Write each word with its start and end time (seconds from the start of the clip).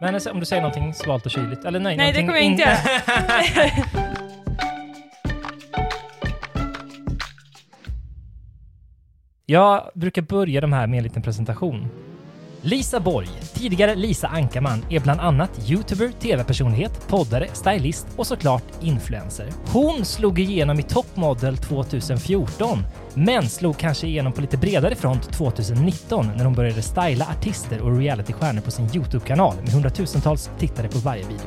Men 0.00 0.14
alltså, 0.14 0.30
om 0.30 0.40
du 0.40 0.46
säger 0.46 0.62
någonting 0.62 0.94
svalt 0.94 1.24
och 1.26 1.30
kyligt, 1.32 1.64
eller 1.64 1.80
nej? 1.80 1.96
Nej, 1.96 2.12
det 2.12 2.20
kommer 2.20 2.32
jag 2.34 2.42
inte 2.42 2.62
in- 2.62 2.68
göra. 2.68 3.70
Jag 9.46 9.90
brukar 9.94 10.22
börja 10.22 10.60
de 10.60 10.72
här 10.72 10.86
med 10.86 10.96
en 10.96 11.02
liten 11.02 11.22
presentation. 11.22 11.88
Lisa 12.62 13.00
Borg, 13.00 13.28
tidigare 13.54 13.94
Lisa 13.94 14.28
Ankarman, 14.28 14.84
är 14.90 15.00
bland 15.00 15.20
annat 15.20 15.70
youtuber, 15.70 16.12
tv-personlighet, 16.20 17.08
poddare, 17.08 17.48
stylist 17.52 18.06
och 18.16 18.26
såklart 18.26 18.64
influencer. 18.80 19.48
Hon 19.66 20.04
slog 20.04 20.38
igenom 20.38 20.78
i 20.80 20.82
Top 20.82 21.16
Model 21.16 21.56
2014, 21.56 22.78
men 23.14 23.48
slog 23.48 23.78
kanske 23.78 24.06
igenom 24.06 24.32
på 24.32 24.40
lite 24.40 24.56
bredare 24.56 24.94
front 24.94 25.32
2019 25.32 26.26
när 26.36 26.44
hon 26.44 26.54
började 26.54 26.82
styla 26.82 27.26
artister 27.38 27.80
och 27.80 27.98
realitystjärnor 27.98 28.60
på 28.60 28.70
sin 28.70 28.88
YouTube-kanal 28.94 29.54
med 29.60 29.68
hundratusentals 29.70 30.50
tittare 30.58 30.88
på 30.88 30.98
varje 30.98 31.22
video. 31.22 31.46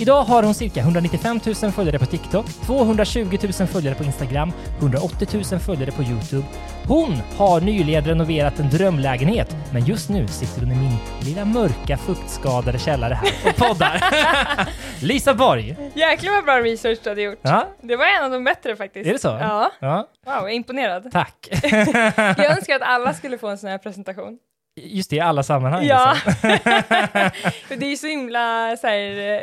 Idag 0.00 0.22
har 0.22 0.42
hon 0.42 0.54
cirka 0.54 0.80
195 0.80 1.40
000 1.62 1.72
följare 1.72 1.98
på 1.98 2.06
TikTok, 2.06 2.46
220 2.66 3.38
000 3.42 3.68
följare 3.68 3.94
på 3.94 4.04
Instagram, 4.04 4.52
180 4.78 5.28
000 5.52 5.60
följare 5.60 5.90
på 5.92 6.02
YouTube. 6.02 6.46
Hon 6.88 7.16
har 7.36 7.60
nyligen 7.60 8.04
renoverat 8.04 8.58
en 8.58 8.70
drömlägenhet, 8.70 9.56
men 9.72 9.84
just 9.84 10.08
nu 10.08 10.28
sitter 10.28 10.60
hon 10.60 10.72
i 10.72 10.74
min 10.74 10.96
lilla 11.24 11.44
mörka 11.44 11.96
fuktskadade 11.96 12.78
källare 12.78 13.14
här 13.14 13.50
och 13.50 13.56
poddar. 13.56 14.04
Lisa 15.04 15.34
Borg! 15.34 15.76
Jäklar 15.94 16.32
vad 16.32 16.44
bra 16.44 16.60
research 16.60 16.98
du 17.02 17.08
hade 17.10 17.22
gjort. 17.22 17.38
Ja, 17.42 17.68
Det 17.80 17.96
var 17.96 18.04
en 18.18 18.24
av 18.24 18.30
de 18.30 18.44
bättre 18.44 18.76
faktiskt. 18.76 19.08
är 19.08 19.12
det 19.12 19.18
så? 19.18 19.28
Ja. 19.28 19.72
ja. 19.80 19.96
Wow, 20.26 20.34
jag 20.34 20.50
är 20.50 20.54
imponerad. 20.54 21.12
Tack. 21.12 21.48
Jag 22.38 22.50
önskar 22.56 22.76
att 22.76 22.82
alla 22.82 23.14
skulle 23.14 23.38
få 23.38 23.48
en 23.48 23.58
sån 23.58 23.70
här 23.70 23.78
presentation. 23.78 24.38
Just 24.80 25.10
det, 25.10 25.16
i 25.16 25.20
alla 25.20 25.42
sammanhang. 25.42 25.84
Ja. 25.86 26.14
Liksom. 26.14 26.40
För 27.68 27.76
det 27.76 27.86
är 27.86 27.90
ju 27.90 27.96
så 27.96 28.06
himla 28.06 28.76
så 28.76 28.86
här, 28.86 29.18
eh, 29.18 29.40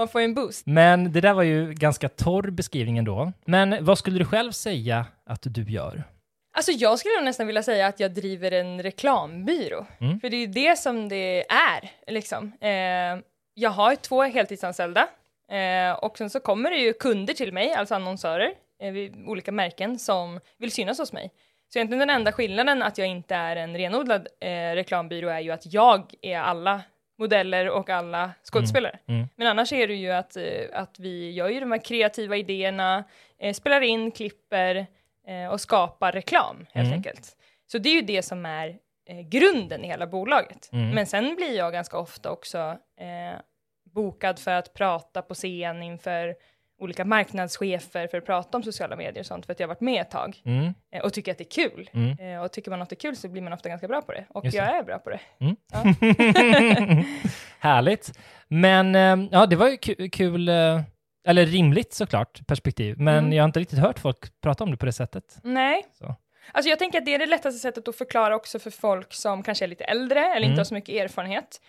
man 0.00 0.08
får 0.08 0.20
en 0.20 0.34
boost. 0.34 0.66
Men 0.66 1.12
det 1.12 1.20
där 1.20 1.34
var 1.34 1.42
ju 1.42 1.74
ganska 1.74 2.08
torr 2.08 2.50
beskrivning 2.50 2.98
ändå. 2.98 3.32
Men 3.44 3.84
vad 3.84 3.98
skulle 3.98 4.18
du 4.18 4.24
själv 4.24 4.52
säga 4.52 5.06
att 5.26 5.42
du 5.42 5.62
gör? 5.62 6.04
Alltså 6.56 6.72
jag 6.72 6.98
skulle 6.98 7.20
nästan 7.20 7.46
vilja 7.46 7.62
säga 7.62 7.86
att 7.86 8.00
jag 8.00 8.14
driver 8.14 8.52
en 8.52 8.82
reklambyrå. 8.82 9.86
Mm. 10.00 10.20
För 10.20 10.30
det 10.30 10.36
är 10.36 10.40
ju 10.40 10.46
det 10.46 10.78
som 10.78 11.08
det 11.08 11.50
är, 11.50 11.90
liksom. 12.12 12.52
Eh, 12.60 13.24
jag 13.54 13.70
har 13.70 13.96
två 13.96 14.22
heltidsanställda 14.22 15.08
eh, 15.50 15.92
och 15.92 16.18
sen 16.18 16.30
så 16.30 16.40
kommer 16.40 16.70
det 16.70 16.76
ju 16.76 16.92
kunder 16.92 17.34
till 17.34 17.52
mig, 17.52 17.74
alltså 17.74 17.94
annonsörer, 17.94 18.50
eh, 18.82 19.28
olika 19.28 19.52
märken 19.52 19.98
som 19.98 20.40
vill 20.58 20.72
synas 20.72 20.98
hos 20.98 21.12
mig. 21.12 21.30
Så 21.72 21.78
egentligen 21.78 21.98
den 22.08 22.10
enda 22.10 22.32
skillnaden 22.32 22.82
att 22.82 22.98
jag 22.98 23.08
inte 23.08 23.34
är 23.34 23.56
en 23.56 23.76
renodlad 23.76 24.28
eh, 24.40 24.74
reklambyrå 24.74 25.28
är 25.28 25.40
ju 25.40 25.50
att 25.50 25.72
jag 25.72 26.14
är 26.22 26.40
alla 26.40 26.80
modeller 27.20 27.68
och 27.70 27.90
alla 27.90 28.30
skådespelare. 28.52 28.98
Mm. 29.06 29.28
Men 29.36 29.46
annars 29.46 29.72
är 29.72 29.88
det 29.88 29.94
ju 29.94 30.10
att, 30.10 30.36
eh, 30.36 30.44
att 30.72 30.98
vi 30.98 31.30
gör 31.30 31.48
ju 31.48 31.60
de 31.60 31.72
här 31.72 31.84
kreativa 31.84 32.36
idéerna, 32.36 33.04
eh, 33.38 33.52
spelar 33.54 33.80
in, 33.80 34.10
klipper 34.10 34.86
eh, 35.26 35.46
och 35.52 35.60
skapar 35.60 36.12
reklam 36.12 36.66
helt 36.72 36.86
Mm. 36.86 36.96
enkelt. 36.96 37.36
Så 37.66 37.78
det 37.78 37.88
är 37.88 37.94
ju 37.94 38.02
det 38.02 38.22
som 38.22 38.46
är 38.46 38.78
eh, 39.06 39.20
grunden 39.20 39.84
i 39.84 39.86
hela 39.88 40.06
bolaget. 40.06 40.68
Mm. 40.72 40.90
Men 40.90 41.06
sen 41.06 41.34
blir 41.36 41.56
jag 41.56 41.72
ganska 41.72 41.98
ofta 41.98 42.30
också 42.30 42.58
eh, 43.00 43.40
bokad 43.94 44.38
för 44.38 44.50
att 44.50 44.74
prata 44.74 45.22
på 45.22 45.34
scen 45.34 45.82
inför 45.82 46.34
olika 46.80 47.04
marknadschefer 47.04 48.06
för 48.06 48.18
att 48.18 48.26
prata 48.26 48.56
om 48.56 48.62
sociala 48.62 48.96
medier 48.96 49.20
och 49.20 49.26
sånt 49.26 49.46
för 49.46 49.52
att 49.52 49.60
jag 49.60 49.66
har 49.68 49.74
varit 49.74 49.80
med 49.80 50.00
ett 50.02 50.10
tag 50.10 50.42
Mm. 50.44 50.74
eh, 50.94 51.00
och 51.02 51.12
tycker 51.12 51.32
att 51.32 51.38
det 51.38 51.44
är 51.56 51.68
kul. 51.68 51.90
Mm. 51.92 52.18
Eh, 52.34 52.42
och 52.42 52.52
tycker 52.52 52.70
man 52.70 52.78
något 52.78 52.92
är 52.92 52.96
kul 52.96 53.16
så 53.16 53.28
blir 53.28 53.42
man 53.42 53.52
ofta 53.52 53.68
ganska 53.68 53.88
bra 53.88 54.02
på 54.02 54.12
det. 54.12 54.24
Och 54.28 54.44
Just 54.44 54.56
det. 54.56 54.64
jag 54.64 54.76
är 54.78 54.82
bra 54.82 54.98
på 54.98 55.10
det. 55.10 55.20
Mm. 55.40 55.56
Ja. 55.72 55.82
Härligt. 57.58 58.18
Men 58.48 58.94
eh, 58.94 59.28
ja, 59.32 59.46
det 59.46 59.56
var 59.56 59.68
ju 59.68 59.76
ku- 59.76 60.10
kul, 60.10 60.48
eller 61.26 61.46
rimligt 61.46 61.92
såklart, 61.92 62.46
perspektiv. 62.46 62.94
Men 62.98 63.18
Mm. 63.18 63.32
jag 63.32 63.42
har 63.42 63.48
inte 63.48 63.60
riktigt 63.60 63.78
hört 63.78 63.98
folk 63.98 64.40
prata 64.40 64.64
om 64.64 64.70
det 64.70 64.76
på 64.76 64.86
det 64.86 64.92
sättet. 64.92 65.38
Nej. 65.42 65.82
Så. 65.98 66.14
Alltså 66.52 66.68
jag 66.70 66.78
tänker 66.78 66.98
att 66.98 67.04
det 67.04 67.14
är 67.14 67.18
det 67.18 67.26
lättaste 67.26 67.58
sättet 67.58 67.88
att 67.88 67.96
förklara 67.96 68.36
också 68.36 68.58
för 68.58 68.70
folk 68.70 69.12
som 69.12 69.42
kanske 69.42 69.64
är 69.64 69.68
lite 69.68 69.84
äldre 69.84 70.20
eller 70.20 70.36
Mm. 70.36 70.50
inte 70.50 70.60
har 70.60 70.64
så 70.64 70.74
mycket 70.74 70.94
erfarenhet. 70.94 71.60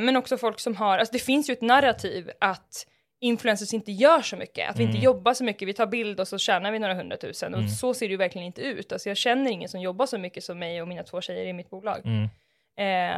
Men 0.00 0.16
också 0.16 0.36
folk 0.36 0.60
som 0.60 0.76
har, 0.76 0.98
alltså 0.98 1.12
det 1.12 1.18
finns 1.18 1.50
ju 1.50 1.52
ett 1.52 1.60
narrativ 1.62 2.30
att 2.40 2.86
influencers 3.22 3.74
inte 3.74 3.92
gör 3.92 4.20
så 4.22 4.36
mycket, 4.36 4.70
att 4.70 4.78
vi 4.78 4.82
inte 4.82 4.96
Mm. 4.96 5.04
jobbar 5.04 5.34
så 5.34 5.44
mycket, 5.44 5.68
vi 5.68 5.72
tar 5.74 5.86
bild 5.86 6.20
och 6.20 6.28
så 6.28 6.38
tjänar 6.38 6.72
vi 6.72 6.78
några 6.78 6.94
hundratusen. 6.94 7.54
Mm. 7.54 7.64
Och 7.64 7.70
så 7.70 7.94
ser 7.94 8.06
det 8.06 8.10
ju 8.10 8.16
verkligen 8.16 8.46
inte 8.46 8.62
ut. 8.62 8.92
Alltså 8.92 9.08
jag 9.08 9.16
känner 9.16 9.50
ingen 9.50 9.68
som 9.68 9.80
jobbar 9.80 10.06
så 10.06 10.18
mycket 10.18 10.44
som 10.44 10.58
mig 10.58 10.82
och 10.82 10.88
mina 10.88 11.02
två 11.02 11.20
tjejer 11.20 11.46
i 11.46 11.52
mitt 11.52 11.70
bolag. 11.70 12.00
Mm. 12.04 12.28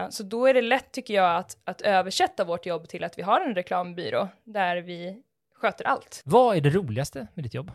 Eh, 0.05 0.09
så 0.11 0.23
då 0.23 0.47
är 0.47 0.55
det 0.55 0.63
lätt 0.63 0.93
tycker 0.93 1.15
jag 1.15 1.37
att, 1.37 1.57
att 1.65 1.81
översätta 1.81 2.45
vårt 2.45 2.67
jobb 2.67 2.89
till 2.89 3.05
att 3.05 3.19
vi 3.19 3.23
har 3.23 3.41
en 3.41 3.55
reklambyrå 3.55 4.29
där 4.45 4.77
vi 4.77 5.23
sköter 5.55 5.85
allt. 5.85 6.23
Vad 6.25 6.57
är 6.57 6.61
det 6.61 6.71
roligaste 6.71 7.27
med 7.35 7.45
ditt 7.45 7.55
jobb? 7.55 7.71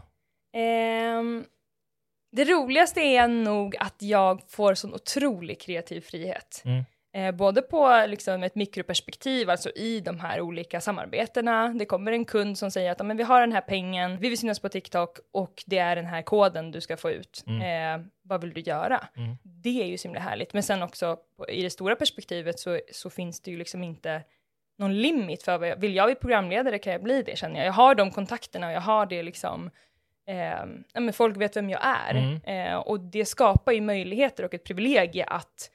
Ehm, 0.53 1.45
det 2.31 2.45
roligaste 2.45 3.01
är 3.01 3.27
nog 3.27 3.75
att 3.79 4.01
jag 4.01 4.41
får 4.47 4.73
sån 4.73 4.93
otrolig 4.93 5.61
kreativ 5.61 6.01
frihet. 6.01 6.61
Mm. 6.65 6.83
Eh, 7.13 7.31
både 7.31 7.61
på 7.61 8.05
liksom, 8.07 8.43
ett 8.43 8.55
mikroperspektiv, 8.55 9.49
alltså 9.49 9.69
i 9.69 9.99
de 9.99 10.19
här 10.19 10.41
olika 10.41 10.81
samarbetena. 10.81 11.67
Det 11.79 11.85
kommer 11.85 12.11
en 12.11 12.25
kund 12.25 12.57
som 12.57 12.71
säger 12.71 12.91
att 12.91 12.99
"Ja, 12.99 13.05
men 13.05 13.17
vi 13.17 13.23
har 13.23 13.41
den 13.41 13.51
här 13.51 13.61
pengen, 13.61 14.17
vi 14.19 14.29
vill 14.29 14.37
synas 14.37 14.59
på 14.59 14.69
TikTok 14.69 15.17
och 15.33 15.63
det 15.65 15.77
är 15.77 15.95
den 15.95 16.05
här 16.05 16.21
koden 16.21 16.71
du 16.71 16.81
ska 16.81 16.97
få 16.97 17.11
ut. 17.11 17.43
Eh, 17.47 18.05
vad 18.21 18.41
vill 18.41 18.53
du 18.53 18.61
göra? 18.61 19.07
Mm. 19.17 19.37
Det 19.43 19.81
är 19.83 19.85
ju 19.85 19.97
så 19.97 20.07
himla 20.07 20.19
härligt. 20.19 20.53
Men 20.53 20.63
sen 20.63 20.83
också 20.83 21.17
på, 21.37 21.49
i 21.49 21.63
det 21.63 21.69
stora 21.69 21.95
perspektivet 21.95 22.59
så, 22.59 22.79
så 22.91 23.09
finns 23.09 23.41
det 23.41 23.51
ju 23.51 23.57
liksom 23.57 23.83
inte 23.83 24.23
någon 24.77 25.01
limit 25.01 25.43
för 25.43 25.57
vad 25.57 25.67
jag, 25.69 25.75
vill 25.77 25.95
jag 25.95 26.07
bli 26.07 26.15
programledare 26.15 26.79
kan 26.79 26.93
jag 26.93 27.03
bli 27.03 27.23
det 27.23 27.37
känner 27.37 27.57
jag. 27.59 27.67
Jag 27.67 27.73
har 27.73 27.95
de 27.95 28.11
kontakterna 28.11 28.67
och 28.67 28.73
jag 28.73 28.81
har 28.81 29.05
det 29.05 29.23
liksom, 29.23 29.69
eh, 30.27 30.65
men 31.01 31.13
folk 31.13 31.37
vet 31.37 31.55
vem 31.57 31.69
jag 31.69 31.81
är. 31.83 32.15
Mm. 32.15 32.41
Eh, 32.43 32.77
och 32.77 32.99
det 32.99 33.25
skapar 33.25 33.71
ju 33.71 33.81
möjligheter 33.81 34.45
och 34.45 34.53
ett 34.53 34.63
privilegie 34.63 35.25
att 35.25 35.71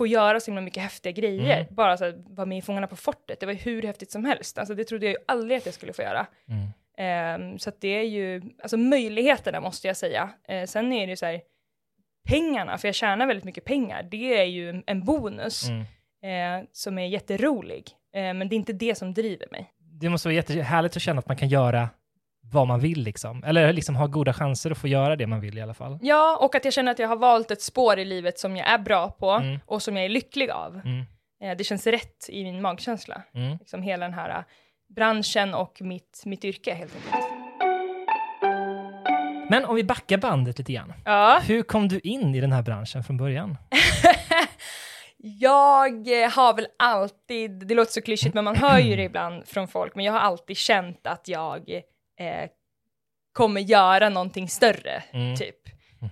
få 0.00 0.06
göra 0.06 0.40
så 0.40 0.50
himla 0.50 0.60
mycket 0.60 0.82
häftiga 0.82 1.12
grejer. 1.12 1.60
Mm. 1.60 1.74
Bara 1.74 1.96
så 1.96 2.04
att 2.04 2.14
vara 2.28 2.46
med 2.46 2.58
i 2.58 2.62
Fångarna 2.62 2.86
på 2.86 2.96
fortet, 2.96 3.40
det 3.40 3.46
var 3.46 3.52
ju 3.52 3.58
hur 3.58 3.82
häftigt 3.82 4.10
som 4.10 4.24
helst. 4.24 4.58
Alltså 4.58 4.74
det 4.74 4.84
trodde 4.84 5.06
jag 5.06 5.12
ju 5.12 5.18
aldrig 5.28 5.58
att 5.58 5.66
jag 5.66 5.74
skulle 5.74 5.92
få 5.92 6.02
göra. 6.02 6.26
Mm. 6.48 6.68
Ehm, 6.98 7.58
så 7.58 7.68
att 7.68 7.80
det 7.80 7.88
är 7.88 8.02
ju, 8.02 8.42
alltså 8.62 8.76
möjligheterna 8.76 9.60
måste 9.60 9.86
jag 9.86 9.96
säga. 9.96 10.30
Eh, 10.48 10.64
sen 10.66 10.92
är 10.92 11.06
det 11.06 11.10
ju 11.10 11.16
så 11.16 11.26
här, 11.26 11.40
pengarna, 12.28 12.78
för 12.78 12.88
jag 12.88 12.94
tjänar 12.94 13.26
väldigt 13.26 13.44
mycket 13.44 13.64
pengar, 13.64 14.02
det 14.02 14.38
är 14.40 14.44
ju 14.44 14.82
en 14.86 15.04
bonus 15.04 15.64
Mm. 15.68 16.60
eh, 16.62 16.66
som 16.72 16.98
är 16.98 17.06
jätterolig. 17.06 17.84
Eh, 18.14 18.34
men 18.34 18.48
det 18.48 18.54
är 18.54 18.56
inte 18.56 18.72
det 18.72 18.94
som 18.94 19.14
driver 19.14 19.46
mig. 19.50 19.70
Det 19.78 20.08
måste 20.08 20.28
vara 20.28 20.34
jättehärligt 20.34 20.96
att 20.96 21.02
känna 21.02 21.18
att 21.18 21.28
man 21.28 21.36
kan 21.36 21.48
göra 21.48 21.88
vad 22.52 22.66
man 22.68 22.80
vill 22.80 23.02
liksom. 23.02 23.44
Eller 23.44 23.72
liksom 23.72 23.96
ha 23.96 24.06
goda 24.06 24.32
chanser 24.32 24.70
att 24.70 24.78
få 24.78 24.88
göra 24.88 25.16
det 25.16 25.26
man 25.26 25.40
vill 25.40 25.58
i 25.58 25.60
alla 25.62 25.74
fall. 25.74 25.98
Ja, 26.02 26.38
och 26.40 26.54
att 26.54 26.64
jag 26.64 26.74
känner 26.74 26.92
att 26.92 26.98
jag 26.98 27.08
har 27.08 27.16
valt 27.16 27.50
ett 27.50 27.62
spår 27.62 27.98
i 27.98 28.04
livet 28.04 28.38
som 28.38 28.56
jag 28.56 28.68
är 28.68 28.78
bra 28.78 29.10
på 29.10 29.30
Mm. 29.30 29.58
och 29.66 29.82
som 29.82 29.96
jag 29.96 30.04
är 30.04 30.08
lycklig 30.08 30.50
av. 30.50 30.80
Mm. 30.84 31.04
Eh, 31.42 31.56
det 31.56 31.64
känns 31.64 31.86
rätt 31.86 32.26
i 32.28 32.44
min 32.44 32.62
magkänsla. 32.62 33.22
Mm. 33.34 33.56
Liksom 33.58 33.82
hela 33.82 34.04
den 34.06 34.14
här 34.14 34.28
eh, 34.30 34.44
branschen 34.94 35.54
och 35.54 35.76
mitt, 35.80 36.22
mitt 36.26 36.44
yrke 36.44 36.74
helt 36.74 36.92
enkelt. 36.96 37.24
Men 39.50 39.64
om 39.64 39.74
vi 39.76 39.84
backar 39.84 40.18
bandet 40.18 40.58
lite 40.58 40.72
grann. 40.72 40.92
Ja, 41.04 41.40
Hur 41.44 41.62
kom 41.62 41.88
du 41.88 41.98
in 42.00 42.34
i 42.34 42.40
den 42.40 42.52
här 42.52 42.62
branschen 42.62 43.04
från 43.04 43.16
början? 43.16 43.56
jag 45.16 46.22
eh, 46.22 46.30
har 46.30 46.54
väl 46.54 46.66
alltid, 46.78 47.66
det 47.66 47.74
låter 47.74 47.92
så 47.92 48.02
klyschigt 48.02 48.34
men 48.34 48.44
man 48.44 48.56
hör 48.56 48.78
ju 48.78 48.96
det 48.96 49.02
ibland 49.10 49.46
från 49.48 49.68
folk, 49.68 49.94
men 49.94 50.04
jag 50.04 50.12
har 50.12 50.20
alltid 50.20 50.56
känt 50.56 51.06
att 51.06 51.28
jag 51.28 51.80
eh, 52.20 52.50
kommer 53.32 53.60
göra 53.60 54.08
någonting 54.08 54.48
större, 54.48 55.02
Mm. 55.12 55.36
typ. 55.36 55.56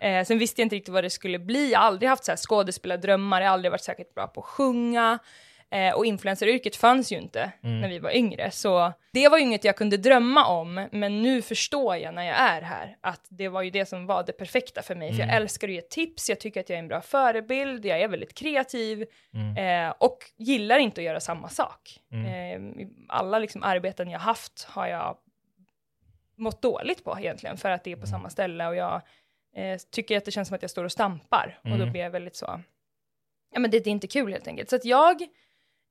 Eh, 0.01 0.25
sen 0.25 0.39
visste 0.39 0.61
jag 0.61 0.65
inte 0.67 0.77
riktigt 0.77 0.95
vad 0.95 1.05
det 1.05 1.11
skulle 1.11 1.39
bli, 1.39 1.73
jag 1.73 1.79
har 1.79 1.87
aldrig 1.87 2.09
haft 2.09 2.25
så 2.25 2.33
här 2.33 2.37
skådespelardrömmar, 2.37 3.41
jag 3.41 3.49
har 3.49 3.53
aldrig 3.55 3.71
varit 3.73 3.85
särskilt 3.85 4.15
bra 4.15 4.27
på 4.27 4.41
att 4.41 4.47
sjunga. 4.47 5.19
Eh, 5.71 5.95
och 5.95 6.07
influenceryrket 6.07 6.77
fanns 6.77 7.13
ju 7.13 7.17
inte 7.17 7.53
när 7.61 7.89
vi 7.89 7.99
var 7.99 8.11
yngre, 8.17 8.51
så 8.51 8.93
det 9.13 9.29
var 9.29 9.39
ju 9.39 9.45
inget 9.45 9.65
jag 9.65 9.77
kunde 9.77 9.97
drömma 9.97 10.47
om, 10.47 10.89
men 10.93 11.23
nu 11.23 11.43
förstår 11.43 11.97
jag 11.97 12.15
när 12.15 12.23
jag 12.23 12.37
är 12.37 12.63
här 12.63 12.97
att 13.01 13.27
det 13.29 13.49
var 13.49 13.63
ju 13.63 13.71
det 13.71 13.87
som 13.87 14.07
var 14.07 14.23
det 14.27 14.33
perfekta 14.33 14.83
för 14.83 14.95
mig, 14.95 15.13
för 15.13 15.21
jag 15.21 15.37
älskar 15.37 15.69
att 15.69 15.75
ge 15.75 15.81
tips, 15.81 16.29
jag 16.29 16.41
tycker 16.41 16.61
att 16.61 16.69
jag 16.69 16.77
är 16.77 16.81
en 16.83 16.89
bra 16.89 17.01
förebild, 17.01 17.85
jag 17.87 18.01
är 18.01 18.09
väldigt 18.09 18.35
kreativ 18.35 19.03
eh, 19.59 19.95
och 19.99 20.19
gillar 20.37 20.79
inte 20.79 21.01
att 21.01 21.05
göra 21.05 21.21
samma 21.21 21.49
sak. 21.49 22.01
Eh, 22.13 22.61
i 22.61 22.89
alla 23.09 23.39
liksom 23.39 23.63
arbeten 23.63 24.11
jag 24.11 24.19
haft 24.21 24.65
har 24.71 24.87
jag 24.87 25.17
mått 26.39 26.63
dåligt 26.63 27.05
på 27.05 27.19
egentligen, 27.19 27.57
för 27.57 27.71
att 27.71 27.85
det 27.85 27.93
är 27.93 27.97
på 27.97 28.07
samma 28.07 28.31
ställe 28.31 28.67
och 28.67 28.77
jag 28.77 29.03
eh, 29.57 29.79
tycker 29.91 30.17
att 30.19 30.25
det 30.25 30.31
känns 30.31 30.49
som 30.49 30.55
att 30.55 30.63
jag 30.63 30.71
står 30.71 30.85
och 30.85 30.93
stampar 30.93 31.61
och 31.65 31.79
då 31.79 31.87
blir 31.87 32.01
jag 32.01 32.11
väldigt 32.11 32.37
så, 32.37 32.61
ja 33.55 33.61
men 33.61 33.71
det, 33.71 33.79
det 33.81 33.91
är 33.91 33.93
inte 33.93 34.07
kul 34.07 34.33
helt 34.33 34.47
enkelt. 34.49 34.71
Så 34.71 34.77
att 34.77 34.85
jag, 34.85 35.23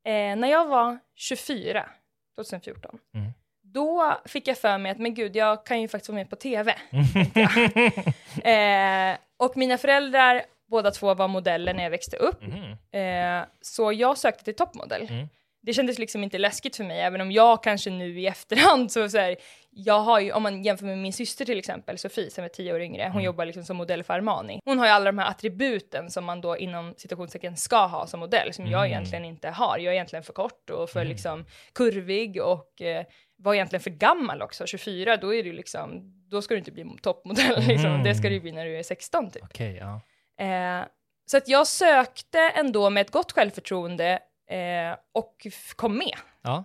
eh, 0.03 0.35
när 0.35 0.47
jag 0.47 0.65
var 0.67 0.99
24, 1.15 1.89
2014, 2.35 2.99
Mm. 3.13 3.31
då 3.61 4.17
fick 4.25 4.47
jag 4.47 4.57
för 4.57 4.77
mig 4.77 4.91
att 4.91 4.97
men 4.99 5.13
gud, 5.13 5.35
jag 5.35 5.65
kan 5.65 5.81
ju 5.81 5.87
faktiskt 5.87 6.09
vara 6.09 6.15
med 6.15 6.29
på 6.29 6.35
tv. 6.35 6.71
eh, 8.43 9.17
och 9.37 9.57
mina 9.57 9.77
föräldrar, 9.77 10.43
båda 10.67 10.91
två 10.91 11.13
var 11.13 11.27
modeller 11.27 11.73
när 11.73 11.83
jag 11.83 11.89
växte 11.89 12.17
upp. 12.17 12.41
Mhm. 12.41 12.77
Eh, 13.01 13.45
så 13.61 13.91
jag 13.91 14.17
sökte 14.17 14.43
till 14.43 14.55
toppmodell. 14.55 15.07
Mm. 15.09 15.29
Det 15.67 15.73
kändes 15.73 15.99
liksom 15.99 16.23
inte 16.23 16.37
läskigt 16.37 16.75
för 16.75 16.83
mig, 16.83 17.01
även 17.01 17.21
om 17.21 17.31
jag 17.31 17.63
kanske 17.63 17.89
nu 17.89 18.19
i 18.19 18.27
efterhand 18.27 18.91
så, 18.91 19.09
så 19.09 19.17
här, 19.17 19.35
jag 19.69 19.99
har 19.99 20.19
ju, 20.19 20.31
om 20.31 20.43
man 20.43 20.63
jämför 20.63 20.85
med 20.85 20.97
min 20.97 21.13
syster 21.13 21.45
till 21.45 21.59
exempel, 21.59 21.97
Sofie 21.97 22.29
som 22.31 22.43
är 22.43 22.47
tio 22.49 22.73
år 22.73 22.81
yngre, 22.81 23.01
Mm. 23.01 23.13
hon 23.13 23.23
jobbar 23.23 23.45
liksom 23.45 23.63
som 23.63 23.77
modell 23.77 24.03
för 24.03 24.13
Armani. 24.13 24.59
Hon 24.65 24.79
har 24.79 24.85
ju 24.85 24.91
alla 24.91 25.05
de 25.05 25.17
här 25.17 25.29
attributen 25.29 26.11
som 26.11 26.25
man 26.25 26.41
då 26.41 26.57
inom 26.57 26.93
citationstecken 26.97 27.57
ska 27.57 27.85
ha 27.85 28.07
som 28.07 28.19
modell, 28.19 28.53
som 28.53 28.67
jag 28.67 28.87
egentligen 28.87 29.25
inte 29.25 29.49
har. 29.49 29.77
Jag 29.77 29.85
är 29.91 29.93
egentligen 29.93 30.23
för 30.23 30.33
kort 30.33 30.69
och 30.69 30.89
för 30.89 31.05
liksom 31.05 31.45
kurvig 31.73 32.41
och 32.41 32.81
eh, 32.81 33.05
var 33.37 33.53
egentligen 33.53 33.83
för 33.83 33.89
gammal 33.89 34.41
också. 34.41 34.65
24, 34.65 35.17
då 35.17 35.33
är 35.33 35.43
du 35.43 35.53
liksom, 35.53 36.01
då 36.31 36.41
ska 36.41 36.53
du 36.53 36.57
inte 36.59 36.71
bli 36.71 36.85
toppmodell 37.01 37.63
liksom. 37.67 38.03
Det 38.03 38.15
ska 38.15 38.29
du 38.29 38.39
bli 38.39 38.51
när 38.51 38.65
du 38.65 38.77
är 38.79 38.83
16 38.83 39.31
typ. 39.31 39.43
Okej, 39.43 39.77
ja. 39.81 40.01
Eh, 40.45 40.85
så 41.25 41.37
att 41.37 41.47
jag 41.47 41.67
sökte 41.67 42.39
ändå 42.39 42.89
med 42.89 43.01
ett 43.01 43.11
gott 43.11 43.31
självförtroende 43.31 44.19
eh, 44.47 44.97
och 45.11 45.47
kom 45.75 45.97
med. 45.97 46.17
Ja. 46.41 46.63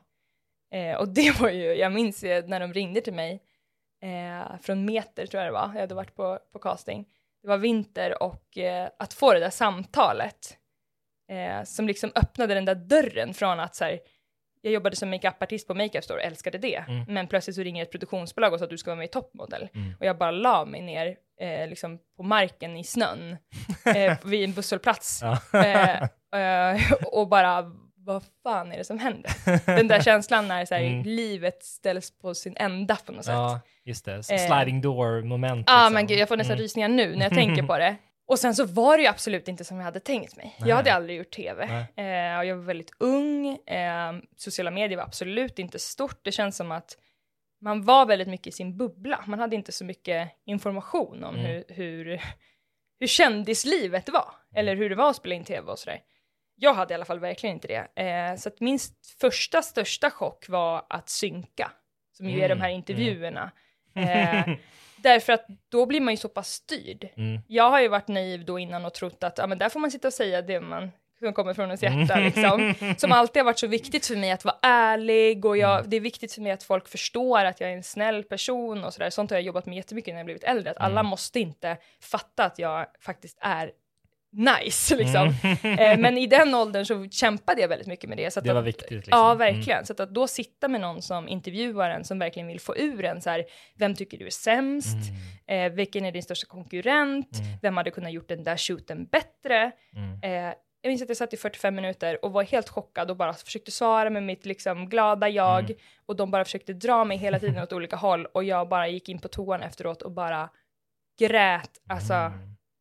Eh, 0.75 0.97
och 0.97 1.09
det 1.09 1.41
var 1.41 1.51
ju, 1.51 1.75
jag 1.75 1.93
minns 1.93 2.25
ju 2.25 2.47
när 2.47 2.61
de 2.61 2.73
ringde 2.73 3.01
till 3.01 3.15
mig 3.15 3.43
eh, 4.03 4.59
från 4.63 4.85
Meter 4.85 5.27
tror 5.27 5.43
jag 5.43 5.49
det 5.49 5.59
var, 5.59 5.71
jag 5.75 5.81
hade 5.81 5.95
varit 5.95 6.15
på, 6.15 6.39
på 6.53 6.59
casting. 6.59 7.09
Det 7.43 7.49
var 7.49 7.59
vinter 7.59 8.23
och 8.23 8.59
eh, 8.59 8.89
att 8.99 9.13
få 9.13 9.33
det 9.33 9.41
där 9.41 9.51
samtalet 9.51 10.57
eh, 11.31 11.65
som 11.65 11.87
liksom 11.87 12.13
öppnade 12.15 12.55
den 12.55 12.65
där 12.65 12.75
dörren 12.75 13.35
från 13.35 13.61
att 13.61 13.75
så 13.75 13.85
här, 13.85 14.01
jag 14.61 14.73
jobbade 14.73 14.97
som 14.97 15.11
makeupartist 15.11 15.69
på 15.69 15.75
Makeup 15.75 16.05
Store 16.05 16.19
och 16.19 16.25
älskade 16.27 16.59
det. 16.59 16.85
Men 17.09 17.27
plötsligt 17.29 17.57
så 17.57 17.63
ringer 17.63 17.83
ett 17.83 17.91
produktionsbolag 17.91 18.53
och 18.53 18.59
sa 18.59 18.65
att 18.65 18.71
du 18.71 18.79
ska 18.79 18.91
vara 18.91 18.97
med 18.99 19.05
i 19.05 19.09
Toppmodell. 19.09 19.69
Och 20.01 20.07
jag 20.07 20.19
bara 20.19 20.31
la 20.31 20.65
mig 20.65 20.83
ner 20.83 21.17
eh, 21.41 21.69
liksom 21.69 21.99
på 22.17 22.23
marken 22.23 22.77
i 22.77 22.85
snön 22.85 23.37
eh, 23.95 24.19
vid 24.25 24.45
en 24.45 24.53
busshållplats. 24.53 25.23
Eh, 25.55 26.09
och 27.13 27.29
bara, 27.29 27.73
vad 27.97 28.23
fan 28.43 28.73
är 28.73 28.79
det 28.79 28.85
som 28.85 28.99
händer? 28.99 29.33
Den 29.77 29.89
där 29.89 30.01
känslan 30.03 30.49
när 30.49 30.65
så 30.65 30.75
här, 30.75 31.05
livet 31.05 31.65
ställs 31.65 32.19
på 32.19 32.35
sin 32.35 32.57
ända 32.57 32.97
på 32.97 33.13
något 33.13 33.25
sätt. 33.25 33.35
ja, 33.35 33.61
just 33.85 34.05
det. 34.05 34.15
Eh. 34.15 34.21
Sliding 34.23 34.81
door 34.81 35.23
moment. 35.23 35.65
Ja, 35.67 35.79
liksom. 35.79 35.95
men 35.95 36.07
gud, 36.07 36.19
jag 36.19 36.29
får 36.29 36.37
nästan 36.37 36.57
rysningar 36.57 36.89
nu 36.89 37.17
när 37.17 37.23
jag 37.23 37.33
tänker 37.33 37.63
på 37.63 37.79
det. 37.79 37.97
Och 38.27 38.39
sen 38.39 38.55
så 38.55 38.65
var 38.65 38.97
det 38.97 39.03
ju 39.03 39.09
absolut 39.09 39.49
inte 39.49 39.65
som 39.65 39.77
jag 39.77 39.85
hade 39.85 40.01
tänkt 40.01 40.37
mig. 40.37 40.57
Jag 40.59 40.77
hade 40.77 40.95
aldrig 40.95 41.19
gjort 41.19 41.31
tv. 41.31 41.65
Eh, 41.65 42.39
och 42.39 42.45
jag 42.45 42.57
var 42.57 42.65
väldigt 42.65 42.91
ung. 42.99 43.47
Eh, 43.67 44.13
sociala 44.37 44.71
medier 44.71 44.97
var 44.97 45.05
absolut 45.05 45.59
inte 45.59 45.79
stort. 45.79 46.25
Det 46.25 46.33
känns 46.33 46.57
som 46.57 46.73
att 46.73 46.97
man 47.61 47.85
var 47.85 48.07
väldigt 48.07 48.29
mycket 48.29 48.47
i 48.47 48.53
sin 48.53 48.77
bubbla. 48.77 49.25
Man 49.27 49.39
hade 49.39 49.57
inte 49.57 49.73
så 49.73 49.85
mycket 49.85 50.29
information 50.47 51.25
om 51.25 51.35
hur, 51.35 51.65
hur, 51.69 52.23
hur 53.01 53.07
kändislivet 53.07 54.09
var. 54.09 54.35
Eller 54.55 54.77
hur 54.77 54.91
det 54.91 54.97
var 54.97 55.11
att 55.11 55.17
spela 55.17 55.35
in 55.35 55.45
tv 55.45 55.73
och 55.73 55.79
sådär. 55.79 56.01
Jag 56.63 56.75
hade 56.75 56.93
i 56.93 56.95
alla 56.95 57.05
fall 57.05 57.19
verkligen 57.19 57.57
inte 57.57 57.69
det. 57.69 58.03
Eh, 58.03 58.37
så 58.37 58.49
att 58.49 58.61
min 58.61 58.77
st- 58.77 58.95
första 59.21 59.63
största 59.63 60.11
chock 60.11 60.49
var 60.49 60.87
att 60.89 61.09
synka. 61.09 61.71
Som 62.17 62.29
ju 62.29 62.41
är 62.43 62.49
de 62.49 62.61
här 62.61 62.69
intervjuerna. 62.71 63.51
Eh, 63.95 64.49
därför 64.97 65.33
att 65.33 65.47
då 65.69 65.87
blir 65.87 66.01
man 66.01 66.13
ju 66.13 66.17
så 66.17 66.29
pass 66.29 66.49
styrd. 66.49 67.09
Jag 67.49 67.71
har 67.71 67.81
ju 67.81 67.89
varit 67.89 68.09
naiv 68.09 68.45
då 68.45 68.59
innan 68.59 68.85
och 68.85 68.95
trott 68.95 69.23
att 69.25 69.39
ja, 69.39 69.47
men 69.47 69.59
där 69.59 69.69
får 69.69 69.81
man 69.81 69.91
sitta 69.91 70.09
och 70.09 70.15
säga 70.15 70.43
det 70.43 70.61
man 70.61 70.91
som 71.19 71.33
kommer 71.33 71.55
från 71.55 71.65
ens 71.65 71.83
hjärta 71.83 72.17
liksom. 72.21 72.75
Som 72.99 73.13
alltid 73.13 73.41
har 73.41 73.45
varit 73.45 73.59
så 73.59 73.67
viktigt 73.67 74.07
för 74.07 74.17
mig 74.17 74.31
att 74.31 74.45
vara 74.45 74.57
ärlig 74.63 75.45
och 75.45 75.57
jag, 75.57 75.89
det 75.89 75.97
är 75.97 76.01
viktigt 76.01 76.33
för 76.33 76.41
mig 76.43 76.53
att 76.53 76.63
folk 76.63 76.89
förstår 76.89 77.45
att 77.45 77.61
jag 77.61 77.71
är 77.71 77.75
en 77.77 77.83
snäll 77.83 78.25
person 78.25 78.85
och 78.85 78.95
sådär. 78.95 79.11
Sånt 79.11 79.31
har 79.31 79.37
jag 79.37 79.45
jobbat 79.45 79.67
med 79.67 79.77
jättemycket 79.77 80.15
när 80.15 80.19
jag 80.19 80.25
blivit 80.27 80.45
äldre. 80.45 80.71
Att 80.71 80.79
alla 80.79 81.03
måste 81.03 81.41
inte 81.41 81.77
fatta 82.01 82.45
att 82.45 82.59
jag 82.59 82.87
faktiskt 83.01 83.39
är 83.41 83.71
nice 84.33 84.97
liksom. 85.03 85.35
Eh, 85.63 85.99
men 85.99 86.19
i 86.19 86.27
den 86.27 86.55
åldern 86.55 86.85
så 86.85 87.09
kämpade 87.09 87.61
jag 87.61 87.69
väldigt 87.69 87.87
mycket 87.89 88.09
med 88.09 88.19
det. 88.19 88.31
Så 88.31 88.41
Det 88.41 88.53
var 88.53 88.61
att- 88.61 88.67
viktigt, 88.67 88.91
liksom. 88.91 89.19
Ja, 89.19 89.35
verkligen. 89.35 89.87
Så 89.87 89.93
att, 89.93 90.01
att 90.01 90.15
då 90.15 90.27
sitta 90.27 90.69
med 90.69 90.81
någon 90.81 91.03
som 91.03 91.29
intervjuar 91.29 91.91
en 91.91 92.05
som 92.05 92.19
verkligen 92.19 92.49
vill 92.49 92.61
få 92.61 92.77
ur 92.77 93.05
en 93.05 93.23
så 93.23 93.31
här, 93.31 93.45
vem 93.77 93.95
tycker 93.95 94.19
du 94.19 94.27
är 94.27 94.31
sämst? 94.31 94.97
Eh, 95.47 95.73
vilken 95.73 96.05
är 96.05 96.13
din 96.13 96.23
största 96.23 96.47
konkurrent? 96.47 97.29
Vem 97.63 97.77
hade 97.77 97.91
kunnat 97.91 98.13
gjort 98.13 98.29
den 98.29 98.45
där 98.45 98.57
shooten 98.57 99.07
bättre? 99.07 99.73
Eh, 100.23 100.55
jag 100.85 100.91
minns 100.91 101.03
att 101.03 101.09
jag 101.09 101.17
satt 101.17 101.33
i 101.35 101.37
45 101.37 101.75
minuter 101.75 102.25
och 102.25 102.33
var 102.33 102.43
helt 102.43 102.69
chockad 102.69 103.11
och 103.11 103.17
bara 103.17 103.33
försökte 103.33 103.71
svara 103.71 104.11
med 104.11 104.23
mitt 104.23 104.47
liksom 104.47 104.89
glada 104.89 105.29
jag 105.29 105.73
och 106.07 106.17
de 106.17 106.31
bara 106.31 106.45
försökte 106.45 106.73
dra 106.73 107.05
mig 107.05 107.17
hela 107.19 107.39
tiden 107.39 107.63
åt 107.63 107.73
olika 107.73 107.97
håll 107.97 108.27
och 108.27 108.45
jag 108.45 108.69
bara 108.69 108.89
gick 108.89 109.09
in 109.09 109.19
på 109.19 109.29
toan 109.29 109.63
efteråt 109.63 110.03
och 110.03 110.13
bara 110.13 110.49
grät, 111.19 111.71
alltså 111.89 112.33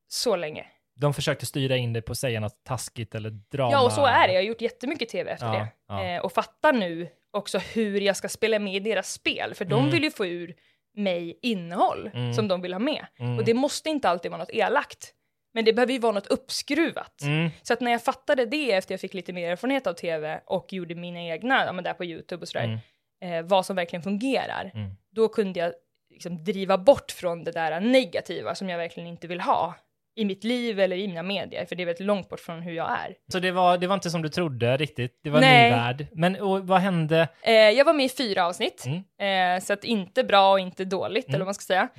så 0.08 0.36
länge. 0.36 0.66
De 1.02 1.14
försökte 1.14 1.46
styra 1.46 1.78
in 1.78 1.94
dig 1.94 2.02
på 2.02 2.12
att 2.12 2.18
säga 2.18 2.40
något 2.40 2.64
taskigt 2.64 3.16
eller 3.16 3.30
drama. 3.30 3.72
Ja, 3.72 3.86
och 3.86 3.92
så 3.92 4.06
är 4.06 4.28
det. 4.28 4.34
Jag 4.34 4.40
har 4.42 4.46
gjort 4.46 4.62
jättemycket 4.62 5.10
tv 5.10 5.32
efter 5.32 5.46
Ja, 5.46 5.54
det. 5.54 5.68
ja. 5.88 6.04
Eh, 6.04 6.22
och 6.22 6.32
fattar 6.34 6.74
nu 6.74 7.08
också 7.32 7.58
hur 7.58 8.02
jag 8.02 8.18
ska 8.18 8.30
spela 8.30 8.60
med 8.60 8.76
i 8.76 8.80
deras 8.80 9.14
spel. 9.14 9.54
För 9.56 9.66
de 9.66 9.90
vill 9.90 10.04
ju 10.04 10.12
få 10.12 10.26
ur 10.26 10.56
mig 10.96 11.40
innehåll 11.42 12.12
som 12.36 12.48
de 12.48 12.62
vill 12.62 12.74
ha 12.74 12.80
med. 12.80 13.06
Och 13.40 13.46
det 13.46 13.54
måste 13.54 13.90
inte 13.90 14.10
alltid 14.10 14.32
vara 14.32 14.40
något 14.40 14.50
elakt. 14.54 15.14
Men 15.54 15.66
det 15.66 15.74
behöver 15.74 15.94
ju 15.94 16.00
vara 16.00 16.12
något 16.12 16.28
uppskruvat. 16.28 17.22
Mm. 17.22 17.50
Så 17.62 17.74
att 17.74 17.82
när 17.82 17.92
jag 17.92 18.04
fattade 18.04 18.46
det 18.46 18.72
efter 18.72 18.94
jag 18.94 19.02
fick 19.02 19.14
lite 19.14 19.34
mer 19.34 19.52
erfarenhet 19.52 19.88
av 19.88 19.94
tv 19.94 20.42
och 20.46 20.74
gjorde 20.74 20.96
mina 20.96 21.22
egna, 21.22 21.66
ja 21.66 21.72
men 21.74 21.84
där 21.84 21.94
på 21.94 22.06
YouTube 22.06 22.42
och 22.42 22.48
sådär, 22.48 22.80
eh, 23.24 23.42
vad 23.42 23.66
som 23.66 23.76
verkligen 23.76 24.04
fungerar, 24.04 24.72
då 25.12 25.28
kunde 25.28 25.60
jag 25.60 25.74
liksom 26.10 26.44
driva 26.44 26.78
bort 26.78 27.12
från 27.12 27.44
det 27.44 27.52
där 27.52 27.80
negativa 27.80 28.56
som 28.56 28.70
jag 28.70 28.78
verkligen 28.78 29.10
inte 29.10 29.28
vill 29.28 29.42
ha 29.42 29.76
i 30.16 30.26
mitt 30.26 30.44
liv 30.44 30.80
eller 30.80 30.96
i 30.96 31.08
mina 31.08 31.24
medier, 31.24 31.66
för 31.66 31.76
det 31.76 31.84
är 31.84 31.86
väldigt 31.86 32.06
långt 32.06 32.30
bort 32.30 32.40
från 32.40 32.62
hur 32.62 32.72
jag 32.74 32.92
är. 32.92 33.16
Så 33.32 33.40
det 33.40 33.52
var, 33.52 33.78
det 33.78 33.88
var 33.88 33.94
inte 33.96 34.10
som 34.10 34.22
du 34.22 34.30
trodde 34.30 34.78
riktigt. 34.78 35.20
Det 35.24 35.30
var 35.30 35.38
en 35.38 35.42
Nej. 35.42 35.70
ny 35.72 35.76
värld. 35.76 36.08
Men 36.14 36.36
och, 36.42 36.68
vad 36.68 36.80
hände? 36.82 37.28
Eh, 37.42 37.54
jag 37.54 37.86
var 37.86 37.94
med 37.94 38.06
i 38.06 38.10
fyra 38.10 38.46
avsnitt, 38.46 38.86
Mm. 39.20 39.58
eh, 39.58 39.64
så 39.64 39.74
att 39.74 39.84
inte 39.84 40.24
bra 40.24 40.52
och 40.52 40.60
inte 40.60 40.86
dåligt, 40.86 41.28
eller 41.28 41.40
vad 41.40 41.48
man 41.48 41.54
ska 41.54 41.64
säga. 41.66 41.90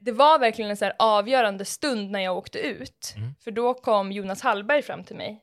Det 0.00 0.12
var 0.12 0.38
verkligen 0.38 0.70
en 0.70 0.76
så 0.76 0.90
avgörande 0.98 1.64
stund 1.64 2.10
när 2.10 2.20
jag 2.20 2.36
åkte 2.36 2.58
ut, 2.58 3.14
Mm. 3.16 3.34
för 3.44 3.50
då 3.50 3.74
kom 3.74 4.12
Jonas 4.12 4.42
Hallberg 4.42 4.82
fram 4.82 5.04
till 5.04 5.16
mig, 5.16 5.40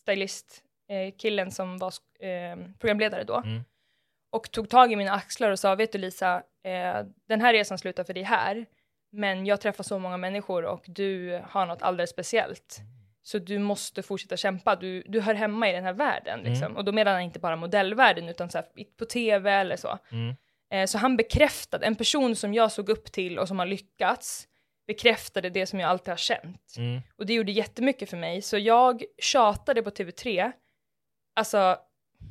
stylist, 0.00 0.62
eh, 0.90 1.14
killen 1.18 1.50
som 1.50 1.78
var 1.78 1.92
eh, 2.20 2.56
programledare 2.80 3.24
då, 3.24 3.36
Mm. 3.36 3.64
och 4.32 4.50
tog 4.50 4.68
tag 4.70 4.92
i 4.92 4.96
mina 4.96 5.12
axlar 5.12 5.50
och 5.50 5.58
sa, 5.58 5.74
vet 5.74 5.92
du 5.92 5.98
Lisa, 5.98 6.34
eh, 6.64 7.06
den 7.28 7.40
här 7.40 7.52
resan 7.52 7.78
slutar 7.78 8.04
för 8.04 8.14
dig 8.14 8.22
här, 8.22 8.66
men 9.16 9.46
jag 9.46 9.60
träffar 9.60 9.84
så 9.84 9.98
många 9.98 10.16
människor 10.16 10.64
och 10.64 10.84
du 10.86 11.40
har 11.44 11.66
något 11.66 11.82
alldeles 11.82 12.10
speciellt. 12.10 12.80
Så 13.22 13.38
du 13.38 13.58
måste 13.58 14.02
fortsätta 14.02 14.36
kämpa, 14.36 14.76
du, 14.76 15.02
du 15.06 15.20
hör 15.20 15.34
hemma 15.34 15.70
i 15.70 15.72
den 15.72 15.84
här 15.84 15.92
världen. 15.92 16.40
Liksom. 16.40 16.76
Och 16.76 16.84
då 16.84 16.92
menar 16.92 17.12
han 17.12 17.22
inte 17.22 17.38
bara 17.38 17.56
modellvärlden, 17.56 18.28
utan 18.28 18.50
så 18.50 18.58
här, 18.58 18.66
på 18.98 19.04
tv 19.04 19.52
eller 19.52 19.76
så. 19.76 19.98
Eh, 20.70 20.86
så 20.86 20.98
han 20.98 21.16
bekräftade, 21.16 21.86
en 21.86 21.94
person 21.94 22.36
som 22.36 22.54
jag 22.54 22.72
såg 22.72 22.88
upp 22.88 23.12
till 23.12 23.38
och 23.38 23.48
som 23.48 23.58
har 23.58 23.66
lyckats, 23.66 24.48
bekräftade 24.86 25.50
det 25.50 25.66
som 25.66 25.80
jag 25.80 25.90
alltid 25.90 26.08
har 26.08 26.16
känt. 26.16 26.74
Mm. 26.76 27.00
Och 27.16 27.26
det 27.26 27.34
gjorde 27.34 27.52
jättemycket 27.52 28.10
för 28.10 28.16
mig. 28.16 28.42
Så 28.42 28.58
jag 28.58 29.02
tjatade 29.18 29.82
på 29.82 29.90
TV3, 29.90 30.52
alltså, 31.34 31.78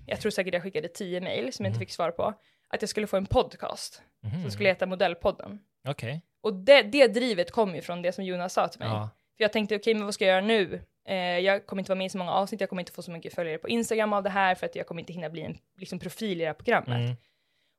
jag 0.06 0.22
tror 0.22 0.30
säkert 0.30 0.54
jag 0.54 0.64
skickade 0.64 0.88
tio 0.88 1.22
mejl 1.22 1.54
som 1.54 1.66
jag 1.66 1.70
inte 1.70 1.80
fick 1.80 1.92
svar 1.92 2.12
på, 2.12 2.34
att 2.68 2.82
jag 2.82 2.90
skulle 2.90 3.08
få 3.08 3.18
en 3.18 3.26
podcast 3.26 4.02
som 4.42 4.52
skulle 4.52 4.70
heta 4.70 4.86
Modellpodden. 4.86 5.60
Okej. 5.88 6.22
Och 6.46 6.54
det, 6.54 6.82
det 6.82 7.08
drivet 7.08 7.52
kom 7.52 7.76
ju 7.76 7.82
från 7.82 8.02
det 8.02 8.12
som 8.12 8.24
Jonas 8.24 8.54
sa 8.54 8.68
till 8.68 8.80
mig. 8.80 8.88
Ja. 8.88 9.10
För 9.38 9.44
jag 9.44 9.54
tänkte, 9.54 9.76
okej, 9.76 9.94
men 9.94 10.06
vad 10.06 10.14
ska 10.14 10.26
jag 10.26 10.32
göra 10.36 10.46
nu? 10.46 10.82
Eh, 11.08 11.16
jag 11.18 11.66
kommer 11.66 11.82
inte 11.82 11.90
vara 11.92 11.98
med 11.98 12.06
i 12.06 12.10
så 12.10 12.18
många 12.18 12.32
avsnitt, 12.32 12.62
jag 12.62 12.70
kommer 12.70 12.82
inte 12.82 12.92
få 12.92 13.02
så 13.02 13.12
mycket 13.12 13.36
följare 13.36 13.58
på 13.58 13.70
Instagram 13.70 14.14
av 14.14 14.24
det 14.24 14.30
här, 14.30 14.56
för 14.56 14.66
att 14.66 14.76
jag 14.76 14.88
kommer 14.88 15.02
inte 15.02 15.14
hinna 15.14 15.30
bli 15.30 15.42
en 15.42 15.58
liksom, 15.78 16.00
profil 16.00 16.32
i 16.32 16.44
det 16.44 16.46
här 16.46 16.54
programmet. 16.54 17.00
Mm. 17.00 17.16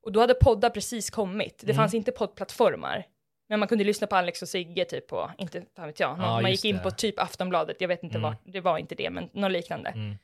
Och 0.03 0.13
då 0.13 0.21
hade 0.21 0.35
poddar 0.35 0.71
precis 0.71 1.11
kommit. 1.11 1.63
Det 1.67 1.75
fanns 1.75 1.95
inte 1.95 2.13
poddplattformar. 2.13 3.05
Men 3.49 3.59
man 3.59 3.69
kunde 3.69 3.85
lyssna 3.85 4.07
på 4.07 4.17
Alex 4.17 4.43
och 4.43 4.49
Sigge 4.49 4.85
typ 4.85 5.07
på, 5.07 5.31
inte 5.39 5.63
fan 5.77 5.87
vet 5.87 6.01
jag, 6.01 6.19
någon, 6.19 6.27
Ja, 6.27 6.41
man 6.41 6.51
gick 6.51 6.65
in 6.65 6.77
det. 6.77 6.83
på 6.83 6.91
typ 6.91 7.19
Aftonbladet, 7.19 7.81
jag 7.81 7.89
vet 7.89 8.03
inte 8.03 8.19
Mm. 8.19 8.31
vart, 8.31 8.41
det 8.45 8.61
var 8.61 8.79
inte 8.79 8.95
det, 8.95 9.11
men 9.11 9.29
något 9.33 9.53
liknande. 9.53 9.91
Mm. 9.91 10.17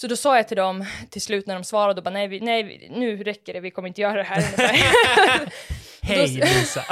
Så 0.00 0.06
då 0.06 0.16
sa 0.16 0.36
jag 0.36 0.48
till 0.48 0.56
dem 0.56 0.84
till 1.10 1.22
slut 1.22 1.46
när 1.46 1.54
de 1.54 1.64
svarade, 1.64 2.00
och 2.00 2.04
bara, 2.04 2.10
nej, 2.10 2.28
vi, 2.28 2.40
nej 2.40 2.62
vi- 2.62 2.88
nu 2.88 3.22
räcker 3.24 3.52
det, 3.52 3.60
vi 3.60 3.70
kommer 3.70 3.88
inte 3.88 4.00
göra 4.00 4.14
det 4.16 4.22
här. 4.22 4.42
Hej 6.02 6.28
Lisa! 6.28 6.84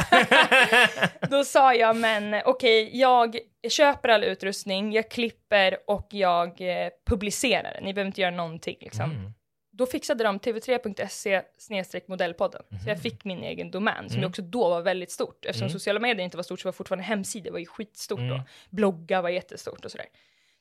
Då 1.31 1.45
sa 1.45 1.75
jag, 1.75 1.97
men 1.97 2.43
okej, 2.45 2.91
jag 3.01 3.37
köper 3.69 4.09
all 4.09 4.25
utrustning, 4.25 4.93
jag 4.93 5.11
klipper 5.11 5.79
och 5.87 6.07
jag 6.11 6.49
eh, 6.61 6.89
publicerar 7.07 7.73
den. 7.75 7.85
Ni 7.85 7.95
behöver 7.95 8.07
inte 8.07 8.21
göra 8.21 8.31
någonting 8.35 8.77
liksom. 8.81 9.11
Mm. 9.11 9.33
Då 9.73 9.87
fixade 9.87 10.25
de 10.25 10.39
tv3.se 10.39 11.43
snedstreck 11.59 12.09
modellpodden. 12.09 12.63
Så 12.69 12.75
Mhm. 12.77 12.89
jag 12.89 13.03
fick 13.03 13.25
min 13.25 13.43
egen 13.45 13.71
domän, 13.71 14.09
som 14.09 14.19
Mm. 14.19 14.29
också 14.29 14.43
då 14.43 14.69
var 14.69 14.81
väldigt 14.83 15.11
stort. 15.11 15.45
Eftersom 15.45 15.69
sociala 15.71 16.01
medier 16.01 16.25
inte 16.25 16.37
var 16.37 16.45
stort 16.45 16.61
så 16.61 16.69
var 16.69 16.73
fortfarande 16.73 17.05
hemsidor 17.05 17.51
var 17.51 17.59
ju 17.59 17.67
skitstort 17.67 18.19
Mm. 18.19 18.31
då. 18.31 18.41
Bloggar 18.71 19.23
var 19.23 19.29
jättestort 19.31 19.85
och 19.85 19.91
sådär. 19.91 20.07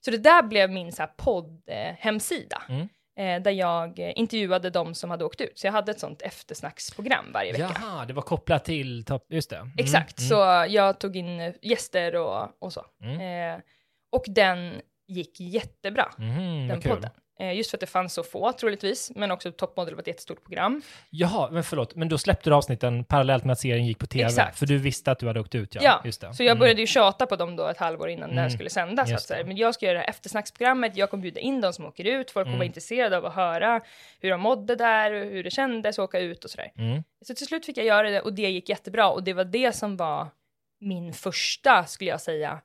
Så 0.05 0.11
det 0.11 0.17
där 0.17 0.43
blev 0.43 0.71
min 0.71 0.91
så 0.91 1.01
här 1.01 1.09
podd-hemsida. 1.17 2.61
Mm. 2.69 2.87
Eh, 3.17 3.43
där 3.43 3.51
jag 3.51 3.99
eh, 3.99 4.13
intervjuade 4.15 4.69
de 4.69 4.93
som 4.93 5.09
hade 5.09 5.25
åkt 5.25 5.41
ut. 5.41 5.59
Så 5.59 5.67
jag 5.67 5.71
hade 5.71 5.91
ett 5.91 5.99
sånt 5.99 6.21
eftersnacksprogram 6.21 7.25
varje 7.33 7.51
vecka. 7.51 7.75
Jaha, 7.81 8.05
det 8.05 8.13
var 8.13 8.21
kopplat 8.21 8.65
till. 8.65 9.05
Just 9.29 9.49
det. 9.49 9.55
Mm, 9.55 9.71
Exakt, 9.77 10.19
mm. 10.19 10.29
så 10.29 10.65
jag 10.73 10.99
tog 10.99 11.15
in 11.15 11.39
eh, 11.39 11.53
gäster 11.61 12.15
och, 12.15 12.49
och 12.59 12.73
så. 12.73 12.85
Mm. 13.01 13.53
Eh, 13.55 13.61
och 14.11 14.23
den 14.27 14.81
gick 15.07 15.39
jättebra, 15.39 16.11
Mhm, 16.17 16.67
den 16.67 16.81
podden. 16.81 17.09
Eh, 17.39 17.53
just 17.53 17.69
för 17.69 17.77
att 17.77 17.81
det 17.81 17.87
fanns 17.87 18.13
så 18.13 18.23
få 18.23 18.53
troligtvis, 18.53 19.11
men 19.15 19.31
också 19.31 19.51
Toppmodell 19.51 19.95
var 19.95 20.01
ett 20.01 20.07
jättestort 20.07 20.43
program. 20.43 20.81
Jaha, 21.09 21.49
men 21.51 21.63
förlåt, 21.63 21.95
men 21.95 22.09
då 22.09 22.17
släppte 22.17 22.49
du 22.49 22.53
avsnitten 22.55 23.03
parallellt 23.03 23.43
med 23.45 23.53
att 23.53 23.59
serien 23.59 23.85
gick 23.85 23.99
på 23.99 24.05
tv? 24.07 24.25
Exakt. 24.25 24.59
För 24.59 24.65
du 24.65 24.77
visste 24.77 25.11
att 25.11 25.19
du 25.19 25.27
hade 25.27 25.39
åkt 25.39 25.55
ut, 25.55 25.75
ja. 25.75 25.81
Ja, 25.83 26.01
Just 26.05 26.21
det. 26.21 26.33
så 26.33 26.43
jag 26.43 26.51
Mm. 26.51 26.59
började 26.59 26.81
ju 26.81 26.87
tjata 26.87 27.25
på 27.25 27.35
dem 27.35 27.55
då 27.55 27.67
ett 27.67 27.77
halvår 27.77 28.09
innan 28.09 28.29
det 28.29 28.35
här 28.35 28.41
Mm. 28.41 28.51
skulle 28.51 28.69
sändas. 28.69 29.09
Just 29.09 29.31
Att, 29.31 29.37
så 29.37 29.43
det. 29.43 29.47
men 29.47 29.57
jag 29.57 29.73
ska 29.73 29.85
göra 29.85 29.93
det 29.97 29.99
här 30.03 30.09
eftersnacksprogrammet, 30.09 30.97
jag 30.97 31.09
kommer 31.09 31.21
bjuda 31.21 31.39
in 31.39 31.61
de 31.61 31.73
som 31.73 31.85
åker 31.85 32.03
ut, 32.05 32.31
folk 32.31 32.43
kommer 32.45 32.47
Mm. 32.53 32.59
vara 32.59 32.65
intresserade 32.65 33.17
av 33.17 33.25
att 33.25 33.35
höra 33.35 33.81
hur 34.21 34.29
de 34.31 34.41
mådde 34.41 34.75
där, 34.75 35.11
och 35.13 35.25
hur 35.25 35.43
det 35.43 35.51
kändes 35.51 35.99
att 35.99 36.03
åka 36.03 36.19
ut 36.19 36.43
och 36.43 36.49
sådär. 36.49 36.71
Mm. 36.77 37.03
Så 37.25 37.35
till 37.35 37.47
slut 37.47 37.65
fick 37.65 37.77
jag 37.77 37.85
göra 37.85 38.09
det 38.09 38.21
och 38.21 38.33
det 38.33 38.49
gick 38.49 38.69
jättebra 38.69 39.09
och 39.09 39.23
det 39.23 39.33
var 39.33 39.43
det 39.43 39.71
som 39.75 39.97
var 39.97 40.27
min 40.79 41.13
första, 41.13 41.85
skulle 41.85 42.09
jag 42.09 42.21
säga, 42.21 42.61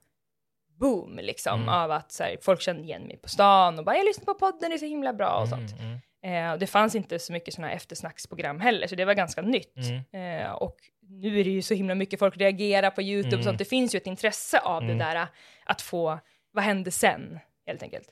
boom 0.81 1.19
liksom 1.23 1.55
Mm. 1.63 1.69
av 1.69 1.91
att 1.91 2.13
så 2.13 2.23
här, 2.23 2.37
folk 2.43 2.61
kände 2.61 2.83
igen 2.83 3.03
mig 3.03 3.17
på 3.17 3.29
stan 3.29 3.79
och 3.79 3.85
bara 3.85 3.97
jag 3.97 4.05
lyssnar 4.05 4.25
på 4.25 4.35
podden, 4.35 4.71
det 4.71 4.77
är 4.77 4.79
så 4.79 4.87
himla 4.87 5.13
bra 5.13 5.41
och 5.43 5.49
sånt. 5.49 5.73
Mm, 5.73 5.85
mm. 5.85 6.47
Eh, 6.47 6.53
och 6.53 6.59
det 6.59 6.67
fanns 6.67 6.95
inte 6.95 7.19
så 7.19 7.33
mycket 7.33 7.55
sådana 7.55 7.69
här 7.69 7.77
eftersnacksprogram 7.77 8.61
heller 8.61 8.87
så 8.87 8.95
det 8.95 9.05
var 9.05 9.15
ganska 9.15 9.43
nytt. 9.43 9.75
Mm. 10.13 10.41
Eh, 10.45 10.51
och 10.53 10.77
nu 11.01 11.41
är 11.41 11.45
det 11.45 11.51
ju 11.51 11.63
så 11.63 11.75
himla 11.75 11.95
mycket 11.95 12.19
folk 12.19 12.37
reagerar 12.37 12.91
på 12.91 13.03
YouTube 13.03 13.29
Mm. 13.29 13.39
och 13.39 13.45
sånt. 13.45 13.59
Det 13.59 13.65
finns 13.65 13.95
ju 13.95 13.97
ett 13.97 14.07
intresse 14.07 14.59
av 14.61 14.83
Mm. 14.83 14.99
det 14.99 15.05
där 15.05 15.27
att 15.65 15.83
få, 15.83 16.19
vad 16.53 16.65
hände 16.65 16.91
sen 16.91 17.39
helt 17.67 17.83
enkelt. 17.83 18.09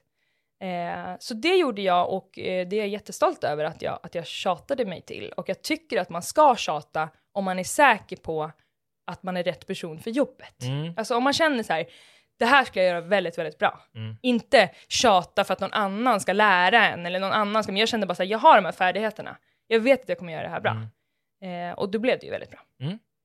Eh, 0.60 1.16
så 1.20 1.34
det 1.34 1.56
gjorde 1.56 1.82
jag 1.82 2.12
och 2.12 2.38
eh, 2.38 2.68
det 2.68 2.76
är 2.76 2.80
jag 2.80 2.88
jättestolt 2.88 3.44
över 3.44 3.64
att 3.64 3.82
jag, 3.82 3.98
att 4.02 4.14
jag 4.14 4.26
tjatade 4.26 4.84
mig 4.84 5.00
till. 5.02 5.32
Och 5.37 5.48
jag 5.48 5.62
tycker 5.62 6.00
att 6.00 6.08
man 6.10 6.22
ska 6.22 6.56
tjata 6.56 7.08
om 7.32 7.44
man 7.44 7.58
är 7.58 7.64
säker 7.64 8.16
på 8.16 8.50
att 9.06 9.22
man 9.22 9.37
är 9.37 9.42
rätt 9.44 9.66
person 9.66 9.98
för 10.00 10.10
jobbet. 10.10 10.62
Mm. 10.62 10.94
Alltså 10.96 11.16
om 11.16 11.25
man 11.25 11.32
känner 11.32 11.62
så 11.62 11.72
här, 11.72 11.87
det 12.38 12.47
här 12.47 12.64
ska 12.64 12.80
jag 12.80 12.88
göra 12.88 13.00
väldigt, 13.00 13.38
väldigt 13.38 13.59
bra. 13.59 13.80
Mm. 13.95 14.16
Inte 14.23 14.71
tjata 14.88 15.45
för 15.45 15.52
att 15.52 15.61
någon 15.61 15.73
annan 15.73 16.21
ska 16.21 16.33
lära 16.33 16.88
en 16.88 17.07
eller 17.07 17.21
någon 17.21 17.33
annan 17.33 17.62
ska, 17.62 17.73
men 17.73 17.80
jag 17.80 17.88
kände 17.88 18.07
bara 18.07 18.14
så 18.14 18.23
här, 18.23 18.30
jag 18.30 18.38
har 18.38 18.57
de 18.57 18.64
här 18.64 18.73
färdigheterna. 18.73 19.37
Jag 19.66 19.80
vet 19.80 20.02
att 20.02 20.09
jag 20.09 20.18
kommer 20.18 20.33
göra 20.33 20.42
det 20.42 20.49
här 20.49 20.61
bra. 20.61 20.76
Mm. 21.42 21.71
Eh, 21.71 21.78
och 21.78 21.90
då 21.90 21.99
blev 21.99 22.18
det 22.18 22.26
ju 22.26 22.30
väldigt 22.33 22.50
bra. 22.50 22.61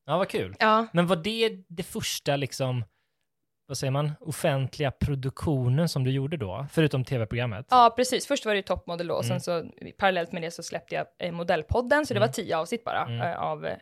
Ja, 0.05 0.17
vad 0.17 0.29
kul. 0.29 0.55
Ja. 0.59 0.87
Men 0.93 1.07
var 1.07 1.15
det 1.15 1.49
det 1.67 1.83
första, 1.83 2.35
liksom, 2.35 2.85
vad 3.67 3.77
säger 3.77 3.91
man, 3.91 4.11
offentliga 4.19 4.91
produktionen 4.91 5.89
som 5.89 6.03
du 6.03 6.11
gjorde 6.11 6.37
då? 6.37 6.67
Förutom 6.71 7.03
tv-programmet? 7.05 7.67
Ja, 7.69 7.93
precis. 7.95 8.27
Först 8.27 8.45
var 8.45 8.53
det 8.53 8.57
ju 8.57 8.61
toppmodell 8.63 9.07
då, 9.07 9.15
och 9.15 9.23
Mm. 9.23 9.39
sen 9.39 9.41
så 9.63 9.69
parallellt 9.97 10.31
med 10.31 10.41
det 10.41 10.51
så 10.51 10.63
släppte 10.63 10.95
jag 10.95 11.05
eh, 11.19 11.31
modellpodden, 11.31 12.05
så 12.05 12.13
det 12.13 12.17
Mm. 12.17 12.27
var 12.27 12.33
tio 12.33 12.57
avsnitt 12.57 12.83
bara 12.83 13.01
Mm. 13.05 13.21
eh, 13.21 13.41
av 13.41 13.65
eh, 13.65 13.77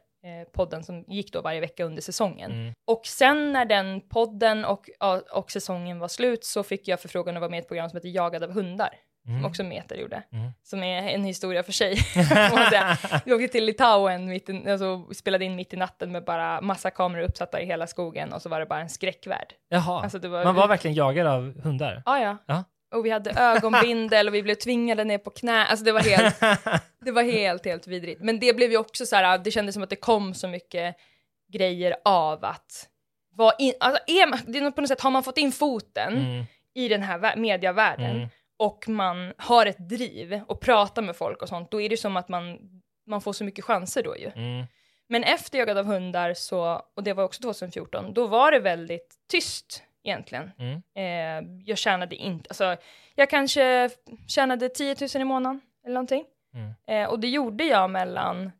podden 0.54 0.84
som 0.84 1.04
gick 1.08 1.34
då 1.34 1.42
varje 1.42 1.60
vecka 1.60 1.84
under 1.86 2.02
säsongen. 2.02 2.52
Mm. 2.52 2.74
Och 2.88 3.02
sen 3.06 3.52
när 3.54 3.66
den 3.66 4.02
podden 4.02 4.66
och, 4.66 4.90
och 5.32 5.52
säsongen 5.52 6.00
var 6.00 6.08
slut 6.08 6.44
så 6.46 6.64
fick 6.64 6.88
jag 6.88 7.00
förfrågan 7.00 7.36
att 7.38 7.42
vara 7.42 7.52
med 7.52 7.58
i 7.58 7.62
ett 7.62 7.68
program 7.68 7.90
som 7.90 7.98
heter 7.98 8.10
Jagad 8.10 8.44
av 8.44 8.52
hundar, 8.52 8.90
Mm. 9.28 9.40
som 9.42 9.50
också 9.50 9.64
Meter 9.64 9.96
gjorde. 9.96 10.24
Mm. 10.32 10.52
Som 10.64 10.84
är 10.84 11.10
en 11.10 11.24
historia 11.24 11.64
för 11.64 11.72
sig. 11.72 11.96
Vi 13.26 13.34
åkte 13.34 13.48
till 13.48 13.66
Litauen, 13.66 14.26
mitt 14.30 14.50
i, 14.50 14.70
alltså, 14.70 15.14
spelade 15.14 15.46
in 15.46 15.56
mitt 15.56 15.74
i 15.74 15.78
natten 15.78 16.12
med 16.12 16.24
bara 16.24 16.62
massa 16.62 16.90
kameror 16.92 17.24
uppsatta 17.24 17.62
i 17.62 17.66
hela 17.66 17.88
skogen 17.88 18.34
och 18.34 18.42
så 18.42 18.50
var 18.50 18.60
det 18.60 18.66
bara 18.66 18.80
en 18.82 18.90
skräckvärld. 18.90 19.54
Jaha, 19.70 20.02
Alltså, 20.04 20.28
var- 20.28 20.44
man 20.44 20.56
var 20.56 20.68
verkligen 20.68 20.96
jagad 20.96 21.28
av 21.28 21.62
hundar? 21.62 22.04
Ja, 22.06 22.20
ja. 22.20 22.38
Ja. 22.46 22.64
Och 22.92 23.06
vi 23.06 23.10
hade 23.10 23.32
ögonbindel 23.32 24.28
och 24.28 24.34
vi 24.34 24.44
blev 24.44 24.56
tvingade 24.56 25.04
ner 25.04 25.18
på 25.18 25.30
knä. 25.30 25.66
Alltså 25.66 25.86
det 25.86 25.92
var 25.92 26.00
helt, 26.00 26.40
det 27.06 27.12
var 27.12 27.24
helt, 27.24 27.66
helt 27.66 27.88
vidrigt. 27.88 28.22
Men 28.22 28.40
det 28.40 28.54
blev 28.56 28.72
ju 28.72 28.78
också 28.78 29.06
så 29.06 29.16
här, 29.16 29.38
det 29.38 29.52
kändes 29.52 29.74
som 29.74 29.84
att 29.84 29.90
det 29.90 29.96
kom 29.96 30.34
så 30.34 30.48
mycket 30.48 30.96
grejer 31.54 31.96
av 32.06 32.46
att 32.46 32.88
vara 33.36 33.54
in, 33.60 33.74
alltså 33.80 34.02
är 34.08 34.52
det 34.52 34.58
är 34.60 34.72
på 34.72 34.82
något 34.82 34.88
sätt, 34.88 35.02
har 35.02 35.12
man 35.12 35.24
fått 35.24 35.38
in 35.38 35.52
foten 35.52 36.18
Mm. 36.18 36.44
i 36.74 36.88
den 36.88 37.02
här 37.04 37.20
vä- 37.20 37.38
mediavärlden 37.38 38.16
Mm. 38.16 38.30
och 38.58 38.88
man 38.90 39.34
har 39.38 39.66
ett 39.66 39.90
driv 39.90 40.42
och 40.48 40.62
pratar 40.62 41.02
med 41.02 41.16
folk 41.16 41.42
och 41.42 41.50
sånt, 41.50 41.72
då 41.72 41.82
är 41.82 41.90
det 41.90 41.98
som 41.98 42.18
att 42.18 42.30
man, 42.30 42.58
man 43.08 43.22
får 43.22 43.34
så 43.34 43.44
mycket 43.44 43.66
chanser 43.66 44.04
då 44.04 44.18
ju. 44.18 44.32
Mm. 44.36 44.66
Men 45.08 45.24
efter 45.24 45.58
Jagad 45.60 45.78
av 45.78 45.86
hundar 45.86 46.34
så, 46.34 46.82
och 46.96 47.04
det 47.04 47.14
var 47.14 47.24
också 47.24 47.42
2014, 47.42 48.14
då 48.14 48.28
var 48.28 48.52
det 48.52 48.60
väldigt 48.60 49.16
tyst 49.32 49.84
egentligen. 50.04 50.52
Mm. 50.58 50.82
Eh, 50.96 51.62
jag 51.66 51.78
tjänade 51.78 52.16
inte, 52.16 52.48
alltså 52.50 52.78
jag 53.16 53.30
kanske 53.30 53.90
tjänade 54.28 54.70
10 54.70 54.96
000 55.16 55.22
i 55.22 55.26
månaden 55.26 55.62
eller 55.86 55.94
någonting. 55.94 56.26
Mm. 56.54 56.74
Eh, 56.88 57.10
och 57.10 57.20
det 57.20 57.28
gjorde 57.28 57.64
jag 57.64 57.90
mellan 57.90 58.52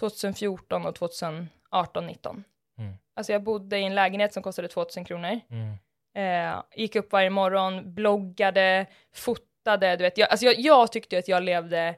2014 0.00 0.86
och 0.86 0.94
2018, 0.94 2.06
19. 2.06 2.44
Mm. 2.78 2.94
Alltså 3.14 3.32
jag 3.32 3.42
bodde 3.42 3.78
i 3.78 3.84
en 3.84 3.94
lägenhet 3.94 4.32
som 4.32 4.42
kostade 4.42 4.68
2000 4.68 5.04
kronor. 5.04 5.40
Mm. 5.50 5.74
Eh, 6.14 6.62
gick 6.76 6.96
upp 6.96 7.12
varje 7.12 7.30
morgon, 7.30 7.94
bloggade, 7.94 8.86
fotade, 9.14 9.96
du 9.96 10.04
vet. 10.04 10.18
Jag, 10.18 10.30
alltså 10.30 10.46
jag, 10.46 10.58
jag 10.58 10.92
tyckte 10.92 11.18
att 11.18 11.28
jag 11.28 11.42
levde 11.42 11.94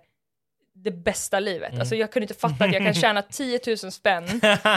det 0.75 0.91
bästa 0.91 1.41
livet. 1.41 1.69
Mm. 1.69 1.81
Alltså 1.81 1.95
jag 1.95 2.13
kunde 2.13 2.25
inte 2.25 2.35
fatta 2.41 2.65
att 2.65 2.73
jag 2.73 2.83
kan 2.85 2.95
tjäna 3.03 3.23
10 3.23 3.61
000 3.67 3.77
spänn 3.93 4.25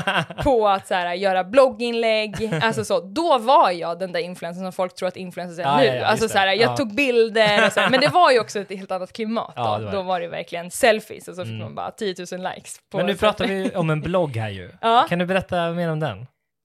på 0.44 0.68
att 0.68 0.88
så 0.88 0.94
här, 0.94 1.14
göra 1.14 1.44
blogginlägg. 1.44 2.50
Alltså 2.64 2.86
så, 2.86 3.00
då 3.00 3.38
var 3.38 3.72
jag 3.72 4.00
den 4.00 4.12
där 4.12 4.20
influencern 4.20 4.64
som 4.64 4.72
folk 4.74 4.96
tror 4.96 5.08
att 5.08 5.18
influencers 5.18 5.60
är 5.60 5.64
Ja, 5.64 5.78
nu. 5.78 5.86
ja, 5.86 5.94
ja, 5.96 6.06
alltså 6.06 6.30
så 6.30 6.38
här, 6.38 6.48
jag 6.48 6.58
Ja. 6.58 6.78
tog 6.78 6.96
bilder 6.96 7.66
och 7.68 7.72
så 7.74 7.80
här, 7.80 7.90
men 7.90 8.00
det 8.02 8.08
var 8.08 8.32
ju 8.32 8.40
också 8.40 8.60
ett 8.60 8.70
helt 8.70 8.92
annat 8.92 9.14
klimat 9.14 9.54
då. 9.56 9.62
Ja, 9.62 9.78
det 9.78 9.86
var 9.86 9.92
då 9.92 10.02
var 10.02 10.20
det 10.20 10.28
verkligen 10.28 10.72
selfies 10.72 11.28
och 11.28 11.36
så 11.36 11.42
fick 11.44 11.52
Mm. 11.52 11.64
man 11.64 11.75
bara 11.75 11.92
10 11.92 12.16
000 12.32 12.42
likes. 12.56 12.75
Men 12.94 13.06
nu 13.06 13.16
pratar 13.16 13.46
vi 13.48 13.72
om 13.75 13.90
en 13.90 14.02
blogg 14.02 14.36
här 14.38 14.50
ju. 14.50 14.72
Kan 15.10 15.20
du 15.20 15.25
berätta 15.25 15.72
mer 15.72 15.92
om 15.92 16.00
den? 16.00 16.18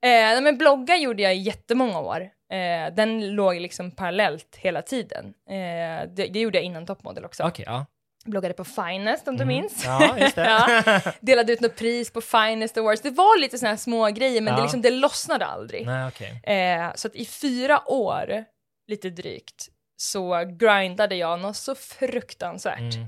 Eh, 0.05 0.43
men 0.43 0.59
blogga 0.59 0.97
gjorde 0.97 1.23
jag 1.23 1.35
i 1.35 1.39
jättemånga 1.39 2.01
år. 2.01 2.21
Eh, 2.53 2.95
den 2.95 3.35
låg 3.35 3.61
liksom 3.61 3.91
parallellt 3.91 4.57
hela 4.59 4.83
tiden. 4.83 5.25
Eh, 5.51 6.09
det, 6.17 6.27
det 6.33 6.41
gjorde 6.41 6.59
jag 6.59 6.65
innan 6.65 6.87
Toppmodell 6.87 7.25
också. 7.25 7.51
Ja. 7.57 7.87
Bloggade 8.25 8.55
på 8.55 8.65
Finest 8.65 9.29
om 9.29 9.37
du 9.37 9.43
Mm. 9.43 9.57
minns. 9.57 9.85
Ja, 9.85 10.19
just 10.19 10.37
det. 10.37 10.45
Ja. 11.05 11.13
Delade 11.21 11.53
ut 11.53 11.61
något 11.61 11.77
pris 11.77 12.11
på 12.13 12.21
Finest 12.21 12.77
Awards. 12.77 13.03
Det 13.03 13.11
var 13.11 13.41
lite 13.41 13.59
sådana 13.59 13.73
här 13.73 13.77
små 13.79 14.07
grejer 14.11 14.41
men 14.41 14.51
Ja. 14.53 14.57
det, 14.57 14.63
liksom, 14.63 14.83
det 14.83 14.91
lossnade 14.91 15.47
aldrig. 15.47 15.87
Nej, 15.87 16.09
okej. 16.09 16.41
Eh, 16.57 16.95
så 16.95 17.09
att 17.09 17.15
i 17.15 17.25
fyra 17.27 17.83
år, 17.91 18.45
lite 18.89 19.11
drygt, 19.11 19.69
så 19.97 20.45
grindade 20.59 21.15
jag 21.15 21.41
något 21.41 21.57
så 21.57 21.75
fruktansvärt. 21.75 22.95
Mm. 22.95 23.07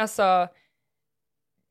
Alltså, 0.00 0.48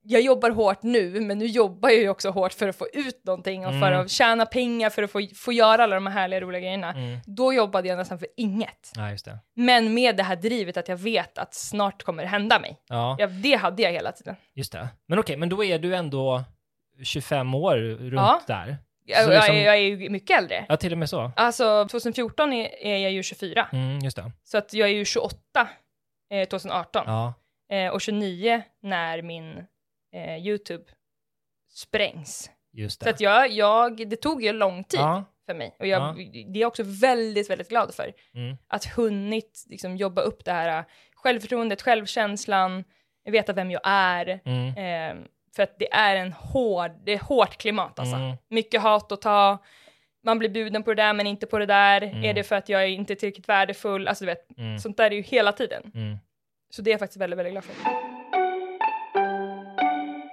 jag 0.06 0.22
jobbar 0.22 0.50
hårt 0.50 0.84
nu, 0.84 1.20
men 1.22 1.38
nu 1.38 1.46
jobbar 1.46 1.90
jag 1.90 2.00
ju 2.00 2.10
också 2.10 2.30
hårt 2.30 2.54
för 2.54 2.68
att 2.70 2.76
få 2.76 2.88
ut 2.94 3.26
någonting 3.26 3.66
och 3.66 3.72
för 3.74 3.88
Mm. 3.92 4.02
att 4.02 4.10
tjäna 4.10 4.46
pengar 4.46 4.90
för 4.90 5.04
att 5.04 5.12
få, 5.12 5.22
få 5.36 5.52
göra 5.54 5.84
alla 5.84 5.96
de 5.96 6.08
här 6.08 6.14
härliga 6.14 6.42
roliga 6.42 6.60
grejerna. 6.62 6.90
Mm. 6.94 7.20
Då 7.26 7.54
jobbade 7.54 7.88
jag 7.88 7.98
nästan 7.98 8.20
för 8.20 8.28
inget. 8.38 8.92
Ja. 8.96 9.10
Men 9.56 9.94
med 9.94 10.18
det 10.18 10.24
här 10.24 10.36
drivet 10.36 10.78
att 10.78 10.88
jag 10.88 10.98
vet 10.98 11.38
att 11.38 11.54
snart 11.54 12.04
kommer 12.04 12.24
det 12.24 12.30
hända 12.30 12.60
mig. 12.60 12.78
Ja, 12.88 13.16
Ja, 13.20 13.28
det 13.28 13.56
hade 13.56 13.82
jag 13.84 13.92
hela 13.92 14.12
tiden. 14.12 14.36
just 14.54 14.72
det. 14.72 14.88
Men 15.08 15.20
okej, 15.20 15.38
men 15.38 15.50
då 15.50 15.64
är 15.64 15.80
du 15.80 15.96
ändå 15.96 16.44
25 17.04 17.54
år 17.56 17.76
runt 18.00 18.14
Ja. 18.14 18.42
där? 18.48 18.78
Jag, 19.06 19.24
Så 19.26 19.32
jag, 19.32 19.36
liksom- 19.38 19.56
jag 19.58 19.76
är 19.76 19.80
ju 19.82 20.10
mycket 20.10 20.38
äldre. 20.40 20.66
Ja, 20.70 20.78
till 20.78 20.92
och 20.92 20.98
med 20.98 21.10
så? 21.10 21.32
Alltså 21.36 21.88
2014 21.92 22.54
är, 22.54 22.70
är 22.86 22.98
jag 22.98 23.12
ju 23.12 23.24
24, 23.24 23.68
Mm, 23.74 24.00
just 24.00 24.18
det. 24.18 24.32
så 24.44 24.58
att 24.58 24.74
jag 24.74 24.90
är 24.90 24.94
ju 24.94 25.06
28 25.06 25.68
eh, 26.32 26.48
2018 26.48 27.04
Ja, 27.08 27.34
eh, 27.76 27.88
och 27.94 28.02
29 28.02 28.64
när 28.82 29.22
min 29.22 29.66
eh, 30.14 30.38
YouTube 30.48 30.84
sprängs. 31.70 32.52
just 32.74 33.00
Så 33.00 33.06
det. 33.06 33.12
att 33.12 33.22
jag, 33.22 33.52
jag, 33.52 34.10
det 34.10 34.16
tog 34.16 34.44
ju 34.44 34.52
lång 34.54 34.84
tid 34.84 35.00
Ja, 35.00 35.24
för 35.46 35.54
mig 35.54 35.76
och 35.80 35.88
jag, 35.88 36.02
Ja. 36.02 36.14
det 36.34 36.60
är 36.60 36.62
jag 36.62 36.68
också 36.68 36.84
väldigt, 36.86 37.50
väldigt 37.50 37.70
glad 37.70 37.94
för. 37.96 38.14
mm, 38.36 38.58
Att 38.68 38.86
hunnit 38.86 39.66
liksom, 39.70 39.98
jobba 39.98 40.22
upp 40.22 40.46
det 40.46 40.52
här 40.52 40.80
äh, 40.80 40.86
självförtroendet, 41.16 41.82
självkänslan, 41.82 42.84
veta 43.26 43.54
vem 43.54 43.72
jag 43.72 43.82
är. 43.84 44.40
mm, 44.46 44.78
Eh, 44.78 45.26
för 45.56 45.64
att 45.64 45.80
det 45.80 45.94
är 45.94 46.16
en 46.16 46.34
hård, 46.34 46.92
det 47.06 47.14
är 47.14 47.20
hårt 47.20 47.58
klimat 47.58 48.00
alltså. 48.00 48.16
Mm. 48.16 48.38
Mycket 48.50 48.82
hat 48.82 49.12
att 49.12 49.22
ta, 49.22 49.58
man 50.24 50.40
blir 50.40 50.50
bjuden 50.50 50.84
på 50.84 50.94
det 50.94 51.02
där 51.04 51.14
men 51.14 51.28
inte 51.28 51.46
på 51.46 51.60
det 51.60 51.66
där. 51.66 52.02
Mm. 52.02 52.24
Är 52.24 52.34
det 52.34 52.44
för 52.44 52.56
att 52.56 52.70
jag 52.70 52.84
är 52.84 52.88
inte 52.88 53.16
tillräckligt 53.16 53.50
värdefull? 53.50 54.08
Alltså 54.08 54.26
du 54.26 54.32
vet, 54.32 54.58
mm, 54.58 54.80
sånt 54.80 54.98
där 54.98 55.12
är 55.12 55.16
ju 55.16 55.22
hela 55.22 55.52
tiden. 55.52 55.92
mm. 55.96 56.18
Så 56.70 56.82
det 56.82 56.90
är 56.90 56.94
jag 56.94 57.00
faktiskt 57.00 57.22
väldigt, 57.22 57.40
väldigt 57.40 57.52
glad 57.54 57.64
för. 57.64 58.13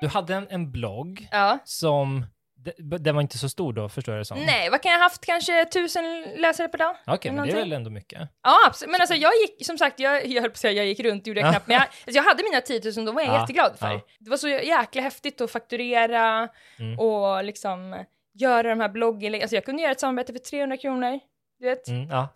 Du 0.00 0.08
hade 0.08 0.34
en, 0.34 0.46
en 0.50 0.72
blogg 0.72 1.28
Ja. 1.30 1.58
som, 1.64 2.26
de- 2.56 2.98
den 2.98 3.14
var 3.14 3.22
inte 3.22 3.38
så 3.38 3.48
stor 3.48 3.72
då, 3.72 3.88
förstår 3.88 4.14
jag 4.14 4.20
det 4.20 4.24
som. 4.24 4.38
Nej, 4.38 4.70
vad 4.70 4.82
kan 4.82 4.92
jag 4.92 4.98
ha 4.98 5.04
haft? 5.04 5.26
Kanske 5.26 5.64
tusen 5.64 6.22
läsare 6.36 6.68
per 6.68 6.78
dag? 6.78 6.96
Okej, 7.06 7.32
men 7.32 7.46
det 7.46 7.52
är 7.52 7.56
väl 7.56 7.72
ändå 7.72 7.90
mycket. 7.90 8.20
Ja, 8.42 8.56
absolut. 8.66 8.92
Men 8.92 9.00
alltså 9.00 9.14
jag 9.16 9.32
gick, 9.34 9.66
som 9.66 9.78
sagt, 9.78 10.00
jag, 10.00 10.26
jag 10.26 10.42
höll 10.42 10.50
på 10.50 10.54
att 10.54 10.58
säga 10.58 10.72
jag 10.72 10.86
gick 10.86 11.00
runt, 11.00 11.26
gjorde 11.26 11.40
jag 11.40 11.50
knappt, 11.50 11.66
men 11.66 11.74
jag, 11.74 11.82
alltså, 12.06 12.10
jag 12.10 12.22
hade 12.22 12.42
mina 12.42 12.60
10 12.60 12.80
000, 12.96 13.06
de 13.06 13.14
var 13.14 13.22
jag 13.22 13.34
Ja, 13.34 13.40
jätteglad 13.40 13.78
för. 13.78 13.90
ja. 13.90 14.00
Det 14.18 14.30
var 14.30 14.36
så 14.36 14.48
jäkla 14.48 15.02
häftigt 15.02 15.40
att 15.40 15.50
fakturera 15.50 16.48
Mm. 16.78 16.98
och 16.98 17.44
liksom 17.44 18.04
göra 18.34 18.68
de 18.68 18.80
här 18.80 18.88
bloggen, 18.88 19.34
alltså 19.34 19.54
jag 19.56 19.64
kunde 19.64 19.82
göra 19.82 19.92
ett 19.92 20.00
samarbete 20.00 20.32
för 20.32 20.38
300 20.40 20.76
kronor, 20.76 21.20
du 21.60 21.66
vet. 21.66 21.88
Mm, 21.88 22.08
ja. 22.10 22.28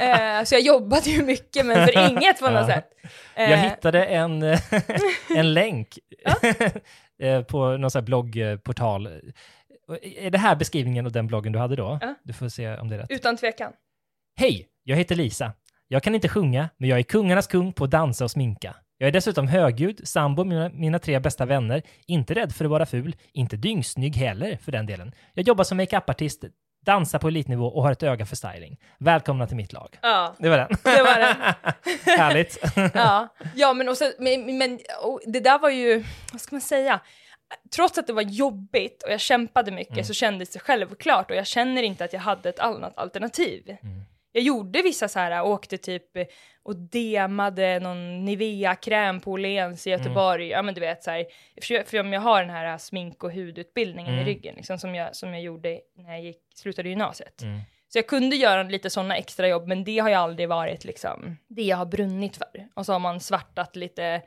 Eh, 0.00 0.44
så 0.44 0.54
jag 0.54 0.60
jobbade 0.62 1.10
ju 1.10 1.22
mycket, 1.24 1.66
men 1.66 1.86
för 1.86 2.10
inget 2.10 2.38
på 2.40 2.50
något 2.50 2.60
Ja. 2.60 2.66
sätt. 2.66 2.90
Eh, 3.34 3.50
Jag 3.50 3.58
hittade 3.58 4.04
en, 4.04 4.42
en 5.36 5.54
länk 5.54 5.98
eh, 7.22 7.42
på 7.42 7.76
någon 7.76 7.90
sån 7.90 8.00
här 8.00 8.06
bloggportal. 8.06 9.06
Är 10.02 10.30
det 10.30 10.38
här 10.38 10.56
beskrivningen 10.56 11.06
av 11.06 11.12
den 11.12 11.26
bloggen 11.26 11.52
du 11.52 11.58
hade 11.58 11.76
då? 11.76 11.98
Ja. 12.00 12.14
Du 12.22 12.32
får 12.32 12.48
se 12.48 12.76
om 12.76 12.88
det 12.88 12.94
är 12.94 12.98
rätt. 12.98 13.10
Utan 13.10 13.36
tvekan. 13.36 13.72
Hej, 14.36 14.66
jag 14.84 14.96
heter 14.96 15.14
Lisa. 15.14 15.52
Jag 15.88 16.02
kan 16.02 16.14
inte 16.14 16.28
sjunga, 16.28 16.68
men 16.76 16.88
jag 16.88 16.98
är 16.98 17.02
kungarnas 17.02 17.46
kung 17.46 17.72
på 17.72 17.84
att 17.84 17.90
dansa 17.90 18.24
och 18.24 18.30
sminka. 18.30 18.76
Jag 18.98 19.08
är 19.08 19.12
dessutom 19.12 19.48
högljudd, 19.48 20.00
sambo 20.08 20.44
med 20.44 20.56
mina, 20.56 20.68
mina 20.68 20.98
tre 20.98 21.18
bästa 21.18 21.44
vänner, 21.44 21.82
inte 22.06 22.34
rädd 22.34 22.52
för 22.54 22.64
att 22.64 22.70
vara 22.70 22.86
ful, 22.86 23.16
inte 23.32 23.56
dyngsnygg 23.56 24.16
heller 24.16 24.56
för 24.56 24.72
den 24.72 24.86
delen. 24.86 25.12
Jag 25.34 25.46
jobbar 25.48 25.64
som 25.64 25.76
makeupartist, 25.76 26.44
dansar 26.84 27.18
på 27.18 27.28
elitnivå 27.28 27.66
och 27.66 27.82
har 27.82 27.92
ett 27.92 28.02
öga 28.02 28.26
för 28.26 28.36
styling. 28.36 28.80
Välkomna 28.98 29.46
till 29.46 29.56
mitt 29.56 29.72
lag. 29.72 29.98
Ja. 30.02 30.34
Det 30.38 30.48
var 30.48 30.56
den. 30.58 30.68
Det 30.82 31.02
var 31.02 31.18
den. 31.20 31.36
Härligt. 32.18 32.58
ja, 32.94 33.28
ja 33.54 33.72
men, 33.72 33.88
och 33.88 33.96
så, 33.96 34.12
men, 34.18 34.58
men 34.58 34.78
och 35.02 35.20
det 35.26 35.40
där 35.40 35.58
var 35.58 35.70
ju, 35.70 36.04
vad 36.32 36.40
ska 36.40 36.54
man 36.54 36.60
säga? 36.60 37.00
Trots 37.74 37.98
att 37.98 38.06
det 38.06 38.12
var 38.12 38.22
jobbigt 38.22 39.02
och 39.02 39.12
jag 39.12 39.20
kämpade 39.20 39.70
mycket 39.70 39.92
Mm. 39.92 40.04
så 40.04 40.14
kändes 40.14 40.50
det 40.50 40.58
självklart 40.58 41.30
och 41.30 41.36
jag 41.36 41.46
känner 41.46 41.82
inte 41.82 42.04
att 42.04 42.12
jag 42.12 42.20
hade 42.20 42.48
ett 42.48 42.58
annat 42.58 42.98
alternativ. 42.98 43.62
Mm. 43.82 44.02
Jag 44.32 44.44
gjorde 44.44 44.82
vissa 44.82 45.08
så 45.08 45.18
här, 45.18 45.42
åkte 45.44 45.78
typ 45.78 46.16
eh, 46.16 46.26
och 46.62 46.76
demade 46.76 47.80
någon 47.80 48.24
Nivea-kräm 48.24 49.20
på 49.20 49.30
Åhléns 49.32 49.86
i 49.86 49.90
Mm. 49.90 50.00
Göteborg. 50.00 50.48
Ja 50.48 50.62
men 50.62 50.74
du 50.74 50.80
vet 50.80 51.02
så 51.02 51.10
här, 51.10 51.26
för, 51.62 51.82
för 51.90 52.00
om 52.00 52.12
jag 52.12 52.20
har 52.20 52.40
den 52.40 52.50
här 52.50 52.78
smink 52.78 53.24
och 53.24 53.32
hudutbildningen 53.32 54.12
Mm. 54.14 54.26
i 54.26 54.30
ryggen 54.30 54.54
liksom, 54.56 54.78
som, 54.78 54.94
jag, 54.94 55.16
som 55.16 55.32
jag 55.32 55.42
gjorde 55.42 55.80
när 55.96 56.10
jag 56.12 56.22
gick, 56.22 56.40
slutade 56.54 56.88
gymnasiet. 56.88 57.42
Mm. 57.42 57.60
Så 57.88 57.98
jag 57.98 58.06
kunde 58.06 58.36
göra 58.36 58.62
lite 58.62 58.90
sådana 58.90 59.16
extra 59.16 59.48
jobb, 59.48 59.68
men 59.68 59.84
det 59.84 59.98
har 59.98 60.08
ju 60.08 60.14
aldrig 60.14 60.48
varit 60.48 60.84
liksom 60.84 61.36
det 61.48 61.62
jag 61.62 61.76
har 61.76 61.86
brunnit 61.86 62.36
för. 62.36 62.68
Och 62.74 62.86
så 62.86 62.92
har 62.92 62.98
man 62.98 63.20
svartat 63.20 63.76
lite 63.76 64.04
mm, 64.04 64.22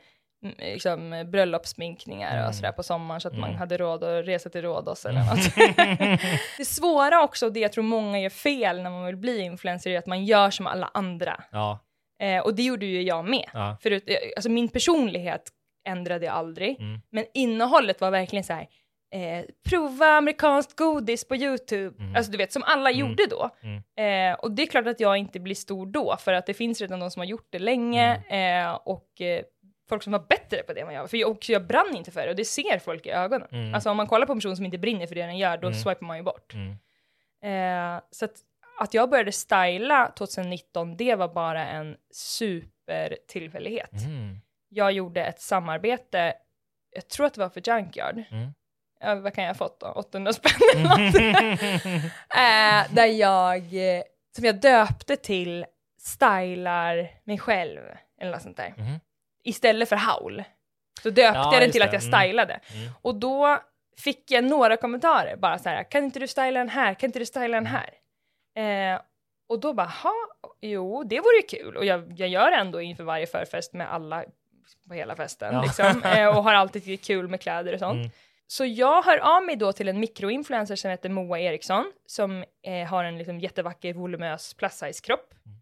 liksom, 0.58 1.24
bröllopssminkningar 1.32 2.36
Mm. 2.36 2.48
och 2.48 2.54
sådär 2.54 2.72
på 2.72 2.82
sommaren 2.82 3.20
så 3.20 3.28
att 3.28 3.38
man 3.38 3.48
Mm. 3.48 3.58
hade 3.58 3.76
råd 3.76 4.04
att 4.04 4.26
resa 4.26 4.50
till 4.50 4.62
Rhodos 4.62 5.06
eller 5.06 5.20
något. 5.20 5.54
det 6.58 6.64
svåra 6.64 7.22
också, 7.22 7.50
det 7.50 7.60
jag 7.60 7.72
tror 7.72 7.84
många 7.84 8.20
gör 8.20 8.30
fel 8.30 8.82
när 8.82 8.90
man 8.90 9.06
vill 9.06 9.16
bli 9.16 9.40
influencer, 9.40 9.90
är 9.90 9.98
att 9.98 10.06
man 10.06 10.24
gör 10.24 10.50
som 10.50 10.66
alla 10.66 10.90
andra. 10.94 11.44
Ja, 11.52 11.78
Eh, 12.22 12.40
och 12.42 12.54
det 12.54 12.62
gjorde 12.62 12.86
ju 12.86 13.02
jag 13.02 13.24
med. 13.24 13.44
ja. 13.52 13.76
Förut, 13.82 14.04
eh, 14.06 14.16
alltså 14.36 14.50
min 14.50 14.68
personlighet 14.68 15.42
ändrade 15.88 16.26
jag 16.26 16.34
aldrig, 16.34 16.80
Mm. 16.80 17.00
men 17.10 17.24
innehållet 17.34 18.00
var 18.00 18.10
verkligen 18.10 18.44
så 18.44 18.52
här. 18.52 18.66
Eh, 19.14 19.44
prova 19.68 20.06
amerikanskt 20.06 20.76
godis 20.76 21.28
på 21.28 21.36
YouTube. 21.36 22.02
Mm. 22.02 22.16
Alltså 22.16 22.32
du 22.32 22.38
vet, 22.38 22.52
som 22.52 22.62
alla 22.62 22.90
Mm. 22.90 23.00
gjorde 23.00 23.26
då. 23.30 23.50
Mm. 23.62 24.32
Eh, 24.32 24.38
och 24.38 24.50
det 24.52 24.62
är 24.62 24.66
klart 24.66 24.86
att 24.86 25.00
jag 25.00 25.16
inte 25.16 25.40
blir 25.40 25.54
stor 25.54 25.86
då, 25.86 26.16
för 26.18 26.32
att 26.32 26.46
det 26.46 26.54
finns 26.54 26.80
redan 26.80 27.00
de 27.00 27.10
som 27.10 27.20
har 27.20 27.26
gjort 27.26 27.46
det 27.50 27.58
länge 27.58 28.22
Mm. 28.28 28.66
eh, 28.66 28.74
och 28.84 29.20
eh, 29.20 29.42
folk 29.88 30.02
som 30.02 30.12
var 30.12 30.24
bättre 30.28 30.62
på 30.62 30.72
det 30.72 30.80
jag 30.80 30.86
var. 31.00 31.06
För 31.06 31.16
jag, 31.16 31.30
och 31.30 31.48
jag 31.48 31.66
brann 31.66 31.96
inte 31.96 32.10
för 32.10 32.22
det 32.24 32.30
och 32.30 32.36
det 32.36 32.44
ser 32.44 32.78
folk 32.78 33.06
i 33.06 33.10
ögonen. 33.10 33.48
Mm. 33.52 33.74
Alltså 33.74 33.90
om 33.90 33.96
man 33.96 34.06
kollar 34.06 34.26
på 34.26 34.32
en 34.32 34.38
person 34.38 34.56
som 34.56 34.64
inte 34.64 34.78
brinner 34.78 35.06
för 35.06 35.14
det 35.14 35.22
den 35.26 35.38
gör, 35.38 35.56
då 35.56 35.66
Mm. 35.66 35.78
swipar 35.78 36.06
man 36.06 36.16
ju 36.16 36.22
bort. 36.22 36.54
Mm. 36.54 36.76
Eh, 37.96 38.02
så 38.10 38.24
att, 38.24 38.34
att 38.80 38.94
jag 38.94 39.10
började 39.10 39.32
styla 39.32 40.12
2019, 40.18 40.96
det 40.96 41.14
var 41.14 41.28
bara 41.28 41.66
en 41.66 41.96
supertillfällighet. 42.12 43.92
Mm. 43.92 44.38
Jag 44.68 44.92
gjorde 44.92 45.24
ett 45.24 45.40
samarbete, 45.40 46.34
jag 46.94 47.08
tror 47.08 47.26
att 47.26 47.34
det 47.34 47.40
var 47.40 47.48
för 47.48 47.62
Junkyard. 47.68 48.22
Mm. 48.30 48.54
Ja, 49.00 49.14
vad 49.14 49.34
kan 49.34 49.44
jag 49.44 49.50
ha 49.50 49.54
fått 49.54 49.80
då? 49.80 49.86
800 49.86 50.32
spänn 50.32 50.52
eller 50.74 50.82
något. 50.84 51.14
eh, 52.36 52.94
där 52.94 53.06
jag, 53.06 53.62
som 54.36 54.44
jag 54.44 54.60
döpte 54.60 55.16
till 55.16 55.66
stylar 55.98 57.10
mig 57.24 57.38
själv, 57.38 57.80
eller 58.20 58.32
något 58.32 58.42
sånt 58.42 58.56
där. 58.56 58.74
Mhm. 58.76 59.00
Istället 59.48 59.88
för 59.88 59.96
howl. 59.96 60.44
Så 61.02 61.10
döpte 61.10 61.38
Ja, 61.38 61.52
jag 61.52 61.62
den 61.62 61.70
till 61.70 61.80
det. 61.80 61.86
att 61.86 61.92
jag 61.92 62.02
Mm. 62.02 62.20
stylade. 62.20 62.60
Mm. 62.74 62.90
Och 63.02 63.14
då 63.14 63.58
fick 63.98 64.30
jag 64.30 64.44
några 64.44 64.76
kommentarer, 64.76 65.36
bara 65.36 65.58
så 65.58 65.68
här, 65.68 65.82
kan 65.90 66.04
inte 66.04 66.18
du 66.18 66.26
styla 66.26 66.58
den 66.60 66.68
här, 66.68 66.94
kan 66.94 67.08
inte 67.08 67.18
du 67.18 67.26
styla 67.26 67.60
den 67.60 67.66
här? 67.66 67.90
Eh, 68.94 69.00
och 69.48 69.60
då 69.60 69.72
bara, 69.72 69.86
ha, 69.86 70.14
jo, 70.60 71.04
det 71.04 71.20
vore 71.20 71.36
ju 71.36 71.42
kul. 71.42 71.76
Och 71.76 71.84
jag, 71.84 72.12
jag 72.16 72.28
gör 72.28 72.52
ändå 72.52 72.80
inför 72.80 73.04
varje 73.04 73.26
förfest 73.26 73.72
med 73.72 73.92
alla 73.92 74.24
på 74.88 74.94
hela 74.94 75.16
festen, 75.16 75.54
Ja. 75.54 75.62
liksom. 75.62 76.02
eh, 76.04 76.28
och 76.36 76.44
har 76.44 76.54
alltid 76.54 77.04
kul 77.04 77.28
med 77.28 77.40
kläder 77.40 77.72
och 77.72 77.78
sånt. 77.78 77.96
Mm. 77.96 78.10
Så 78.46 78.64
jag 78.64 79.02
hör 79.02 79.18
av 79.18 79.42
mig 79.44 79.56
då 79.56 79.72
till 79.72 79.88
en 79.88 80.00
mikroinfluencer 80.00 80.76
som 80.76 80.90
heter 80.90 81.08
Moa 81.08 81.38
Eriksson, 81.40 81.92
som 82.06 82.44
eh, 82.62 82.86
har 82.88 83.04
en 83.04 83.18
liksom 83.18 83.40
jättevacker 83.40 83.92
volumös 83.94 84.54
plus 84.54 84.72
size 84.72 85.00
kropp. 85.04 85.34
Mm. 85.46 85.58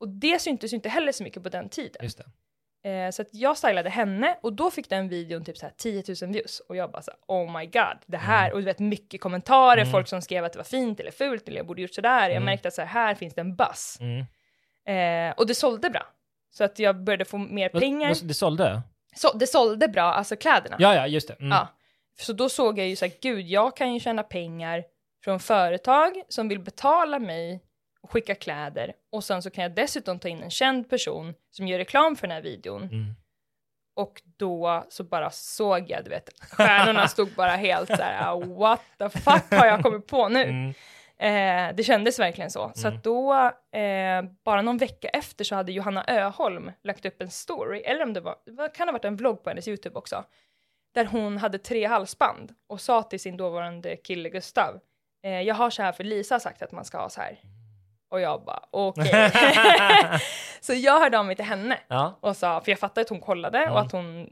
Och 0.00 0.08
det 0.08 0.38
syntes 0.38 0.72
ju 0.72 0.74
inte 0.74 0.88
heller 0.88 1.12
så 1.12 1.22
mycket 1.24 1.42
på 1.42 1.48
den 1.48 1.68
tiden. 1.68 2.02
Eh, 2.84 3.10
så 3.10 3.22
att 3.22 3.28
jag 3.30 3.56
stylade 3.58 3.90
henne 3.90 4.36
och 4.42 4.52
då 4.52 4.70
fick 4.70 4.88
den 4.88 5.08
videon 5.08 5.44
typ 5.44 5.56
så 5.58 5.66
här 5.66 5.72
10 5.76 6.04
000 6.22 6.32
views 6.32 6.60
och 6.60 6.76
jag 6.76 6.90
bara 6.90 7.02
så 7.02 7.10
här, 7.10 7.20
oh 7.26 7.58
my 7.58 7.66
god, 7.66 7.98
det 8.06 8.16
här, 8.16 8.52
och 8.52 8.58
du 8.58 8.64
vet 8.64 8.78
mycket 8.78 9.20
kommentarer, 9.20 9.80
Mm. 9.82 9.92
folk 9.92 10.08
som 10.08 10.22
skrev 10.22 10.44
att 10.44 10.52
det 10.52 10.58
var 10.58 10.64
fint 10.64 11.00
eller 11.00 11.10
fult 11.10 11.48
eller 11.48 11.56
jag 11.56 11.66
borde 11.66 11.82
gjort 11.82 11.94
sådär. 11.94 12.20
Jag 12.22 12.30
Mm. 12.30 12.44
märkte 12.44 12.68
att 12.68 12.74
så 12.74 12.82
här, 12.82 12.88
här 12.88 13.14
finns 13.14 13.34
det 13.34 13.40
en 13.40 13.56
buzz. 13.56 13.98
Mm. 14.00 14.26
Eh, 15.30 15.34
och 15.36 15.46
det 15.46 15.54
sålde 15.54 15.90
bra. 15.90 16.06
Så 16.50 16.64
att 16.64 16.78
jag 16.78 16.96
började 17.04 17.24
få 17.24 17.38
mer 17.38 17.70
Vad- 17.72 17.82
pengar. 17.82 18.08
vad- 18.08 18.24
Det 18.28 18.34
sålde? 18.34 18.82
Så, 19.16 19.32
det 19.36 19.46
sålde 19.46 19.88
bra, 19.88 20.02
alltså 20.02 20.36
kläderna. 20.36 20.76
Ja, 20.78 20.94
ja, 20.94 21.06
just 21.06 21.28
det. 21.28 21.34
Mm. 21.34 21.48
Ja. 21.50 21.68
Så 22.20 22.32
då 22.32 22.48
såg 22.48 22.78
jag 22.78 22.88
ju 22.88 22.96
så 22.96 23.04
här, 23.04 23.12
gud, 23.22 23.46
jag 23.46 23.76
kan 23.76 23.94
ju 23.94 24.00
tjäna 24.00 24.22
pengar 24.22 24.84
från 25.24 25.40
företag 25.40 26.22
som 26.28 26.48
vill 26.48 26.58
betala 26.60 27.18
mig 27.18 27.54
och 27.54 27.60
skicka 28.10 28.34
kläder 28.34 28.92
och 29.12 29.24
sen 29.24 29.42
så 29.42 29.50
kan 29.50 29.62
jag 29.62 29.74
dessutom 29.74 30.18
ta 30.18 30.28
in 30.28 30.42
en 30.42 30.50
känd 30.50 30.90
person 30.90 31.34
som 31.50 31.66
gör 31.68 31.78
reklam 31.78 32.16
för 32.16 32.26
den 32.26 32.34
här 32.34 32.42
videon 32.42 32.82
Mm. 32.82 33.14
och 33.96 34.22
då 34.36 34.84
så 34.88 35.04
bara 35.04 35.30
såg 35.30 35.90
jag, 35.90 36.04
du 36.04 36.10
vet, 36.10 36.30
stjärnorna 36.50 37.08
stod 37.08 37.28
bara 37.34 37.50
helt 37.56 37.88
så 37.88 38.02
här, 38.02 38.28
"Ah, 38.32 38.34
what 38.40 38.80
the 38.98 39.08
fuck 39.08 39.50
har 39.50 39.66
jag 39.66 39.82
kommit 39.82 40.06
på 40.06 40.28
nu? 40.28 40.42
Mm. 40.42 40.74
Eh, 41.20 41.74
det 41.76 41.82
kändes 41.84 42.18
verkligen 42.18 42.50
så. 42.50 42.72
Så 42.74 42.86
Mm. 42.88 42.98
att 42.98 43.04
då, 43.04 43.34
eh, 43.78 44.22
bara 44.44 44.62
någon 44.62 44.78
vecka 44.78 45.08
efter 45.08 45.44
så 45.44 45.54
hade 45.54 45.72
Johanna 45.72 46.04
Öholm 46.08 46.72
lagt 46.84 47.04
upp 47.06 47.22
en 47.22 47.30
story, 47.30 47.80
eller 47.80 48.02
om 48.02 48.12
det 48.12 48.20
var, 48.20 48.36
det 48.46 48.68
kan 48.74 48.88
ha 48.88 48.92
varit 48.92 49.04
en 49.04 49.16
vlogg 49.16 49.42
på 49.44 49.50
hennes 49.50 49.68
YouTube 49.68 49.98
också, 49.98 50.24
där 50.94 51.04
hon 51.04 51.38
hade 51.38 51.58
tre 51.58 51.86
halsband 51.86 52.54
och 52.66 52.80
sa 52.80 53.02
till 53.02 53.20
sin 53.20 53.36
dåvarande 53.36 53.96
kille 53.96 54.28
Gustav, 54.30 54.80
eh, 55.24 55.40
jag 55.40 55.54
har 55.54 55.70
så 55.70 55.82
här 55.82 55.92
för 55.92 56.04
Lisa 56.04 56.34
har 56.34 56.40
sagt 56.40 56.62
att 56.62 56.72
man 56.72 56.84
ska 56.84 56.98
ha 56.98 57.08
så 57.08 57.20
här. 57.20 57.38
Och 58.10 58.20
jag 58.20 58.44
bara, 58.44 58.62
okej. 58.70 59.30
så 60.60 60.74
jag 60.74 61.00
hörde 61.00 61.18
av 61.18 61.26
mig 61.26 61.36
till 61.36 61.44
henne 61.44 61.78
Ja. 61.88 62.18
och 62.20 62.36
sa, 62.36 62.60
för 62.60 62.72
jag 62.72 62.78
fattade 62.78 63.00
att 63.00 63.08
hon 63.08 63.20
kollade 63.20 63.58
och 63.58 63.66
Mm. 63.70 63.76
att 63.86 63.92
hon 63.92 64.26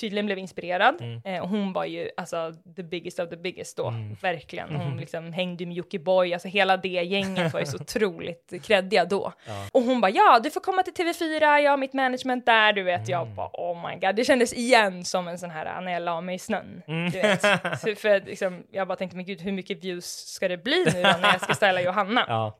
tydligen 0.00 0.26
blev 0.26 0.38
inspirerad. 0.38 1.00
Mm. 1.00 1.20
Eh, 1.24 1.42
och 1.42 1.48
hon 1.48 1.72
var 1.72 1.84
ju 1.84 2.10
alltså 2.16 2.52
the 2.76 2.82
biggest 2.82 3.18
of 3.20 3.28
the 3.30 3.36
biggest 3.36 3.76
då, 3.76 3.88
Mm. 3.88 4.14
verkligen. 4.22 4.76
Hon 4.76 4.96
liksom 4.96 5.32
hängde 5.32 5.66
med 5.66 5.76
Jockiboi, 5.76 6.32
alltså 6.32 6.48
hela 6.48 6.76
det 6.76 6.88
gänget 6.88 7.52
var 7.52 7.60
ju 7.60 7.66
så 7.66 7.76
otroligt 7.80 8.52
kreddiga 8.64 9.04
då. 9.04 9.32
Ja. 9.46 9.66
Och 9.72 9.82
hon 9.82 10.00
bara, 10.00 10.10
ja 10.10 10.40
du 10.42 10.50
får 10.50 10.60
komma 10.60 10.82
till 10.82 10.94
TV4, 10.94 11.58
jag 11.58 11.70
har 11.70 11.76
mitt 11.76 11.92
management 11.92 12.46
där, 12.46 12.72
du 12.72 12.82
vet. 12.82 13.08
Jag 13.08 13.22
Mm. 13.22 13.34
bara, 13.36 13.50
oh 13.52 13.88
my 13.90 13.96
god, 13.96 14.16
det 14.16 14.24
kändes 14.24 14.52
igen 14.52 15.04
som 15.04 15.28
en 15.28 15.38
sån 15.38 15.50
här 15.50 15.80
när 15.80 15.92
jag 15.92 16.02
la 16.02 16.20
mig 16.20 16.34
i 16.34 16.38
snön. 16.38 16.82
Mm. 16.88 17.10
Du 17.10 17.20
vet. 17.20 17.40
Så 17.80 17.94
för 17.94 18.20
liksom, 18.26 18.62
jag 18.70 18.88
bara 18.88 18.96
tänkte, 18.96 19.16
men 19.16 19.26
gud 19.26 19.40
hur 19.40 19.52
mycket 19.52 19.84
views 19.84 20.06
ska 20.34 20.48
det 20.48 20.56
bli 20.58 20.84
nu 20.94 21.02
då 21.02 21.08
när 21.20 21.32
jag 21.32 21.40
ska 21.40 21.54
ställa 21.54 21.80
Johanna? 21.82 22.24
Ja. 22.28 22.58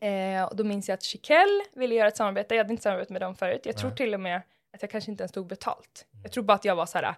Eh, 0.00 0.42
och 0.44 0.56
då 0.56 0.64
minns 0.64 0.88
jag 0.88 0.94
att 0.94 1.02
Chiquelle 1.02 1.64
ville 1.76 1.94
göra 1.94 2.08
ett 2.08 2.16
samarbete, 2.16 2.54
jag 2.54 2.64
hade 2.64 2.72
inte 2.72 2.82
samarbetat 2.82 3.10
med 3.10 3.22
dem 3.22 3.34
förut. 3.34 3.60
Jag 3.64 3.76
tror 3.76 3.90
Nej. 3.90 3.96
till 3.96 4.14
och 4.14 4.20
med 4.20 4.42
att 4.72 4.82
jag 4.82 4.90
kanske 4.90 5.10
inte 5.10 5.22
ens 5.22 5.32
tog 5.32 5.46
betalt. 5.46 6.06
Jag 6.22 6.32
tror 6.32 6.44
bara 6.44 6.54
att 6.54 6.64
jag 6.64 6.76
var 6.76 6.86
så 6.86 6.98
här, 6.98 7.14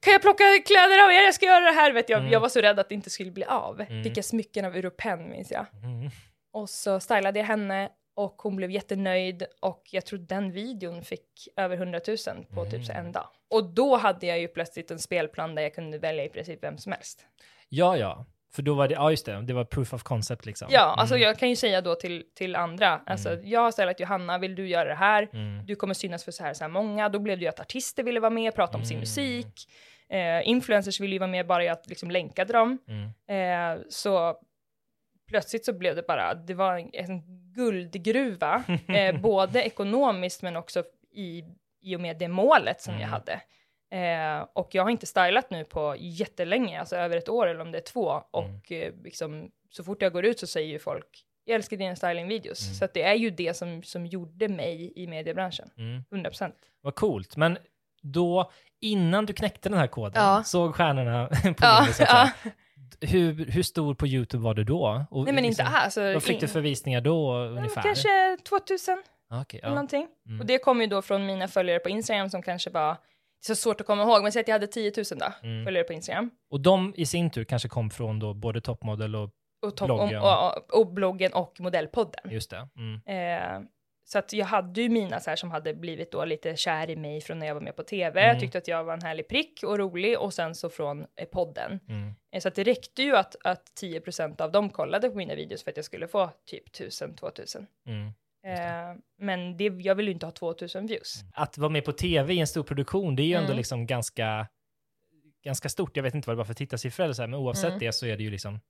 kan 0.00 0.12
jag 0.12 0.22
plocka 0.22 0.44
kläder 0.66 1.04
av 1.04 1.10
er, 1.10 1.24
jag 1.24 1.34
ska 1.34 1.46
göra 1.46 1.64
det 1.64 1.72
här, 1.72 1.92
vet 1.92 2.08
jag. 2.08 2.18
Mm. 2.20 2.32
Jag 2.32 2.40
var 2.40 2.48
så 2.48 2.60
rädd 2.60 2.78
att 2.78 2.88
det 2.88 2.94
inte 2.94 3.10
skulle 3.10 3.30
bli 3.30 3.44
av. 3.44 3.80
Mm. 3.80 4.04
Fick 4.04 4.16
jag 4.16 4.24
smycken 4.24 4.64
av 4.64 4.76
Europen 4.76 5.30
minns 5.30 5.50
jag. 5.50 5.66
Mm. 5.82 6.10
Och 6.52 6.70
så 6.70 7.00
stylade 7.00 7.38
jag 7.38 7.46
henne 7.46 7.88
och 8.16 8.42
hon 8.42 8.56
blev 8.56 8.70
jättenöjd 8.70 9.46
och 9.60 9.82
jag 9.90 10.06
tror 10.06 10.18
den 10.18 10.52
videon 10.52 11.02
fick 11.02 11.48
över 11.56 11.76
100 11.76 12.00
000 12.08 12.16
på 12.54 12.64
typ 12.64 12.90
Mm. 12.90 13.06
en 13.06 13.12
dag. 13.12 13.26
Och 13.50 13.64
då 13.74 13.96
hade 13.96 14.26
jag 14.26 14.38
ju 14.40 14.48
plötsligt 14.48 14.90
en 14.90 14.98
spelplan 14.98 15.54
där 15.54 15.62
jag 15.62 15.74
kunde 15.74 15.98
välja 15.98 16.24
i 16.24 16.28
princip 16.28 16.62
vem 16.64 16.78
som 16.78 16.92
helst. 16.92 17.26
Ja, 17.68 17.96
ja. 17.96 18.26
För 18.54 18.62
då 18.62 18.74
var 18.74 18.88
det, 18.88 18.94
ja 18.94 19.10
just 19.10 19.26
det, 19.26 19.42
det 19.42 19.52
var 19.52 19.64
proof 19.64 19.94
of 19.94 20.02
concept 20.02 20.46
liksom. 20.46 20.68
Ja, 20.70 20.94
alltså 20.98 21.16
jag 21.16 21.38
kan 21.38 21.48
ju 21.48 21.56
säga 21.56 21.80
då 21.80 21.94
till, 21.94 22.24
till 22.34 22.56
andra, 22.56 23.00
alltså 23.06 23.38
jag 23.42 23.60
har 23.60 23.70
ställt 23.70 24.00
Johanna, 24.00 24.38
vill 24.38 24.54
du 24.54 24.68
göra 24.68 24.88
det 24.88 24.94
här? 24.94 25.28
Mm. 25.32 25.66
Du 25.66 25.74
kommer 25.74 25.94
synas 25.94 26.24
för 26.24 26.32
så 26.32 26.44
här, 26.44 26.54
så 26.54 26.64
här 26.64 26.68
många. 26.68 27.08
Då 27.08 27.18
blev 27.18 27.38
det 27.38 27.42
ju 27.42 27.48
att 27.48 27.60
artister 27.60 28.02
ville 28.02 28.20
vara 28.20 28.30
med, 28.30 28.54
prata 28.54 28.78
om 28.78 28.84
sin 28.84 28.98
musik. 28.98 29.68
Eh, 30.08 30.48
influencers 30.48 31.00
ville 31.00 31.12
ju 31.12 31.18
vara 31.18 31.30
med 31.30 31.46
bara 31.46 31.72
att 31.72 31.88
liksom 31.88 32.10
länkade 32.10 32.52
dem. 32.52 32.78
Eh, 33.28 33.82
så 33.88 34.36
plötsligt 35.28 35.64
så 35.64 35.72
blev 35.72 35.96
det 35.96 36.06
bara, 36.06 36.34
det 36.34 36.54
var 36.54 36.78
en, 36.78 36.90
en 36.92 37.22
guldgruva, 37.54 38.64
eh, 38.88 39.20
både 39.20 39.62
ekonomiskt 39.62 40.42
men 40.42 40.56
också 40.56 40.84
i, 41.12 41.44
i 41.82 41.96
och 41.96 42.00
med 42.00 42.18
det 42.18 42.28
målet 42.28 42.80
som 42.80 43.00
jag 43.00 43.08
hade. 43.08 43.40
Eh, 43.94 44.46
och 44.52 44.74
jag 44.74 44.82
har 44.82 44.90
inte 44.90 45.06
stylat 45.06 45.50
nu 45.50 45.64
på 45.64 45.94
jättelänge, 45.98 46.80
alltså 46.80 46.96
över 46.96 47.16
ett 47.16 47.28
år 47.28 47.46
eller 47.46 47.60
om 47.60 47.72
det 47.72 47.78
är 47.78 47.82
två. 47.82 48.22
Och 48.30 48.72
eh, 48.72 48.92
liksom, 49.04 49.50
så 49.70 49.84
fort 49.84 50.02
jag 50.02 50.12
går 50.12 50.24
ut 50.24 50.38
så 50.40 50.46
säger 50.46 50.68
ju 50.68 50.78
folk, 50.78 51.24
jag 51.44 51.54
älskar 51.54 51.76
dina 51.76 51.96
stylingvideos. 51.96 52.78
Så 52.78 52.84
att 52.84 52.94
det 52.94 53.02
är 53.02 53.14
ju 53.14 53.30
det 53.30 53.56
som, 53.56 53.82
som 53.82 54.06
gjorde 54.06 54.48
mig 54.48 54.92
i 54.96 55.06
mediebranschen. 55.06 55.70
Mm. 55.78 56.24
100%. 56.24 56.52
Vad 56.82 56.94
coolt. 56.94 57.36
Men 57.36 57.58
då, 58.02 58.50
innan 58.80 59.26
du 59.26 59.32
knäckte 59.32 59.68
den 59.68 59.78
här 59.78 59.86
koden, 59.86 60.22
Ja. 60.22 60.42
såg 60.44 60.74
stjärnorna 60.74 61.26
på 61.42 61.54
Ja, 61.60 61.86
så 61.92 62.02
att 62.02 62.08
ja. 62.08 62.30
säga. 62.42 62.52
Hur, 63.00 63.46
hur 63.46 63.62
stor 63.62 63.94
på 63.94 64.06
YouTube 64.06 64.44
var 64.44 64.54
du 64.54 64.64
då? 64.64 65.04
Och 65.10 65.24
Nej 65.24 65.34
men 65.34 65.44
inte 65.44 65.62
liksom, 65.62 65.76
alls. 65.80 65.96
Vad 65.96 66.22
fick 66.22 66.40
du 66.40 66.48
för 66.48 66.60
visningar 66.60 67.00
då 67.00 67.34
ungefär? 67.36 67.82
Kanske 67.82 68.36
2000 68.48 69.02
Ah, 69.30 69.40
okej, 69.40 69.60
eller 69.60 69.68
ja. 69.68 69.74
någonting. 69.74 70.06
Mm. 70.26 70.40
Och 70.40 70.46
det 70.46 70.58
kom 70.58 70.80
ju 70.80 70.86
då 70.86 71.02
från 71.02 71.26
mina 71.26 71.48
följare 71.48 71.78
på 71.78 71.88
Instagram 71.88 72.30
som 72.30 72.42
kanske 72.42 72.70
var, 72.70 72.96
så 73.46 73.54
svårt 73.54 73.80
att 73.80 73.86
komma 73.86 74.02
ihåg, 74.02 74.22
men 74.22 74.32
säg 74.32 74.40
att 74.40 74.48
jag 74.48 74.54
hade 74.54 74.66
10 74.66 74.92
000 74.96 75.04
då, 75.18 75.26
Mm. 75.48 75.64
följare 75.64 75.84
på 75.84 75.92
Instagram. 75.92 76.30
Och 76.50 76.60
de 76.60 76.94
i 76.96 77.06
sin 77.06 77.30
tur 77.30 77.44
kanske 77.44 77.68
kom 77.68 77.90
från 77.90 78.18
då 78.18 78.34
både 78.34 78.60
toppmodell 78.60 79.16
och 79.16 79.30
Och, 79.66 79.76
top, 79.76 79.86
Bloggen. 79.86 80.22
och, 80.22 80.56
och, 80.56 80.78
och 80.80 80.92
bloggen 80.92 81.32
och 81.32 81.60
modellpodden. 81.60 82.30
just 82.30 82.50
det. 82.50 82.68
Mm. 82.76 83.00
Eh, 83.06 83.68
så 84.06 84.18
att 84.18 84.32
jag 84.32 84.46
hade 84.46 84.80
ju 84.82 84.88
mina 84.88 85.20
så 85.20 85.30
här 85.30 85.36
som 85.36 85.50
hade 85.50 85.74
blivit 85.74 86.10
då 86.12 86.24
lite 86.24 86.56
kär 86.56 86.90
i 86.90 86.96
mig 86.96 87.20
från 87.20 87.38
när 87.38 87.46
jag 87.46 87.54
var 87.54 87.60
med 87.62 87.76
på 87.76 87.82
tv, 87.82 88.20
Mm. 88.24 88.40
tyckte 88.40 88.58
att 88.58 88.68
jag 88.68 88.84
var 88.84 88.94
en 88.94 89.02
härlig 89.02 89.28
prick 89.28 89.62
och 89.62 89.78
rolig 89.78 90.18
och 90.18 90.34
sen 90.34 90.54
så 90.54 90.70
från 90.70 91.00
eh, 91.16 91.28
podden. 91.32 91.80
Mm. 91.88 92.14
Eh, 92.34 92.40
så 92.40 92.48
att 92.48 92.54
det 92.54 92.64
räckte 92.64 93.02
ju 93.02 93.16
att, 93.16 93.36
att 93.44 93.62
10% 93.82 94.40
av 94.40 94.52
dem 94.52 94.70
kollade 94.70 95.10
på 95.10 95.16
mina 95.16 95.34
videos 95.34 95.64
för 95.64 95.70
att 95.70 95.76
jag 95.76 95.84
skulle 95.86 96.08
få 96.08 96.30
typ 96.46 96.68
1000-2000. 96.76 97.66
Mm. 97.86 98.12
Eh, 98.44 98.96
men 99.18 99.56
det, 99.56 99.64
jag 99.64 99.94
vill 99.94 100.06
ju 100.06 100.12
inte 100.12 100.26
ha 100.26 100.30
2000 100.30 100.86
views. 100.86 101.14
Att 101.34 101.58
vara 101.58 101.68
med 101.70 101.84
på 101.84 101.92
tv 101.92 102.34
i 102.34 102.40
en 102.40 102.46
stor 102.46 102.62
produktion, 102.62 103.16
det 103.16 103.22
är 103.22 103.26
ju 103.26 103.34
ändå 103.34 103.46
Mm. 103.46 103.56
liksom 103.56 103.86
ganska, 103.86 104.46
ganska 105.44 105.68
stort. 105.68 105.96
Jag 105.96 106.02
vet 106.02 106.14
inte 106.14 106.26
vad 106.28 106.36
det 106.36 106.38
var 106.38 106.44
för 106.44 106.54
tittarsiffror 106.54 107.04
eller 107.04 107.14
så 107.14 107.22
här, 107.22 107.26
men 107.28 107.40
oavsett 107.40 107.64
Mm. 107.64 107.78
det 107.78 107.92
så 107.92 108.06
är 108.06 108.16
det 108.16 108.22
ju 108.22 108.30
liksom, 108.30 108.60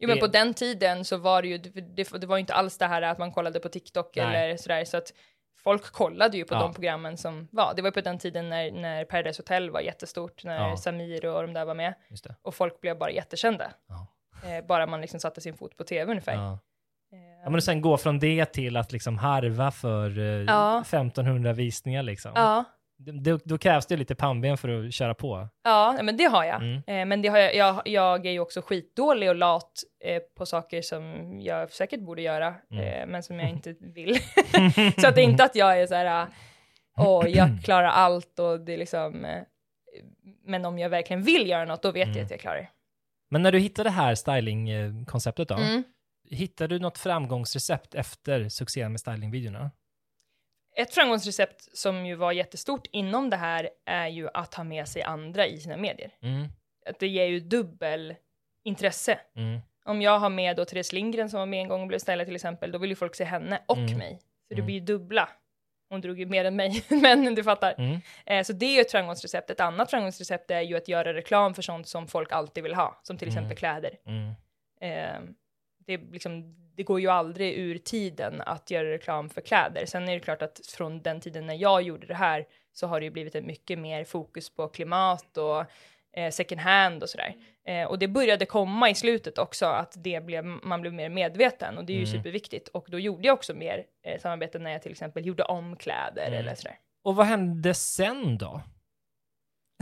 Jo 0.00 0.08
men 0.08 0.16
Det- 0.16 0.20
på 0.20 0.26
den 0.26 0.54
tiden 0.54 1.04
så 1.04 1.16
var 1.16 1.42
det 1.42 1.48
ju, 1.48 1.58
det, 1.58 1.80
det, 1.80 2.20
det 2.20 2.26
var 2.26 2.36
ju 2.36 2.40
inte 2.40 2.54
alls 2.54 2.78
det 2.78 2.86
här 2.86 3.02
att 3.02 3.18
man 3.18 3.32
kollade 3.32 3.60
på 3.60 3.68
TikTok 3.68 4.16
Nej. 4.16 4.24
eller 4.26 4.56
sådär, 4.56 4.84
så 4.84 4.96
att 4.96 5.12
folk 5.56 5.82
kollade 5.92 6.36
ju 6.36 6.44
på 6.44 6.54
Ja. 6.54 6.58
de 6.60 6.72
programmen 6.74 7.16
som 7.18 7.48
var. 7.52 7.72
Det 7.76 7.82
var 7.82 7.88
ju 7.88 7.92
på 7.92 8.00
den 8.00 8.18
tiden 8.18 8.48
när, 8.48 8.70
när 8.72 9.04
Paradise 9.04 9.42
Hotel 9.42 9.70
var 9.70 9.80
jättestort, 9.80 10.44
när 10.44 10.68
Ja. 10.68 10.76
Samir 10.76 11.26
och 11.26 11.42
de 11.42 11.52
där 11.52 11.64
var 11.64 11.74
med. 11.74 11.94
det. 12.24 12.34
Och 12.42 12.54
folk 12.54 12.80
blev 12.80 12.98
bara 12.98 13.10
jättekända. 13.10 13.72
Ja. 13.88 14.06
Eh, 14.48 14.66
bara 14.66 14.86
man 14.86 15.00
liksom 15.00 15.20
satte 15.20 15.40
sin 15.40 15.54
fot 15.56 15.76
på 15.76 15.84
tv 15.84 16.10
ungefär. 16.10 16.34
Ja. 16.34 16.58
Eh, 17.48 17.50
Ja, 17.50 17.52
men 17.52 17.62
sen 17.62 17.80
gå 17.80 17.96
från 17.96 18.18
det 18.18 18.44
till 18.44 18.76
att 18.76 18.92
liksom 18.92 19.18
harva 19.18 19.70
för 19.70 20.18
eh, 20.18 20.24
Ja. 20.24 20.80
1500 20.80 21.52
visningar 21.52 22.02
liksom. 22.02 22.32
ja. 22.34 22.64
Då, 23.22 23.38
då 23.44 23.58
krävs 23.58 23.86
det 23.86 23.96
lite 23.96 24.14
pannben 24.14 24.56
för 24.58 24.86
att 24.86 24.94
köra 24.94 25.14
på. 25.14 25.48
Ja, 25.64 25.98
men 26.02 26.16
det 26.16 26.24
har 26.24 26.44
jag. 26.44 26.62
Mm. 26.62 26.82
Eh, 26.86 27.06
men 27.06 27.22
det 27.22 27.28
har 27.28 27.38
jag, 27.38 27.54
jag, 27.54 27.82
jag 27.84 28.26
är 28.26 28.30
ju 28.30 28.40
också 28.40 28.62
skitdålig 28.62 29.28
och 29.28 29.36
lat 29.36 29.72
eh, 30.04 30.18
på 30.38 30.46
saker 30.46 30.82
som 30.82 31.32
jag 31.40 31.70
säkert 31.72 32.00
borde 32.00 32.22
göra, 32.22 32.54
Mm. 32.70 32.84
eh, 32.84 33.06
men 33.06 33.22
som 33.22 33.40
jag 33.40 33.50
inte 33.56 33.74
vill. 33.80 34.14
så 35.00 35.08
att 35.08 35.14
det 35.14 35.20
är 35.20 35.24
inte 35.24 35.44
att 35.44 35.54
jag 35.54 35.80
är 35.80 35.86
så 35.86 35.94
här, 35.94 36.22
äh, 36.22 36.28
åh, 36.98 37.28
jag 37.28 37.48
klarar 37.64 37.88
allt 37.88 38.38
och 38.38 38.60
det 38.60 38.72
är 38.74 38.78
liksom, 38.78 39.24
eh, 39.24 39.42
men 40.46 40.64
om 40.64 40.78
jag 40.78 40.88
verkligen 40.88 41.22
vill 41.22 41.48
göra 41.48 41.64
något, 41.64 41.82
då 41.82 41.90
vet 41.90 42.04
Mm. 42.06 42.16
jag 42.18 42.24
att 42.24 42.30
jag 42.30 42.40
klarar 42.40 42.56
det. 42.56 42.68
Men 43.30 43.42
när 43.42 43.52
du 43.52 43.58
hittade 43.58 43.88
det 43.88 43.92
här 43.94 44.14
stylingkonceptet 44.14 45.48
då, 45.48 45.56
Hittade 46.30 46.74
du 46.74 46.78
något 46.78 46.98
framgångsrecept 46.98 47.94
efter 47.94 48.48
succén 48.48 48.92
med 48.92 49.00
stylingvideorna? 49.00 49.70
Ett 50.76 50.94
framgångsrecept 50.94 51.76
som 51.78 52.06
ju 52.06 52.14
var 52.14 52.32
jättestort 52.32 52.86
inom 52.92 53.30
det 53.30 53.36
här 53.36 53.70
är 53.86 54.06
ju 54.08 54.28
att 54.34 54.54
ha 54.54 54.64
med 54.64 54.88
sig 54.88 55.02
andra 55.02 55.46
i 55.46 55.60
sina 55.60 55.76
medier. 55.76 56.10
Mm, 56.22 56.48
Att 56.86 56.98
det 56.98 57.08
ger 57.08 57.24
ju 57.26 57.40
dubbel 57.40 58.14
intresse. 58.64 59.18
mm, 59.36 59.60
Om 59.84 60.02
jag 60.02 60.18
har 60.18 60.30
med 60.30 60.56
då 60.56 60.64
Therese 60.64 60.92
Lindgren 60.92 61.30
som 61.30 61.38
var 61.38 61.46
med 61.46 61.60
en 61.60 61.68
gång 61.68 61.80
och 61.82 61.86
blev 61.88 61.98
stylad 61.98 62.26
till 62.26 62.34
exempel, 62.34 62.72
då 62.72 62.78
vill 62.78 62.90
ju 62.90 62.96
folk 62.96 63.14
se 63.14 63.24
henne 63.24 63.62
och 63.66 63.78
Mm. 63.78 63.98
mig. 63.98 64.18
Så 64.20 64.26
det 64.48 64.54
Mm. 64.54 64.66
blir 64.66 64.74
ju 64.74 64.80
dubbla. 64.80 65.28
Hon 65.90 66.00
drog 66.00 66.18
ju 66.20 66.26
mer 66.26 66.44
än 66.44 66.56
mig, 66.56 66.84
men 67.02 67.34
du 67.34 67.44
fattar. 67.44 67.74
mm, 67.78 68.00
Eh, 68.26 68.42
så 68.44 68.52
det 68.52 68.66
är 68.66 68.74
ju 68.74 68.80
ett 68.80 68.90
framgångsrecept. 68.90 69.50
Ett 69.50 69.60
annat 69.60 69.90
framgångsrecept 69.90 70.50
är 70.50 70.60
ju 70.60 70.76
att 70.76 70.88
göra 70.88 71.14
reklam 71.14 71.54
för 71.54 71.62
sånt 71.62 71.88
som 71.88 72.08
folk 72.08 72.32
alltid 72.32 72.62
vill 72.62 72.74
ha, 72.74 73.00
som 73.02 73.18
till 73.18 73.28
Mm. 73.28 73.38
exempel 73.38 73.56
kläder. 73.56 73.90
Eh, 74.80 75.20
det, 75.88 76.00
liksom, 76.12 76.54
det 76.76 76.82
går 76.82 77.00
ju 77.00 77.08
aldrig 77.08 77.54
ur 77.58 77.78
tiden 77.78 78.40
att 78.46 78.70
göra 78.70 78.90
reklam 78.90 79.30
för 79.30 79.40
kläder. 79.40 79.86
Sen 79.86 80.08
är 80.08 80.14
det 80.14 80.20
klart 80.20 80.42
att 80.42 80.60
från 80.76 81.02
den 81.02 81.20
tiden 81.20 81.46
när 81.46 81.54
jag 81.54 81.82
gjorde 81.82 82.06
det 82.06 82.14
här 82.14 82.46
så 82.72 82.86
har 82.86 83.00
det 83.00 83.04
ju 83.04 83.10
blivit 83.10 83.34
en 83.34 83.46
mycket 83.46 83.78
mer 83.78 84.04
fokus 84.04 84.50
på 84.50 84.68
klimat 84.68 85.36
och 85.36 85.64
eh, 86.16 86.30
second 86.30 86.60
hand 86.60 87.02
och 87.02 87.08
sådär. 87.08 87.34
Eh, 87.64 87.84
och 87.84 87.98
det 87.98 88.08
började 88.08 88.46
komma 88.46 88.90
i 88.90 88.94
slutet 88.94 89.38
också, 89.38 89.66
att 89.66 89.92
det 89.96 90.24
blev, 90.24 90.44
man 90.44 90.80
blev 90.80 90.92
mer 90.92 91.08
medveten 91.08 91.78
och 91.78 91.84
det 91.84 91.92
är 91.92 91.98
ju 91.98 92.04
Mm. 92.04 92.12
superviktigt. 92.16 92.68
Och 92.68 92.86
då 92.88 92.98
gjorde 92.98 93.26
jag 93.26 93.34
också 93.34 93.54
mer 93.54 93.84
eh, 94.04 94.20
samarbete 94.20 94.58
när 94.58 94.70
jag 94.70 94.82
till 94.82 94.92
exempel 94.92 95.26
gjorde 95.26 95.42
om 95.42 95.76
kläder 95.76 96.26
Mm. 96.26 96.38
eller 96.38 96.54
sådär. 96.54 96.78
Och 97.04 97.16
vad 97.16 97.26
hände 97.26 97.74
sen 97.74 98.38
då? 98.38 98.62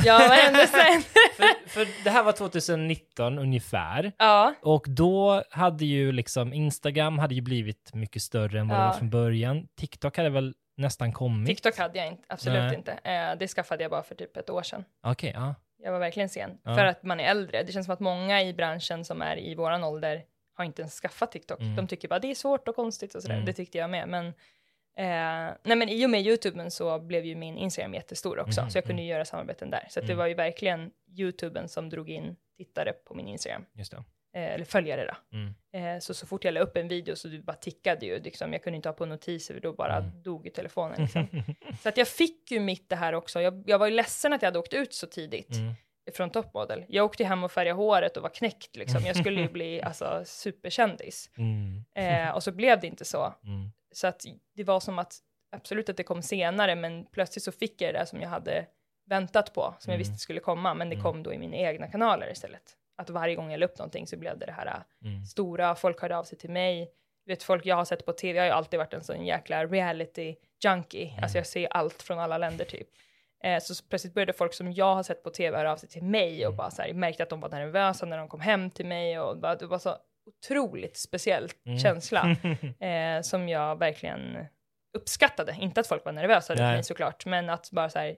Ja, 0.05 0.19
vad 0.29 0.39
hände 0.39 0.67
sen? 0.67 1.03
För, 1.37 1.69
för 1.69 2.05
det 2.05 2.11
här 2.11 2.23
var 2.23 2.33
2019 2.33 3.39
ungefär. 3.39 4.13
ja, 4.19 4.55
Och 4.63 4.85
då 4.89 5.43
hade 5.51 5.85
ju 5.85 6.13
liksom 6.13 6.53
Instagram 6.53 7.19
hade 7.19 7.35
ju 7.35 7.41
blivit 7.41 7.95
mycket 7.95 8.23
större 8.23 8.61
än 8.61 8.69
vad 8.69 8.79
det 8.79 8.83
Ja. 8.83 8.87
var 8.89 8.95
från 8.99 9.11
början. 9.11 9.69
TikTok 9.77 10.17
hade 10.17 10.31
väl 10.31 10.55
nästan 10.77 11.13
kommit? 11.13 11.47
TikTok 11.49 11.79
hade 11.79 11.99
jag 11.99 12.07
inte, 12.09 12.23
absolut 12.29 12.59
Nej. 12.63 12.75
inte. 12.77 12.93
Eh, 12.93 13.39
det 13.39 13.49
skaffade 13.49 13.83
jag 13.85 13.91
bara 13.91 14.03
för 14.03 14.15
typ 14.15 14.37
ett 14.37 14.51
år 14.51 14.63
sedan. 14.63 14.85
Okej, 15.03 15.33
ja. 15.35 15.55
Jag 15.83 15.93
var 15.93 15.99
verkligen 15.99 16.29
sen. 16.29 16.59
Ja. 16.65 16.77
För 16.77 16.85
att 16.85 17.03
man 17.03 17.21
är 17.21 17.25
äldre. 17.31 17.63
Det 17.63 17.73
känns 17.73 17.87
som 17.87 17.93
att 17.93 18.01
många 18.01 18.43
i 18.43 18.55
branschen 18.55 19.05
som 19.05 19.23
är 19.23 19.39
i 19.39 19.55
våran 19.55 19.85
ålder 19.85 20.23
har 20.57 20.65
inte 20.65 20.83
ens 20.83 21.01
skaffat 21.01 21.33
TikTok. 21.33 21.61
Mm. 21.61 21.77
De 21.77 21.87
tycker 21.87 22.09
bara 22.09 22.19
det 22.19 22.31
är 22.31 22.35
svårt 22.35 22.69
och 22.69 22.77
konstigt 22.77 23.15
och 23.15 23.23
sådär. 23.23 23.35
Mm. 23.35 23.47
Det 23.47 23.53
tyckte 23.53 23.79
jag 23.79 23.91
med. 23.91 24.09
Men, 24.09 24.35
eh, 24.97 25.55
nej, 25.63 25.77
men 25.77 25.89
i 25.89 26.07
och 26.07 26.11
med 26.11 26.21
YouTuben 26.27 26.71
så 26.71 26.99
blev 26.99 27.25
ju 27.25 27.35
min 27.35 27.59
Instagram 27.59 27.95
jättestor 27.95 28.39
också. 28.39 28.61
Mhm, 28.61 28.71
Så 28.71 28.79
jag 28.79 28.85
kunde 28.85 29.03
mm. 29.03 29.11
göra 29.11 29.25
samarbeten 29.25 29.71
där. 29.71 29.87
Så 29.91 30.01
att 30.01 30.07
det 30.07 30.13
Mm. 30.13 30.19
var 30.19 30.27
ju 30.27 30.35
verkligen 30.35 30.91
YouTuben 31.19 31.69
som 31.69 31.91
drog 31.91 32.11
in 32.11 32.37
tittare 32.57 32.93
på 32.93 33.15
min 33.15 33.29
Instagram. 33.29 33.65
Just 33.73 33.91
det. 33.93 33.97
Eh, 34.35 34.55
eller 34.55 34.65
följare 34.65 35.05
då. 35.31 35.37
Mm. 35.39 35.55
Eh, 35.97 36.01
så 36.01 36.15
så 36.15 36.27
fort 36.27 36.45
jag 36.45 36.55
la 36.55 36.61
upp 36.61 36.77
en 36.77 36.89
video 36.89 37.17
så 37.17 37.29
du 37.29 37.43
bara 37.43 37.57
tickade 37.57 38.07
ju. 38.07 38.19
Liksom. 38.23 38.53
Jag 38.53 38.63
kunde 38.63 38.77
inte 38.77 38.89
ha 38.89 38.95
på 38.95 39.07
notiser 39.07 39.55
för 39.55 39.61
då 39.61 39.73
bara 39.73 39.97
Mm. 39.97 40.23
dog 40.23 40.45
ju 40.47 40.51
telefonen. 40.53 41.03
Liksom. 41.03 41.29
så 41.83 41.89
att 41.89 41.97
jag 41.97 42.09
fick 42.09 42.51
ju 42.51 42.61
mitt 42.61 42.89
det 42.89 42.97
här 42.97 43.13
också. 43.13 43.41
Jag, 43.41 43.65
jag 43.67 43.79
var 43.79 43.87
ju 43.87 43.93
ledsen 43.95 44.33
att 44.33 44.43
jag 44.43 44.47
hade 44.47 44.59
åkt 44.59 44.75
ut 44.75 44.95
så 44.95 45.07
tidigt 45.07 45.51
Från 46.15 46.31
Topmodel. 46.31 46.85
Jag 46.89 47.05
åkte 47.05 47.25
hem 47.25 47.45
och 47.45 47.53
färgade 47.53 47.77
håret 47.77 48.17
och 48.17 48.23
var 48.23 48.31
knäckt 48.31 48.77
liksom. 48.77 49.03
Jag 49.07 49.17
skulle 49.17 49.41
ju 49.41 49.49
bli 49.53 49.83
alltså 49.83 50.23
superkändis. 50.25 51.31
Mm. 51.39 51.85
Eh, 51.95 52.31
och 52.35 52.43
så 52.43 52.53
blev 52.53 52.81
det 52.81 52.87
inte 52.87 53.05
så. 53.05 53.35
Mm. 53.45 53.71
Så 53.93 54.07
att 54.07 54.25
det 54.55 54.65
var 54.65 54.81
som 54.81 54.99
att, 54.99 55.15
absolut 55.53 55.89
att 55.89 55.97
det 55.97 56.03
kom 56.03 56.23
senare, 56.23 56.75
men 56.75 57.05
plötsligt 57.13 57.43
så 57.43 57.53
fick 57.53 57.81
jag 57.83 57.95
det 57.95 57.99
där 57.99 58.05
som 58.07 58.21
jag 58.21 58.29
hade 58.29 58.67
väntat 59.07 59.55
på, 59.55 59.63
som 59.63 59.91
jag 59.91 59.95
Mm. 59.95 59.99
visste 59.99 60.19
skulle 60.19 60.41
komma, 60.41 60.75
men 60.75 60.89
det 60.89 60.95
Mm. 60.95 61.05
kom 61.05 61.23
då 61.23 61.33
i 61.33 61.39
mina 61.39 61.57
egna 61.57 61.87
kanaler 61.89 62.31
istället. 62.33 62.63
Att 62.97 63.11
varje 63.11 63.35
gång 63.35 63.51
jag 63.51 63.61
la 63.61 63.67
upp 63.67 63.79
någonting 63.79 64.07
så 64.07 64.17
blev 64.17 64.39
det 64.39 64.47
det 64.47 64.53
här 64.53 64.83
Mm. 65.05 65.25
stora, 65.25 65.75
folk 65.75 66.01
hörde 66.03 66.17
av 66.17 66.25
sig 66.25 66.39
till 66.39 66.51
mig. 66.51 66.91
Vet, 67.27 67.43
folk 67.43 67.67
jag 67.67 67.77
har 67.77 67.85
sett 67.85 68.05
på 68.07 68.13
tv, 68.13 68.37
jag 68.39 68.43
har 68.45 68.47
ju 68.49 68.53
alltid 68.53 68.79
varit 68.79 68.95
en 68.95 69.05
sån 69.05 69.27
jäkla 69.27 69.67
reality 69.67 70.37
junkie. 70.65 71.19
Alltså 71.23 71.39
jag 71.39 71.47
ser 71.47 71.69
allt 71.71 72.03
från 72.03 72.19
alla 72.19 72.39
länder 72.39 72.65
typ. 72.65 72.89
Eh, 73.47 73.61
så 73.61 73.85
plötsligt 73.89 74.15
började 74.15 74.33
folk 74.33 74.55
som 74.55 74.73
jag 74.73 74.95
har 74.95 75.03
sett 75.03 75.23
på 75.23 75.31
tv 75.31 75.57
höra 75.57 75.73
av 75.73 75.77
sig 75.77 75.89
till 75.89 76.03
mig 76.03 76.39
och 76.47 76.53
Mm. 76.53 76.57
bara 76.57 76.71
så 76.71 76.83
här, 76.83 76.93
märkte 76.93 77.23
att 77.23 77.31
de 77.31 77.41
var 77.41 77.49
nervösa 77.49 78.07
när 78.07 78.19
de 78.19 78.29
kom 78.29 78.41
hem 78.41 78.71
till 78.71 78.87
mig 78.87 79.21
och 79.21 79.39
bara, 79.39 79.55
det 79.57 79.67
var 79.67 79.79
så 79.79 79.97
otroligt 80.27 80.97
speciell 80.97 81.49
Mm. 81.67 81.79
känsla 81.79 82.37
eh, 82.81 83.21
som 83.23 83.49
jag 83.49 83.79
verkligen 83.79 84.47
uppskattade. 84.99 85.57
Inte 85.61 85.81
att 85.81 85.87
folk 85.87 86.05
var 86.05 86.13
nervösa 86.13 86.53
runt 86.53 86.61
mig 86.61 86.83
såklart, 86.85 87.27
men 87.27 87.51
att 87.51 87.71
bara 87.71 87.91
så 87.91 87.99
här, 87.99 88.17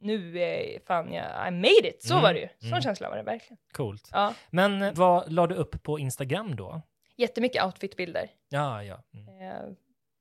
nu 0.00 0.38
är 0.40 0.80
fan 0.86 1.12
jag, 1.12 1.48
I 1.48 1.50
made 1.50 1.88
it, 1.88 2.02
så 2.02 2.12
Mm. 2.14 2.22
var 2.22 2.34
det 2.34 2.40
ju. 2.40 2.48
Sån 2.58 2.68
Mm. 2.68 2.80
känsla 2.82 3.08
var 3.10 3.16
det 3.16 3.22
verkligen. 3.22 3.58
Coolt. 3.72 4.08
Ja, 4.12 4.34
Men 4.50 4.82
eh, 4.82 4.92
vad 4.94 5.32
la 5.32 5.46
du 5.46 5.54
upp 5.54 5.82
på 5.82 5.98
Instagram 5.98 6.56
då? 6.56 6.82
jättemycket 7.16 7.64
outfitbilder. 7.64 8.30
Ja, 8.48 8.82
ja. 8.84 9.02
Mm. 9.14 9.48
Eh, 9.48 9.62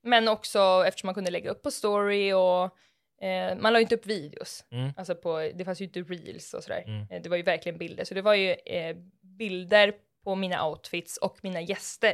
Men 0.03 0.27
också 0.27 0.83
eftersom 0.87 1.07
man 1.07 1.13
kunde 1.13 1.31
lägga 1.31 1.49
upp 1.51 1.63
på 1.63 1.71
story 1.71 2.33
och 2.33 2.75
eh, 3.21 3.55
man 3.57 3.73
la 3.73 3.79
ju 3.79 3.83
inte 3.83 3.95
upp 3.95 4.05
videos. 4.05 4.65
Mm. 4.71 4.91
Alltså 4.97 5.15
på, 5.15 5.51
det 5.55 5.65
fanns 5.65 5.81
ju 5.81 5.85
inte 5.85 6.01
reels 6.01 6.53
och 6.53 6.63
sådär. 6.63 6.83
Mm. 6.87 7.07
Eh, 7.11 7.21
det 7.21 7.29
var 7.29 7.37
ju 7.37 7.43
verkligen 7.43 7.77
bilder. 7.77 8.03
Så 8.03 8.13
det 8.13 8.21
var 8.21 8.33
ju 8.33 8.51
eh, 8.51 8.95
bilder 9.21 9.93
på 10.23 10.35
mina 10.35 10.67
outfits 10.67 11.17
och 11.17 11.37
mina 11.41 11.61
gäster 11.61 12.13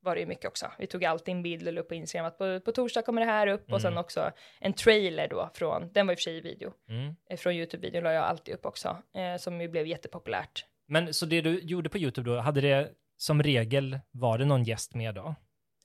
var 0.00 0.14
det 0.14 0.20
ju 0.20 0.26
mycket 0.26 0.44
också. 0.44 0.70
Vi 0.78 0.86
tog 0.86 1.04
alltid 1.04 1.34
en 1.34 1.42
bild 1.42 1.66
och 1.68 1.72
la 1.72 1.80
upp 1.80 1.88
på 1.88 1.94
Instagram 1.94 2.26
att 2.26 2.38
på, 2.38 2.60
på 2.60 2.72
torsdag 2.72 3.02
kommer 3.02 3.20
det 3.20 3.26
här 3.32 3.46
upp 3.46 3.72
och 3.72 3.82
sen 3.82 3.98
också 3.98 4.30
en 4.60 4.72
trailer 4.72 5.28
då 5.28 5.50
från, 5.54 5.92
den 5.92 6.06
var 6.06 6.12
i 6.12 6.14
och 6.14 6.18
för 6.18 6.22
sig 6.22 6.36
i 6.36 6.40
video, 6.40 6.72
Mm. 6.88 7.16
eh, 7.30 7.36
från 7.36 7.52
YouTube-videon 7.52 8.00
la 8.02 8.12
jag 8.12 8.24
alltid 8.24 8.54
upp 8.54 8.66
också, 8.66 9.02
eh, 9.14 9.36
som 9.36 9.60
ju 9.60 9.68
blev 9.68 9.86
jättepopulärt. 9.86 10.64
Men 10.88 11.14
så 11.14 11.26
det 11.26 11.40
du 11.40 11.60
gjorde 11.60 11.88
på 11.88 11.98
YouTube 11.98 12.30
då, 12.30 12.38
hade 12.40 12.60
det 12.60 12.90
som 13.16 13.42
regel, 13.42 14.00
var 14.10 14.38
det 14.38 14.44
någon 14.44 14.64
gäst 14.64 14.94
med 14.94 15.14
då? 15.14 15.34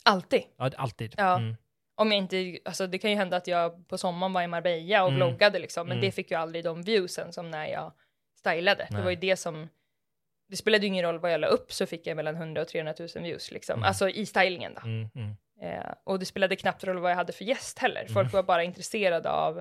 Alltid. 0.06 0.44
Ja, 0.58 0.72
alltid. 0.78 1.16
Ja. 1.18 1.38
Mm. 1.38 1.56
Om 2.02 2.12
jag 2.12 2.18
inte, 2.18 2.60
alltså 2.66 2.88
det 2.88 2.98
kan 2.98 3.10
ju 3.12 3.16
hända 3.18 3.38
att 3.38 3.48
jag 3.48 3.88
på 3.88 3.98
sommaren 3.98 4.34
var 4.34 4.42
i 4.42 4.48
Marbella 4.48 5.04
och 5.04 5.10
Mm. 5.10 5.16
vloggade 5.20 5.60
liksom, 5.60 5.88
men 5.88 5.98
Mm. 5.98 6.06
det 6.06 6.12
fick 6.12 6.32
ju 6.32 6.38
aldrig 6.38 6.64
de 6.64 6.82
viewsen 6.84 7.34
som 7.34 7.52
när 7.52 7.66
jag 7.68 7.94
stylade. 8.38 8.84
Det 8.90 8.94
Nej. 8.96 9.04
var 9.04 9.10
ju 9.10 9.16
det 9.16 9.36
som, 9.38 9.70
det 10.50 10.56
spelade 10.56 10.82
ju 10.82 10.88
ingen 10.88 11.06
roll 11.06 11.20
vad 11.20 11.34
jag 11.34 11.42
la 11.42 11.48
upp 11.48 11.72
så 11.74 11.86
fick 11.86 12.08
jag 12.08 12.16
mellan 12.16 12.36
100 12.36 12.62
och 12.62 12.68
300 12.68 12.94
000 13.00 13.24
views 13.24 13.52
liksom, 13.52 13.74
Mm. 13.74 13.88
alltså 13.88 14.10
i 14.10 14.26
stylingen 14.26 14.74
då. 14.74 14.82
Mm, 14.82 15.10
mm. 15.16 15.36
Eh, 15.62 15.94
och 16.04 16.20
det 16.20 16.26
spelade 16.26 16.56
knappt 16.56 16.84
roll 16.84 17.00
vad 17.00 17.12
jag 17.12 17.16
hade 17.16 17.34
för 17.34 17.44
gäst 17.46 17.80
heller. 17.80 18.08
Folk 18.14 18.34
var 18.34 18.44
bara 18.44 18.64
intresserade 18.64 19.30
av 19.30 19.58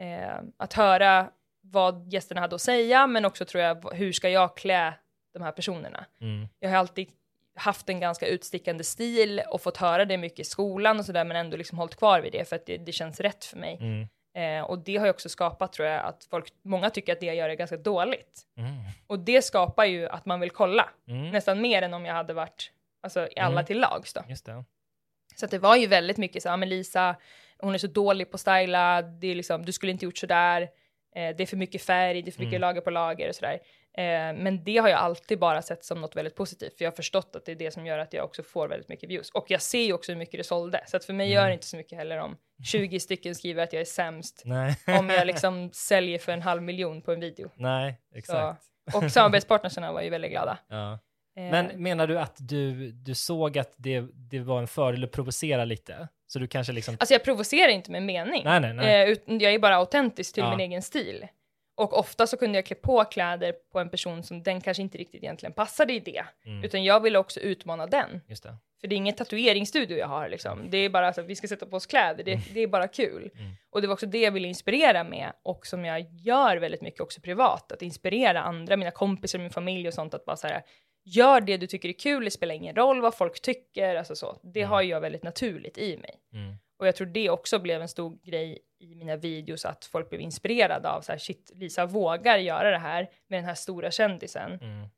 eh, 0.00 0.36
att 0.56 0.72
höra 0.72 1.30
vad 1.60 2.12
gästerna 2.12 2.40
hade 2.40 2.54
att 2.54 2.60
säga, 2.62 3.06
men 3.06 3.24
också 3.24 3.44
tror 3.44 3.62
jag, 3.64 3.94
hur 3.94 4.12
ska 4.12 4.28
jag 4.28 4.56
klä 4.56 4.94
de 5.32 5.42
här 5.42 5.52
personerna? 5.52 6.04
Mm. 6.20 6.48
Jag 6.60 6.70
har 6.70 6.76
alltid 6.76 7.08
haft 7.56 7.88
en 7.88 8.00
ganska 8.00 8.26
utstickande 8.26 8.84
stil 8.84 9.42
och 9.50 9.60
fått 9.62 9.76
höra 9.76 10.04
det 10.04 10.16
mycket 10.16 10.38
i 10.40 10.44
skolan 10.44 10.98
och 10.98 11.04
sådär, 11.04 11.24
men 11.24 11.36
ändå 11.36 11.56
liksom 11.56 11.78
hållit 11.78 11.96
kvar 11.96 12.20
vid 12.20 12.32
det 12.32 12.48
för 12.48 12.56
att 12.56 12.66
det, 12.66 12.76
det 12.76 12.92
känns 12.92 13.20
rätt 13.20 13.44
för 13.44 13.56
mig. 13.56 13.78
Mm. 13.80 14.08
Eh, 14.60 14.64
och 14.64 14.78
det 14.78 14.96
har 14.96 15.06
ju 15.06 15.10
också 15.10 15.28
skapat, 15.28 15.72
tror 15.72 15.88
jag, 15.88 16.04
att 16.04 16.24
folk, 16.30 16.52
många 16.62 16.90
tycker 16.90 17.12
att 17.12 17.20
det 17.20 17.26
jag 17.26 17.36
gör 17.36 17.48
är 17.48 17.54
ganska 17.54 17.76
dåligt. 17.76 18.42
Mm. 18.58 18.70
Och 19.06 19.18
det 19.18 19.42
skapar 19.42 19.84
ju 19.84 20.08
att 20.08 20.26
man 20.26 20.40
vill 20.40 20.50
kolla, 20.50 20.88
Mm. 21.08 21.30
nästan 21.30 21.60
mer 21.60 21.82
än 21.82 21.94
om 21.94 22.04
jag 22.04 22.14
hade 22.14 22.34
varit, 22.34 22.72
alltså 23.02 23.28
i 23.36 23.40
alla 23.40 23.52
Mm. 23.52 23.64
till 23.66 23.80
lags 23.80 24.12
då. 24.12 24.22
Så 25.36 25.44
att 25.44 25.50
det 25.50 25.58
var 25.58 25.76
ju 25.76 25.86
väldigt 25.86 26.16
mycket 26.16 26.42
så, 26.42 26.48
ja 26.48 26.56
men 26.56 26.68
Lisa, 26.68 27.16
hon 27.58 27.74
är 27.74 27.78
så 27.78 27.86
dålig 27.86 28.30
på 28.30 28.34
att 28.34 28.40
styla, 28.40 29.02
det 29.02 29.26
är 29.26 29.34
liksom, 29.34 29.64
du 29.64 29.72
skulle 29.72 29.92
inte 29.92 30.04
gjort 30.04 30.18
sådär, 30.18 30.62
eh, 31.16 31.36
det 31.36 31.40
är 31.42 31.46
för 31.46 31.56
mycket 31.56 31.82
färg, 31.82 32.22
det 32.22 32.30
är 32.30 32.32
för 32.32 32.40
mycket 32.40 32.56
Mm. 32.56 32.60
lager 32.60 32.80
på 32.80 32.90
lager 32.90 33.28
och 33.28 33.34
sådär. 33.34 33.58
Eh, 33.96 34.02
men 34.42 34.64
det 34.64 34.76
har 34.78 34.88
jag 34.88 34.98
alltid 34.98 35.38
bara 35.38 35.62
sett 35.62 35.84
som 35.84 36.00
något 36.00 36.16
väldigt 36.16 36.34
positivt, 36.34 36.78
för 36.78 36.84
jag 36.84 36.90
har 36.92 36.96
förstått 36.96 37.36
att 37.36 37.44
det 37.44 37.52
är 37.52 37.56
det 37.56 37.70
som 37.70 37.86
gör 37.86 37.98
att 37.98 38.12
jag 38.12 38.24
också 38.24 38.42
får 38.42 38.68
väldigt 38.68 38.88
mycket 38.88 39.10
views. 39.10 39.30
Och 39.30 39.44
jag 39.48 39.62
ser 39.62 39.82
ju 39.82 39.92
också 39.92 40.12
hur 40.12 40.18
mycket 40.18 40.40
det 40.40 40.44
sålde, 40.44 40.84
så 40.86 40.96
att 40.96 41.04
för 41.04 41.12
mig 41.12 41.26
Mm. 41.26 41.34
gör 41.34 41.46
det 41.48 41.52
inte 41.54 41.66
så 41.66 41.76
mycket 41.76 41.98
heller 41.98 42.18
om 42.18 42.36
20 42.64 43.00
stycken 43.00 43.34
skriver 43.34 43.62
att 43.62 43.72
jag 43.72 43.80
är 43.80 43.84
sämst, 43.84 44.42
om 44.98 45.10
jag 45.10 45.26
liksom 45.26 45.70
säljer 45.72 46.18
för 46.18 46.32
en 46.32 46.42
halv 46.42 46.62
miljon 46.62 47.02
på 47.02 47.12
en 47.12 47.20
video. 47.20 47.50
Nej, 47.54 48.00
exakt. 48.14 48.62
Och 48.94 49.10
samarbetspartnerserna 49.12 49.92
var 49.92 50.02
ju 50.02 50.10
väldigt 50.10 50.30
glada. 50.30 50.58
Ja. 50.68 50.98
Eh, 51.38 51.50
Men 51.50 51.66
menar 51.82 52.06
du 52.06 52.18
att 52.18 52.36
du, 52.38 52.90
du 52.92 53.14
såg 53.14 53.58
att 53.58 53.74
det, 53.76 54.04
det 54.14 54.40
var 54.40 54.58
en 54.58 54.66
fördel 54.66 55.04
att 55.04 55.12
provocera 55.12 55.64
lite? 55.64 56.08
Så 56.26 56.38
du 56.38 56.46
kanske 56.46 56.72
liksom... 56.72 56.96
Alltså 57.00 57.14
jag 57.14 57.24
provocerar 57.24 57.68
inte 57.68 57.90
med 57.90 58.02
mening. 58.02 58.42
Nej, 58.44 58.60
nej, 58.60 58.74
nej. 58.74 59.12
Eh, 59.12 59.18
jag 59.36 59.54
är 59.54 59.58
bara 59.58 59.76
autentisk 59.76 60.34
till 60.34 60.42
Ja. 60.42 60.50
min 60.56 60.60
egen 60.60 60.82
stil. 60.82 61.26
Och 61.76 61.98
ofta 61.98 62.26
så 62.26 62.36
kunde 62.36 62.58
jag 62.58 62.66
klä 62.66 62.76
på 62.76 63.04
kläder 63.04 63.52
på 63.72 63.78
en 63.80 63.90
person 63.90 64.22
som 64.22 64.42
den 64.42 64.60
kanske 64.60 64.82
inte 64.82 64.98
riktigt 64.98 65.22
egentligen 65.22 65.52
passade 65.52 65.92
i 65.92 66.00
det. 66.00 66.24
Mm. 66.46 66.64
Utan 66.64 66.84
jag 66.84 67.00
ville 67.00 67.18
också 67.18 67.40
utmana 67.40 67.86
den. 67.86 68.20
Just 68.28 68.42
det. 68.42 68.56
För 68.80 68.88
det 68.88 68.94
är 68.94 68.96
ingen 68.96 69.14
tatueringsstudio 69.14 69.98
jag 69.98 70.06
har 70.06 70.28
liksom. 70.28 70.70
Det 70.70 70.78
är 70.78 70.90
bara 70.90 71.08
att 71.08 71.18
vi 71.18 71.36
ska 71.36 71.48
sätta 71.48 71.66
på 71.66 71.76
oss 71.76 71.86
kläder, 71.86 72.24
det, 72.24 72.40
det 72.54 72.60
är 72.60 72.66
bara 72.66 72.88
kul. 72.88 73.30
Mm. 73.34 73.52
Och 73.70 73.80
det 73.80 73.86
var 73.86 73.94
också 73.94 74.06
det 74.06 74.20
jag 74.20 74.32
ville 74.32 74.48
inspirera 74.48 75.04
med 75.04 75.32
och 75.42 75.66
som 75.66 75.84
jag 75.84 76.06
gör 76.10 76.56
väldigt 76.56 76.82
mycket 76.82 77.00
också 77.00 77.20
privat. 77.20 77.72
Att 77.72 77.82
inspirera 77.82 78.42
andra, 78.42 78.76
mina 78.76 78.90
kompisar, 78.90 79.38
min 79.38 79.50
familj 79.50 79.88
och 79.88 79.94
sånt. 79.94 80.14
Att 80.14 80.24
bara 80.24 80.36
så 80.36 80.46
här, 80.46 80.62
gör 81.04 81.40
det 81.40 81.56
du 81.56 81.66
tycker 81.66 81.88
är 81.88 81.92
kul, 81.92 82.24
det 82.24 82.30
spelar 82.30 82.54
ingen 82.54 82.76
roll 82.76 83.00
vad 83.00 83.14
folk 83.14 83.42
tycker. 83.42 83.96
Alltså 83.96 84.16
så. 84.16 84.40
Det 84.42 84.62
har 84.62 84.82
jag 84.82 85.00
väldigt 85.00 85.22
naturligt 85.22 85.78
i 85.78 85.96
mig. 85.96 86.20
Och 86.78 86.86
jag 86.86 86.96
tror 86.96 87.06
det 87.06 87.30
också 87.30 87.58
blev 87.58 87.82
en 87.82 87.88
stor 87.88 88.18
grej 88.22 88.58
i 88.78 88.94
mina 88.94 89.16
videos, 89.16 89.64
att 89.64 89.84
folk 89.84 90.08
blev 90.08 90.20
inspirerade 90.20 90.88
av 90.90 91.00
så 91.00 91.12
här, 91.12 91.18
shit, 91.18 91.50
Lisa 91.54 91.86
vågar 91.86 92.38
göra 92.38 92.70
det 92.70 92.78
här 92.78 93.10
med 93.26 93.38
den 93.38 93.44
här 93.44 93.54
stora 93.54 93.90
kändisen, 93.90 94.58
Mm. 94.60 94.88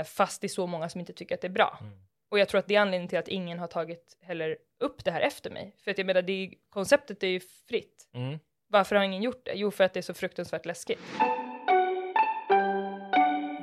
eh, 0.00 0.04
fast 0.04 0.40
det 0.40 0.46
är 0.46 0.48
så 0.48 0.66
många 0.66 0.88
som 0.88 1.00
inte 1.00 1.12
tycker 1.12 1.34
att 1.34 1.40
det 1.40 1.46
är 1.46 1.50
bra. 1.52 1.78
Mm. 1.80 1.98
Och 2.30 2.38
jag 2.38 2.48
tror 2.48 2.58
att 2.58 2.66
det 2.68 2.74
är 2.76 2.80
anledningen 2.80 3.08
till 3.08 3.18
att 3.18 3.28
ingen 3.28 3.58
har 3.58 3.66
tagit 3.66 4.16
heller 4.20 4.56
upp 4.80 5.04
det 5.04 5.10
här 5.10 5.20
efter 5.20 5.50
mig. 5.50 5.76
För 5.84 5.90
att 5.90 5.98
jag 5.98 6.06
menar, 6.06 6.22
det 6.22 6.32
är, 6.32 6.54
konceptet 6.70 7.22
är 7.22 7.26
ju 7.28 7.40
fritt. 7.68 8.08
Mm. 8.14 8.38
Varför 8.68 8.96
har 8.96 9.02
ingen 9.04 9.22
gjort 9.22 9.44
det? 9.44 9.52
Jo, 9.54 9.70
för 9.70 9.84
att 9.84 9.92
det 9.94 10.00
är 10.00 10.02
så 10.02 10.14
fruktansvärt 10.14 10.66
läskigt. 10.66 10.98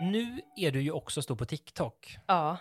Nu 0.01 0.41
är 0.57 0.71
du 0.71 0.81
ju 0.81 0.91
också 0.91 1.21
stor 1.21 1.35
på 1.35 1.45
TikTok. 1.45 2.17
Ja, 2.27 2.57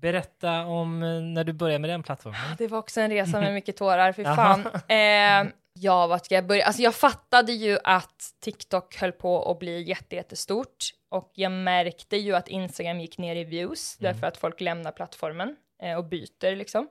Berätta 0.00 0.66
om 0.66 1.02
eh, 1.02 1.08
när 1.08 1.44
du 1.44 1.52
började 1.52 1.78
med 1.78 1.90
den 1.90 2.02
plattformen. 2.02 2.40
det 2.58 2.68
var 2.68 2.78
också 2.78 3.00
en 3.00 3.10
resa 3.10 3.40
med 3.40 3.54
mycket 3.54 3.76
tårar, 3.76 4.12
för 4.12 4.24
fan. 4.36 4.66
Eh, 4.88 5.52
ja, 5.72 6.06
vart 6.06 6.24
ska 6.24 6.34
jag 6.34 6.46
börja? 6.46 6.64
Alltså 6.64 6.82
jag 6.82 6.94
fattade 6.94 7.52
ju 7.52 7.78
att 7.84 8.34
TikTok 8.40 8.96
höll 8.96 9.12
på 9.12 9.50
att 9.50 9.58
bli 9.58 9.82
jätte, 9.82 10.16
jättestort 10.16 10.90
och 11.10 11.32
jag 11.34 11.52
märkte 11.52 12.16
ju 12.16 12.36
att 12.36 12.48
Instagram 12.48 13.00
gick 13.00 13.18
ner 13.18 13.36
i 13.36 13.44
views 13.44 13.96
därför 13.96 14.26
att 14.26 14.36
folk 14.36 14.60
lämnar 14.60 14.92
plattformen 14.92 15.56
eh, 15.82 15.98
och 15.98 16.04
byter 16.04 16.56
liksom. 16.56 16.88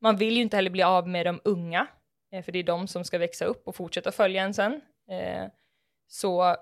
Man 0.00 0.16
vill 0.16 0.36
ju 0.36 0.42
inte 0.42 0.56
heller 0.56 0.70
bli 0.70 0.82
av 0.82 1.08
med 1.08 1.26
de 1.26 1.40
unga, 1.44 1.86
eh, 2.32 2.44
för 2.44 2.52
det 2.52 2.58
är 2.58 2.62
de 2.62 2.88
som 2.88 3.04
ska 3.04 3.18
växa 3.18 3.44
upp 3.44 3.68
och 3.68 3.76
fortsätta 3.76 4.12
följa 4.12 4.42
en 4.42 4.54
sen. 4.54 4.80
Eh, 5.10 5.46
så 6.08 6.56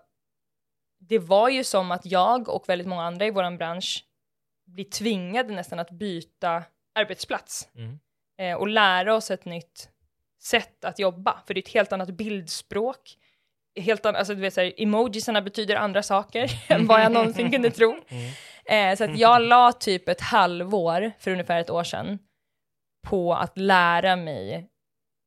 det 1.00 1.18
var 1.18 1.48
ju 1.48 1.64
som 1.64 1.90
att 1.90 2.06
jag 2.06 2.48
och 2.48 2.68
väldigt 2.68 2.88
många 2.88 3.02
andra 3.02 3.26
i 3.26 3.30
våran 3.30 3.58
bransch 3.58 4.04
blir 4.68 4.84
tvingade 4.84 5.54
nästan 5.54 5.78
att 5.78 5.90
byta 5.90 6.62
arbetsplats 6.94 7.68
Mm. 7.74 7.98
eh, 8.40 8.54
och 8.60 8.68
lära 8.68 9.14
oss 9.14 9.30
ett 9.30 9.44
nytt 9.44 9.88
sätt 10.42 10.84
att 10.84 10.98
jobba, 10.98 11.42
för 11.46 11.54
det 11.54 11.58
är 11.60 11.62
ett 11.62 11.74
helt 11.74 11.92
annat 11.92 12.10
bildspråk. 12.10 13.16
Helt 13.80 14.06
an- 14.06 14.16
alltså, 14.16 14.34
du 14.34 14.40
vet, 14.40 14.54
så 14.54 14.60
här, 14.60 14.72
emojisarna 14.76 15.42
betyder 15.42 15.76
andra 15.76 16.02
saker 16.02 16.50
än 16.72 16.86
vad 16.86 17.00
jag 17.00 17.12
någonsin 17.12 17.50
kunde 17.50 17.70
tro. 17.70 17.96
Eh, 18.70 18.96
så 18.96 19.04
att 19.04 19.18
jag 19.18 19.42
la 19.42 19.72
typ 19.72 20.08
ett 20.08 20.20
halvår, 20.20 21.12
för 21.18 21.30
ungefär 21.30 21.60
ett 21.60 21.70
år 21.70 21.84
sedan, 21.84 22.18
på 23.06 23.34
att 23.34 23.58
lära 23.58 24.16
mig 24.16 24.68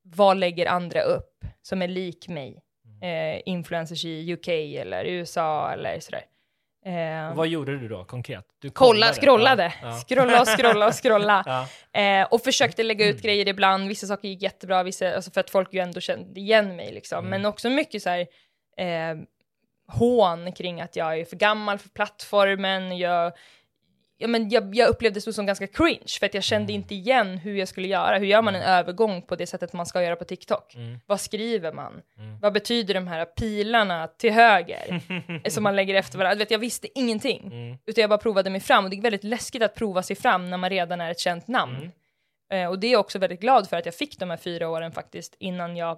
vad 0.04 0.38
lägger 0.38 0.66
andra 0.66 1.02
upp 1.02 1.46
som 1.62 1.82
är 1.82 1.88
lik 1.88 2.28
mig. 2.28 2.62
Eh, 3.02 3.42
influencers 3.46 4.06
i 4.06 4.34
UK 4.34 4.48
eller 4.48 5.04
USA 5.06 5.72
eller 5.74 6.00
sådär. 6.00 6.24
Eh, 6.86 7.36
Vad 7.36 7.48
gjorde 7.48 7.78
du 7.78 7.88
då 7.88 8.04
konkret? 8.04 8.46
Du 8.60 8.70
kolla, 8.70 9.14
scrollade. 9.14 9.74
Ja. 9.82 9.92
Scrolla 10.08 10.42
och 10.42 10.48
scrolla 10.48 10.88
och 10.88 11.04
scrolla. 11.04 11.44
Ja. 11.92 12.02
Eh, 12.02 12.28
och 12.32 12.42
försökte 12.42 12.84
lägga 12.84 13.06
ut 13.08 13.22
grejer 13.22 13.48
ibland, 13.48 13.88
vissa 13.88 14.08
saker 14.08 14.28
gick 14.28 14.42
jättebra, 14.42 14.84
vissa, 14.84 15.16
alltså 15.16 15.32
för 15.32 15.42
att 15.42 15.50
folk 15.50 15.74
ju 15.74 15.80
ändå 15.80 16.00
kände 16.00 16.40
igen 16.40 16.76
mig 16.76 16.92
liksom. 16.92 17.20
Mm. 17.20 17.30
Men 17.30 17.46
också 17.46 17.70
mycket 17.70 18.04
så 18.04 18.10
här 18.10 18.20
eh, 18.78 19.18
hån 19.88 20.52
kring 20.52 20.82
att 20.82 20.96
jag 20.96 21.20
är 21.20 21.26
för 21.26 21.36
gammal 21.36 21.78
för 21.78 21.90
plattformen, 21.90 22.98
jag, 22.98 23.34
ja, 24.22 24.28
men 24.28 24.50
jag, 24.50 24.76
jag 24.76 24.90
upplevde 24.90 25.20
det 25.20 25.34
som 25.34 25.46
ganska 25.46 25.68
cringe, 25.68 26.06
för 26.20 26.26
att 26.26 26.34
jag 26.34 26.44
kände 26.44 26.74
Mm. 26.74 26.82
inte 26.82 26.96
igen 26.96 27.38
hur 27.38 27.56
jag 27.56 27.68
skulle 27.68 27.88
göra. 27.88 28.18
Hur 28.18 28.26
gör 28.26 28.42
man 28.42 28.56
en 28.56 28.62
övergång 28.62 29.22
på 29.22 29.36
det 29.36 29.48
sättet 29.48 29.74
man 29.74 29.86
ska 29.86 30.04
göra 30.04 30.16
på 30.16 30.24
TikTok? 30.24 30.76
Mm. 30.76 31.00
Vad 31.06 31.22
skriver 31.22 31.74
man? 31.74 32.02
Vad 32.42 32.54
betyder 32.54 32.94
de 32.94 33.08
här 33.08 33.26
pilarna 33.26 34.08
till 34.08 34.32
höger 34.32 35.02
som 35.50 35.64
man 35.64 35.76
lägger 35.76 35.96
efter 35.96 36.18
varandra? 36.18 36.38
Vet, 36.38 36.52
jag 36.52 36.60
visste 36.60 37.00
ingenting, 37.00 37.48
Mm. 37.54 37.78
utan 37.86 38.02
jag 38.02 38.10
bara 38.10 38.20
provade 38.20 38.50
mig 38.50 38.62
fram. 38.62 38.84
Och 38.84 38.90
det 38.90 38.98
är 38.98 39.02
väldigt 39.02 39.24
läskigt 39.24 39.64
att 39.64 39.76
prova 39.76 40.04
sig 40.04 40.16
fram 40.16 40.50
när 40.50 40.58
man 40.58 40.70
redan 40.70 41.02
är 41.02 41.12
ett 41.12 41.20
känt 41.20 41.48
namn. 41.48 41.76
Mm. 41.76 41.92
Eh, 42.52 42.70
och 42.70 42.80
det 42.80 42.88
är 42.88 42.92
jag 42.92 43.00
också 43.02 43.20
väldigt 43.20 43.42
glad 43.42 43.70
för 43.70 43.78
att 43.78 43.86
jag 43.86 43.96
fick 43.96 44.20
de 44.20 44.30
här 44.30 44.38
fyra 44.38 44.70
åren 44.70 44.92
faktiskt 44.92 45.36
innan 45.40 45.78
jag 45.78 45.98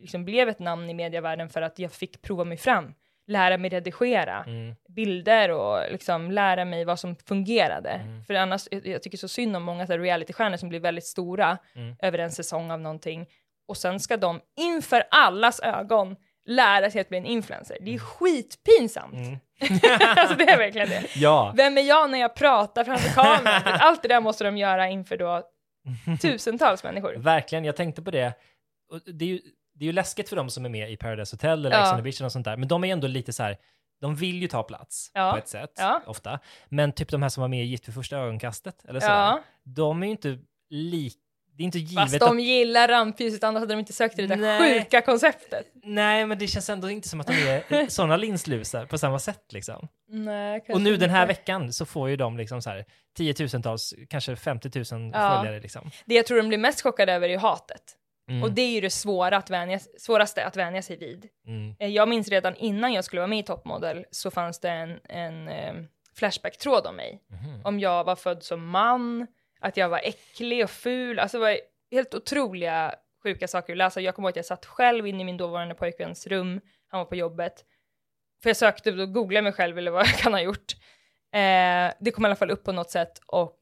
liksom 0.00 0.24
blev 0.24 0.48
ett 0.48 0.58
namn 0.58 0.90
i 0.90 0.94
medievärlden 0.94 1.48
för 1.48 1.62
att 1.62 1.78
jag 1.78 1.92
fick 1.92 2.22
prova 2.22 2.44
mig 2.44 2.56
fram, 2.58 2.94
lära 3.28 3.56
mig 3.58 3.70
redigera 3.70 4.44
Mm. 4.46 4.74
bilder 4.88 5.50
och 5.50 5.92
liksom 5.92 6.30
lära 6.30 6.64
mig 6.64 6.84
vad 6.84 7.00
som 7.00 7.16
fungerade. 7.16 7.90
Mm. 7.90 8.24
För 8.24 8.34
annars, 8.34 8.68
jag, 8.70 8.86
jag 8.86 9.02
tycker 9.02 9.18
så 9.18 9.28
synd 9.28 9.56
om 9.56 9.62
många 9.62 9.84
realitystjärnor 9.86 10.56
som 10.56 10.68
blir 10.68 10.80
väldigt 10.80 11.04
stora 11.06 11.58
Mm. 11.74 11.96
över 12.02 12.18
en 12.18 12.30
säsong 12.30 12.70
av 12.70 12.80
någonting 12.80 13.26
och 13.68 13.76
sen 13.76 14.00
ska 14.00 14.16
de 14.16 14.40
inför 14.60 15.04
allas 15.10 15.60
ögon 15.60 16.16
lära 16.46 16.90
sig 16.90 17.00
att 17.00 17.08
bli 17.08 17.18
en 17.18 17.26
influencer. 17.26 17.76
Det 17.80 17.94
är 17.94 17.98
skitpinsamt. 17.98 19.14
Mm. 19.14 19.38
alltså 20.16 20.34
det 20.36 20.44
är 20.50 20.58
verkligen 20.58 20.88
det. 20.88 21.04
Ja. 21.16 21.52
Vem 21.56 21.78
är 21.78 21.82
jag 21.82 22.10
när 22.10 22.18
jag 22.18 22.34
pratar 22.34 22.84
framför 22.84 23.08
kameran? 23.08 23.62
Allt 23.80 24.02
det 24.02 24.08
där 24.08 24.20
måste 24.20 24.44
de 24.44 24.56
göra 24.56 24.88
inför 24.88 25.16
då 25.16 25.42
tusentals 26.22 26.84
människor. 26.84 27.14
Verkligen, 27.16 27.64
jag 27.64 27.76
tänkte 27.76 28.02
på 28.02 28.10
det. 28.10 28.32
Det, 29.06 29.24
är 29.24 29.28
ju, 29.28 29.40
det 29.78 29.84
är 29.84 29.86
ju 29.86 29.92
läskigt 29.92 30.28
för 30.28 30.36
dem 30.36 30.50
som 30.50 30.64
är 30.64 30.68
med 30.68 30.90
i 30.92 30.96
Paradise 30.96 31.34
Hotel 31.36 31.66
eller 31.66 31.76
Ja. 31.76 31.82
Ex 31.82 31.90
on 31.90 31.96
the 31.96 32.02
Beach 32.02 32.20
och 32.20 32.32
sånt 32.32 32.44
där, 32.44 32.56
men 32.56 32.68
de 32.68 32.84
är 32.84 32.92
ändå 32.92 33.06
lite 33.06 33.32
så 33.32 33.42
här, 33.42 33.56
de 34.00 34.16
vill 34.16 34.42
ju 34.42 34.48
ta 34.48 34.62
plats 34.62 35.10
Ja. 35.14 35.32
på 35.32 35.38
ett 35.38 35.48
sätt, 35.48 35.72
Ja. 35.76 36.02
ofta. 36.06 36.38
Men 36.68 36.92
typ 36.92 37.08
de 37.08 37.22
här 37.22 37.28
som 37.28 37.40
var 37.40 37.48
med 37.48 37.62
i 37.64 37.66
Gift 37.66 37.88
vid 37.88 37.94
första 37.94 38.16
ögonkastet, 38.18 38.84
eller 38.88 39.00
sådär, 39.00 39.14
Ja. 39.14 39.42
de 39.64 40.02
är 40.02 40.06
ju 40.06 40.10
inte 40.12 40.38
lik, 40.70 41.14
det 41.56 41.62
är 41.62 41.64
inte 41.64 41.78
givet 41.78 42.02
Fast 42.04 42.14
att... 42.14 42.28
de 42.28 42.40
gillar 42.40 42.88
rampljuset, 42.88 43.44
annars 43.44 43.60
hade 43.60 43.72
de 43.74 43.78
inte 43.78 43.92
sökt 43.92 44.16
det 44.16 44.26
där 44.26 44.36
Nej. 44.36 44.80
sjuka 44.80 45.00
konceptet. 45.00 45.66
Nej, 45.74 46.26
men 46.26 46.38
det 46.38 46.46
känns 46.46 46.70
ändå 46.70 46.90
inte 46.90 47.08
som 47.08 47.20
att 47.20 47.26
de 47.26 47.32
är 47.32 47.86
sådana 47.90 48.16
linslusar 48.16 48.86
på 48.86 48.98
samma 48.98 49.18
sätt 49.18 49.52
liksom. 49.52 49.88
Nej, 50.08 50.64
Och 50.68 50.80
nu 50.80 50.96
den 50.96 51.10
här 51.10 51.22
inte. 51.22 51.32
veckan 51.34 51.72
så 51.72 51.86
får 51.86 52.08
ju 52.08 52.16
de 52.16 52.36
liksom 52.36 52.62
så 52.62 52.70
här 52.70 52.84
tiotusentals, 53.16 53.94
kanske 54.10 54.36
50 54.36 54.94
000 54.94 55.10
Ja. 55.14 55.36
följare 55.38 55.60
liksom. 55.60 55.90
Det 56.06 56.14
jag 56.14 56.26
tror 56.26 56.36
de 56.38 56.48
blir 56.48 56.58
mest 56.58 56.80
chockade 56.82 57.12
över 57.12 57.28
är 57.28 57.32
ju 57.32 57.38
hatet. 57.38 57.82
Mm. 58.28 58.42
Och 58.42 58.52
det 58.52 58.62
är 58.62 58.70
ju 58.70 58.80
det 58.80 58.90
svåra 58.90 59.36
att 59.36 59.50
vänja, 59.50 59.78
svåraste 59.78 60.44
att 60.46 60.56
vänja 60.56 60.82
sig 60.82 60.96
vid. 60.96 61.28
Mm. 61.46 61.74
Eh, 61.78 61.88
Jag 61.88 62.08
minns 62.08 62.28
redan 62.28 62.56
innan 62.56 62.92
jag 62.92 63.04
skulle 63.04 63.20
vara 63.20 63.26
med 63.28 63.38
i 63.38 63.42
Toppmodell 63.42 64.04
så 64.10 64.30
fanns 64.30 64.60
det 64.60 64.70
en, 64.70 65.00
en 65.04 65.48
eh, 65.48 65.74
Flashback-tråd 66.14 66.86
om 66.86 66.96
mig. 66.96 67.22
Mhm. 67.30 67.60
Om 67.64 67.80
jag 67.80 68.04
var 68.04 68.16
född 68.16 68.42
som 68.42 68.68
man, 68.68 69.26
att 69.60 69.76
jag 69.76 69.88
var 69.88 70.00
äcklig 70.04 70.64
och 70.64 70.70
ful. 70.70 71.18
Alltså 71.18 71.36
det 71.38 71.40
var 71.44 71.58
helt 71.90 72.14
otroliga 72.14 72.94
sjuka 73.22 73.48
saker 73.48 73.72
att 73.72 73.76
läsa. 73.76 74.00
Jag 74.00 74.14
kommer 74.14 74.28
ihåg 74.28 74.30
att 74.32 74.36
jag 74.36 74.44
satt 74.44 74.66
själv 74.66 75.06
inne 75.06 75.20
i 75.22 75.24
min 75.24 75.36
dåvarande 75.36 75.74
pojkväns 75.74 76.26
rum, 76.26 76.60
han 76.88 76.98
var 76.98 77.04
på 77.04 77.16
jobbet. 77.16 77.64
För 78.42 78.50
jag 78.50 78.56
sökte 78.56 78.92
och 78.92 79.12
googlade 79.12 79.42
mig 79.42 79.52
själv 79.52 79.78
eller 79.78 79.90
vad 79.90 80.06
jag 80.06 80.14
kan 80.18 80.32
ha 80.32 80.40
gjort. 80.40 80.72
Eh, 81.32 81.92
det 82.00 82.10
kom 82.14 82.24
i 82.24 82.28
alla 82.28 82.36
fall 82.36 82.50
upp 82.50 82.64
på 82.64 82.72
något 82.72 82.90
sätt 82.90 83.20
och 83.26 83.58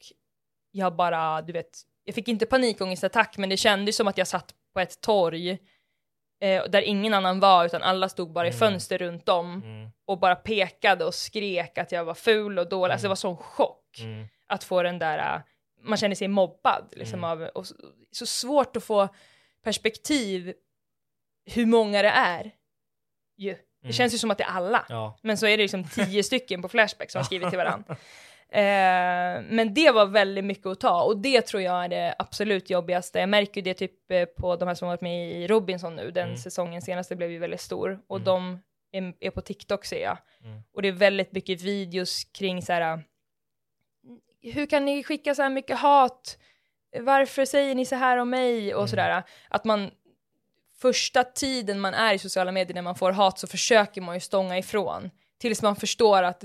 jag 0.71 0.95
bara, 0.95 1.41
du 1.41 1.53
vet, 1.53 1.79
jag 2.07 2.15
fick 2.15 2.27
inte 2.27 2.45
panikångestattack 2.45 3.37
men 3.37 3.49
det 3.49 3.57
kändes 3.57 3.95
som 3.95 4.07
att 4.07 4.17
jag 4.17 4.27
satt 4.27 4.53
på 4.73 4.79
ett 4.79 5.01
torg 5.01 5.49
eh, 6.41 6.63
där 6.69 6.81
ingen 6.81 7.13
annan 7.13 7.39
var 7.39 7.65
utan 7.65 7.83
alla 7.83 8.09
stod 8.09 8.31
bara 8.31 8.45
i 8.47 8.49
Mm. 8.49 8.59
fönster 8.59 8.97
runt 8.97 9.29
om 9.29 9.53
Mm. 9.63 9.89
och 10.05 10.19
bara 10.19 10.35
pekade 10.35 11.05
och 11.05 11.13
skrek 11.15 11.77
att 11.77 11.91
jag 11.91 12.05
var 12.05 12.13
ful 12.13 12.59
och 12.59 12.69
dålig. 12.69 12.91
Alltså 12.93 13.05
det 13.05 13.09
var 13.09 13.15
sån 13.15 13.37
chock 13.37 13.99
Mm. 14.01 14.27
att 14.47 14.63
få 14.63 14.83
den 14.83 14.99
där, 14.99 15.35
äh, 15.35 15.41
man 15.83 15.97
känner 15.97 16.15
sig 16.15 16.27
mobbad 16.27 16.93
liksom 16.95 17.19
Mm. 17.19 17.29
av, 17.29 17.41
och 17.41 17.67
så, 17.67 17.75
så 18.11 18.25
svårt 18.25 18.75
att 18.77 18.83
få 18.83 19.07
perspektiv 19.63 20.53
hur 21.45 21.65
många 21.65 22.01
det 22.01 22.09
är. 22.09 22.51
Ju. 23.37 23.53
Det 23.53 23.59
Mm. 23.83 23.93
känns 23.93 24.13
ju 24.13 24.17
som 24.17 24.31
att 24.31 24.37
det 24.37 24.43
är 24.43 24.47
alla. 24.47 24.85
Ja. 24.89 25.17
Men 25.21 25.37
så 25.37 25.45
är 25.47 25.57
det 25.57 25.63
liksom 25.63 25.83
tio 25.83 26.23
stycken 26.23 26.61
på 26.61 26.69
Flashback 26.69 27.11
som 27.11 27.19
har 27.19 27.23
skrivit 27.23 27.49
till 27.49 27.57
varandra. 27.57 27.95
Eh, 28.49 29.41
men 29.49 29.73
det 29.73 29.91
var 29.91 30.05
väldigt 30.05 30.45
mycket 30.45 30.65
att 30.65 30.79
ta 30.79 31.03
och 31.03 31.17
det 31.17 31.41
tror 31.41 31.61
jag 31.63 31.83
är 31.83 31.89
det 31.89 32.15
absolut 32.19 32.69
jobbigaste. 32.69 33.19
Jag 33.19 33.29
märker 33.29 33.55
ju 33.55 33.61
det 33.61 33.73
typ 33.73 34.11
eh, 34.11 34.25
på 34.25 34.55
de 34.55 34.67
här 34.67 34.75
som 34.75 34.87
varit 34.87 35.01
med 35.01 35.31
i 35.31 35.47
Robinson 35.47 35.95
nu, 35.95 36.11
den 36.11 36.25
Mm. 36.27 36.37
säsongen 36.37 36.81
senaste 36.81 37.15
blev 37.15 37.31
ju 37.31 37.39
väldigt 37.39 37.61
stor 37.61 37.99
och 38.07 38.17
Mm. 38.17 38.25
de 38.25 38.59
är, 38.91 39.13
är 39.19 39.29
på 39.31 39.41
TikTok 39.41 39.85
ser 39.85 40.01
jag. 40.03 40.17
Mm. 40.43 40.61
Och 40.73 40.81
det 40.81 40.87
är 40.87 40.91
väldigt 40.91 41.31
mycket 41.31 41.61
videos 41.61 42.23
kring 42.23 42.61
så 42.61 42.73
här, 42.73 43.03
hur 44.41 44.65
kan 44.65 44.85
ni 44.85 45.03
skicka 45.03 45.35
så 45.35 45.41
här 45.41 45.49
mycket 45.49 45.77
hat? 45.77 46.37
Varför 46.99 47.45
säger 47.45 47.75
ni 47.75 47.85
så 47.85 47.95
här 47.95 48.17
om 48.17 48.29
mig? 48.29 48.73
Och 48.73 48.79
Mm. 48.81 48.87
sådär. 48.87 49.23
Att 49.49 49.65
man, 49.65 49.91
första 50.81 51.23
tiden 51.23 51.79
man 51.79 51.93
är 51.93 52.13
i 52.13 52.19
sociala 52.19 52.51
medier 52.51 52.75
när 52.75 52.81
man 52.81 52.95
får 52.95 53.11
hat 53.11 53.39
så 53.39 53.47
försöker 53.47 54.01
man 54.01 54.15
ju 54.15 54.19
stånga 54.19 54.57
ifrån. 54.57 55.09
Tills 55.37 55.61
man 55.61 55.75
förstår 55.75 56.23
att 56.23 56.43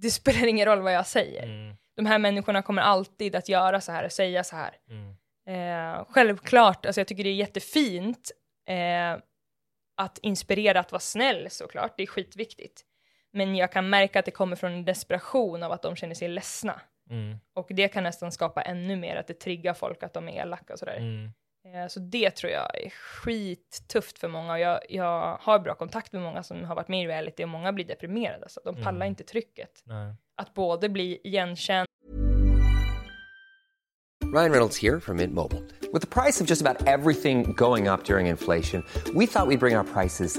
det 0.00 0.10
spelar 0.10 0.46
ingen 0.46 0.66
roll 0.66 0.80
vad 0.80 0.92
jag 0.92 1.06
säger. 1.06 1.42
Mm. 1.42 1.76
De 1.96 2.06
här 2.06 2.18
människorna 2.18 2.62
kommer 2.62 2.82
alltid 2.82 3.36
att 3.36 3.48
göra 3.48 3.80
så 3.80 3.92
här 3.92 4.04
och 4.04 4.12
säga 4.12 4.44
så 4.44 4.56
här. 4.56 4.76
Mm. 4.90 5.16
Eh, 5.46 6.04
självklart, 6.08 6.86
alltså 6.86 7.00
jag 7.00 7.08
tycker 7.08 7.24
det 7.24 7.30
är 7.30 7.34
jättefint 7.34 8.30
eh, 8.68 9.22
att 9.96 10.18
inspirera 10.22 10.80
att 10.80 10.92
vara 10.92 11.00
snäll 11.00 11.50
såklart, 11.50 11.94
det 11.96 12.02
är 12.02 12.06
skitviktigt. 12.06 12.82
Men 13.32 13.56
jag 13.56 13.72
kan 13.72 13.90
märka 13.90 14.18
att 14.18 14.24
det 14.24 14.30
kommer 14.30 14.56
från 14.56 14.72
en 14.72 14.84
desperation 14.84 15.62
av 15.62 15.72
att 15.72 15.82
de 15.82 15.96
känner 15.96 16.14
sig 16.14 16.28
ledsna. 16.28 16.80
Mm. 17.10 17.38
Och 17.54 17.66
det 17.70 17.88
kan 17.88 18.04
nästan 18.04 18.32
skapa 18.32 18.62
ännu 18.62 18.96
mer, 18.96 19.16
att 19.16 19.26
det 19.26 19.34
triggar 19.34 19.74
folk 19.74 20.02
att 20.02 20.14
de 20.14 20.28
är 20.28 20.32
elaka 20.32 20.72
och 20.72 20.78
sådär. 20.78 20.96
Mm. 20.96 21.32
Eh, 21.64 21.86
så 21.88 22.00
det 22.00 22.30
tror 22.30 22.52
jag 22.52 22.84
är 22.84 22.90
skittufft 22.90 24.18
för 24.18 24.28
många. 24.28 24.52
Och 24.52 24.58
jag, 24.58 24.80
jag 24.88 25.38
har 25.40 25.58
bra 25.58 25.74
kontakt 25.74 26.12
med 26.12 26.22
många 26.22 26.42
som 26.42 26.64
har 26.64 26.74
varit 26.74 26.88
med 26.88 27.04
i 27.04 27.06
reality 27.08 27.44
och 27.44 27.48
många 27.48 27.72
blir 27.72 27.84
deprimerade. 27.84 28.48
Så 28.48 28.60
de 28.64 28.74
pallar 28.76 28.90
Mm. 28.96 29.08
inte 29.08 29.24
trycket. 29.24 29.82
Nej. 29.84 30.14
Att 30.36 30.54
både 30.54 30.88
bli 30.88 31.20
igenkänd 31.24 31.86
Ryan 34.34 34.50
Reynolds 34.52 34.82
here 34.82 35.00
from 35.00 35.16
Mint 35.16 35.34
Mobile. 35.34 35.62
With 35.92 36.00
the 36.00 36.22
price 36.22 36.40
of 36.40 36.46
just 36.50 36.62
about 36.66 36.86
everything 36.86 37.52
going 37.56 37.88
up 37.88 38.04
during 38.04 38.26
inflation, 38.28 38.82
we 39.14 39.26
thought 39.26 39.48
we'd 39.48 39.58
bring 39.58 39.76
our 39.76 39.84
prices 39.84 40.38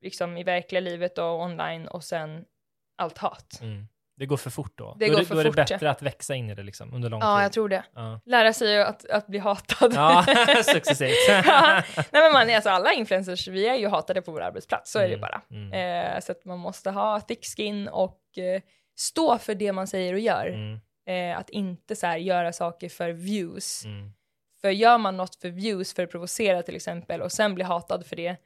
liksom 0.00 0.36
i 0.36 0.42
verkliga 0.44 0.80
livet 0.80 1.18
och 1.18 1.40
online 1.42 1.88
och 1.88 2.04
sen 2.04 2.44
allt 2.98 3.18
hat. 3.18 3.58
Mm. 3.62 3.88
Det 4.16 4.26
går 4.26 4.36
för 4.36 4.50
fort 4.50 4.72
då. 4.78 4.96
Det 4.98 5.06
då, 5.06 5.12
går 5.12 5.20
är 5.20 5.24
för 5.24 5.34
då 5.34 5.40
är 5.40 5.44
det 5.44 5.50
fort, 5.50 5.56
bättre 5.56 5.86
ja. 5.86 5.90
att 5.92 6.02
växa 6.02 6.34
in 6.34 6.50
i 6.50 6.54
det 6.54 6.62
liksom 6.62 6.94
under 6.94 7.10
lång 7.10 7.20
Ja, 7.20 7.36
tid. 7.36 7.44
jag 7.44 7.52
tror 7.52 7.68
det. 7.68 7.84
Ja, 7.94 8.20
Lära 8.26 8.52
sig 8.52 8.82
att, 8.82 9.10
att 9.10 9.26
bli 9.26 9.38
hatad. 9.38 9.92
ja 9.94 10.24
successivt. 10.64 11.14
Ja. 11.28 11.82
Nej 11.96 12.22
men 12.22 12.32
man, 12.32 12.54
alltså 12.54 12.70
alla 12.70 12.92
influencers, 12.92 13.48
vi 13.48 13.68
är 13.68 13.74
ju 13.74 13.88
hatade 13.88 14.22
på 14.22 14.32
vår 14.32 14.40
arbetsplats, 14.40 14.92
så 14.92 14.98
är 14.98 15.02
det 15.08 15.14
Mm, 15.14 15.20
bara. 15.20 15.42
mm. 15.50 15.72
Eh, 16.14 16.20
så 16.20 16.32
att 16.32 16.44
man 16.44 16.58
måste 16.58 16.90
ha 16.90 17.20
thick 17.20 17.44
skin 17.56 17.88
och 17.88 18.20
eh, 18.38 18.62
stå 18.98 19.38
för 19.38 19.54
det 19.54 19.72
man 19.72 19.86
säger 19.86 20.12
och 20.14 20.20
gör. 20.20 20.46
Mm, 20.46 20.80
Eh, 21.08 21.38
att 21.38 21.50
inte 21.50 21.96
så 21.96 22.06
här 22.06 22.16
göra 22.16 22.52
saker 22.52 22.88
för 22.88 23.10
views. 23.10 23.84
mm, 23.84 24.12
För 24.60 24.70
gör 24.70 24.98
man 24.98 25.16
något 25.16 25.34
för 25.36 25.48
views, 25.48 25.94
för 25.94 26.04
att 26.04 26.10
provocera 26.10 26.62
till 26.62 26.76
exempel, 26.76 27.22
och 27.22 27.32
sen 27.32 27.54
blir 27.54 27.64
hatad 27.64 28.06
för 28.06 28.16
det, 28.16 28.36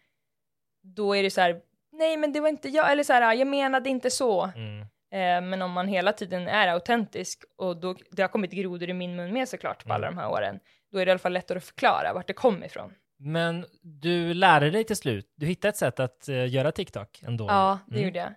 då 0.83 1.17
är 1.17 1.23
det 1.23 1.31
så 1.31 1.41
här, 1.41 1.61
nej 1.93 2.17
men 2.17 2.33
det 2.33 2.41
var 2.41 2.49
inte 2.49 2.69
jag, 2.69 2.93
eller 2.93 3.03
så 3.05 3.13
här, 3.13 3.35
jag 3.35 3.49
menade 3.49 3.91
inte 3.91 4.11
så. 4.11 4.43
mm. 4.57 4.81
Eh, 5.13 5.41
men 5.49 5.63
om 5.63 5.71
man 5.73 5.89
hela 5.89 6.13
tiden 6.13 6.49
är 6.49 6.69
autentisk, 6.69 7.43
och 7.59 7.77
då, 7.81 7.95
det 8.11 8.23
har 8.23 8.29
kommit 8.29 8.51
grodor 8.53 8.89
i 8.91 8.93
min 8.93 9.17
mun 9.17 9.33
med 9.33 9.49
såklart 9.49 9.85
på 9.87 9.93
alla 9.93 10.07
Mm. 10.07 10.17
de 10.17 10.23
här 10.23 10.31
åren, 10.31 10.61
då 10.93 10.99
är 10.99 11.07
det 11.07 11.11
i 11.11 11.13
alla 11.13 11.19
fall 11.19 11.33
lättare 11.33 11.59
att 11.59 11.65
förklara 11.65 12.13
vart 12.13 12.27
det 12.27 12.33
kommer 12.33 12.67
ifrån. 12.67 12.93
Men 13.19 13.67
du 13.83 14.35
lärde 14.35 14.71
dig 14.71 14.85
till 14.85 14.97
slut. 14.97 15.33
Du 15.37 15.47
hittade 15.47 15.69
ett 15.69 15.77
sätt 15.77 16.01
att 16.01 16.29
eh, 16.29 16.47
göra 16.55 16.73
TikTok 16.73 17.23
ändå. 17.27 17.47
Ja, 17.49 17.79
det 17.87 17.95
Mm. 17.97 18.05
gjorde 18.09 18.19
jag. 18.19 18.29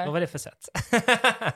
Eh, 0.00 0.04
Vad 0.04 0.12
var 0.12 0.20
det 0.20 0.26
för 0.26 0.38
sätt? 0.38 0.68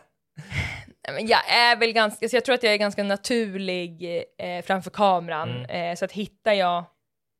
Men 1.14 1.26
jag 1.26 1.50
är 1.50 1.76
väl 1.76 1.92
ganska, 1.92 2.28
så 2.28 2.36
jag 2.36 2.44
tror 2.44 2.54
att 2.54 2.62
jag 2.62 2.72
är 2.72 2.76
ganska 2.76 3.02
naturlig 3.04 4.24
eh, 4.38 4.62
framför 4.64 4.90
kameran. 4.90 5.50
Mm. 5.64 5.90
Eh, 5.90 5.96
så 5.96 6.04
att 6.04 6.12
hittar 6.12 6.52
jag 6.52 6.84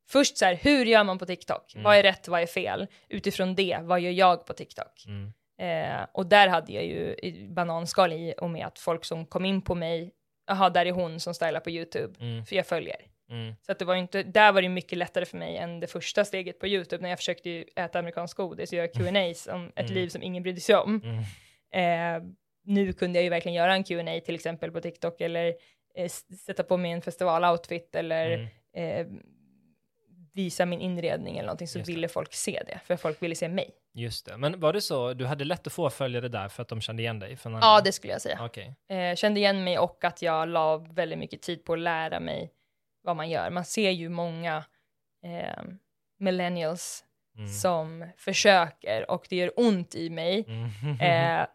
först 0.09 0.39
så 0.39 0.45
här, 0.45 0.55
hur 0.55 0.85
gör 0.87 1.05
man 1.05 1.19
på 1.19 1.27
TikTok? 1.27 1.75
Mm. 1.75 1.85
Vad 1.85 1.97
är 1.97 2.03
rätt, 2.03 2.29
vad 2.29 2.41
är 2.43 2.47
fel? 2.47 2.87
Utifrån 3.09 3.55
det, 3.55 3.79
vad 3.83 4.01
gör 4.01 4.11
jag 4.11 4.47
på 4.47 4.53
TikTok? 4.53 5.05
Mm. 5.07 5.33
Eh, 5.59 6.07
och 6.13 6.27
där 6.27 6.49
hade 6.49 6.73
jag 6.73 6.85
ju 6.85 7.17
bananskal 7.49 8.13
i 8.13 8.35
och 8.39 8.51
med 8.51 8.67
att 8.67 8.79
folk 8.79 9.05
som 9.05 9.27
kom 9.27 9.45
in 9.45 9.63
på 9.63 9.75
mig, 9.75 10.13
jaha, 10.47 10.71
där 10.71 10.87
är 10.87 10.91
hon 10.93 11.21
som 11.21 11.35
stylar 11.35 11.61
på 11.61 11.71
YouTube, 11.71 12.15
Mm. 12.21 12.45
för 12.45 12.57
jag 12.57 12.67
följer. 12.67 12.97
Mm. 13.31 13.55
Så 13.63 13.73
att 13.73 13.79
det 13.79 13.85
var 13.85 13.95
inte, 13.95 14.23
där 14.23 14.53
var 14.53 14.63
det 14.63 14.69
mycket 14.69 14.99
lättare 14.99 15.25
för 15.25 15.37
mig 15.37 15.57
än 15.57 15.81
det 15.81 15.87
första 15.87 16.25
steget 16.25 16.59
på 16.61 16.67
YouTube 16.67 17.03
när 17.03 17.09
jag 17.09 17.19
försökte 17.19 17.51
ju 17.51 17.65
äta 17.77 17.99
amerikansk 17.99 18.37
godis 18.37 18.73
och 18.73 18.77
göra 18.79 18.89
Q&As 18.89 19.47
om 19.47 19.67
ett 19.77 19.81
Mm. 19.81 19.95
liv 19.95 20.09
som 20.09 20.23
ingen 20.23 20.43
brydde 20.43 20.61
sig 20.61 20.77
om. 20.77 21.01
Mm. 21.05 22.17
Eh, 22.17 22.23
nu 22.65 22.93
kunde 22.93 23.19
jag 23.19 23.25
ju 23.25 23.31
verkligen 23.31 23.55
göra 23.57 23.75
en 23.75 23.85
Q&A 23.85 24.21
till 24.25 24.35
exempel 24.35 24.71
på 24.71 24.81
TikTok 24.81 25.21
eller 25.21 25.55
eh, 25.95 26.09
sätta 26.47 26.63
på 26.63 26.77
mig 26.77 26.91
en 26.93 27.03
festivaloutfit 27.03 27.95
eller 27.95 28.31
Mm. 28.31 28.47
eh, 28.77 29.07
visa 30.37 30.67
min 30.67 30.81
inredning 30.81 31.37
eller 31.39 31.47
någonting 31.47 31.69
så 31.69 31.81
ville 31.83 32.09
folk 32.09 32.35
se 32.35 32.63
det, 32.67 32.81
för 32.85 32.97
folk 32.97 33.23
ville 33.23 33.35
se 33.35 33.49
mig. 33.49 33.71
Just 33.95 34.27
det. 34.27 34.37
Men 34.37 34.61
var 34.61 34.73
det 34.73 34.81
så, 34.81 35.13
du 35.15 35.27
hade 35.27 35.45
lätt 35.45 35.67
att 35.67 35.73
få 35.73 35.91
följare 35.91 36.29
där 36.29 36.49
för 36.49 36.63
att 36.63 36.69
de 36.69 36.81
kände 36.81 37.03
igen 37.03 37.19
dig? 37.19 37.37
Från 37.37 37.55
andra? 37.55 37.67
Ja, 37.67 37.81
det 37.85 37.93
skulle 37.93 38.13
jag 38.13 38.23
säga. 38.23 38.39
Okej. 38.45 38.75
Eh, 38.89 39.15
kände 39.17 39.41
igen 39.41 39.65
mig 39.65 39.79
och 39.79 40.05
att 40.05 40.23
jag 40.23 40.49
la 40.49 40.77
väldigt 40.77 41.19
mycket 41.19 41.43
tid 41.43 41.65
på 41.65 41.73
att 41.73 41.79
lära 41.79 42.21
mig 42.21 42.53
vad 43.03 43.17
man 43.17 43.31
gör. 43.31 43.51
Man 43.51 43.65
ser 43.65 43.91
ju 43.91 44.09
många 44.09 44.65
eh, 45.25 45.63
millennials 46.19 47.03
Mm. 47.39 47.49
som 47.49 48.07
försöker 48.17 49.11
och 49.11 49.27
det 49.31 49.37
gör 49.37 49.53
ont 49.57 49.95
i 49.95 50.11
mig. 50.11 50.45
Mm. 50.49 51.01
Eh, 51.01 51.47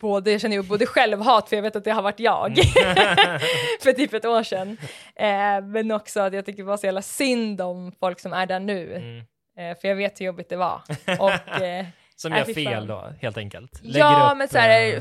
både, 0.00 0.32
jag 0.32 0.40
känner 0.40 0.56
ju 0.56 0.62
både 0.62 0.86
självhat, 0.86 1.48
för 1.48 1.56
jag 1.56 1.62
vet 1.62 1.76
att 1.76 1.84
det 1.84 1.90
har 1.90 2.02
varit 2.02 2.20
jag 2.20 2.58
Mm. 2.58 3.38
för 3.82 3.92
typ 3.92 4.14
ett 4.14 4.24
år 4.24 4.42
sedan. 4.42 4.76
Eh, 5.16 5.60
men 5.66 5.90
också 5.90 6.20
att 6.20 6.32
jag 6.32 6.46
tycker 6.46 6.62
det 6.62 6.68
var 6.68 6.76
så 6.76 6.86
jävla 6.86 7.02
synd 7.02 7.60
om 7.60 7.92
folk 8.00 8.20
som 8.20 8.32
är 8.32 8.46
där 8.46 8.60
nu. 8.60 8.94
Mm. 8.94 9.18
Eh, 9.58 9.80
för 9.80 9.88
jag 9.88 9.96
vet 9.96 10.20
hur 10.20 10.26
jobbigt 10.26 10.48
det 10.48 10.56
var. 10.56 10.80
Och, 11.18 11.62
eh, 11.62 11.86
Som 12.16 12.32
gör 12.32 12.44
fel 12.44 12.86
då, 12.86 13.12
helt 13.22 13.36
enkelt. 13.38 13.80
ja, 13.82 14.28
upp, 14.32 14.38
men 14.38 14.48
så 14.48 14.58
här, 14.58 14.94
eh, 14.94 15.00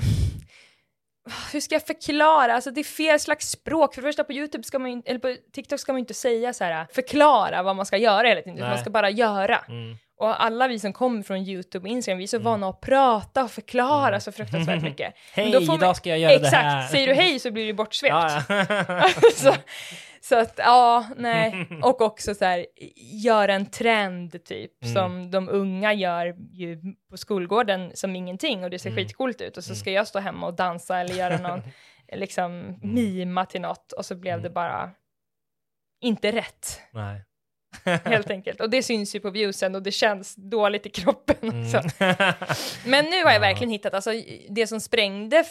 hur 1.54 1.60
ska 1.60 1.76
jag 1.76 1.86
förklara? 1.86 2.54
Alltså 2.54 2.72
det 2.72 2.82
är 2.82 2.84
fel 2.84 3.20
slags 3.20 3.50
språk. 3.50 3.96
För 3.96 4.02
det 4.02 4.08
första 4.08 4.24
på 4.24 4.34
YouTube 4.34 4.64
ska 4.64 4.80
man 4.80 4.91
ju, 4.91 5.02
eller 5.06 5.20
på 5.20 5.36
TikTok 5.54 5.80
ska 5.80 5.94
man 5.94 5.98
ju 5.98 6.02
inte 6.02 6.14
säga 6.14 6.54
så 6.54 6.64
här, 6.64 6.88
förklara 6.94 7.64
vad 7.64 7.76
man 7.76 7.86
ska 7.86 7.98
göra 7.98 8.28
hela 8.28 8.41
tiden. 8.41 8.60
Man 8.60 8.78
ska 8.78 8.89
bara 8.89 9.10
göra. 9.10 9.58
mm. 9.68 9.98
Och 10.24 10.43
alla 10.43 10.67
vi 10.67 10.80
som 10.80 10.93
kommer 10.93 11.24
från 11.24 11.38
YouTube 11.38 11.84
och 11.84 11.91
Instagram, 11.91 12.17
vi 12.17 12.24
är 12.24 12.28
så 12.28 12.39
vana 12.39 12.69
att 12.69 12.82
prata 12.82 13.43
och 13.43 13.51
förklara 13.51 14.07
Mm. 14.07 14.21
så 14.21 14.32
fruktansvärt 14.32 14.82
mycket. 14.89 15.13
Hej, 15.34 15.51
då 15.51 15.59
får 15.59 15.67
man- 15.67 15.76
idag 15.76 15.95
ska 15.97 16.09
jag 16.09 16.19
göra 16.19 16.32
Exakt, 16.34 16.51
det 16.51 16.57
här. 16.57 16.88
säger 16.88 17.07
du 17.07 17.13
hej 17.13 17.39
så 17.39 17.51
blir 17.51 17.65
du 17.65 17.74
bortsvept. 17.74 18.11
Ja, 18.11 18.43
ja. 18.88 19.09
så, 19.36 19.53
så 20.21 20.39
att, 20.39 20.53
ja, 20.57 21.05
nej. 21.17 21.67
Och 21.84 22.01
också 22.01 22.36
så 22.36 22.45
här, 22.45 22.65
göra 23.24 23.53
en 23.53 23.65
trend 23.65 24.43
typ, 24.45 24.84
Mm. 24.84 24.95
som 24.95 25.32
de 25.32 25.49
unga 25.49 25.93
gör 25.93 26.36
ju 26.51 26.82
på 27.09 27.17
skolgården 27.17 27.91
som 27.95 28.15
ingenting 28.15 28.63
och 28.63 28.69
det 28.69 28.80
ser 28.80 28.89
Mm. 28.89 28.97
skitcoolt 29.03 29.41
ut. 29.41 29.57
Och 29.57 29.63
så 29.63 29.76
ska 29.76 29.91
jag 29.91 30.07
stå 30.07 30.19
hemma 30.19 30.47
och 30.47 30.53
dansa 30.53 30.99
eller 30.99 31.15
göra 31.15 31.38
någon, 31.38 31.61
liksom, 32.13 32.51
Mm. 32.51 32.80
mima 32.82 33.45
till 33.45 33.61
något 33.61 33.91
och 33.91 34.05
så 34.05 34.15
blev 34.15 34.41
det 34.41 34.49
bara 34.49 34.91
inte 36.01 36.32
rätt, 36.32 36.82
Nej. 36.91 37.21
helt 38.05 38.30
enkelt. 38.30 38.61
Och 38.61 38.69
det 38.69 38.84
syns 38.84 39.15
ju 39.15 39.19
på 39.19 39.30
viewsen 39.30 39.76
och 39.76 39.84
det 39.84 39.91
känns 39.91 40.36
dåligt 40.36 40.86
i 40.86 40.89
kroppen 40.89 41.36
också. 41.65 42.03
Mm. 42.03 42.15
Men 42.86 43.05
nu 43.05 43.24
har 43.24 43.32
jag 43.32 43.36
Ja. 43.36 43.39
verkligen 43.39 43.71
hittat, 43.71 43.93
alltså 43.93 44.11
det 44.49 44.67
som 44.67 44.80
sprängde 44.80 45.43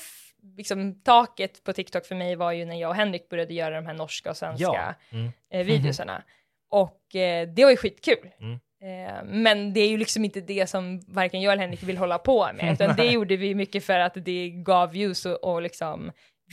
liksom, 0.56 1.02
taket 1.02 1.64
på 1.64 1.72
TikTok 1.72 2.06
för 2.06 2.14
mig 2.14 2.36
var 2.36 2.52
ju 2.52 2.64
när 2.64 2.80
jag 2.80 2.88
och 2.88 2.96
Henrik 2.96 3.28
började 3.28 3.54
göra 3.54 3.74
de 3.76 3.86
här 3.86 3.94
norska 3.94 4.30
och 4.30 4.36
svenska 4.36 4.64
Ja. 4.64 4.94
Mm. 5.18 5.32
eh, 5.52 5.64
videosarna. 5.66 6.22
Och 6.70 7.14
eh, 7.16 7.48
det 7.48 7.64
var 7.64 7.70
ju 7.70 7.76
skitkul. 7.76 8.28
Mm. 8.40 8.52
Eh, 8.84 9.24
men 9.24 9.72
det 9.72 9.80
är 9.80 9.88
ju 9.88 9.96
liksom 9.96 10.24
inte 10.24 10.40
det 10.40 10.66
som 10.66 11.00
varken 11.08 11.40
jag 11.40 11.52
eller 11.52 11.62
Henrik 11.62 11.82
vill 11.82 11.96
hålla 11.98 12.18
på 12.18 12.48
med, 12.54 12.72
utan 12.80 12.96
det 12.96 13.04
gjorde 13.06 13.36
vi 13.36 13.54
mycket 13.54 13.84
för 13.84 13.98
att 13.98 14.12
det 14.14 14.50
gav 14.50 14.90
views 14.92 15.26
och, 15.26 15.44
och 15.44 15.62
liksom 15.62 16.12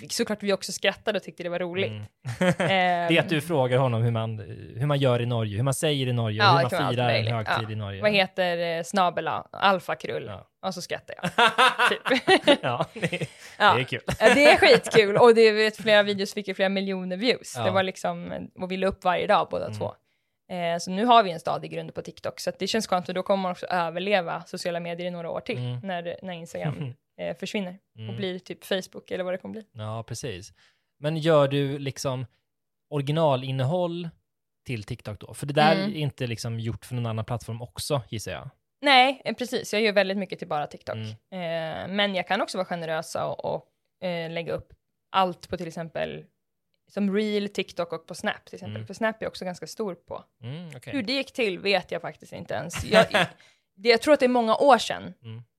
såklart 0.10 0.43
vi 0.43 0.54
också 0.54 0.72
skrattade 0.72 1.18
och 1.18 1.24
tyckte 1.24 1.43
det 1.43 1.50
var 1.50 1.60
roligt. 1.60 1.91
Mm. 1.91 2.04
Det 2.58 3.18
är 3.18 3.20
att 3.20 3.30
du 3.30 3.41
frågar 3.41 3.78
honom 3.78 4.02
hur 4.04 4.12
man, 4.12 4.39
hur 4.76 4.86
man 4.86 4.97
gör 5.00 5.22
i 5.22 5.26
Norge, 5.26 5.56
hur 5.56 5.64
man 5.64 5.74
säger 5.74 6.08
i 6.08 6.14
Norge, 6.14 6.38
Ja, 6.43 6.52
hur 6.52 6.78
man 6.80 6.91
firar 6.93 7.10
en 7.10 7.28
högtid 7.34 7.66
Ja. 7.68 7.72
i 7.72 7.76
Norge. 7.76 8.02
Vad 8.02 8.12
heter 8.12 8.78
eh, 8.78 8.84
snabela, 8.84 9.47
alfakrull, 9.52 10.26
Ja. 10.28 10.47
och 10.68 10.74
så 10.74 10.82
skrattar 10.82 11.16
jag. 11.22 11.30
typ. 11.89 12.58
ja, 12.62 12.86
det, 12.93 13.28
Ja. 13.60 13.74
det 13.74 13.80
är 13.82 13.84
kul. 13.84 14.02
Det 14.20 14.52
är 14.52 14.58
skitkul 14.58 15.18
och 15.18 15.36
det 15.36 15.52
vet 15.52 15.78
flera 15.78 16.04
videos 16.04 16.34
fick 16.34 16.47
ju 16.47 16.54
flera 16.54 16.70
miljoner 16.70 17.18
views. 17.18 17.54
Det 17.54 17.72
var 17.72 17.84
liksom, 17.84 18.47
och 18.62 18.72
vi 18.72 18.78
la 18.78 18.88
upp 18.88 19.04
varje 19.04 19.28
dag 19.28 19.47
båda 19.52 19.66
Mm. 19.66 19.78
två. 19.78 19.93
Eh, 20.52 20.78
så 20.80 20.91
nu 20.91 21.06
har 21.06 21.24
vi 21.24 21.32
en 21.32 21.39
stadig 21.39 21.72
grund 21.72 21.93
på 21.93 22.02
TikTok, 22.02 22.39
så 22.39 22.52
det 22.60 22.68
känns 22.68 22.88
skönt 22.88 23.06
för 23.06 23.14
då 23.14 23.24
kommer 23.24 23.41
man 23.41 23.52
också 23.52 23.66
överleva 23.66 24.41
sociala 24.45 24.80
medier 24.80 25.08
i 25.08 25.12
några 25.12 25.30
år 25.30 25.39
till, 25.39 25.58
Mm. 25.58 25.80
när, 25.84 26.18
när 26.22 26.34
Instagram 26.34 26.93
eh, 27.20 27.38
försvinner 27.38 27.80
Mm. 27.97 28.09
och 28.09 28.15
blir 28.15 28.39
typ 28.39 28.63
Facebook 28.65 29.11
eller 29.11 29.24
vad 29.24 29.34
det 29.34 29.38
kommer 29.38 29.53
bli. 29.53 29.65
Ja, 29.72 30.03
precis. 30.07 30.53
Men 30.99 31.17
gör 31.17 31.47
du 31.47 31.80
liksom 31.80 32.26
originalinnehåll 32.89 34.09
till 34.65 34.84
TikTok 34.84 35.20
då? 35.20 35.34
För 35.34 35.45
det 35.45 35.53
där 35.53 35.76
Mm. 35.76 35.89
är 35.91 35.95
inte 35.95 36.28
liksom 36.28 36.59
gjort 36.59 36.86
för 36.86 36.95
någon 36.95 37.05
annan 37.05 37.26
plattform 37.26 37.61
också, 37.61 38.01
gissar 38.09 38.32
jag. 38.32 38.49
Nej, 38.82 39.22
eh, 39.26 39.36
precis. 39.36 39.74
Jag 39.74 39.82
gör 39.82 39.93
väldigt 39.93 40.17
mycket 40.17 40.39
till 40.39 40.47
bara 40.47 40.67
TikTok. 40.67 40.95
Mm. 40.95 41.09
Eh, 41.89 41.95
men 41.95 42.15
jag 42.15 42.28
kan 42.28 42.41
också 42.41 42.57
vara 42.57 42.65
generös 42.65 43.15
och, 43.15 43.45
och 43.45 43.65
eh, 44.07 44.32
lägga 44.32 44.53
upp 44.53 44.74
allt 45.11 45.49
på 45.49 45.57
till 45.57 45.67
exempel 45.67 46.26
som 46.91 47.15
Reel, 47.15 47.49
TikTok 47.49 47.93
och 47.93 48.07
på 48.07 48.15
Snap 48.15 48.45
till 48.45 48.55
exempel. 48.55 48.76
Mm. 48.76 48.88
För 48.88 48.93
Snap 48.93 49.15
är 49.22 49.26
jag 49.26 49.30
också 49.30 49.45
ganska 49.45 49.67
stor 49.67 49.95
på. 49.95 50.24
Mm, 50.43 50.67
okej. 50.76 50.93
Hur 50.93 51.03
det 51.03 51.13
gick 51.13 51.34
till 51.34 51.59
vet 51.59 51.91
jag 51.91 52.01
faktiskt 52.01 52.34
inte 52.34 52.53
ens. 52.53 52.84
Jag, 52.86 53.05
det, 53.76 53.89
jag 53.89 54.01
tror 54.01 54.13
att 54.13 54.20
det 54.20 54.26
är 54.26 54.28
många 54.28 54.55
år 54.55 54.78
sedan. 54.78 55.13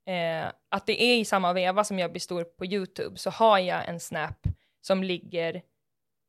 Eh, 0.07 0.53
att 0.69 0.87
det 0.87 1.03
är 1.03 1.17
i 1.17 1.25
samma 1.25 1.53
veva 1.53 1.85
som 1.85 1.99
jag 1.99 2.11
blir 2.11 2.21
stor 2.21 2.45
på 2.45 2.67
YouTube 2.67 3.17
så 3.17 3.31
har 3.31 3.59
jag 3.59 3.89
en 3.89 4.01
Snap 4.01 4.47
som 4.81 5.03
ligger 5.03 5.63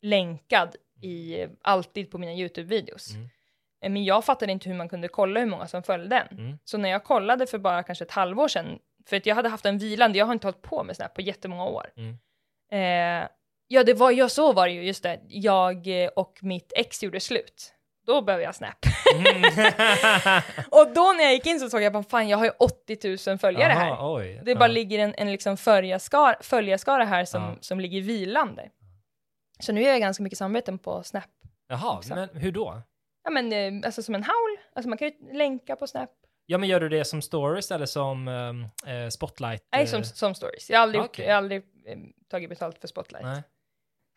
länkad 0.02 0.76
i, 1.02 1.46
alltid 1.62 2.12
på 2.12 2.18
mina 2.18 2.32
YouTube-videos. 2.32 3.12
Mm. 3.16 3.30
Eh, 3.84 3.90
Men 3.90 4.04
jag 4.04 4.26
fattade 4.26 4.52
inte 4.52 4.70
hur 4.70 4.76
man 4.76 4.90
kunde 4.90 5.08
kolla 5.08 5.40
hur 5.40 5.48
många 5.48 5.68
som 5.68 5.84
följde 5.84 6.16
den. 6.16 6.40
Mm. 6.40 6.58
Så 6.64 6.78
när 6.78 6.90
jag 6.90 7.04
kollade 7.04 7.48
för 7.48 7.58
bara 7.58 7.84
kanske 7.84 8.06
ett 8.06 8.12
halvår 8.12 8.48
sedan, 8.48 8.80
för 9.06 9.18
att 9.18 9.26
jag 9.26 9.36
hade 9.36 9.50
haft 9.50 9.66
en 9.66 9.78
vilande, 9.78 10.18
jag 10.18 10.26
har 10.26 10.34
inte 10.34 10.48
hållit 10.48 10.62
på 10.62 10.84
med 10.84 10.96
Snap 10.96 11.14
på 11.14 11.22
jättemånga 11.22 11.66
år. 11.66 11.92
Mm. 11.96 12.18
Eh, 12.72 13.28
ja, 13.68 13.84
det 13.84 13.94
var, 13.94 14.12
ja, 14.12 14.30
så 14.30 14.54
var 14.54 14.68
det 14.68 14.74
ju, 14.74 14.84
just 14.84 15.04
det. 15.04 15.20
Jag 15.28 15.88
och 16.16 16.40
mitt 16.42 16.74
ex 16.76 17.04
gjorde 17.04 17.20
slut. 17.20 17.74
Då 18.06 18.22
behöver 18.22 18.44
jag 18.44 18.56
Snap. 18.56 18.76
Mm. 19.16 19.42
och 20.72 20.94
då 20.94 21.14
när 21.18 21.24
jag 21.24 21.34
gick 21.34 21.46
in 21.46 21.60
så 21.60 21.70
såg 21.70 21.82
jag 21.82 21.94
bara, 21.94 22.04
fan 22.04 22.28
jag 22.30 22.38
har 22.38 22.46
ju 22.46 22.52
80 22.60 23.30
000 23.30 23.38
följare 23.38 23.72
här. 23.74 23.88
Jaha, 23.88 24.14
oj. 24.16 24.42
Det 24.46 24.56
bara 24.56 24.70
Ja. 24.70 24.74
ligger 24.74 25.00
en, 25.00 25.14
en 25.18 25.32
liksom 25.32 25.58
följarskara, 25.58 26.36
följarskara 26.42 27.04
här 27.06 27.26
som, 27.26 27.42
Ja. 27.44 27.56
som 27.62 27.80
ligger 27.80 28.02
vilande. 28.02 28.70
Så 29.60 29.72
nu 29.74 29.82
gör 29.82 29.92
jag 29.92 30.00
ganska 30.02 30.24
mycket 30.24 30.38
samarbeten 30.40 30.78
på 30.78 31.04
Snap. 31.04 31.24
Jaha, 31.68 31.98
också. 31.98 32.16
men 32.16 32.30
hur 32.34 32.52
då? 32.52 32.82
Ja 33.24 33.30
men 33.32 33.54
eh, 33.54 33.86
alltså 33.86 34.04
som 34.04 34.16
en 34.16 34.24
howl, 34.24 34.58
alltså 34.76 34.90
man 34.90 34.98
kan 34.98 35.08
ju 35.08 35.34
länka 35.38 35.76
på 35.76 35.88
Snap. 35.88 36.10
Ja, 36.46 36.58
men 36.58 36.70
gör 36.70 36.80
du 36.80 36.90
det 36.90 37.06
som 37.06 37.22
stories 37.22 37.72
eller 37.72 37.86
som 37.86 38.28
eh, 38.28 39.10
spotlight? 39.10 39.64
Nej, 39.72 39.82
eh, 39.84 39.88
som, 39.88 40.04
som 40.04 40.36
stories. 40.36 40.70
Jag 40.70 40.78
har 40.78 40.84
aldrig, 40.84 41.02
gjort- 41.02 41.10
Okej. 41.10 41.26
jag 41.26 41.34
har 41.34 41.38
aldrig 41.38 41.62
eh, 41.86 41.98
tagit 42.32 42.50
betalt 42.50 42.78
för 42.82 42.88
Spotlight. 42.88 43.24
Nej. 43.26 43.42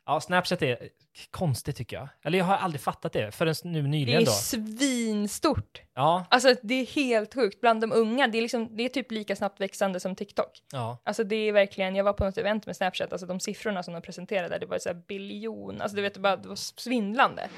Ja, 0.07 0.21
Snapchat 0.21 0.63
är 0.63 0.89
konstigt 1.31 1.77
tycker 1.77 1.97
jag. 1.97 2.09
Eller 2.25 2.39
jag 2.39 2.45
har 2.45 2.57
aldrig 2.57 2.81
fattat 2.81 3.13
det 3.13 3.31
förrän 3.33 3.55
nu 3.65 3.83
Det 3.83 3.89
nyligen 3.89 4.23
är 4.23 4.27
då. 4.27 4.33
svinstort. 4.33 5.83
Ja, 5.95 6.27
Alltså 6.31 6.55
det 6.63 6.75
är 6.75 6.87
helt 6.87 7.35
sjukt. 7.35 7.61
Bland 7.61 7.81
de 7.81 7.93
unga, 7.93 8.27
det 8.29 8.39
är, 8.39 8.43
liksom, 8.43 8.77
det 8.77 8.83
är 8.85 8.89
typ 8.89 9.11
lika 9.11 9.37
snabbt 9.37 9.61
växande 9.61 10.01
som 10.01 10.17
TikTok. 10.17 10.63
ja. 10.73 10.99
Alltså 11.05 11.25
det 11.25 11.37
är 11.37 11.53
verkligen, 11.53 11.97
jag 11.97 12.05
var 12.05 12.13
på 12.13 12.25
något 12.25 12.39
event 12.39 12.67
med 12.67 12.77
Snapchat, 12.77 13.13
alltså 13.13 13.27
de 13.27 13.41
siffrorna 13.41 13.83
som 13.83 13.95
de 13.95 14.03
presenterade, 14.03 14.59
det 14.59 14.67
var 14.67 14.79
så 14.79 14.89
här 14.89 15.03
biljon, 15.09 15.81
alltså 15.81 15.97
du 15.97 16.03
vet, 16.03 16.15
det, 16.15 16.21
bara, 16.21 16.37
det 16.37 16.49
var 16.49 16.57
svindlande. 16.81 17.49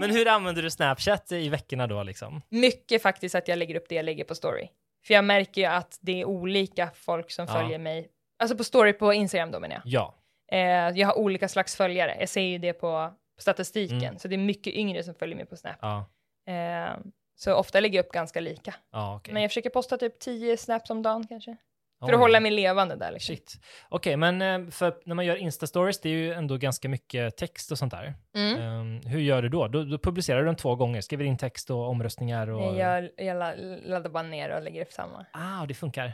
Men 0.00 0.10
hur 0.10 0.28
använder 0.28 0.62
du 0.62 0.70
Snapchat 0.70 1.32
i 1.32 1.48
veckorna 1.48 1.86
då 1.86 2.02
liksom? 2.02 2.42
Mycket 2.48 3.02
faktiskt 3.02 3.34
att 3.34 3.48
jag 3.48 3.58
lägger 3.58 3.74
upp 3.74 3.88
det 3.88 3.94
jag 3.94 4.04
lägger 4.04 4.24
på 4.24 4.34
story. 4.34 4.68
För 5.06 5.14
jag 5.14 5.24
märker 5.24 5.60
ju 5.60 5.66
att 5.66 5.98
det 6.00 6.20
är 6.20 6.24
olika 6.24 6.90
folk 6.94 7.30
som 7.30 7.46
Ja. 7.48 7.52
följer 7.52 7.78
mig. 7.78 8.08
Alltså 8.40 8.56
på 8.56 8.64
story 8.64 8.92
på 8.92 9.12
Instagram 9.12 9.50
då 9.50 9.60
menar 9.60 9.74
jag. 9.74 9.82
Ja. 9.84 10.14
Eh, 10.52 10.98
jag 10.98 11.06
har 11.06 11.18
olika 11.18 11.48
slags 11.48 11.76
följare, 11.76 12.16
jag 12.20 12.28
ser 12.28 12.40
ju 12.40 12.58
det 12.58 12.72
på 12.72 13.12
statistiken, 13.38 14.02
Mm. 14.02 14.18
så 14.18 14.28
det 14.28 14.34
är 14.34 14.38
mycket 14.38 14.74
yngre 14.74 15.02
som 15.02 15.14
följer 15.14 15.36
mig 15.36 15.46
på 15.46 15.56
Snap. 15.56 15.76
Ja. 15.80 16.04
Eh, 16.52 16.90
så 17.34 17.54
ofta 17.54 17.80
lägger 17.80 17.98
jag 17.98 18.06
upp 18.06 18.12
ganska 18.12 18.40
lika. 18.40 18.74
Ja, 18.92 19.16
okej. 19.16 19.34
Men 19.34 19.42
jag 19.42 19.50
försöker 19.50 19.70
posta 19.70 19.96
typ 19.96 20.18
10 20.18 20.56
snaps 20.56 20.90
om 20.90 21.02
dagen 21.02 21.26
kanske. 21.26 21.56
För 22.00 22.06
Oj. 22.08 22.12
att 22.14 22.20
hålla 22.20 22.40
mig 22.40 22.50
levande 22.50 22.96
där 22.96 23.12
liksom. 23.12 23.34
Shit. 23.36 23.54
Okej, 23.88 24.16
men 24.16 24.42
eh, 24.42 24.70
för 24.70 24.94
när 25.04 25.14
man 25.14 25.26
gör 25.26 25.36
Insta-stories, 25.36 26.00
det 26.02 26.08
är 26.08 26.12
ju 26.12 26.32
ändå 26.32 26.56
ganska 26.56 26.88
mycket 26.88 27.36
text 27.36 27.72
och 27.72 27.78
sånt 27.78 27.92
där. 27.92 28.14
Mm. 28.36 28.60
Ehm, 28.60 29.00
hur 29.06 29.20
gör 29.20 29.42
du 29.42 29.48
då? 29.48 29.68
då? 29.68 29.84
Då 29.84 29.98
publicerar 29.98 30.38
du 30.40 30.46
den 30.46 30.56
två 30.56 30.76
gånger, 30.76 31.00
skriver 31.00 31.24
in 31.24 31.38
text 31.38 31.70
och 31.70 31.88
omröstningar 31.88 32.50
och... 32.50 32.76
Jag, 32.78 33.08
jag 33.16 33.36
la- 33.36 33.54
laddar 33.84 34.10
bara 34.10 34.22
ner 34.22 34.50
och 34.50 34.62
lägger 34.62 34.82
upp 34.82 34.92
samma. 34.92 35.26
Ah, 35.32 35.66
det 35.66 35.74
funkar. 35.74 36.12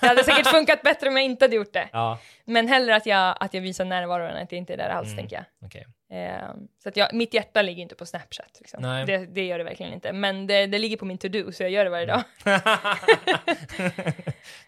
Det 0.00 0.06
hade 0.06 0.24
säkert 0.24 0.46
funkat 0.46 0.82
bättre 0.82 1.08
om 1.08 1.16
jag 1.16 1.24
inte 1.24 1.44
hade 1.44 1.56
gjort 1.56 1.72
det. 1.72 1.88
Ja, 1.92 2.18
Men 2.44 2.68
hellre 2.68 2.96
att 2.96 3.06
jag, 3.06 3.36
att 3.40 3.54
jag 3.54 3.60
visar 3.60 3.84
närvaro 3.84 4.24
än 4.26 4.36
att 4.42 4.52
jag 4.52 4.58
inte 4.58 4.72
är 4.72 4.76
där 4.76 4.88
alls, 4.88 5.06
Mm. 5.08 5.16
tänker 5.18 5.36
jag. 5.36 5.44
okej. 5.66 5.86
Eh, 6.10 6.48
så 6.82 6.88
att 6.88 6.96
jag, 6.96 7.14
mitt 7.14 7.34
hjärta 7.34 7.62
ligger 7.62 7.82
inte 7.82 7.94
på 7.94 8.06
Snapchat. 8.06 8.56
Liksom. 8.60 8.82
Det, 8.82 9.26
det 9.26 9.44
gör 9.46 9.58
det 9.58 9.64
verkligen 9.64 9.92
inte. 9.92 10.12
Men 10.12 10.46
det, 10.46 10.66
det 10.66 10.78
ligger 10.78 10.96
på 10.96 11.04
min 11.04 11.18
to-do, 11.18 11.52
så 11.52 11.62
jag 11.62 11.70
gör 11.70 11.84
det 11.84 11.90
varje 11.90 12.06
dag. 12.06 12.22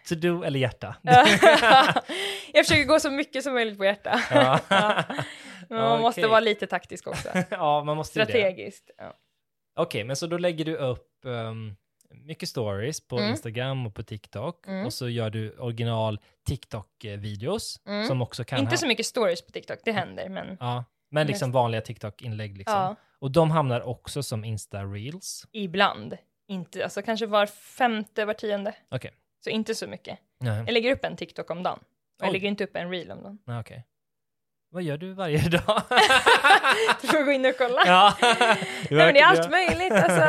to 0.09 0.15
do 0.15 0.43
eller 0.43 0.59
hjärta? 0.59 0.95
jag 2.53 2.65
försöker 2.65 2.83
gå 2.83 2.99
så 2.99 3.11
mycket 3.11 3.43
som 3.43 3.53
möjligt 3.53 3.77
på 3.77 3.85
hjärta. 3.85 4.21
Ja. 4.31 4.59
Men 5.69 5.77
man 5.79 6.01
måste 6.01 6.21
Okej. 6.21 6.29
vara 6.29 6.39
lite 6.39 6.67
taktisk 6.67 7.07
också. 7.07 7.29
ja, 7.49 7.83
man 7.83 7.97
måste. 7.97 8.13
Strategiskt. 8.25 8.91
Ja. 8.97 9.13
Okej, 9.75 10.03
men 10.03 10.15
så 10.15 10.27
då 10.27 10.37
lägger 10.37 10.65
du 10.65 10.75
upp 10.75 11.25
ehm, 11.25 11.75
mycket 12.09 12.49
stories 12.49 13.07
på 13.07 13.17
Mm. 13.17 13.29
Instagram 13.31 13.85
och 13.87 13.93
på 13.95 14.03
TikTok 14.03 14.67
Mm. 14.67 14.85
och 14.85 14.93
så 14.93 15.09
gör 15.09 15.29
du 15.29 15.51
original 15.57 16.19
TikTok-videos 16.47 17.79
Mm. 17.87 18.07
som 18.07 18.21
också 18.21 18.43
kan 18.43 18.59
Inte 18.59 18.71
ha- 18.71 18.77
så 18.77 18.87
mycket 18.87 19.05
stories 19.05 19.41
på 19.41 19.51
TikTok, 19.51 19.79
det 19.85 19.91
händer, 19.91 20.29
men 20.29 20.57
Ja, 20.59 20.83
men 21.09 21.27
liksom 21.27 21.51
vanliga 21.51 21.81
TikTok-inlägg 21.81 22.57
liksom. 22.57 22.73
ja, 22.75 22.95
Och 23.19 23.31
de 23.31 23.51
hamnar 23.51 23.81
också 23.81 24.23
som 24.23 24.45
Insta-reels. 24.45 25.45
ibland. 25.51 26.17
Inte, 26.47 26.83
alltså 26.83 27.01
kanske 27.01 27.25
var 27.25 27.45
femte, 27.45 28.25
var 28.25 28.33
tionde. 28.33 28.75
Okej. 28.91 29.11
Så 29.43 29.49
inte 29.49 29.75
så 29.75 29.87
mycket. 29.87 30.19
Nej, 30.39 30.57
Jag 30.65 30.71
lägger 30.73 30.91
upp 30.91 31.05
en 31.05 31.15
TikTok 31.15 31.49
om 31.49 31.63
dagen. 31.63 31.77
Och 31.79 32.21
jag 32.21 32.27
Oj. 32.27 32.33
lägger 32.33 32.47
inte 32.47 32.63
upp 32.63 32.75
en 32.75 32.89
reel 32.91 33.11
om 33.11 33.23
dagen. 33.23 33.59
okej. 33.59 33.83
Vad 34.75 34.83
gör 34.83 34.97
du 34.97 35.13
varje 35.13 35.49
dag? 35.49 35.81
Du 37.01 37.07
får 37.07 37.23
gå 37.23 37.31
in 37.31 37.45
och 37.45 37.57
kolla. 37.57 37.81
ja. 37.85 38.13
Nej, 38.21 38.57
men 38.89 39.13
det 39.13 39.19
är 39.19 39.25
allt 39.25 39.51
möjligt. 39.51 39.91
Alltså, 39.93 40.21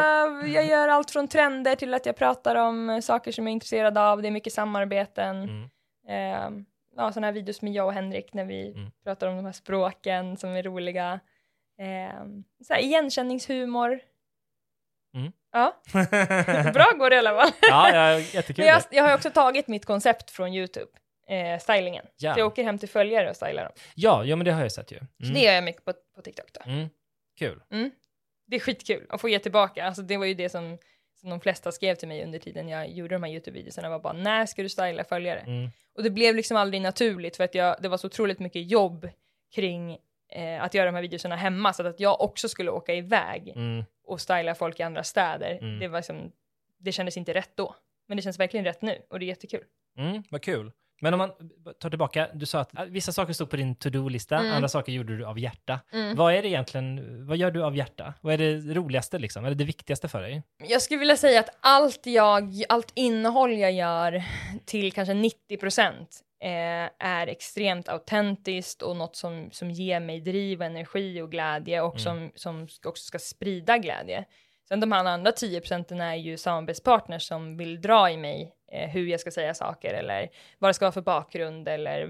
jag 0.48 0.66
gör 0.66 0.88
allt 0.88 1.10
från 1.10 1.28
trender 1.28 1.74
till 1.76 1.94
att 1.94 2.06
jag 2.06 2.16
pratar 2.16 2.56
om 2.56 3.00
saker 3.02 3.32
som 3.32 3.46
jag 3.46 3.50
är 3.50 3.52
intresserad 3.52 3.98
av. 3.98 4.22
Det 4.22 4.28
är 4.28 4.32
mycket 4.32 4.52
samarbeten. 4.52 5.42
Mm. 5.42 5.62
Eh, 6.08 6.64
ja, 6.96 7.12
sådana 7.12 7.26
här 7.26 7.32
videos 7.32 7.62
med 7.62 7.72
jag 7.72 7.86
och 7.86 7.92
Henrik 7.92 8.34
när 8.34 8.44
vi 8.44 8.72
Mm. 8.72 8.90
pratar 9.04 9.26
om 9.28 9.36
de 9.36 9.44
här 9.44 9.52
språken 9.52 10.36
som 10.36 10.50
är 10.56 10.62
roliga. 10.62 11.20
Eh, 11.80 12.24
så 12.66 12.74
här, 12.74 12.80
igenkänningshumor. 12.80 14.00
Mm. 15.16 15.32
Ja, 15.52 15.76
bra 16.72 16.92
går 16.98 17.10
det 17.10 17.16
i 17.16 17.18
alla 17.18 17.34
fall. 17.40 17.50
ja, 17.62 17.90
ja, 17.94 18.18
jättekul. 18.18 18.64
Men 18.64 18.66
jag, 18.66 18.82
jag 18.90 19.04
har 19.04 19.14
också 19.14 19.30
tagit 19.30 19.68
mitt 19.68 19.84
koncept 19.86 20.30
från 20.30 20.54
YouTube, 20.54 20.90
eh, 21.28 21.58
stylingen. 21.58 22.06
Ja. 22.16 22.34
Så 22.34 22.40
jag 22.40 22.46
åker 22.46 22.64
hem 22.64 22.78
till 22.78 22.88
följare 22.88 23.30
och 23.30 23.36
stylar 23.36 23.64
dem. 23.64 23.72
Ja, 23.94 24.24
ja, 24.24 24.36
men 24.36 24.44
det 24.44 24.52
har 24.52 24.62
jag 24.62 24.72
sett 24.72 24.92
ju. 24.92 24.98
Så 24.98 25.04
Mm. 25.22 25.34
det 25.34 25.40
gör 25.40 25.52
jag 25.52 25.64
mycket 25.64 25.84
på, 25.84 25.92
på 26.14 26.22
TikTok 26.22 26.46
då. 26.52 26.70
Mm. 26.70 26.88
Kul. 27.38 27.62
Det 28.46 28.56
är 28.56 28.60
skitkul 28.60 29.06
att 29.08 29.20
få 29.20 29.28
ge 29.28 29.38
tillbaka. 29.38 29.84
Alltså 29.84 30.02
det 30.02 30.16
var 30.16 30.26
ju 30.26 30.34
det 30.34 30.48
som, 30.48 30.78
som 31.20 31.30
de 31.30 31.40
flesta 31.40 31.72
skrev 31.72 31.94
till 31.94 32.08
mig 32.08 32.24
under 32.24 32.38
tiden 32.38 32.68
jag 32.68 32.90
gjorde 32.90 33.14
de 33.14 33.22
här 33.22 33.30
YouTube-videorna 33.30 33.88
var 33.88 33.98
bara 33.98 34.12
när 34.12 34.46
ska 34.46 34.62
du 34.62 34.68
styla 34.68 35.04
följare? 35.04 35.40
Mm. 35.40 35.70
Och 35.96 36.02
det 36.02 36.10
blev 36.10 36.34
liksom 36.34 36.56
aldrig 36.56 36.82
naturligt 36.82 37.36
för 37.36 37.44
att 37.44 37.54
jag, 37.54 37.76
det 37.82 37.88
var 37.88 37.96
så 37.96 38.06
otroligt 38.06 38.38
mycket 38.38 38.70
jobb 38.70 39.08
kring 39.54 39.98
eh, 40.32 40.62
att 40.62 40.74
göra 40.74 40.86
de 40.86 40.94
här 40.94 41.02
videorna 41.02 41.36
hemma 41.36 41.72
så 41.72 41.86
att 41.86 42.00
jag 42.00 42.20
också 42.20 42.48
skulle 42.48 42.70
åka 42.70 42.94
iväg 42.94 43.52
Mm. 43.56 43.84
och 44.04 44.20
styla 44.20 44.54
folk 44.54 44.80
i 44.80 44.82
andra 44.82 45.02
städer. 45.04 45.58
Mm. 45.60 45.78
Det, 45.78 45.88
var 45.88 45.98
liksom, 45.98 46.32
det 46.78 46.92
kändes 46.92 47.16
inte 47.16 47.34
rätt 47.34 47.50
då. 47.54 47.74
Men 48.08 48.16
det 48.16 48.22
känns 48.22 48.38
verkligen 48.38 48.64
rätt 48.64 48.82
nu 48.82 49.02
och 49.10 49.18
det 49.18 49.24
är 49.24 49.28
jättekul. 49.28 49.64
Mm, 49.98 50.22
vad 50.30 50.42
kul. 50.42 50.72
Men 51.00 51.14
om 51.14 51.18
man 51.18 51.30
tar 51.80 51.90
tillbaka, 51.90 52.28
du 52.34 52.46
sa 52.46 52.60
att 52.60 52.78
äh, 52.78 52.84
vissa 52.84 53.12
saker 53.12 53.32
stod 53.32 53.50
på 53.50 53.56
din 53.56 53.74
to-do-lista, 53.74 54.36
Mm. 54.38 54.52
andra 54.52 54.68
saker 54.68 54.92
gjorde 54.92 55.16
du 55.16 55.24
av 55.26 55.38
hjärta. 55.38 55.80
Vad 56.16 56.34
är 56.34 56.42
det 56.42 56.48
egentligen, 56.48 57.26
vad 57.26 57.36
gör 57.36 57.50
du 57.50 57.64
av 57.64 57.76
hjärta? 57.76 58.14
Vad 58.20 58.34
är 58.34 58.38
det 58.38 58.74
roligaste 58.74 59.18
liksom? 59.18 59.44
Eller 59.44 59.56
det 59.56 59.64
viktigaste 59.64 60.08
för 60.08 60.22
dig? 60.22 60.42
Jag 60.68 60.82
skulle 60.82 60.98
vilja 61.00 61.16
säga 61.16 61.40
att 61.40 61.50
allt 61.60 62.06
jag, 62.06 62.62
allt 62.68 62.92
innehåll 62.94 63.52
jag 63.58 63.72
gör 63.72 64.22
till 64.64 64.92
kanske 64.92 65.14
90 65.14 65.56
procent 65.56 66.20
eh, 66.42 67.06
är 67.08 67.26
extremt 67.26 67.88
autentiskt 67.88 68.82
och 68.82 68.96
något 68.96 69.16
som, 69.16 69.48
som 69.52 69.70
ger 69.70 70.00
mig 70.00 70.20
driv, 70.20 70.62
energi 70.62 71.20
och 71.22 71.30
glädje 71.30 71.80
och 71.80 72.00
som, 72.00 72.30
som 72.34 72.68
ska- 72.68 72.88
också 72.88 73.04
ska 73.04 73.18
sprida 73.18 73.78
glädje. 73.78 74.24
Sen 74.68 74.80
de 74.80 74.92
här 74.92 75.04
andra 75.04 75.32
10 75.32 75.60
procenten 75.60 76.00
är 76.00 76.14
ju 76.14 76.36
samarbetspartners 76.36 77.22
som 77.22 77.56
vill 77.56 77.80
dra 77.80 78.10
i 78.10 78.16
mig 78.16 78.52
eh, 78.72 78.90
hur 78.90 79.06
jag 79.06 79.20
ska 79.20 79.30
säga 79.30 79.54
saker 79.54 79.94
eller 79.94 80.28
vad 80.58 80.68
det 80.68 80.74
ska 80.74 80.84
vara 80.84 80.92
för 80.92 81.00
bakgrund 81.00 81.68
eller 81.68 82.00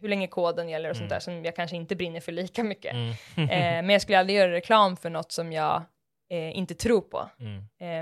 hur 0.00 0.08
länge 0.08 0.26
koden 0.26 0.68
gäller 0.68 0.90
och 0.90 0.96
sånt 0.96 1.10
där 1.10 1.20
som 1.20 1.44
jag 1.44 1.56
kanske 1.56 1.76
inte 1.76 1.96
brinner 1.96 2.20
för 2.20 2.32
lika 2.32 2.64
mycket. 2.64 2.92
Mm. 2.94 3.10
eh, 3.50 3.82
men 3.82 3.90
jag 3.90 4.02
skulle 4.02 4.18
aldrig 4.18 4.38
göra 4.38 4.52
reklam 4.52 4.96
för 4.96 5.10
något 5.10 5.32
som 5.32 5.52
jag 5.52 5.82
eh, 6.30 6.58
inte 6.58 6.74
tror 6.74 7.00
på. 7.00 7.30
Mm. 7.38 7.58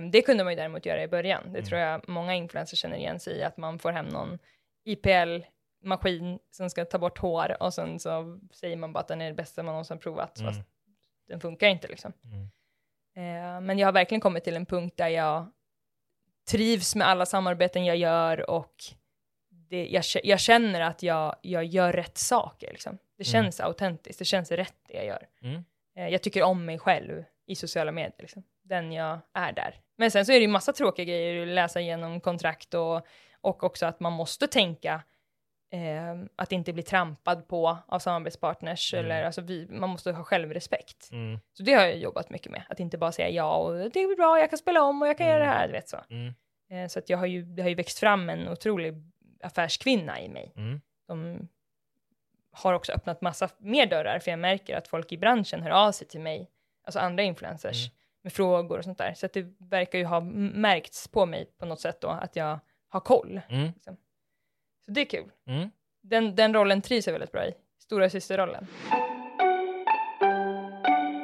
Eh, 0.06 0.10
det 0.10 0.22
kunde 0.22 0.44
man 0.44 0.52
ju 0.52 0.56
däremot 0.56 0.86
göra 0.86 1.02
i 1.02 1.08
början. 1.08 1.52
Det 1.52 1.62
tror 1.62 1.80
jag 1.80 2.08
många 2.08 2.34
influencers 2.34 2.78
känner 2.78 2.96
igen 2.96 3.20
sig 3.20 3.36
i, 3.36 3.42
att 3.42 3.56
man 3.56 3.78
får 3.78 3.92
hem 3.92 4.06
någon 4.06 4.38
IPL-maskin 4.84 6.38
som 6.50 6.70
ska 6.70 6.84
ta 6.84 6.98
bort 6.98 7.18
hår 7.18 7.62
och 7.62 7.74
sen 7.74 7.98
så 8.00 8.38
säger 8.52 8.76
man 8.76 8.92
bara 8.92 9.00
att 9.00 9.08
den 9.08 9.20
är 9.22 9.26
det 9.26 9.34
bästa 9.34 9.62
man 9.62 9.72
någonsin 9.72 9.98
provat, 9.98 10.38
Mm. 10.40 10.52
fast 10.54 10.68
den 11.28 11.40
funkar 11.40 11.68
inte 11.68 11.88
liksom. 11.88 12.12
Mm. 13.16 13.54
Eh, 13.54 13.60
men 13.60 13.78
jag 13.78 13.86
har 13.88 13.92
verkligen 13.92 14.20
kommit 14.20 14.44
till 14.44 14.56
en 14.56 14.66
punkt 14.66 14.94
där 14.96 15.08
jag 15.08 15.50
trivs 16.50 16.94
med 16.94 17.08
alla 17.08 17.26
samarbeten 17.26 17.84
jag 17.84 17.96
gör 17.96 18.50
och 18.50 18.74
det, 19.50 19.86
jag, 19.86 20.04
jag 20.24 20.40
känner 20.40 20.80
att 20.80 21.02
jag, 21.02 21.36
jag 21.42 21.64
gör 21.64 21.92
rätt 21.92 22.18
saker. 22.18 22.70
Liksom. 22.72 22.98
Det 23.16 23.28
Mm. 23.28 23.32
känns 23.44 23.60
autentiskt, 23.60 24.18
det 24.18 24.24
känns 24.24 24.50
rätt 24.50 24.74
det 24.88 24.94
jag 24.94 25.06
gör. 25.06 25.26
Mm. 25.42 25.64
Eh, 25.96 26.08
jag 26.08 26.22
tycker 26.22 26.42
om 26.42 26.64
mig 26.64 26.78
själv 26.78 27.24
i 27.46 27.54
sociala 27.56 27.92
medier, 27.92 28.14
liksom. 28.18 28.42
den 28.62 28.92
jag 28.92 29.18
är 29.32 29.52
där. 29.52 29.80
Men 29.96 30.10
sen 30.10 30.26
så 30.26 30.32
är 30.32 30.36
det 30.36 30.42
ju 30.42 30.48
massa 30.48 30.72
tråkiga 30.72 31.04
grejer, 31.04 31.42
att 31.42 31.48
läsa 31.48 31.80
igenom 31.80 32.20
kontrakt 32.20 32.74
och, 32.74 33.06
och 33.40 33.64
också 33.64 33.86
att 33.86 34.00
man 34.00 34.12
måste 34.12 34.46
tänka 34.46 35.02
eh, 35.74 36.24
att 36.36 36.52
inte 36.52 36.72
bli 36.72 36.82
trampad 36.82 37.48
på 37.48 37.78
av 37.86 37.98
samarbetspartners, 37.98 38.94
Mm. 38.94 39.04
eller 39.04 39.24
alltså 39.24 39.40
vi, 39.40 39.66
man 39.70 39.90
måste 39.90 40.12
ha 40.12 40.24
självrespekt. 40.24 41.08
Mm. 41.12 41.38
Så 41.52 41.62
det 41.62 41.72
har 41.74 41.82
jag 41.82 41.96
jobbat 41.98 42.30
mycket 42.30 42.52
med, 42.52 42.62
att 42.68 42.80
inte 42.80 42.98
bara 42.98 43.12
säga 43.12 43.28
ja 43.30 43.56
och 43.56 43.74
det 43.90 44.00
är 44.02 44.16
bra, 44.16 44.38
jag 44.38 44.50
kan 44.50 44.58
spela 44.58 44.82
om 44.82 45.02
och 45.02 45.08
jag 45.08 45.18
kan 45.18 45.26
göra 45.26 45.38
det 45.38 45.44
här, 45.50 45.66
du 45.66 45.72
vet 45.72 45.88
så. 45.88 45.96
Mm. 46.10 46.34
Eh, 46.70 46.88
så 46.88 46.98
att 46.98 47.08
jag 47.08 47.18
har 47.18 47.26
ju, 47.26 47.42
det 47.42 47.62
har 47.62 47.68
ju 47.68 47.74
växt 47.74 47.98
fram 47.98 48.30
en 48.30 48.48
otrolig 48.48 48.94
affärskvinna 49.42 50.20
i 50.20 50.28
mig. 50.28 50.52
Mm. 50.56 50.80
De 51.08 51.48
har 52.52 52.72
också 52.74 52.92
öppnat 52.92 53.20
massa 53.20 53.48
mer 53.58 53.86
dörrar, 53.86 54.18
för 54.18 54.30
jag 54.30 54.38
märker 54.40 54.76
att 54.76 54.88
folk 54.88 55.12
i 55.12 55.18
branschen 55.18 55.62
hör 55.62 55.70
av 55.70 55.92
sig 55.92 56.06
till 56.06 56.20
mig, 56.20 56.50
alltså 56.84 56.98
andra 57.00 57.22
influencers, 57.22 57.86
Mm. 57.86 57.94
med 58.22 58.32
frågor 58.32 58.78
och 58.78 58.84
sånt 58.84 58.98
där. 58.98 59.14
Så 59.14 59.26
att 59.26 59.32
det 59.32 59.46
verkar 59.58 59.98
ju 59.98 60.04
ha 60.04 60.20
märkts 60.20 61.08
på 61.08 61.26
mig 61.26 61.46
på 61.58 61.66
något 61.66 61.80
sätt 61.80 62.00
då, 62.00 62.08
att 62.08 62.36
jag 62.36 62.58
har 62.88 63.00
koll. 63.00 63.40
Mm. 63.48 63.72
Så 64.86 64.90
det 64.90 65.00
är 65.00 65.04
kul. 65.04 65.30
Mm. 65.46 65.70
Den, 66.02 66.36
den 66.36 66.54
rollen 66.54 66.82
trivs 66.82 67.06
jag 67.06 67.12
väldigt 67.12 67.32
bra 67.32 67.46
i. 67.46 67.52
Stora 67.78 68.10
systerrollen. 68.10 68.66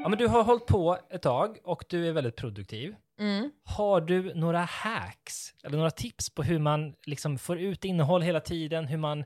Ja, 0.03 0.09
men 0.09 0.19
du 0.19 0.27
har 0.27 0.43
hållit 0.43 0.67
på 0.67 0.99
ett 1.11 1.23
tag 1.23 1.59
och 1.65 1.85
du 1.89 2.09
är 2.09 2.13
väldigt 2.13 2.37
produktiv. 2.37 2.95
Mm. 3.21 3.51
Har 3.65 4.01
du 4.01 4.35
några 4.35 4.59
hacks 4.59 5.55
eller 5.65 5.77
några 5.77 5.91
tips 5.91 6.35
på 6.35 6.43
hur 6.43 6.59
man 6.59 6.95
liksom 7.07 7.39
får 7.39 7.59
ut 7.59 7.85
innehåll 7.85 8.23
hela 8.23 8.41
tiden, 8.41 8.87
hur 8.87 8.99
man 8.99 9.19
eh, 9.21 9.25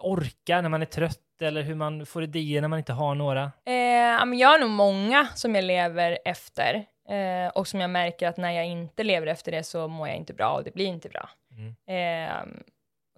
orkar 0.00 0.62
när 0.62 0.68
man 0.68 0.82
är 0.82 0.86
trött 0.86 1.42
eller 1.42 1.62
hur 1.62 1.74
man 1.74 2.06
får 2.06 2.22
idéer 2.22 2.60
när 2.60 2.68
man 2.68 2.78
inte 2.78 2.92
har 2.92 3.14
några? 3.14 3.52
Eh, 3.66 4.34
jag 4.34 4.48
har 4.48 4.58
nog 4.58 4.70
många 4.70 5.26
som 5.34 5.54
jag 5.54 5.64
lever 5.64 6.18
efter 6.24 6.74
eh, 7.08 7.48
och 7.54 7.68
som 7.68 7.80
jag 7.80 7.90
märker 7.90 8.28
att 8.28 8.36
när 8.36 8.52
jag 8.52 8.66
inte 8.66 9.04
lever 9.04 9.26
efter 9.26 9.52
det 9.52 9.62
så 9.62 9.88
mår 9.88 10.08
jag 10.08 10.16
inte 10.16 10.34
bra 10.34 10.50
och 10.50 10.64
det 10.64 10.74
blir 10.74 10.86
inte 10.86 11.08
bra. 11.08 11.30
Mm. 11.50 11.74
Eh, 11.86 12.62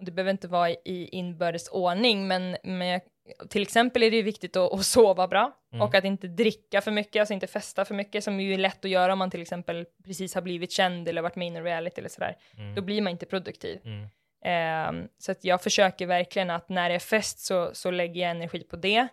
det 0.01 0.11
behöver 0.11 0.31
inte 0.31 0.47
vara 0.47 0.69
i 0.69 1.09
inbördes 1.11 1.67
ordning, 1.69 2.27
men, 2.27 2.57
men 2.63 2.87
jag, 2.87 3.01
till 3.49 3.61
exempel 3.61 4.03
är 4.03 4.11
det 4.11 4.17
ju 4.17 4.23
viktigt 4.23 4.55
att, 4.55 4.73
att 4.73 4.85
sova 4.85 5.27
bra 5.27 5.57
Mm. 5.73 5.81
och 5.81 5.95
att 5.95 6.03
inte 6.03 6.27
dricka 6.27 6.81
för 6.81 6.91
mycket, 6.91 7.19
alltså 7.19 7.33
inte 7.33 7.47
festa 7.47 7.85
för 7.85 7.95
mycket, 7.95 8.23
som 8.23 8.41
ju 8.41 8.53
är 8.53 8.57
lätt 8.57 8.85
att 8.85 8.91
göra 8.91 9.13
om 9.13 9.19
man 9.19 9.31
till 9.31 9.41
exempel 9.41 9.85
precis 10.05 10.35
har 10.35 10.41
blivit 10.41 10.71
känd 10.71 11.07
eller 11.07 11.21
varit 11.21 11.35
med 11.35 11.53
i 11.53 11.55
en 11.55 11.63
reality 11.63 11.99
eller 11.99 12.09
sådär. 12.09 12.37
Mm. 12.57 12.75
Då 12.75 12.81
blir 12.81 13.01
man 13.01 13.11
inte 13.11 13.25
produktiv. 13.25 13.79
Mm. 13.85 14.03
Eh, 14.45 15.07
så 15.17 15.31
att 15.31 15.43
jag 15.43 15.61
försöker 15.61 16.05
verkligen 16.05 16.49
att 16.49 16.69
när 16.69 16.89
det 16.89 16.95
är 16.95 16.99
fest 16.99 17.39
så, 17.39 17.69
så 17.73 17.91
lägger 17.91 18.21
jag 18.21 18.31
energi 18.31 18.63
på 18.63 18.75
det. 18.75 19.07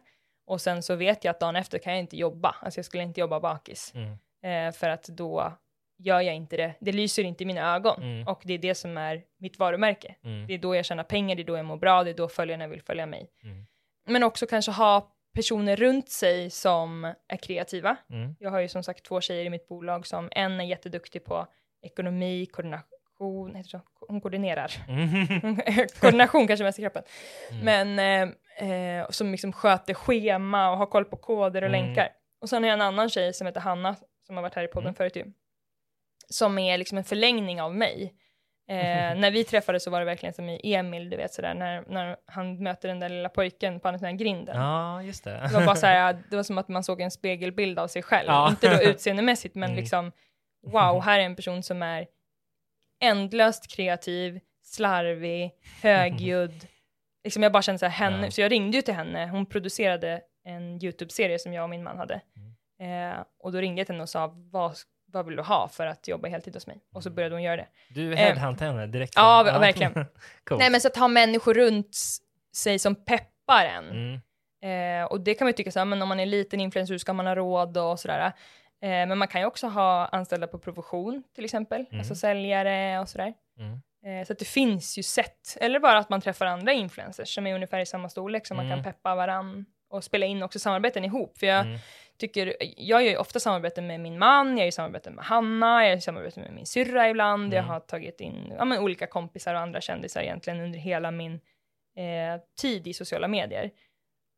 Och 0.47 0.61
sen 0.61 0.83
så 0.83 0.95
vet 0.95 1.25
jag 1.25 1.31
att 1.31 1.41
dagen 1.41 1.57
efter 1.57 1.79
kan 1.79 1.93
jag 1.93 2.01
inte 2.01 2.17
jobba. 2.17 2.57
Alltså 2.63 2.79
jag 2.79 2.85
skulle 2.85 3.03
inte 3.03 3.21
jobba 3.21 3.41
bakis. 3.41 3.93
Mm. 3.95 4.69
Eh, 4.69 4.73
för 4.73 4.89
att 4.89 5.05
då 5.05 5.53
gör 5.99 6.21
jag 6.21 6.35
inte 6.35 6.57
det. 6.57 6.75
Det 6.81 6.93
lyser 6.93 7.25
inte 7.25 7.43
i 7.43 7.47
mina 7.47 7.75
ögon. 7.75 8.03
Mm. 8.03 8.29
Och 8.29 8.41
det 8.45 8.55
är 8.55 8.59
det 8.59 8.75
som 8.75 8.99
är 8.99 9.23
mitt 9.39 9.59
varumärke. 9.59 10.15
Mm. 10.25 10.47
Det 10.47 10.55
är 10.55 10.59
då 10.59 10.75
jag 10.75 10.85
tjänar 10.85 11.05
pengar, 11.05 11.37
det 11.37 11.43
är 11.43 11.45
då 11.45 11.57
jag 11.57 11.65
mår 11.67 11.77
bra, 11.77 12.05
det 12.05 12.11
är 12.11 12.15
då 12.15 12.29
följarna 12.29 12.67
vill 12.67 12.83
följa 12.83 13.07
mig. 13.07 13.31
Mm. 13.45 13.67
Men 14.07 14.23
också 14.23 14.47
kanske 14.47 14.71
ha 14.73 15.13
personer 15.35 15.77
runt 15.77 16.09
sig 16.11 16.51
som 16.51 17.05
är 17.29 17.37
kreativa. 17.37 17.97
Mm. 18.11 18.37
Jag 18.41 18.51
har 18.51 18.61
ju 18.61 18.69
som 18.69 18.83
sagt 18.83 19.05
två 19.05 19.21
tjejer 19.21 19.45
i 19.45 19.51
mitt 19.51 19.69
bolag 19.69 20.07
som 20.07 20.29
en 20.33 20.61
är 20.61 20.65
jätteduktig 20.65 21.25
på 21.25 21.47
ekonomi, 21.83 22.47
koordination, 22.47 23.55
heter 23.55 23.63
det 23.63 23.69
så? 23.71 23.81
hon 24.09 24.21
koordinerar. 24.21 24.73
Mm. 24.89 25.57
Koordination 26.01 26.47
kanske 26.47 26.65
mest 26.65 26.79
i 26.79 26.83
kroppen. 26.83 27.03
Men 27.63 27.99
eh, 28.59 28.71
eh, 28.71 29.07
som 29.11 29.31
liksom 29.33 29.53
sköter 29.53 29.95
schema 29.95 30.71
och 30.71 30.79
har 30.79 30.87
koll 30.87 31.05
på 31.05 31.17
koder 31.17 31.63
och 31.63 31.69
Mm. 31.69 31.85
länkar. 31.87 32.09
Och 32.41 32.49
sen 32.49 32.63
har 32.63 32.69
jag 32.69 32.75
en 32.75 32.81
annan 32.81 33.11
tjej 33.11 33.33
som 33.35 33.47
heter 33.47 33.61
Hanna, 33.61 33.97
som 34.27 34.37
har 34.37 34.43
varit 34.43 34.55
här 34.55 34.65
i 34.65 34.69
podden 34.69 34.87
Mm. 34.87 34.95
förut 34.95 35.17
ju. 35.17 35.25
Som 36.31 36.59
är 36.59 36.79
liksom 36.79 36.99
en 36.99 37.05
förlängning 37.05 37.63
av 37.63 37.75
mig. 37.75 38.15
Eh, 38.69 38.77
när 39.19 39.31
vi 39.31 39.45
träffades 39.45 39.85
så 39.85 39.91
var 39.91 39.99
det 40.01 40.07
verkligen 40.07 40.33
som 40.35 40.49
i 40.49 40.75
Emil, 40.75 41.11
du 41.11 41.17
vet 41.17 41.35
sådär, 41.35 41.55
när, 41.55 41.85
när 41.89 42.17
han 42.27 42.63
möter 42.63 42.89
den 42.89 43.01
där 43.01 43.09
lilla 43.09 43.29
pojken 43.29 43.81
på 43.81 43.89
andra 43.89 43.99
sidan 43.99 44.17
grinden. 44.17 44.57
Ja, 44.57 45.03
just 45.03 45.25
det. 45.25 45.31
Det 45.31 45.55
var 45.55 45.67
bara 45.67 45.77
så 45.77 45.87
här, 45.87 46.19
det 46.31 46.37
var 46.37 46.43
som 46.43 46.59
att 46.59 46.69
man 46.69 46.85
såg 46.85 47.01
en 47.01 47.11
spegelbild 47.11 47.79
av 47.79 47.89
sig 47.89 48.03
själv. 48.03 48.27
Ja. 48.29 48.51
Inte 48.51 48.77
då 48.77 48.83
utseendemässigt, 48.83 49.55
men 49.55 49.71
Mm. 49.71 49.77
liksom 49.81 50.13
wow, 50.67 51.01
här 51.05 51.19
är 51.21 51.25
en 51.25 51.37
person 51.37 51.63
som 51.63 51.83
är 51.83 52.07
ändlöst 53.01 53.71
kreativ, 53.77 54.41
slarvig, 54.63 55.51
högljudd. 55.83 56.67
liksom 57.25 57.43
jag 57.43 57.53
bara 57.53 57.63
kände 57.63 57.79
så 57.79 57.87
här, 57.87 58.11
henne, 58.11 58.27
Ja. 58.27 58.31
så 58.31 58.41
jag 58.41 58.53
ringde 58.53 58.77
ju 58.77 58.83
till 58.83 58.95
henne, 58.95 59.27
hon 59.27 59.47
producerade 59.47 60.21
en 60.45 60.85
YouTube-serie 60.85 61.39
som 61.39 61.53
jag 61.53 61.63
och 61.63 61.71
min 61.71 61.83
man 61.83 61.99
hade. 61.99 62.21
Mm. 62.81 63.13
Eh, 63.13 63.25
och 63.39 63.53
då 63.53 63.59
ringde 63.59 63.81
jag 63.81 63.87
till 63.87 63.95
henne 63.95 64.03
och 64.03 64.09
sa, 64.09 64.33
vad, 64.35 64.77
vad 65.13 65.27
vill 65.27 65.37
du 65.37 65.43
ha 65.43 65.69
för 65.69 65.87
att 65.87 66.09
jobba 66.09 66.29
heltid 66.29 66.55
hos 66.55 66.67
mig? 66.67 66.81
Och 66.95 67.03
så 67.03 67.11
började 67.11 67.35
hon 67.35 67.43
göra 67.43 67.57
det. 67.57 67.67
Du 67.89 68.15
headhuntade 68.17 68.71
henne 68.71 68.87
direkt? 68.87 69.13
ja, 69.17 69.43
verkligen. 69.43 69.93
Coolt. 70.45 70.59
Nej 70.61 70.71
men 70.71 70.81
så 70.81 70.89
att 70.89 70.97
ha 70.97 71.09
människor 71.09 71.55
runt 71.55 71.97
sig 72.57 72.79
som 72.79 72.95
peppar 72.95 73.65
en. 73.65 73.91
Mm. 73.91 74.21
Eh, 75.03 75.07
och 75.07 75.21
det 75.21 75.35
kan 75.35 75.45
man 75.45 75.51
ju 75.51 75.57
tycka 75.57 75.71
så 75.71 75.79
här, 75.81 75.85
men 75.87 76.03
om 76.03 76.09
man 76.09 76.21
är 76.21 76.27
liten 76.27 76.61
influencer 76.61 76.95
hur 76.95 76.99
ska 76.99 77.13
man 77.13 77.27
ha 77.27 77.35
råd 77.35 77.77
och 77.79 78.01
sådär. 78.01 78.27
Eh, 78.83 78.89
men 78.89 79.19
man 79.19 79.29
kan 79.29 79.41
ju 79.41 79.47
också 79.47 79.67
ha 79.69 80.07
anställda 80.07 80.47
på 80.47 80.59
provision 80.59 81.23
till 81.35 81.45
exempel, 81.45 81.85
Mm. 81.91 81.99
alltså 81.99 82.15
säljare 82.15 83.01
och 83.01 83.09
sådär. 83.09 83.35
Mm. 83.59 83.81
Eh, 84.21 84.27
så 84.27 84.33
att 84.33 84.39
det 84.39 84.45
finns 84.45 84.99
ju 84.99 85.03
sätt, 85.03 85.57
eller 85.61 85.81
bara 85.81 85.99
att 85.99 86.09
man 86.11 86.21
träffar 86.21 86.47
andra 86.47 86.73
influencers 86.73 87.35
som 87.35 87.47
är 87.47 87.55
ungefär 87.55 87.79
i 87.81 87.87
samma 87.87 88.09
storlek 88.09 88.47
så 88.47 88.55
man 88.55 88.67
Mm. 88.67 88.77
kan 88.77 88.93
peppa 88.93 89.15
varann 89.15 89.65
och 89.91 90.05
spela 90.05 90.27
in 90.27 90.43
också 90.43 90.59
samarbeten 90.59 91.05
ihop. 91.05 91.39
För 91.39 91.47
jag 91.47 91.61
Mm. 91.67 91.79
Tycker, 92.19 92.57
jag 92.77 93.03
gör 93.03 93.11
ju 93.11 93.17
ofta 93.17 93.41
samarbeten 93.41 93.87
med 93.87 94.01
min 94.01 94.19
man, 94.19 94.59
jag 94.59 94.67
gör 94.67 94.71
samarbeten 94.71 95.15
med 95.15 95.25
Hanna, 95.25 95.85
jag 95.85 95.91
gör 95.95 96.01
samarbeten 96.01 96.43
med 96.43 96.53
min 96.53 96.67
syrra 96.67 97.09
ibland, 97.09 97.55
jag 97.55 97.59
Mm. 97.59 97.69
har 97.71 97.81
tagit 97.81 98.21
in 98.21 98.53
ja, 98.59 98.65
men, 98.65 98.79
olika 98.79 99.07
kompisar 99.07 99.55
och 99.55 99.61
andra 99.61 99.81
kändisar 99.81 100.21
egentligen 100.23 100.61
under 100.61 100.79
hela 100.79 101.11
min 101.11 101.35
eh, 101.97 102.41
tid 102.61 102.87
i 102.87 102.95
sociala 102.95 103.29
medier. 103.29 103.71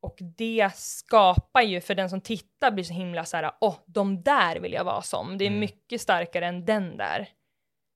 Och 0.03 0.18
det 0.20 0.70
skapar 0.74 1.62
ju, 1.62 1.81
för 1.81 1.95
den 1.95 2.11
som 2.11 2.20
tittar 2.20 2.70
blir 2.70 2.85
så 2.85 2.93
himla 2.93 3.24
så 3.24 3.37
här, 3.37 3.51
åh, 3.61 3.76
de 3.87 4.22
där 4.22 4.57
vill 4.61 4.72
jag 4.72 4.85
vara 4.85 5.03
som. 5.03 5.39
Det 5.39 5.45
är 5.45 5.49
Mm. 5.49 5.61
mycket 5.61 6.01
starkare 6.01 6.47
än 6.47 6.64
den 6.64 6.97
där. 6.97 7.28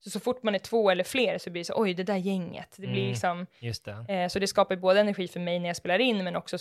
Så, 0.04 0.10
så 0.10 0.20
fort 0.20 0.42
man 0.42 0.54
är 0.54 0.58
två 0.58 0.90
eller 0.90 1.04
fler 1.04 1.38
så 1.38 1.50
blir 1.50 1.60
det 1.60 1.64
så, 1.64 1.74
oj, 1.82 1.94
det 1.94 2.02
där 2.04 2.16
gänget. 2.16 2.74
Det 2.76 2.86
blir 2.86 2.98
Mm. 3.00 3.08
liksom, 3.08 3.46
det. 3.60 4.14
eh, 4.22 4.28
så 4.28 4.38
det 4.38 4.46
skapar 4.46 4.76
både 4.76 5.00
energi 5.00 5.28
för 5.28 5.40
mig 5.40 5.58
när 5.58 5.66
jag 5.68 5.76
spelar 5.76 5.98
in, 5.98 6.24
men 6.24 6.36
också 6.36 6.58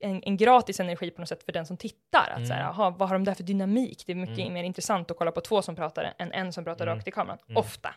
en, 0.00 0.22
en 0.22 0.36
gratis 0.36 0.80
energi 0.80 1.10
på 1.10 1.20
något 1.20 1.28
sätt 1.28 1.42
för 1.42 1.52
den 1.52 1.66
som 1.66 1.76
tittar. 1.76 2.30
Att 2.36 2.46
så 2.46 2.52
här, 2.52 2.60
Mm. 2.60 2.70
aha, 2.72 2.90
vad 2.90 3.08
har 3.08 3.14
de 3.16 3.24
där 3.24 3.34
för 3.34 3.42
dynamik? 3.42 4.02
Det 4.06 4.12
är 4.12 4.16
mycket 4.16 4.38
Mm. 4.38 4.52
mer 4.52 4.64
intressant 4.64 5.10
att 5.10 5.16
kolla 5.16 5.32
på 5.32 5.40
två 5.40 5.62
som 5.62 5.76
pratar 5.76 6.14
än 6.18 6.32
en 6.32 6.52
som 6.52 6.64
pratar 6.64 6.86
Mm. 6.86 6.96
rakt 6.96 7.08
i 7.08 7.10
kameran. 7.10 7.38
Mm. 7.48 7.56
Ofta. 7.56 7.94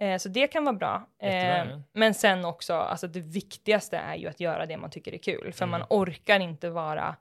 Eh, 0.00 0.18
så 0.18 0.28
det 0.28 0.46
kan 0.46 0.64
vara 0.64 0.76
bra. 0.76 1.08
Eh, 1.22 1.66
men 1.92 2.14
sen 2.14 2.44
också, 2.44 2.74
alltså 2.74 3.06
det 3.06 3.20
viktigaste 3.20 3.96
är 3.96 4.14
ju 4.16 4.28
att 4.28 4.40
göra 4.40 4.66
det 4.66 4.76
man 4.76 4.90
tycker 4.90 5.14
är 5.14 5.18
kul. 5.18 5.52
För 5.52 5.64
Mm. 5.64 5.70
man 5.80 5.86
orkar 5.90 6.40
inte 6.40 6.70
vara 6.70 7.16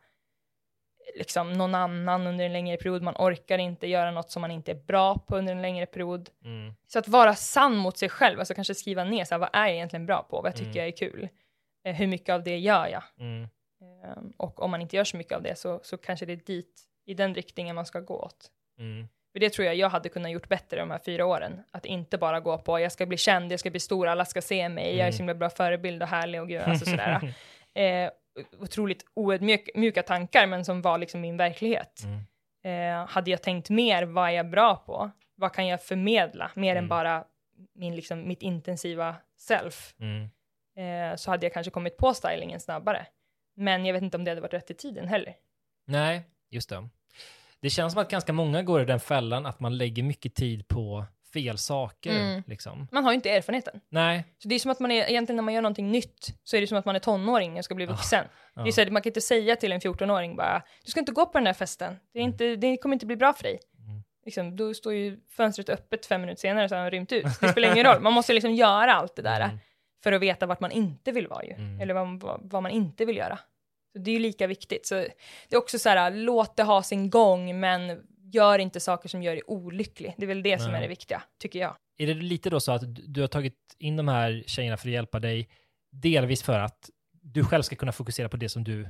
liksom 1.15 1.53
någon 1.53 1.75
annan 1.75 2.27
under 2.27 2.45
en 2.45 2.53
längre 2.53 2.77
period. 2.77 3.01
Man 3.01 3.15
orkar 3.17 3.57
inte 3.57 3.87
göra 3.87 4.11
något 4.11 4.31
som 4.31 4.41
man 4.41 4.51
inte 4.51 4.71
är 4.71 4.75
bra 4.75 5.17
på 5.17 5.37
under 5.37 5.53
en 5.55 5.61
längre 5.61 5.85
period. 5.85 6.29
Mm. 6.45 6.73
Så 6.87 6.99
att 6.99 7.07
vara 7.07 7.35
sann 7.35 7.75
mot 7.77 7.97
sig 7.97 8.09
själv, 8.09 8.39
alltså 8.39 8.53
kanske 8.53 8.75
skriva 8.75 9.03
ner 9.03 9.25
så 9.25 9.33
här, 9.33 9.39
vad 9.39 9.49
är 9.53 9.65
jag 9.65 9.75
egentligen 9.75 10.05
bra 10.05 10.23
på? 10.23 10.41
Vad 10.41 10.45
jag 10.45 10.55
tycker 10.55 10.69
Mm. 10.69 10.77
jag 10.79 10.87
är 10.87 10.91
kul? 10.97 11.29
Eh, 11.85 11.95
hur 11.95 12.07
mycket 12.07 12.29
av 12.29 12.43
det 12.43 12.57
gör 12.57 12.87
jag? 12.87 13.03
Mm. 13.19 13.47
Eh, 14.03 14.23
och 14.37 14.61
om 14.61 14.71
man 14.71 14.81
inte 14.81 14.95
gör 14.95 15.03
så 15.03 15.17
mycket 15.17 15.33
av 15.35 15.41
det 15.43 15.55
så, 15.55 15.79
så 15.83 15.97
kanske 15.97 16.25
det 16.25 16.33
är 16.33 16.37
dit, 16.37 16.81
i 17.05 17.13
den 17.13 17.35
riktningen 17.35 17.75
man 17.75 17.85
ska 17.85 17.99
gå 17.99 18.19
åt. 18.19 18.47
Mm. 18.79 19.07
För 19.33 19.39
det 19.39 19.49
tror 19.49 19.65
jag 19.65 19.75
jag 19.75 19.89
hade 19.89 20.09
kunnat 20.09 20.31
gjort 20.31 20.49
bättre 20.49 20.79
de 20.79 20.91
här 20.91 20.99
fyra 21.05 21.25
åren. 21.25 21.63
Att 21.71 21.85
inte 21.85 22.17
bara 22.17 22.39
gå 22.39 22.57
på, 22.57 22.79
jag 22.79 22.91
ska 22.91 23.05
bli 23.05 23.17
känd, 23.17 23.51
jag 23.51 23.59
ska 23.59 23.69
bli 23.69 23.79
stor, 23.79 24.07
alla 24.07 24.25
ska 24.25 24.41
se 24.41 24.69
mig, 24.69 24.85
jag 24.85 24.93
är 24.93 25.01
Mm. 25.01 25.11
så 25.11 25.17
himla 25.17 25.33
bra 25.35 25.49
förebild 25.49 26.01
och 26.03 26.07
härlig 26.09 26.41
och 26.41 26.47
gud, 26.47 26.61
alltså 26.61 26.85
sådär. 26.85 27.33
eh, 27.73 28.09
otroligt 28.59 29.05
oödmjuka 29.13 30.03
tankar, 30.03 30.47
men 30.47 30.65
som 30.65 30.81
var 30.81 30.97
liksom 30.97 31.21
min 31.21 31.37
verklighet. 31.37 32.01
Mm. 32.03 32.21
Eh, 33.01 33.07
hade 33.09 33.31
jag 33.31 33.41
tänkt 33.41 33.69
mer, 33.69 34.03
vad 34.03 34.29
är 34.29 34.33
jag 34.33 34.49
bra 34.49 34.75
på? 34.75 35.11
Vad 35.35 35.53
kan 35.53 35.67
jag 35.67 35.83
förmedla? 35.83 36.51
Mer 36.55 36.71
Mm. 36.71 36.83
än 36.83 36.87
bara 36.89 37.25
min, 37.75 37.95
liksom, 37.95 38.27
mitt 38.27 38.41
intensiva 38.41 39.15
self. 39.37 39.95
Mm. 39.99 40.29
Eh, 41.11 41.15
så 41.15 41.31
hade 41.31 41.45
jag 41.45 41.53
kanske 41.53 41.71
kommit 41.71 41.97
på 41.97 42.13
stylingen 42.13 42.59
snabbare. 42.59 43.05
Men 43.55 43.85
jag 43.85 43.93
vet 43.93 44.03
inte 44.03 44.17
om 44.17 44.23
det 44.23 44.31
hade 44.31 44.41
varit 44.41 44.53
rätt 44.53 44.71
i 44.71 44.73
tiden 44.73 45.07
heller. 45.07 45.35
Nej, 45.85 46.23
just 46.49 46.69
det. 46.69 46.89
Det 47.59 47.69
känns 47.69 47.93
som 47.93 48.01
att 48.01 48.09
ganska 48.09 48.33
många 48.33 48.63
går 48.63 48.81
i 48.81 48.85
den 48.85 48.99
fällan 48.99 49.45
att 49.45 49.59
man 49.59 49.77
lägger 49.77 50.03
mycket 50.03 50.35
tid 50.35 50.67
på 50.67 51.05
fel 51.33 51.57
saker. 51.57 52.11
Mm. 52.11 52.43
Liksom. 52.47 52.87
Man 52.91 53.03
har 53.03 53.11
ju 53.11 53.15
inte 53.15 53.29
erfarenheten. 53.29 53.81
Nej. 53.89 54.25
Så 54.37 54.47
det 54.47 54.55
är 54.55 54.59
som 54.59 54.71
att 54.71 54.79
man 54.79 54.91
är, 54.91 55.09
egentligen 55.09 55.35
när 55.35 55.43
man 55.43 55.53
gör 55.53 55.61
någonting 55.61 55.91
nytt, 55.91 56.39
så 56.43 56.57
är 56.57 56.61
det 56.61 56.67
som 56.67 56.77
att 56.77 56.85
man 56.85 56.95
är 56.95 56.99
tonåring 56.99 57.57
och 57.57 57.65
ska 57.65 57.75
bli 57.75 57.85
vuxen. 57.85 58.25
Ja. 58.53 58.63
Det 58.63 58.69
är 58.69 58.71
så 58.71 58.81
här, 58.81 58.91
man 58.91 59.01
kan 59.01 59.09
inte 59.09 59.21
säga 59.21 59.55
till 59.55 59.71
en 59.71 59.79
14-åring 59.79 60.35
bara, 60.35 60.63
du 60.85 60.91
ska 60.91 60.99
inte 60.99 61.11
gå 61.11 61.25
på 61.25 61.37
den 61.37 61.43
där 61.43 61.53
festen, 61.53 61.95
det, 62.13 62.19
är 62.19 62.23
inte, 62.23 62.55
det 62.55 62.77
kommer 62.77 62.95
inte 62.95 63.05
bli 63.05 63.15
bra 63.15 63.33
för 63.33 63.43
dig. 63.43 63.59
Mm. 63.77 64.03
Liksom, 64.25 64.55
då 64.55 64.73
står 64.73 64.93
ju 64.93 65.19
fönstret 65.29 65.69
öppet 65.69 66.05
fem 66.05 66.21
minuter 66.21 66.39
senare 66.39 66.69
så 66.69 66.75
har 66.75 66.81
han 66.81 66.91
rymt 66.91 67.11
ut. 67.11 67.25
Det 67.41 67.47
spelar 67.47 67.71
ingen 67.73 67.85
roll, 67.85 68.01
man 68.01 68.13
måste 68.13 68.33
liksom 68.33 68.53
göra 68.53 68.93
allt 68.93 69.15
det 69.15 69.21
där 69.21 69.41
Mm. 69.41 69.59
För 70.03 70.11
att 70.11 70.21
veta 70.21 70.45
vart 70.45 70.59
man 70.59 70.71
inte 70.71 71.11
vill 71.11 71.27
vara 71.27 71.43
ju, 71.43 71.51
Mm. 71.53 71.81
eller 71.81 71.93
vad, 71.93 72.23
vad, 72.41 72.63
man 72.63 72.71
inte 72.71 73.05
vill 73.05 73.17
göra. 73.17 73.39
Så 73.93 73.99
det 73.99 74.11
är 74.11 74.13
ju 74.13 74.19
lika 74.19 74.47
viktigt. 74.47 74.85
Så 74.87 74.95
det 74.95 75.55
är 75.55 75.57
också 75.57 75.79
så 75.79 75.89
här, 75.89 76.11
låt 76.11 76.55
det 76.55 76.63
ha 76.63 76.83
sin 76.83 77.09
gång, 77.09 77.59
men 77.59 78.01
gör 78.33 78.59
inte 78.59 78.79
saker 78.79 79.09
som 79.09 79.23
gör 79.23 79.31
dig 79.33 79.43
olycklig. 79.47 80.13
Det 80.17 80.23
är 80.25 80.27
väl 80.27 80.43
det 80.43 80.59
som 80.59 80.71
Nej. 80.71 80.77
är 80.77 80.81
det 80.81 80.87
viktiga, 80.87 81.23
tycker 81.39 81.59
jag. 81.59 81.75
Är 81.97 82.07
det 82.07 82.13
lite 82.13 82.49
då 82.49 82.59
så 82.59 82.71
att 82.71 82.81
du- 83.13 83.21
har 83.21 83.27
tagit 83.27 83.55
in 83.79 83.95
de 83.97 84.07
här 84.07 84.43
tjejerna 84.47 84.77
för 84.77 84.87
att 84.87 84.93
hjälpa 84.93 85.19
dig, 85.19 85.49
delvis 85.91 86.43
för 86.43 86.59
att 86.59 86.89
du 87.21 87.43
själv 87.45 87.61
ska 87.63 87.75
kunna 87.75 87.91
fokusera 87.91 88.29
på 88.29 88.37
det 88.37 88.49
som 88.49 88.63
du, 88.63 88.87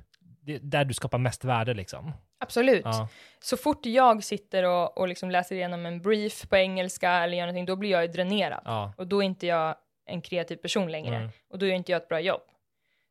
där 0.61 0.85
du 0.85 0.93
skapar 0.93 1.17
mest 1.17 1.43
värde 1.43 1.73
liksom? 1.73 2.11
Absolut. 2.39 2.81
Ja. 2.85 3.07
Så 3.39 3.57
fort 3.57 3.85
jag 3.85 4.23
sitter 4.23 4.63
och, 4.63 4.97
och 4.97 5.07
liksom 5.07 5.31
läser 5.31 5.55
igenom 5.55 5.85
en 5.85 6.01
brief 6.01 6.49
på 6.49 6.55
engelska 6.57 7.11
eller 7.11 7.37
gör 7.37 7.45
någonting, 7.45 7.65
då 7.65 7.75
blir 7.75 7.89
jag 7.91 8.01
ju 8.05 8.07
dränerad. 8.11 8.61
Ja. 8.65 8.93
Och 8.97 9.07
då 9.07 9.21
är 9.23 9.25
inte 9.25 9.47
jag 9.47 9.75
en 10.05 10.21
kreativ 10.21 10.55
person 10.55 10.91
längre. 10.91 11.19
Nej. 11.19 11.29
Och 11.49 11.59
då 11.59 11.65
gör 11.65 11.75
inte 11.75 11.91
jag 11.91 12.01
ett 12.01 12.07
bra 12.07 12.19
jobb. 12.19 12.41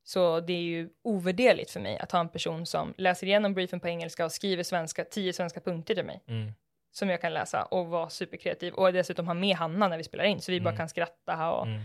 Så 0.04 0.40
det 0.40 0.52
är 0.52 0.60
ju 0.62 0.88
ovärderligt 1.02 1.70
för 1.70 1.80
mig 1.80 1.98
att 1.98 2.12
ha 2.12 2.20
en 2.20 2.28
person 2.28 2.66
som 2.66 2.94
läser 2.96 3.26
igenom 3.26 3.54
briefen 3.54 3.80
på 3.80 3.88
engelska 3.88 4.24
och 4.24 4.32
skriver 4.32 4.62
svenska, 4.62 5.04
tio 5.04 5.32
svenska 5.32 5.60
punkter 5.60 5.94
till 5.94 6.04
mig. 6.04 6.20
Mm. 6.26 6.52
Som 6.92 7.10
jag 7.10 7.20
kan 7.20 7.32
läsa 7.34 7.62
och 7.62 7.86
vara 7.86 8.08
superkreativ. 8.10 8.74
Och 8.74 8.92
dessutom 8.92 9.26
ha 9.26 9.34
med 9.34 9.56
Hanna 9.56 9.88
när 9.88 9.96
vi 9.98 10.04
spelar 10.04 10.24
in, 10.24 10.40
så 10.40 10.52
vi 10.52 10.60
bara 10.60 10.68
Mm. 10.70 10.78
kan 10.78 10.88
skratta 10.88 11.50
och 11.52 11.66
Mm. 11.66 11.82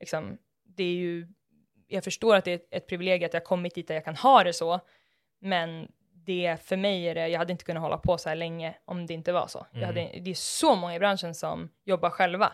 liksom, 0.00 0.38
det 0.64 0.84
är 0.84 0.94
ju, 0.94 1.26
jag 1.86 2.04
förstår 2.04 2.36
att 2.36 2.44
det 2.44 2.50
är 2.50 2.54
ett, 2.54 2.68
ett 2.70 2.86
privilegium 2.86 3.26
att 3.26 3.34
jag 3.34 3.44
kommit 3.44 3.74
dit 3.74 3.88
där 3.88 3.94
jag 3.94 4.04
kan 4.04 4.16
ha 4.16 4.44
det 4.44 4.52
så, 4.52 4.80
men 5.40 5.88
det 6.12 6.56
för 6.62 6.76
mig 6.76 7.08
är 7.08 7.14
det, 7.14 7.28
jag 7.28 7.38
hade 7.38 7.52
inte 7.52 7.64
kunnat 7.64 7.82
hålla 7.82 7.98
på 7.98 8.18
så 8.18 8.28
här 8.28 8.36
länge 8.36 8.74
om 8.84 9.06
det 9.06 9.14
inte 9.14 9.32
var 9.32 9.46
så. 9.46 9.66
Mm. 9.72 9.84
hade, 9.86 10.00
det 10.20 10.30
är 10.30 10.34
så 10.34 10.74
många 10.74 10.94
i 10.94 10.98
branschen 10.98 11.34
som 11.34 11.68
jobbar 11.84 12.10
själva. 12.10 12.52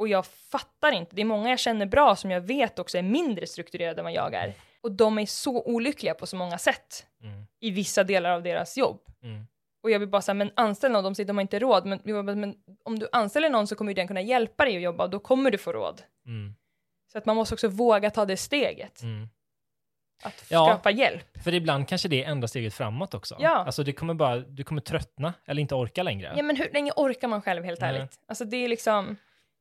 Mm. 0.00 0.02
Och 0.02 0.08
jag 0.08 0.26
fattar 0.26 0.92
inte, 0.92 1.16
det 1.16 1.22
är 1.22 1.26
många 1.26 1.50
jag 1.50 1.58
känner 1.58 1.86
bra 1.86 2.16
som 2.16 2.30
jag 2.30 2.40
vet 2.40 2.78
också 2.78 2.98
är 2.98 3.02
mindre 3.02 3.46
strukturerade 3.46 4.00
än 4.00 4.04
vad 4.04 4.12
jag 4.12 4.34
är. 4.34 4.54
Och 4.82 4.92
de 4.92 5.18
är 5.18 5.26
så 5.26 5.62
olyckliga 5.62 6.14
på 6.14 6.26
så 6.26 6.36
många 6.36 6.58
sätt 6.58 7.06
Mm. 7.22 7.46
i 7.60 7.70
vissa 7.70 8.04
delar 8.04 8.30
av 8.30 8.42
deras 8.42 8.76
jobb. 8.78 9.00
Mm. 9.22 9.46
Och 9.82 9.90
jag 9.90 9.98
vill 9.98 10.08
bara 10.08 10.22
säga, 10.22 10.34
men 10.34 10.50
anställ 10.56 10.92
någon, 10.92 11.04
de 11.04 11.14
säger 11.14 11.26
de 11.26 11.36
har 11.36 11.42
inte 11.42 11.58
råd, 11.58 11.86
men, 11.86 12.00
men 12.40 12.54
om 12.84 12.98
du 12.98 13.08
anställer 13.12 13.50
någon 13.50 13.66
så 13.66 13.74
kommer 13.76 13.94
den 13.94 14.06
kunna 14.08 14.20
hjälpa 14.20 14.64
dig 14.64 14.76
att 14.76 14.82
jobba 14.82 15.04
och 15.04 15.10
då 15.10 15.18
kommer 15.18 15.50
du 15.50 15.58
få 15.58 15.72
råd. 15.72 16.02
Mm. 16.26 16.54
Så 17.12 17.18
att 17.18 17.26
man 17.26 17.36
måste 17.36 17.54
också 17.54 17.68
våga 17.68 18.10
ta 18.10 18.24
det 18.24 18.36
steget, 18.36 19.02
Mm. 19.02 19.28
att 20.22 20.44
Ja. 20.50 20.66
skapa 20.66 20.90
hjälp. 20.90 21.42
För 21.44 21.54
ibland 21.54 21.88
kanske 21.88 22.08
det 22.08 22.24
är 22.24 22.30
enda 22.30 22.48
steget 22.48 22.74
framåt 22.74 23.14
också. 23.14 23.36
Ja. 23.40 23.50
Alltså 23.50 23.82
det 23.82 23.92
kommer 23.92 24.14
bara, 24.14 24.36
du 24.38 24.64
kommer 24.64 24.80
tröttna 24.80 25.34
eller 25.46 25.62
inte 25.62 25.74
orka 25.74 26.02
längre. 26.02 26.34
Ja 26.36 26.42
men 26.42 26.56
hur 26.56 26.70
länge 26.72 26.92
orkar 26.96 27.28
man 27.28 27.42
själv 27.42 27.64
helt 27.64 27.82
ärligt? 27.82 28.20
Alltså 28.28 28.44
det 28.44 28.56
är 28.56 28.68
liksom, 28.68 29.16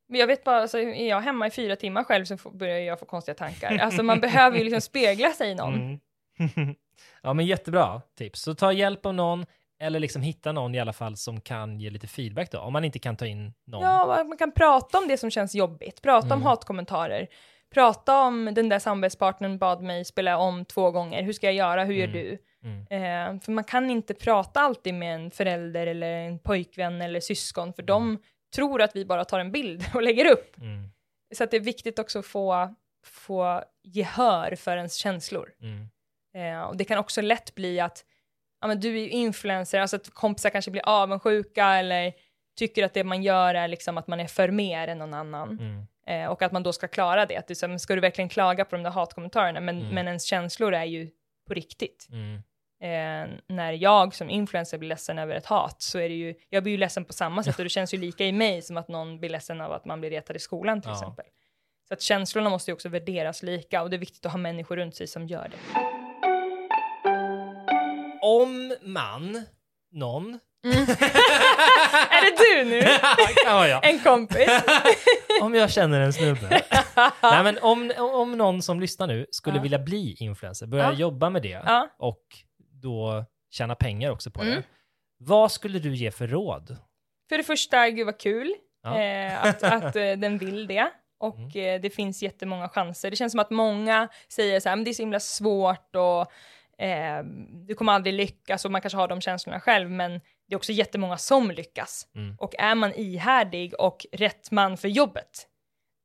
men 0.09 0.19
jag 0.19 0.27
vet 0.27 0.43
bara, 0.43 0.61
alltså, 0.61 0.79
är 0.79 1.09
jag 1.09 1.21
hemma 1.21 1.47
i 1.47 1.51
fyra 1.51 1.75
timmar 1.75 2.03
själv 2.03 2.25
så 2.25 2.37
får, 2.37 2.51
börjar 2.51 2.79
jag 2.79 2.99
få 2.99 3.05
konstiga 3.05 3.35
tankar. 3.35 3.77
Alltså 3.77 4.03
man 4.03 4.19
behöver 4.19 4.57
ju 4.57 4.63
liksom 4.63 4.81
spegla 4.81 5.31
sig 5.31 5.51
i 5.51 5.55
någon. 5.55 5.73
Mm. 5.75 5.99
ja, 7.23 7.33
men 7.33 7.45
jättebra 7.45 8.01
tips. 8.17 8.41
Så 8.41 8.55
ta 8.55 8.71
hjälp 8.73 9.05
av 9.05 9.13
någon 9.13 9.45
eller 9.81 9.99
liksom 9.99 10.21
hitta 10.21 10.51
någon 10.51 10.75
i 10.75 10.79
alla 10.79 10.93
fall 10.93 11.17
som 11.17 11.41
kan 11.41 11.79
ge 11.79 11.89
lite 11.89 12.07
feedback 12.07 12.51
då, 12.51 12.59
om 12.59 12.73
man 12.73 12.83
inte 12.85 12.99
kan 12.99 13.17
ta 13.17 13.25
in 13.25 13.53
någon. 13.67 13.83
Ja, 13.83 14.23
man 14.27 14.37
kan 14.37 14.51
prata 14.51 14.97
om 14.97 15.07
det 15.07 15.17
som 15.17 15.31
känns 15.31 15.55
jobbigt, 15.55 16.01
prata 16.01 16.25
om 16.27 16.31
Mm. 16.31 16.43
hatkommentarer, 16.43 17.27
prata 17.73 18.21
om 18.21 18.51
den 18.53 18.69
där 18.69 18.79
samarbetspartnern 18.79 19.57
bad 19.57 19.81
mig 19.81 20.05
spela 20.05 20.37
om 20.37 20.65
två 20.65 20.91
gånger, 20.91 21.23
hur 21.23 21.33
ska 21.33 21.45
jag 21.47 21.53
göra, 21.55 21.83
hur 21.83 21.93
gör 21.93 22.07
Mm. 22.07 22.17
du? 22.17 22.37
Mm. 22.63 22.81
Eh, 23.35 23.41
för 23.41 23.51
man 23.51 23.63
kan 23.63 23.89
inte 23.89 24.13
prata 24.13 24.59
alltid 24.59 24.93
med 24.93 25.15
en 25.15 25.31
förälder 25.31 25.87
eller 25.87 26.11
en 26.11 26.39
pojkvän 26.39 27.01
eller 27.01 27.19
syskon, 27.19 27.73
för 27.73 27.83
de 27.83 28.17
tror 28.55 28.81
att 28.81 28.95
vi 28.95 29.05
bara 29.05 29.25
tar 29.25 29.39
en 29.39 29.51
bild 29.51 29.85
och 29.93 30.01
lägger 30.01 30.25
upp. 30.25 30.57
Mm. 30.57 30.89
Så 31.35 31.43
att 31.43 31.51
det 31.51 31.57
är 31.57 31.61
viktigt 31.61 31.99
också 31.99 32.19
att 32.19 32.25
få, 32.25 32.75
få 33.05 33.63
gehör 33.83 34.55
för 34.55 34.77
ens 34.77 34.95
känslor. 34.95 35.49
Mm. 35.61 35.89
Eh, 36.35 36.61
och 36.61 36.77
det 36.77 36.83
kan 36.85 36.97
också 36.97 37.21
lätt 37.21 37.55
bli 37.55 37.79
att 37.79 38.05
ja, 38.61 38.67
men 38.67 38.79
du 38.79 38.89
är 38.97 39.01
ju 39.01 39.09
influencer, 39.09 39.79
alltså 39.79 39.95
att 39.95 40.09
kompisar 40.09 40.49
kanske 40.49 40.71
blir 40.71 40.81
avundsjuka 40.85 41.65
eller 41.65 42.13
tycker 42.57 42.83
att 42.83 42.93
det 42.93 43.03
man 43.03 43.23
gör 43.23 43.55
är 43.55 43.67
liksom 43.67 43.97
att 43.97 44.07
man 44.07 44.19
är 44.19 44.27
för 44.27 44.49
mer 44.51 44.87
än 44.87 44.97
någon 44.97 45.13
annan. 45.13 45.49
Mm. 45.59 45.87
Eh, 46.07 46.31
och 46.31 46.41
att 46.41 46.51
man 46.51 46.63
då 46.63 46.73
ska 46.73 46.87
klara 46.87 47.25
det. 47.25 47.37
Att 47.37 47.49
är 47.51 47.55
så, 47.55 47.79
ska 47.79 47.95
du 47.95 48.01
verkligen 48.01 48.29
klaga 48.29 48.65
på 48.65 48.75
de 48.75 48.83
där 48.83 48.91
hatkommentarerna? 48.91 49.59
Men, 49.59 49.79
Mm. 49.81 49.95
men 49.95 50.07
ens 50.07 50.23
känslor 50.23 50.73
är 50.73 50.83
ju 50.85 51.09
på 51.47 51.53
riktigt. 51.53 52.07
Mm. 52.81 53.29
Eh, 53.31 53.37
när 53.47 53.71
jag 53.73 54.15
som 54.15 54.29
influencer 54.29 54.77
blir 54.77 54.89
ledsen 54.89 55.19
över 55.19 55.35
ett 55.35 55.45
hat 55.45 55.81
så 55.81 55.99
är 55.99 56.09
det 56.09 56.15
ju, 56.15 56.35
jag 56.49 56.63
blir 56.63 56.71
ju 56.73 56.77
ledsen 56.77 57.05
på 57.05 57.13
samma 57.13 57.43
sätt 57.43 57.57
och 57.57 57.63
det 57.65 57.69
känns 57.69 57.93
ju 57.93 57.97
lika 57.97 58.25
i 58.25 58.31
mig 58.31 58.61
som 58.61 58.77
att 58.77 58.87
någon 58.87 59.19
blir 59.19 59.29
ledsen 59.29 59.61
av 59.61 59.71
att 59.71 59.85
man 59.85 59.99
blir 59.99 60.09
retad 60.09 60.35
i 60.35 60.39
skolan 60.39 60.81
till 60.81 60.89
Ja. 60.89 60.95
exempel. 60.95 61.25
Så 61.87 61.93
att 61.93 62.01
känslorna 62.01 62.49
måste 62.49 62.71
ju 62.71 62.75
också 62.75 62.89
värderas 62.89 63.43
lika 63.43 63.81
och 63.81 63.89
det 63.89 63.95
är 63.95 63.99
viktigt 63.99 64.25
att 64.25 64.31
ha 64.31 64.39
människor 64.39 64.75
runt 64.77 64.95
sig 64.95 65.07
som 65.07 65.27
gör 65.27 65.49
det. 65.51 65.79
Om 68.21 68.75
man, 68.81 69.45
någon, 69.91 70.39
är 72.09 72.21
det 72.21 72.37
du 72.63 72.69
nu? 72.69 72.79
jag. 73.45 73.85
En 73.89 73.99
kompis? 73.99 74.49
om 75.41 75.55
jag 75.55 75.71
känner 75.71 75.99
en 76.01 76.13
snubbe. 76.13 76.61
Nej, 77.23 77.43
men 77.43 77.57
om, 77.61 77.91
om 77.97 78.37
någon 78.37 78.61
som 78.61 78.79
lyssnar 78.79 79.07
nu 79.07 79.25
skulle 79.31 79.55
Ja. 79.57 79.61
vilja 79.61 79.79
bli 79.79 80.15
influencer, 80.19 80.67
börja 80.67 80.83
Ja. 80.83 80.93
jobba 80.93 81.29
med 81.29 81.41
det 81.41 81.61
Ja. 81.65 81.87
och 81.99 82.21
då 82.81 83.25
tjäna 83.51 83.75
pengar 83.75 84.11
också 84.11 84.31
på 84.31 84.41
Mm. 84.41 84.53
det. 84.55 84.63
Vad 85.17 85.51
skulle 85.51 85.79
du 85.79 85.95
ge 85.95 86.11
för 86.11 86.27
råd? 86.27 86.77
För 87.29 87.37
det 87.37 87.43
första, 87.43 87.89
gud 87.89 88.05
vad 88.05 88.19
kul 88.19 88.55
Ja. 88.83 88.99
eh, 89.01 89.43
att, 89.45 89.63
att 89.63 89.95
eh, 89.95 90.11
den 90.11 90.37
vill 90.37 90.67
det. 90.67 90.91
Och 91.19 91.35
Mm. 91.37 91.75
eh, 91.75 91.81
det 91.81 91.89
finns 91.89 92.23
jättemånga 92.23 92.69
chanser. 92.69 93.09
Det 93.09 93.15
känns 93.15 93.31
som 93.31 93.39
att 93.39 93.49
många 93.49 94.09
säger 94.27 94.59
så 94.59 94.69
här, 94.69 94.75
men 94.75 94.83
det 94.85 94.91
är 94.91 94.93
så 94.93 95.01
himla 95.01 95.19
svårt 95.19 95.95
och 95.95 96.31
eh, 96.83 97.23
du 97.67 97.75
kommer 97.75 97.93
aldrig 97.93 98.13
lyckas 98.13 98.65
och 98.65 98.71
man 98.71 98.81
kanske 98.81 98.97
har 98.97 99.07
de 99.07 99.21
känslorna 99.21 99.59
själv, 99.59 99.89
men 99.91 100.11
det 100.47 100.53
är 100.53 100.55
också 100.55 100.71
jättemånga 100.71 101.17
som 101.17 101.51
lyckas. 101.51 102.07
Mm. 102.15 102.35
Och 102.39 102.55
är 102.59 102.75
man 102.75 102.93
ihärdig 102.93 103.73
och 103.79 104.05
rätt 104.11 104.51
man 104.51 104.77
för 104.77 104.87
jobbet 104.87 105.47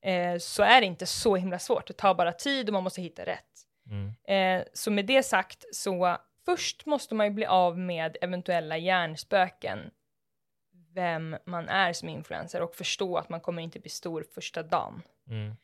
eh, 0.04 0.38
så 0.38 0.62
är 0.62 0.80
det 0.80 0.86
inte 0.86 1.06
så 1.06 1.36
himla 1.36 1.58
svårt. 1.58 1.86
Det 1.86 1.92
tar 1.92 2.14
bara 2.14 2.32
tid 2.32 2.68
och 2.68 2.72
man 2.72 2.82
måste 2.82 3.02
hitta 3.02 3.24
rätt. 3.26 3.50
Mm. 3.90 4.14
Eh, 4.60 4.66
så 4.74 4.90
med 4.90 5.06
det 5.06 5.22
sagt 5.22 5.64
så 5.72 6.16
först 6.44 6.86
måste 6.86 7.14
man 7.14 7.26
ju 7.26 7.32
bli 7.32 7.46
av 7.46 7.78
med 7.78 8.16
eventuella 8.20 8.78
hjärnspöken 8.78 9.90
vem 10.94 11.36
man 11.44 11.68
är 11.68 11.92
som 11.92 12.08
influencer 12.08 12.62
och 12.62 12.74
förstå 12.74 13.16
att 13.16 13.28
man 13.28 13.40
kommer 13.40 13.62
inte 13.62 13.80
bli 13.80 13.90
stor 13.90 14.24
första 14.34 14.62
dagen. 14.62 15.02
Mm. 15.28 15.56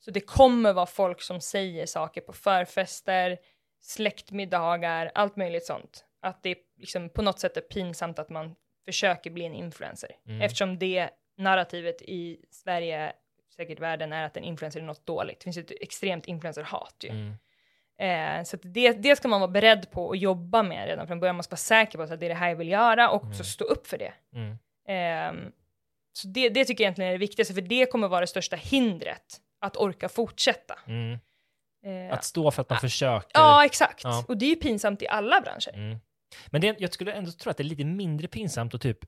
Så 0.00 0.10
det 0.10 0.20
kommer 0.20 0.72
vara 0.72 0.86
folk 0.86 1.22
som 1.22 1.40
säger 1.40 1.86
saker 1.86 2.20
på 2.20 2.32
förfester, 2.32 3.38
släktmiddagar, 3.80 5.10
allt 5.14 5.36
möjligt 5.36 5.66
sånt. 5.66 6.04
Att 6.20 6.42
det 6.42 6.58
liksom 6.76 7.08
på 7.08 7.22
något 7.22 7.38
sätt 7.38 7.56
är 7.56 7.60
pinsamt 7.60 8.18
att 8.18 8.28
man 8.28 8.54
försöker 8.84 9.30
bli 9.30 9.44
en 9.44 9.54
influencer. 9.54 10.10
Mm. 10.26 10.40
Eftersom 10.40 10.78
det 10.78 11.10
narrativet 11.36 12.02
i 12.02 12.44
Sverige, 12.50 13.12
säkert 13.56 13.80
världen, 13.80 14.12
är 14.12 14.24
att 14.24 14.36
en 14.36 14.44
influencer 14.44 14.80
är 14.80 14.84
något 14.84 15.06
dåligt. 15.06 15.40
Det 15.40 15.44
finns 15.44 15.56
ett 15.56 15.70
extremt 15.80 16.26
influencerhat 16.26 16.96
ju. 17.00 17.10
Mm. 17.10 17.34
Eh, 17.98 18.42
så 18.44 18.56
det, 18.62 18.92
det 18.92 19.16
ska 19.16 19.28
man 19.28 19.40
vara 19.40 19.50
beredd 19.50 19.90
på 19.90 20.06
och 20.06 20.16
jobba 20.16 20.62
med 20.62 20.86
redan 20.86 21.06
från 21.06 21.20
början. 21.20 21.36
Man 21.36 21.42
ska 21.42 21.50
vara 21.52 21.56
säker 21.56 21.98
på 21.98 22.04
att 22.04 22.20
det 22.20 22.26
är 22.26 22.28
det 22.30 22.34
här 22.34 22.48
jag 22.48 22.56
vill 22.56 22.68
göra 22.68 23.10
och 23.10 23.24
också 23.24 23.44
stå 23.44 23.64
upp 23.64 23.86
för 23.86 23.98
det. 23.98 24.12
Mm. 24.34 24.58
Ehm, 24.88 25.52
så 26.12 26.28
det, 26.28 26.48
det 26.48 26.64
tycker 26.64 26.84
jag 26.84 26.86
egentligen 26.86 27.08
är 27.08 27.12
det 27.12 27.18
viktigaste, 27.18 27.54
för 27.54 27.60
det 27.60 27.86
kommer 27.86 28.08
vara 28.08 28.20
det 28.20 28.26
största 28.26 28.56
hindret 28.56 29.40
att 29.60 29.76
orka 29.76 30.08
fortsätta. 30.08 30.78
Mm. 30.86 31.18
Eh, 31.86 32.14
Att 32.14 32.24
stå 32.24 32.50
för 32.50 32.62
att 32.62 32.70
man 32.70 32.78
försöker. 32.78 33.30
ja, 33.40 33.64
exakt. 33.64 34.04
Ja. 34.04 34.24
Och 34.28 34.36
det 34.36 34.44
är 34.44 34.50
ju 34.50 34.56
pinsamt 34.56 35.02
i 35.02 35.08
alla 35.08 35.40
branscher. 35.40 35.74
Mm. 35.74 35.98
Men 36.46 36.60
det, 36.60 36.76
jag 36.78 36.92
skulle 36.92 37.12
ändå 37.12 37.30
tro 37.30 37.50
att 37.50 37.56
det 37.56 37.62
är 37.62 37.64
lite 37.64 37.84
mindre 37.84 38.28
pinsamt 38.28 38.74
att 38.74 38.80
typ 38.80 38.98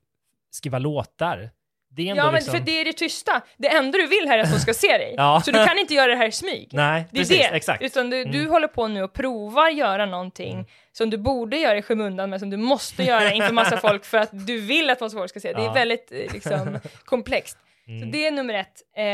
skriva 0.51 0.79
låtar. 0.79 1.51
Det 1.97 2.03
är 2.03 2.11
ändå 2.11 2.21
Ja, 2.23 2.25
men 2.27 2.35
liksom... 2.35 2.53
för 2.55 2.61
det 2.61 2.81
är 2.81 2.85
det 2.85 2.93
tysta. 2.93 3.43
Det 3.57 3.69
enda 3.69 3.99
du 3.99 4.07
vill 4.07 4.29
här 4.29 4.39
är 4.39 4.43
att 4.43 4.53
de 4.53 4.59
ska 4.59 4.75
se 4.75 4.99
dig. 4.99 5.15
Ja. 5.17 5.43
Så 5.45 5.51
du 5.51 5.65
kan 5.67 5.79
inte 5.79 5.95
göra 5.95 6.07
det 6.11 6.17
här 6.17 6.29
i 6.29 6.33
smyg. 6.33 6.69
Nej, 6.73 7.05
det 7.11 7.17
är 7.19 7.21
precis, 7.21 7.39
det. 7.39 7.57
exakt. 7.57 7.83
Utan 7.83 8.11
du, 8.11 8.25
du 8.25 8.39
Mm. 8.39 8.51
håller 8.51 8.69
på 8.69 8.89
nu 8.89 9.03
och 9.03 9.13
provar 9.13 9.69
göra 9.69 10.07
någonting 10.07 10.67
som 10.93 11.11
du 11.11 11.19
borde 11.19 11.57
göra 11.57 11.79
i 11.79 11.83
skymundan, 11.83 12.31
men 12.31 12.41
som 12.41 12.51
du 12.51 12.57
måste 12.57 13.03
göra 13.03 13.33
inför 13.33 13.53
massa 13.53 13.77
folk 13.77 14.05
för 14.05 14.19
att 14.19 14.47
du 14.47 14.61
vill 14.61 14.91
att 14.91 14.99
folk 14.99 15.31
ska 15.31 15.41
se. 15.41 15.53
Det 15.53 15.61
är 15.61 15.65
Ja. 15.65 15.73
väldigt 15.73 16.13
eh, 16.13 16.33
liksom, 16.33 16.79
komplext. 17.05 17.59
Så 17.87 17.91
Mm. 17.93 18.11
det 18.11 18.27
är 18.27 18.31
nummer 18.31 18.55
ett. 18.55 18.83
Eh, 18.97 19.05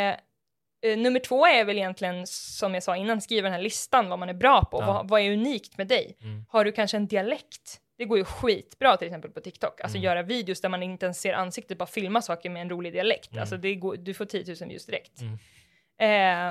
eh, 0.91 0.99
nummer 0.99 1.21
två 1.21 1.47
är 1.47 1.65
väl 1.65 1.77
egentligen, 1.79 2.27
som 2.27 2.75
jag 2.75 2.83
sa 2.83 2.97
innan, 2.97 3.21
skriva 3.21 3.43
den 3.49 3.53
här 3.53 3.63
listan, 3.63 4.09
vad 4.09 4.19
man 4.19 4.29
är 4.29 4.35
bra 4.35 4.65
på. 4.65 4.81
Ja. 4.81 4.87
Vad, 4.87 5.09
vad 5.09 5.21
är 5.21 5.33
unikt 5.33 5.79
med 5.79 5.87
dig? 5.87 6.17
Mm. 6.23 6.45
Har 6.49 6.65
du 6.65 6.73
kanske 6.73 6.97
en 6.97 7.07
dialekt? 7.07 7.79
Det 8.03 8.07
går 8.07 8.19
ju 8.19 8.25
skitbra 8.25 8.97
till 8.97 9.07
exempel 9.07 9.31
på 9.31 9.41
TikTok. 9.41 9.81
Alltså 9.81 9.99
Mm. 9.99 10.05
göra 10.05 10.23
videos 10.23 10.61
där 10.61 10.69
man 10.69 10.83
inte 10.83 11.07
ens 11.07 11.21
ser 11.21 11.33
ansiktet, 11.35 11.79
bara 11.79 11.87
filma 11.87 12.23
saker 12.23 12.51
med 12.51 12.63
en 12.63 12.71
rolig 12.71 12.93
dialekt. 12.93 13.31
Mm. 13.31 13.41
Alltså 13.41 13.57
det 13.57 13.75
går, 13.75 13.97
du 13.97 14.15
får 14.15 14.25
10 14.25 14.45
000 14.61 14.69
views 14.69 14.87
direkt. 14.87 15.21
Mm. 15.21 15.35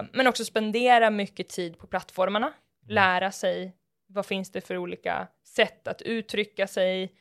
Eh, 0.03 0.09
men 0.13 0.27
också 0.27 0.45
spendera 0.45 1.09
mycket 1.09 1.49
tid 1.49 1.77
på 1.77 1.87
plattformarna. 1.87 2.45
Mm. 2.47 2.95
Lära 2.95 3.31
sig 3.31 3.75
vad 4.07 4.25
finns 4.25 4.51
det 4.51 4.61
för 4.61 4.77
olika 4.77 5.27
sätt 5.43 5.87
att 5.87 6.01
uttrycka 6.01 6.67
sig. 6.67 7.11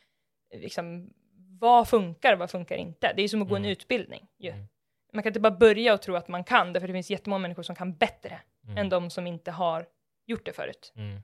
Liksom, 0.53 1.13
vad 1.59 1.87
funkar 1.89 2.33
och 2.33 2.39
vad 2.39 2.51
funkar 2.51 2.75
inte? 2.75 3.13
Det 3.15 3.21
är 3.23 3.27
som 3.27 3.41
att 3.41 3.49
gå 3.49 3.55
en 3.55 3.61
Mm. 3.61 3.71
utbildning. 3.71 4.27
Ju. 4.39 4.49
Mm. 4.49 4.65
Man 5.13 5.23
kan 5.23 5.29
inte 5.29 5.39
bara 5.39 5.57
börja 5.57 5.93
och 5.93 6.01
tro 6.01 6.15
att 6.15 6.27
man 6.27 6.43
kan, 6.43 6.73
därför 6.73 6.87
det 6.87 6.93
finns 6.93 7.09
jättemånga 7.11 7.39
människor 7.41 7.63
som 7.63 7.75
kan 7.75 7.93
bättre 7.95 8.39
än 8.77 8.89
de 8.89 9.09
som 9.09 9.27
inte 9.27 9.51
har 9.51 9.85
gjort 10.25 10.45
det 10.45 10.53
förut. 10.53 10.93
Mm. 10.95 11.21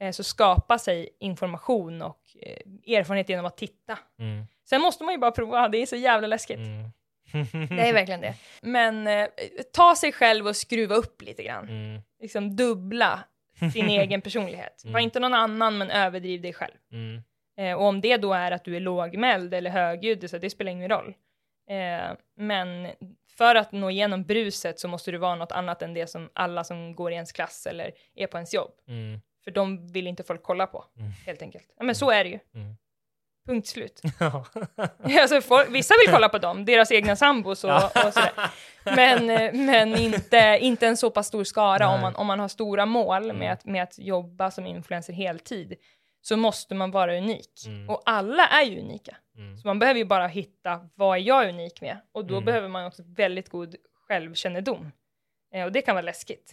Eh, 0.00 0.10
så 0.10 0.24
skapa 0.24 0.78
sig 0.78 1.08
information 1.20 2.02
och 2.02 2.20
eh, 2.42 2.96
erfarenhet 2.96 3.28
genom 3.28 3.46
att 3.46 3.56
titta. 3.56 3.98
Mm. 4.18 4.44
Sen 4.68 4.80
måste 4.80 5.04
man 5.04 5.14
ju 5.14 5.18
bara 5.18 5.30
prova, 5.30 5.68
det 5.68 5.78
är 5.82 5.86
så 5.86 5.96
jävla 5.96 6.26
läskigt. 6.26 6.56
Mm. 6.58 6.90
Det 7.76 7.88
är 7.88 7.92
verkligen 7.92 8.20
det. 8.20 8.34
Men 8.62 9.06
eh, 9.06 9.28
ta 9.72 9.96
sig 9.96 10.12
själv 10.12 10.46
och 10.46 10.56
skruva 10.56 10.94
upp 10.94 11.22
lite 11.22 11.42
grann. 11.42 11.68
Mm. 11.68 12.02
Liksom 12.20 12.56
dubbla 12.56 13.20
sin 13.72 13.88
egen 14.00 14.20
personlighet. 14.22 14.82
Var 14.84 14.90
Mm. 14.90 15.02
inte 15.04 15.20
någon 15.20 15.34
annan, 15.34 15.78
men 15.78 15.90
överdriv 15.90 16.42
dig 16.42 16.52
själv. 16.52 16.74
Mm. 16.92 17.22
Eh, 17.58 17.74
och 17.76 17.84
om 17.84 18.00
det 18.00 18.16
då 18.16 18.32
är 18.32 18.50
att 18.52 18.64
du 18.64 18.76
är 18.76 18.80
lågmäld 18.80 19.54
eller 19.54 19.70
högljudd, 19.70 20.30
så 20.30 20.38
det 20.38 20.50
spelar 20.50 20.72
ingen 20.72 20.88
roll. 20.90 21.14
Eh, 21.70 22.16
men 22.36 22.88
för 23.38 23.54
att 23.54 23.72
nå 23.72 23.90
igenom 23.90 24.24
bruset 24.24 24.80
så 24.80 24.88
måste 24.88 25.10
du 25.10 25.18
vara 25.18 25.34
något 25.34 25.52
annat 25.52 25.82
än 25.82 25.94
det 25.94 26.06
som 26.06 26.30
alla 26.32 26.64
som 26.64 26.94
går 26.94 27.10
i 27.12 27.14
ens 27.14 27.32
klass 27.32 27.66
eller 27.66 27.92
är 28.14 28.26
på 28.26 28.36
ens 28.36 28.54
jobb. 28.54 28.70
Mm. 29.40 29.44
För 29.44 29.50
de 29.50 29.86
vill 29.92 30.06
inte 30.06 30.22
folk 30.22 30.42
kolla 30.42 30.66
på, 30.66 30.84
Mm. 30.98 31.10
helt 31.26 31.42
enkelt. 31.42 31.74
Ja, 31.78 31.84
men 31.84 31.94
så 31.94 32.10
är 32.10 32.24
det 32.24 32.30
ju. 32.30 32.38
Mm. 32.54 32.76
Punkt 33.46 33.66
slut. 33.68 34.00
Ja. 34.20 34.44
alltså, 35.20 35.40
folk, 35.40 35.70
vissa 35.70 35.94
vill 36.04 36.14
kolla 36.14 36.28
på 36.28 36.38
dem, 36.38 36.64
deras 36.64 36.92
egna 36.92 37.16
sambos 37.16 37.64
och, 37.64 37.70
och 37.74 38.12
sådär. 38.12 38.32
Men, 38.84 39.30
eh, 39.30 39.52
men 39.54 39.96
inte, 39.96 40.58
inte 40.60 40.86
en 40.86 40.96
så 40.96 41.10
pass 41.10 41.26
stor 41.26 41.44
skara 41.44 41.88
om 41.88 42.00
man, 42.00 42.14
om 42.16 42.26
man 42.26 42.40
har 42.40 42.48
stora 42.48 42.86
mål 42.86 43.24
Mm. 43.24 43.36
med, 43.36 43.52
att, 43.52 43.64
med 43.64 43.82
att 43.82 43.98
jobba 43.98 44.50
som 44.50 44.66
influencer 44.66 45.12
heltid. 45.12 45.74
Så 46.22 46.36
måste 46.36 46.74
man 46.74 46.90
vara 46.90 47.18
unik. 47.18 47.66
Mm. 47.66 47.90
Och 47.90 48.02
alla 48.06 48.46
är 48.46 48.62
ju 48.64 48.80
unika. 48.80 49.16
Mm. 49.36 49.58
Så 49.58 49.66
man 49.68 49.78
behöver 49.78 49.98
ju 49.98 50.04
bara 50.04 50.26
hitta 50.26 50.88
vad 50.94 51.16
är 51.18 51.22
jag 51.22 51.48
unik 51.48 51.80
med? 51.80 51.96
Och 52.12 52.24
då 52.24 52.34
Mm. 52.34 52.44
behöver 52.44 52.68
man 52.68 52.84
också 52.86 53.02
väldigt 53.06 53.48
god 53.48 53.74
självkännedom. 54.08 54.92
Eh, 55.54 55.64
och 55.64 55.72
det 55.72 55.82
kan 55.82 55.94
vara 55.94 56.04
läskigt. 56.04 56.52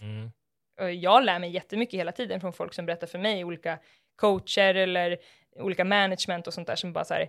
Mm. 0.78 0.86
Och 0.88 0.94
jag 0.94 1.24
lär 1.24 1.38
mig 1.38 1.50
jättemycket 1.50 2.00
hela 2.00 2.12
tiden 2.12 2.40
från 2.40 2.52
folk 2.52 2.74
som 2.74 2.86
berättar 2.86 3.06
för 3.06 3.18
mig, 3.18 3.44
olika 3.44 3.78
coacher 4.16 4.74
eller 4.74 5.16
olika 5.56 5.84
management 5.84 6.46
och 6.46 6.54
sånt 6.54 6.66
där 6.66 6.76
som 6.76 6.92
bara 6.92 7.04
så 7.04 7.14
här, 7.14 7.28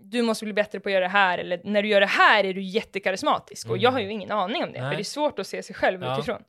du 0.00 0.22
måste 0.22 0.44
bli 0.44 0.54
bättre 0.54 0.80
på 0.80 0.88
att 0.88 0.92
göra 0.92 1.04
det 1.04 1.08
här, 1.10 1.38
eller 1.38 1.60
när 1.64 1.82
du 1.82 1.88
gör 1.88 2.00
det 2.00 2.06
här 2.06 2.44
är 2.44 2.54
du 2.54 2.62
jättekarismatisk. 2.62 3.66
Och 3.66 3.72
Mm. 3.72 3.82
jag 3.82 3.90
har 3.92 4.00
ju 4.00 4.10
ingen 4.10 4.30
aning 4.30 4.62
om 4.64 4.72
det, 4.72 4.80
Nej. 4.80 4.90
för 4.90 4.96
det 4.96 5.02
är 5.02 5.04
svårt 5.04 5.38
att 5.38 5.46
se 5.46 5.62
sig 5.62 5.74
själv 5.74 6.02
Ja. 6.02 6.14
utifrån. 6.14 6.42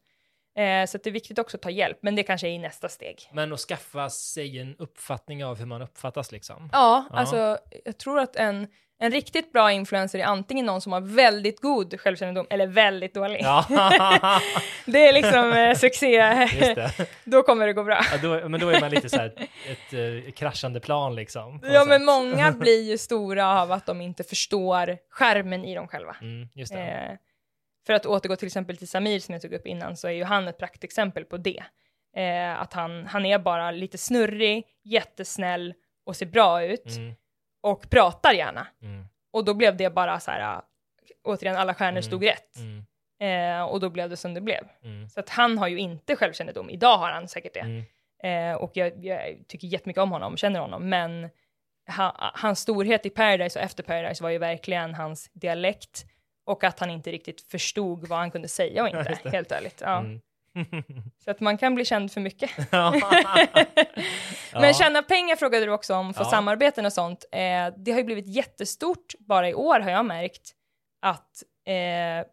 Eh, 0.56 0.86
så 0.86 0.98
det 0.98 1.08
är 1.08 1.12
viktigt 1.12 1.40
också 1.40 1.58
att 1.58 1.62
ta 1.62 1.70
hjälp, 1.70 1.98
men 2.02 2.16
det 2.16 2.24
kanske 2.24 2.48
är 2.48 2.52
i 2.52 2.58
nästa 2.58 2.90
steg. 2.90 3.30
Men 3.34 3.54
att 3.54 3.60
skaffa 3.60 4.10
sig 4.10 4.60
en 4.60 4.76
uppfattning 4.80 5.46
av 5.46 5.58
hur 5.60 5.66
man 5.66 5.82
uppfattas 5.82 6.32
liksom. 6.32 6.70
Ja, 6.72 7.06
Ja. 7.12 7.18
alltså 7.18 7.58
jag 7.86 7.98
tror 7.98 8.20
att 8.20 8.36
en, 8.36 8.68
en 9.04 9.12
riktigt 9.12 9.52
bra 9.52 9.72
influencer 9.72 10.20
är 10.20 10.24
antingen 10.24 10.66
någon 10.66 10.82
som 10.82 10.92
har 10.92 11.02
väldigt 11.02 11.62
god 11.62 12.00
självkännedom 12.00 12.48
eller 12.50 12.68
väldigt 12.68 13.14
dålig. 13.14 13.40
Ja, 13.42 13.66
Det 14.86 15.08
är 15.08 15.14
liksom 15.14 15.52
eh, 15.54 15.76
succé, 15.76 16.48
just 16.54 16.76
det. 16.76 17.08
då 17.24 17.44
kommer 17.44 17.68
det 17.68 17.74
gå 17.74 17.84
bra. 17.84 18.02
Ja, 18.12 18.18
då, 18.22 18.50
men 18.50 18.60
då 18.60 18.70
är 18.70 18.82
man 18.82 18.92
lite 18.92 19.10
så 19.10 19.18
här 19.18 19.34
ett 19.68 19.94
uh, 19.94 20.32
kraschande 20.32 20.80
plan 20.80 21.16
liksom. 21.16 21.60
Ja, 21.64 21.86
men 21.86 22.06
många 22.06 22.52
blir 22.60 22.82
ju 22.82 22.98
stora 22.98 23.62
av 23.62 23.72
att 23.72 23.86
de 23.86 24.02
inte 24.02 24.24
förstår 24.24 24.98
skärmen 25.10 25.66
i 25.66 25.76
dem 25.76 25.88
själva. 25.88 26.16
Mm, 26.22 26.48
just 26.54 26.74
det. 26.74 26.80
Eh, 26.80 27.18
för 27.86 27.94
att 27.94 28.06
återgå 28.06 28.36
till 28.36 28.48
exempel 28.48 28.78
till 28.78 28.88
Samir 28.88 29.20
som 29.20 29.34
jag 29.34 29.42
tog 29.42 29.54
upp 29.54 29.68
innan 29.68 29.98
så 29.98 30.08
är 30.08 30.12
ju 30.12 30.24
han 30.24 30.48
ett 30.48 30.58
praktexempel 30.58 31.26
på 31.26 31.38
det. 31.38 31.64
Eh, 32.16 32.62
att 32.62 32.74
han, 32.74 33.06
han 33.06 33.26
är 33.26 33.40
bara 33.40 33.72
lite 33.72 33.98
snurrig, 33.98 34.66
jättesnäll 34.84 35.74
och 36.06 36.16
ser 36.16 36.26
bra 36.26 36.64
ut 36.64 36.86
Mm, 36.86 37.16
och 37.64 37.90
pratar 37.90 38.34
gärna. 38.34 38.68
mm, 38.82 39.06
Och 39.32 39.46
då 39.46 39.54
blev 39.54 39.78
det 39.78 39.90
bara 39.90 40.20
så 40.20 40.32
här, 40.32 40.56
äh, 40.56 40.62
återigen 41.24 41.56
alla 41.58 41.74
stjärnor 41.74 41.92
Mm. 41.92 42.04
stod 42.04 42.26
rätt. 42.26 42.56
mm, 42.58 42.86
Eh, 43.20 43.64
och 43.64 43.80
då 43.80 43.90
blev 43.90 44.10
det 44.10 44.18
som 44.18 44.34
det 44.34 44.42
blev. 44.42 44.64
mm, 44.84 45.10
Så 45.10 45.20
att 45.20 45.30
han 45.30 45.58
har 45.58 45.68
ju 45.68 45.78
inte 45.80 46.16
självkännedom. 46.16 46.70
Idag 46.70 46.98
har 46.98 47.10
han 47.12 47.28
säkert 47.28 47.54
det. 47.54 47.60
mm, 47.60 47.84
Eh, 48.24 48.54
och 48.56 48.72
jag, 48.78 49.06
jag 49.06 49.38
tycker 49.48 49.68
jättemycket 49.68 50.02
om 50.04 50.12
honom, 50.12 50.38
känner 50.38 50.60
honom, 50.60 50.90
men 50.90 51.30
ha, 51.98 52.32
hans 52.36 52.60
storhet 52.60 53.06
i 53.06 53.10
Paradise 53.10 53.60
och 53.60 53.66
efter 53.66 53.84
Paradise 53.84 54.24
var 54.24 54.30
ju 54.30 54.38
verkligen 54.38 54.94
hans 54.96 55.30
dialekt 55.34 56.06
och 56.46 56.64
att 56.64 56.80
han 56.80 56.90
inte 56.90 57.12
riktigt 57.12 57.42
förstod 57.42 58.08
vad 58.08 58.20
han 58.20 58.32
kunde 58.32 58.48
säga 58.48 58.82
och 58.84 58.88
inte, 58.90 59.18
helt 59.30 59.52
ärligt. 59.52 59.82
Ja. 59.82 60.04
Så 61.24 61.32
att 61.32 61.40
man 61.40 61.58
kan 61.58 61.76
bli 61.76 61.86
känd 61.86 62.12
för 62.12 62.22
mycket. 62.22 62.52
Ja. 62.72 62.94
Men 64.62 64.74
tjäna 64.74 65.02
pengar 65.04 65.36
frågade 65.36 65.66
du 65.66 65.72
också 65.72 65.96
om 65.96 66.14
för 66.14 66.24
Ja. 66.24 66.30
samarbeten 66.30 66.86
och 66.86 66.94
sånt. 66.94 67.26
Eh, 67.32 67.74
det 67.78 67.92
har 67.92 67.98
ju 67.98 68.04
blivit 68.04 68.28
jättestort, 68.28 69.14
bara 69.20 69.50
i 69.50 69.54
år 69.54 69.80
har 69.80 69.90
jag 69.92 70.06
märkt, 70.06 70.52
att 71.02 71.44
eh, 71.66 72.28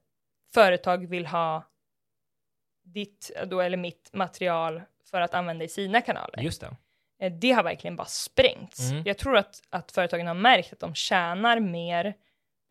företag 0.54 1.06
vill 1.08 1.26
ha 1.26 1.64
ditt, 2.84 3.30
då, 3.46 3.60
eller 3.60 3.76
mitt 3.76 4.10
material 4.12 4.82
för 5.10 5.20
att 5.20 5.34
använda 5.34 5.64
i 5.64 5.68
sina 5.68 6.00
kanaler. 6.00 6.38
Just 6.42 6.60
det. 6.60 6.76
Eh, 7.20 7.32
det 7.32 7.52
har 7.52 7.62
verkligen 7.62 7.96
bara 7.96 8.06
sprängts. 8.06 8.90
Mm. 8.90 9.02
Jag 9.06 9.18
tror 9.18 9.36
att, 9.36 9.62
att 9.70 9.92
företagen 9.92 10.26
har 10.26 10.34
märkt 10.34 10.72
att 10.72 10.80
de 10.80 10.94
tjänar 10.94 11.60
mer 11.60 12.14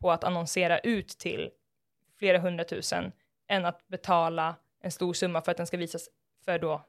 på 0.02 0.12
att 0.12 0.24
annonsera 0.24 0.80
ut 0.80 1.08
till 1.10 1.50
flera 2.20 2.38
hundratusen 2.40 3.12
än 3.48 3.66
att 3.66 3.88
betala 3.88 4.56
en 4.82 4.92
stor 4.92 5.14
summa 5.14 5.42
för 5.42 5.52
att 5.52 5.58
den 5.58 5.68
ska 5.68 5.78
visas 5.78 6.10
för 6.46 6.60
då 6.60 6.86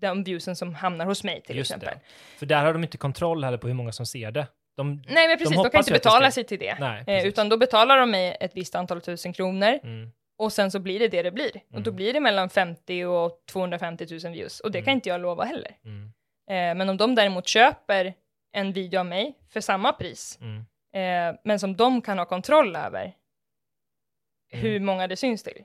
de 0.00 0.24
viewsen 0.24 0.56
som 0.56 0.74
hamnar 0.74 1.06
hos 1.06 1.24
mig 1.24 1.42
till 1.42 1.56
Just 1.56 1.70
exempel. 1.70 1.88
det. 1.98 2.38
För 2.38 2.46
där 2.46 2.64
har 2.64 2.72
de 2.72 2.82
inte 2.84 2.98
kontroll 2.98 3.44
heller 3.44 3.58
på 3.58 3.66
hur 3.66 3.74
många 3.74 3.92
som 3.92 4.06
ser 4.06 4.30
det. 4.30 4.46
De, 4.76 5.02
Nej 5.08 5.28
men 5.28 5.38
precis, 5.38 5.50
de, 5.50 5.56
hoppas 5.56 5.72
kan 5.72 5.80
inte 5.80 5.92
betala 5.92 6.30
sig 6.30 6.44
till 6.44 6.58
det. 6.58 6.76
Nej, 6.80 7.04
eh, 7.06 7.26
utan 7.26 7.48
då 7.48 7.56
betalar 7.56 7.98
de 7.98 8.10
mig 8.10 8.36
ett 8.40 8.56
visst 8.56 8.74
antal 8.74 9.00
tusen 9.00 9.32
kronor 9.32 9.78
Mm, 9.82 10.10
och 10.38 10.52
sen 10.52 10.70
så 10.70 10.78
blir 10.78 10.98
det 10.98 11.08
det 11.08 11.22
det 11.22 11.30
blir. 11.30 11.50
Och 11.56 11.82
då 11.82 11.90
Mm. 11.90 11.96
blir 11.96 12.12
det 12.12 12.20
mellan 12.20 12.50
50 12.50 13.04
och 13.04 13.42
250 13.52 14.06
000 14.24 14.32
views 14.32 14.60
och 14.60 14.70
det 14.70 14.78
kan 14.78 14.88
Mm. 14.88 14.96
inte 14.96 15.08
jag 15.08 15.20
lova 15.20 15.44
heller. 15.44 15.76
mm, 15.84 16.12
Eh, 16.50 16.74
men 16.74 16.88
om 16.88 16.96
de 16.96 17.14
däremot 17.14 17.46
köper 17.48 18.14
en 18.52 18.72
video 18.72 18.98
av 19.00 19.06
mig 19.06 19.38
för 19.48 19.60
samma 19.60 19.92
pris, 19.92 20.38
Mm. 20.42 20.58
eh, 20.94 21.40
men 21.44 21.58
som 21.60 21.76
de 21.76 22.02
kan 22.02 22.18
ha 22.18 22.24
kontroll 22.24 22.76
över 22.76 23.02
Mm. 23.02 24.62
hur 24.62 24.80
många 24.80 25.06
det 25.06 25.16
syns 25.16 25.42
till. 25.42 25.64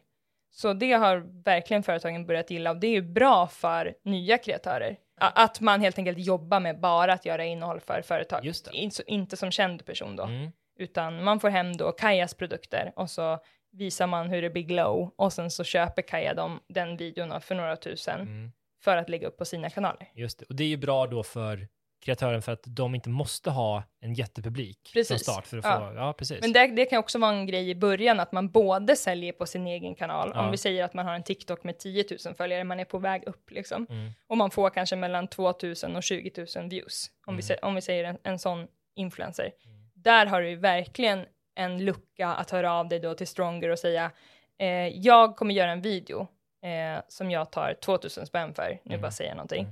Så 0.56 0.74
det 0.74 0.92
har 0.94 1.44
verkligen 1.44 1.84
företagen 1.84 2.26
börjat 2.26 2.52
gilla 2.52 2.72
och 2.72 2.78
det 2.78 2.88
är 2.88 2.92
ju 2.92 3.02
bra 3.02 3.48
för 3.48 3.94
nya 4.04 4.38
kreatörer. 4.38 4.98
Att 5.18 5.60
man 5.62 5.82
helt 5.82 5.98
enkelt 5.98 6.18
jobbar 6.18 6.60
med 6.60 6.80
bara 6.80 7.14
att 7.14 7.26
göra 7.26 7.46
innehåll 7.46 7.80
för 7.80 8.02
företag. 8.02 8.46
Just 8.46 8.66
det. 8.66 8.78
Inte, 8.78 9.04
inte 9.08 9.38
som 9.38 9.52
känd 9.52 9.86
person 9.86 10.16
då, 10.16 10.24
Mm. 10.24 10.52
utan 10.80 11.24
man 11.24 11.40
får 11.40 11.50
hem 11.50 11.78
då 11.78 11.92
Kajas 11.92 12.34
produkter 12.34 12.92
och 12.96 13.10
så 13.10 13.40
visar 13.72 14.08
man 14.08 14.30
hur 14.30 14.42
det 14.42 14.50
blir 14.50 14.64
glow 14.64 15.12
och 15.16 15.34
sen 15.34 15.52
så 15.52 15.64
köper 15.64 16.02
Kaja 16.02 16.34
dem, 16.34 16.60
den 16.68 16.98
videon 16.98 17.42
för 17.42 17.56
några 17.56 17.76
tusen 17.76 18.20
Mm. 18.22 18.52
för 18.84 18.98
att 18.98 19.10
lägga 19.10 19.28
upp 19.28 19.38
på 19.38 19.46
sina 19.46 19.70
kanaler. 19.70 20.08
Just 20.14 20.40
det. 20.40 20.46
Och 20.50 20.56
det 20.56 20.64
är 20.64 20.68
ju 20.68 20.78
bra 20.78 21.08
då 21.08 21.24
för 21.24 21.68
kreatören 22.04 22.42
för 22.42 22.52
att 22.52 22.64
de 22.66 22.96
inte 22.96 23.10
måste 23.10 23.50
ha 23.50 23.84
en 24.02 24.14
jättepublik 24.14 24.80
från 24.94 25.00
Precis. 25.00 25.22
start 25.22 25.48
för 25.48 25.58
att 25.58 25.64
Ja. 25.66 25.90
få, 25.90 25.96
ja 25.96 26.14
precis. 26.14 26.42
Men 26.42 26.54
det, 26.54 26.68
det 26.68 26.86
kan 26.86 27.00
också 27.00 27.20
vara 27.20 27.32
en 27.32 27.46
grej 27.48 27.70
i 27.70 27.76
början 27.76 28.20
att 28.20 28.32
man 28.32 28.50
både 28.50 28.96
säljer 28.96 29.32
på 29.34 29.46
sin 29.46 29.68
egen 29.68 29.96
kanal, 29.96 30.32
Ja. 30.36 30.46
om 30.46 30.52
vi 30.52 30.58
säger 30.58 30.84
att 30.84 30.94
man 30.94 31.06
har 31.06 31.14
en 31.14 31.24
TikTok 31.24 31.64
med 31.64 31.78
10 31.80 32.06
000 32.26 32.36
följare, 32.36 32.64
man 32.64 32.80
är 32.80 32.86
på 32.86 32.98
väg 32.98 33.24
upp 33.26 33.52
liksom, 33.52 33.88
Mm. 33.90 34.12
och 34.28 34.38
man 34.38 34.52
får 34.52 34.70
kanske 34.70 34.96
mellan 34.96 35.28
2 35.28 35.44
000 35.84 35.96
och 35.96 36.04
20 36.04 36.32
000 36.56 36.70
views, 36.70 37.08
om, 37.28 37.34
Mm. 37.34 37.46
vi, 37.50 37.56
om 37.62 37.76
vi 37.76 37.82
säger 37.82 38.04
en, 38.04 38.18
en 38.24 38.40
sån 38.40 38.68
influencer. 38.96 39.52
Där 39.96 40.26
har 40.26 40.42
du 40.42 40.50
ju 40.50 40.56
verkligen 40.56 41.26
en 41.56 41.86
lucka 41.86 42.28
att 42.28 42.52
höra 42.52 42.74
av 42.74 42.88
dig 42.90 43.00
då 43.00 43.14
till 43.14 43.28
Stronger 43.28 43.70
och 43.70 43.80
säga, 43.80 44.12
eh, 44.60 44.68
jag 44.88 45.36
kommer 45.36 45.54
göra 45.56 45.72
en 45.72 45.82
video 45.82 46.28
eh, 46.64 47.02
som 47.08 47.32
jag 47.32 47.52
tar 47.52 47.74
2000 47.86 48.26
spänn 48.26 48.54
för, 48.54 48.70
nu 48.84 48.92
Mm. 48.94 49.02
bara 49.02 49.12
säger 49.12 49.30
jag 49.30 49.36
någonting. 49.38 49.68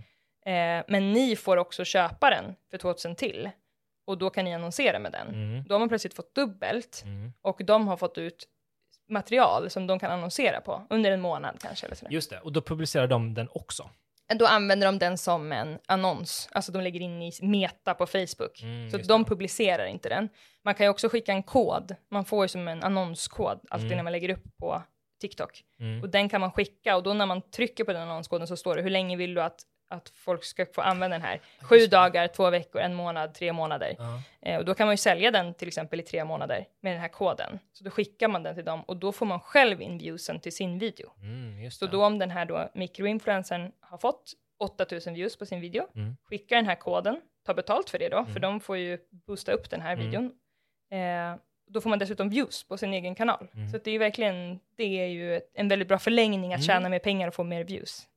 Eh, 0.46 0.84
men 0.88 1.12
ni 1.14 1.36
får 1.36 1.58
också 1.58 1.86
köpa 1.86 2.30
den 2.30 2.56
för 2.72 2.78
2000 2.78 3.16
till. 3.16 3.50
Och 4.06 4.18
då 4.18 4.30
kan 4.30 4.46
ni 4.46 4.54
annonsera 4.54 5.00
med 5.00 5.12
den. 5.12 5.28
Mm. 5.28 5.64
Då 5.68 5.74
har 5.76 5.80
man 5.80 5.90
plötsligt 5.90 6.14
fått 6.14 6.36
dubbelt 6.36 7.02
Mm. 7.06 7.34
och 7.42 7.62
de 7.66 7.88
har 7.88 7.98
fått 7.98 8.18
ut 8.18 8.48
material 9.10 9.70
som 9.70 9.88
de 9.88 10.00
kan 10.00 10.12
annonsera 10.12 10.62
på 10.62 10.88
under 10.90 11.12
en 11.12 11.22
månad 11.22 11.58
kanske. 11.62 11.86
Eller 11.86 11.96
sådär. 11.96 12.12
Just 12.12 12.30
det, 12.30 12.40
och 12.40 12.52
då 12.52 12.62
publicerar 12.62 13.08
de 13.08 13.34
den 13.34 13.48
också. 13.52 13.90
Då 14.40 14.46
använder 14.48 14.88
de 14.88 15.00
den 15.00 15.18
som 15.18 15.52
en 15.52 15.80
annons, 15.86 16.50
alltså 16.52 16.72
de 16.72 16.82
lägger 16.82 17.00
in 17.00 17.22
i 17.22 17.32
meta 17.42 17.94
på 17.94 18.06
Facebook. 18.08 18.62
Mm, 18.64 18.92
så 18.92 18.98
de 18.98 19.24
det. 19.24 19.30
publicerar 19.30 19.86
inte 19.86 20.10
den. 20.10 20.30
Man 20.64 20.76
kan 20.76 20.86
ju 20.86 20.90
också 20.90 21.10
skicka 21.10 21.32
en 21.32 21.44
kod, 21.44 21.96
man 22.10 22.26
får 22.26 22.44
ju 22.44 22.48
som 22.48 22.68
en 22.68 22.84
annonskod 22.84 23.60
alltid 23.70 23.86
Mm. 23.88 23.96
när 23.98 24.04
man 24.04 24.12
lägger 24.14 24.30
upp 24.30 24.58
på 24.60 24.84
TikTok. 25.22 25.64
Mm. 25.80 26.02
Och 26.04 26.10
den 26.10 26.30
kan 26.30 26.42
man 26.42 26.52
skicka 26.52 26.96
och 26.96 27.04
då 27.04 27.14
när 27.14 27.26
man 27.26 27.42
trycker 27.42 27.84
på 27.84 27.94
den 27.94 28.02
annonskoden 28.02 28.48
så 28.48 28.58
står 28.58 28.76
det 28.76 28.82
hur 28.82 28.90
länge 28.90 29.18
vill 29.18 29.34
du 29.34 29.42
att, 29.42 29.62
att 29.92 30.10
folk 30.16 30.44
ska 30.44 30.66
få 30.66 30.82
använda 30.82 31.16
den 31.18 31.26
här? 31.26 31.42
Sju 31.62 31.78
dagar, 31.88 32.28
två 32.28 32.50
veckor, 32.50 32.82
en 32.82 32.94
månad, 32.94 33.34
tre 33.34 33.54
månader. 33.54 33.96
Ja. 33.98 34.22
Eh, 34.42 34.58
och 34.58 34.66
då 34.66 34.74
kan 34.74 34.88
man 34.88 34.94
ju 34.94 34.98
sälja 34.98 35.32
den 35.32 35.54
till 35.54 35.68
exempel 35.68 36.00
i 36.00 36.04
tre 36.04 36.26
månader 36.26 36.66
med 36.82 36.94
den 36.94 37.02
här 37.02 37.08
koden. 37.08 37.60
Så 37.74 37.84
då 37.84 37.90
skickar 37.92 38.28
man 38.28 38.44
den 38.44 38.56
till 38.56 38.66
dem 38.66 38.82
och 38.82 38.98
då 38.98 39.12
får 39.12 39.26
man 39.26 39.40
själv 39.40 39.82
in 39.82 39.98
viewsen 39.98 40.40
till 40.40 40.56
sin 40.56 40.80
video. 40.80 41.12
Mm, 41.22 41.72
Så 41.72 41.86
då 41.88 42.06
om 42.06 42.20
den 42.20 42.32
här 42.32 42.46
då 42.46 42.70
mikroinfluencern 42.74 43.72
har 43.80 43.98
fått 43.98 44.34
8000 44.60 45.14
views 45.14 45.38
på 45.38 45.46
sin 45.46 45.62
video, 45.62 45.88
Mm. 45.96 46.16
skickar 46.24 46.56
den 46.56 46.66
här 46.66 46.76
koden, 46.76 47.22
tar 47.46 47.54
betalt 47.54 47.90
för 47.90 48.00
det 48.00 48.10
då, 48.10 48.24
för 48.24 48.30
Mm. 48.32 48.42
de 48.42 48.60
får 48.60 48.78
ju 48.78 48.98
boosta 49.28 49.52
upp 49.52 49.70
den 49.70 49.82
här 49.82 49.94
Mm. 49.94 50.06
videon. 50.06 50.32
Eh, 50.92 51.36
då 51.70 51.82
får 51.82 51.90
man 51.90 52.00
dessutom 52.00 52.30
views 52.30 52.64
på 52.68 52.78
sin 52.78 52.94
egen 52.94 53.16
kanal. 53.16 53.48
Mm. 53.56 53.70
Så 53.70 53.78
det 53.78 53.90
är 53.90 53.92
ju 53.92 53.98
verkligen, 53.98 54.60
det 54.78 54.84
är 54.84 55.06
ju 55.08 55.42
en 55.54 55.68
väldigt 55.68 55.88
bra 55.88 56.00
förlängning 56.00 56.54
att 56.54 56.58
Mm. 56.60 56.68
tjäna 56.68 56.90
mer 56.90 57.00
pengar 57.00 57.28
och 57.28 57.34
få 57.34 57.44
mer 57.44 57.64
views. 57.64 58.08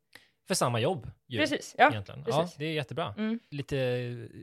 För 0.48 0.54
samma 0.54 0.80
jobb 0.80 1.10
ju, 1.28 1.38
Precis, 1.38 1.74
ja. 1.78 1.90
egentligen. 1.90 2.24
precis. 2.24 2.40
Ja, 2.52 2.58
det 2.58 2.64
är 2.64 2.72
jättebra. 2.72 3.14
Mm. 3.18 3.38
Lite 3.50 3.76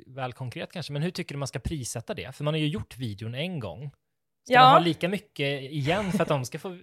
väl 0.07 0.33
konkret 0.33 0.71
kanske, 0.71 0.93
men 0.93 1.01
hur 1.01 1.11
tycker 1.11 1.35
du 1.35 1.39
man 1.39 1.47
ska 1.47 1.59
prissätta 1.59 2.13
det? 2.13 2.35
För 2.35 2.43
man 2.43 2.53
har 2.53 2.59
ju 2.59 2.67
gjort 2.67 2.97
videon 2.97 3.35
en 3.35 3.59
gång. 3.59 3.91
Ska 4.45 4.53
Ja. 4.53 4.61
man 4.61 4.71
ha 4.71 4.79
lika 4.79 5.09
mycket 5.09 5.61
igen 5.71 6.11
för 6.11 6.21
att 6.21 6.27
de 6.27 6.45
ska 6.45 6.59
få 6.59 6.77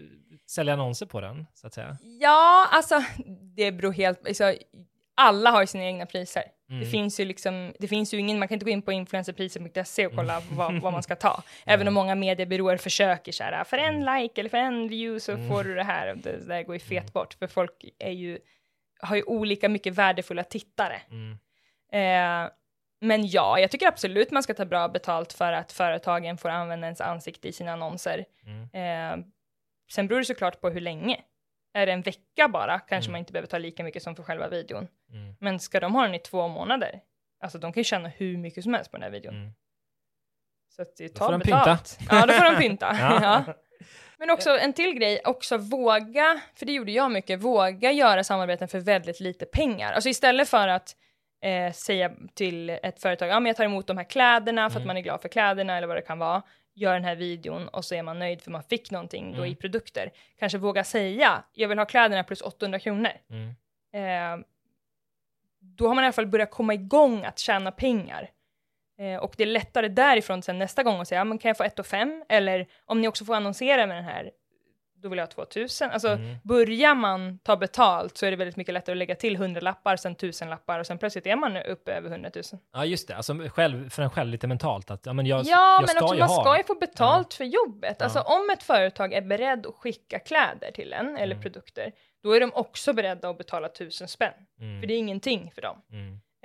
sälja 0.50 0.72
annonser 0.72 1.06
på 1.06 1.20
den, 1.20 1.46
så 1.54 1.66
att 1.66 1.74
säga? 1.74 1.96
Ja, 2.20 2.68
alltså 2.72 3.02
det 3.56 3.72
beror 3.72 3.92
helt, 3.92 4.26
alltså, 4.28 4.54
alla 5.16 5.50
har 5.50 5.60
ju 5.60 5.66
sina 5.66 5.84
egna 5.84 6.06
priser. 6.06 6.42
Mm. 6.70 6.80
Det 6.80 6.86
finns 6.86 7.20
ju 7.20 7.24
liksom, 7.24 7.72
det 7.78 7.88
finns 7.88 8.14
ju 8.14 8.18
ingen, 8.18 8.38
man 8.38 8.48
kan 8.48 8.54
inte 8.54 8.64
gå 8.64 8.70
in 8.70 8.82
på 8.82 8.92
influencerpriser.se 8.92 10.06
och 10.06 10.14
kolla 10.14 10.36
Mm. 10.42 10.56
vad, 10.56 10.80
vad 10.80 10.92
man 10.92 11.02
ska 11.02 11.16
ta. 11.16 11.42
Även 11.66 11.88
om 11.88 11.94
många 11.94 12.14
mediebyråer 12.14 12.76
försöker 12.76 13.32
så 13.32 13.44
här, 13.44 13.64
för 13.64 13.78
en 13.78 14.00
like 14.04 14.40
eller 14.40 14.50
för 14.50 14.58
en 14.58 14.88
view 14.88 15.20
så 15.20 15.32
Mm. 15.32 15.48
får 15.48 15.64
du 15.64 15.74
det 15.74 15.82
här. 15.84 16.14
Det, 16.14 16.32
det 16.32 16.44
där 16.48 16.62
går 16.62 16.74
ju 16.74 16.78
fet 16.80 17.12
bort, 17.12 17.34
för 17.34 17.46
folk 17.46 17.84
är 17.98 18.10
ju, 18.10 18.38
har 18.98 19.16
ju 19.16 19.22
olika 19.22 19.68
mycket 19.68 19.94
värdefulla 19.94 20.44
tittare. 20.44 21.00
Mm. 21.10 21.38
Eh, 21.92 22.50
men 23.00 23.26
ja, 23.28 23.58
jag 23.58 23.70
tycker 23.70 23.86
absolut 23.88 24.30
man 24.30 24.42
ska 24.42 24.54
ta 24.54 24.64
bra 24.64 24.88
betalt 24.88 25.32
för 25.32 25.52
att 25.52 25.72
företagen 25.72 26.38
får 26.38 26.48
använda 26.48 26.86
ens 26.86 27.00
ansikte 27.00 27.48
i 27.48 27.52
sina 27.52 27.72
annonser. 27.72 28.24
Mm. 28.46 28.62
Eh, 29.20 29.26
sen 29.90 30.06
beror 30.08 30.18
det 30.18 30.24
såklart 30.24 30.60
på 30.60 30.70
hur 30.70 30.80
länge. 30.80 31.20
Är 31.74 31.86
det 31.86 31.92
en 31.92 32.02
vecka 32.02 32.48
bara 32.48 32.78
kanske 32.78 33.08
Mm. 33.08 33.12
man 33.12 33.18
inte 33.18 33.32
behöver 33.32 33.46
ta 33.48 33.58
lika 33.58 33.84
mycket 33.84 34.02
som 34.02 34.16
för 34.16 34.22
själva 34.22 34.48
videon. 34.48 34.88
Mm. 35.12 35.34
Men 35.40 35.60
ska 35.60 35.80
de 35.80 35.94
ha 35.94 36.02
den 36.02 36.14
i 36.14 36.18
två 36.18 36.48
månader? 36.48 37.00
Alltså 37.40 37.58
de 37.58 37.72
kan 37.72 37.80
ju 37.80 37.84
tjäna 37.84 38.08
hur 38.08 38.36
mycket 38.36 38.64
som 38.64 38.74
helst 38.74 38.90
på 38.90 38.96
den 38.96 39.02
här 39.02 39.10
videon. 39.10 39.34
Mm. 39.34 39.52
Så 40.76 40.82
att 40.82 40.96
det 40.96 41.08
Då 41.14 41.18
får 41.18 41.26
tar 41.26 41.32
de 41.32 41.38
betalt. 41.38 41.98
Ja, 42.10 42.26
då 42.26 42.32
får 42.32 42.44
de 42.44 42.56
pynta. 42.56 42.96
Ja. 43.00 43.18
ja. 43.46 43.54
Men 44.18 44.30
också 44.30 44.58
en 44.58 44.72
till 44.72 44.92
grej, 44.94 45.20
också 45.24 45.56
våga, 45.56 46.40
för 46.54 46.66
det 46.66 46.72
gjorde 46.72 46.92
jag 46.92 47.10
mycket, 47.12 47.40
våga 47.40 47.92
göra 47.92 48.24
samarbeten 48.24 48.68
för 48.68 48.78
väldigt 48.80 49.20
lite 49.20 49.46
pengar. 49.46 49.92
Alltså 49.92 50.08
istället 50.08 50.48
för 50.48 50.68
att 50.68 50.96
eh, 51.42 51.72
säga 51.72 52.10
till 52.34 52.70
ett 52.70 53.02
företag, 53.02 53.28
ja 53.28 53.40
men 53.40 53.46
jag 53.46 53.56
tar 53.56 53.64
emot 53.64 53.86
de 53.86 53.96
här 53.96 54.04
kläderna 54.04 54.70
för 54.70 54.76
att 54.76 54.82
Mm. 54.82 54.86
man 54.86 54.96
är 54.96 55.00
glad 55.00 55.20
för 55.22 55.28
kläderna 55.28 55.76
eller 55.76 55.86
vad 55.86 55.96
det 55.96 56.02
kan 56.02 56.18
vara, 56.18 56.42
gör 56.74 56.94
den 56.94 57.04
här 57.04 57.16
videon 57.16 57.68
och 57.68 57.84
så 57.84 57.94
är 57.94 58.02
man 58.02 58.18
nöjd 58.18 58.42
för 58.42 58.50
man 58.50 58.62
fick 58.62 58.90
någonting 58.90 59.32
då 59.32 59.38
Mm. 59.38 59.52
i 59.52 59.54
produkter. 59.54 60.12
Kanske 60.38 60.58
våga 60.58 60.84
säga, 60.84 61.44
jag 61.52 61.68
vill 61.68 61.78
ha 61.78 61.86
kläderna 61.86 62.24
plus 62.24 62.40
800 62.40 62.78
kronor. 62.78 63.12
Mm. 63.30 63.48
Eh, 63.92 64.44
då 65.60 65.88
har 65.88 65.94
man 65.94 66.04
i 66.04 66.06
alla 66.06 66.12
fall 66.12 66.26
börjat 66.26 66.50
komma 66.50 66.74
igång 66.74 67.24
att 67.24 67.38
tjäna 67.38 67.72
pengar. 67.72 68.30
Eh, 68.98 69.16
och 69.16 69.34
det 69.36 69.42
är 69.42 69.46
lättare 69.46 69.88
därifrån 69.88 70.42
sen 70.42 70.58
nästa 70.58 70.82
gång 70.82 71.00
att 71.00 71.08
säga, 71.08 71.24
men 71.24 71.38
kan 71.38 71.48
jag 71.48 71.56
få 71.56 71.64
1 71.64 71.78
och 71.78 71.86
5? 71.86 72.24
Eller 72.28 72.66
om 72.84 73.00
ni 73.00 73.08
också 73.08 73.24
får 73.24 73.34
annonsera 73.34 73.86
med 73.86 73.96
den 73.96 74.04
här, 74.04 74.30
då 75.02 75.08
vill 75.08 75.18
jag 75.18 75.26
ha 75.26 75.30
2000. 75.32 75.90
Alltså 75.90 76.08
Mm. 76.08 76.36
börjar 76.44 76.94
man 76.94 77.38
ta 77.38 77.56
betalt 77.56 78.16
så 78.16 78.26
är 78.26 78.30
det 78.30 78.36
väldigt 78.36 78.56
mycket 78.56 78.74
lättare 78.74 78.92
att 78.92 78.98
lägga 78.98 79.14
till 79.14 79.36
100 79.36 79.60
lappar, 79.60 79.96
sen 79.96 80.12
1000 80.12 80.50
lappar 80.50 80.78
och 80.80 80.86
sen 80.86 80.98
plötsligt 80.98 81.26
är 81.26 81.36
man 81.36 81.56
uppe 81.56 81.92
över 81.92 82.10
100 82.10 82.30
000. 82.34 82.44
Ja, 82.72 82.84
just 82.84 83.08
det. 83.08 83.16
Alltså 83.16 83.34
själv, 83.48 83.90
för 83.90 84.02
en 84.02 84.10
själv 84.10 84.30
lite 84.30 84.46
mentalt 84.46 84.90
att 84.90 85.06
ja, 85.06 85.12
men 85.12 85.26
jag, 85.26 85.40
Ja, 85.44 85.44
jag 85.46 85.80
men 85.80 85.88
ska 85.88 86.00
också 86.04 86.14
ju 86.14 86.20
man 86.20 86.28
ha. 86.28 86.42
ska 86.44 86.56
ju 86.58 86.64
få 86.64 86.74
betalt 86.74 87.34
för 87.34 87.44
jobbet. 87.44 87.96
Ja. 87.98 88.04
Alltså 88.04 88.20
om 88.20 88.50
ett 88.52 88.62
företag 88.62 89.12
är 89.12 89.22
beredd 89.22 89.66
att 89.66 89.74
skicka 89.74 90.18
kläder 90.18 90.70
till 90.74 90.92
en, 90.92 91.16
eller 91.16 91.34
Mm. 91.34 91.42
produkter, 91.42 91.92
då 92.22 92.32
är 92.32 92.40
de 92.40 92.52
också 92.54 92.92
beredda 92.92 93.28
att 93.30 93.38
betala 93.38 93.68
1000 93.68 94.08
spänn. 94.08 94.32
Mm. 94.60 94.80
För 94.80 94.86
det 94.88 94.94
är 94.94 94.98
ingenting 94.98 95.50
för 95.54 95.62
dem. 95.62 95.82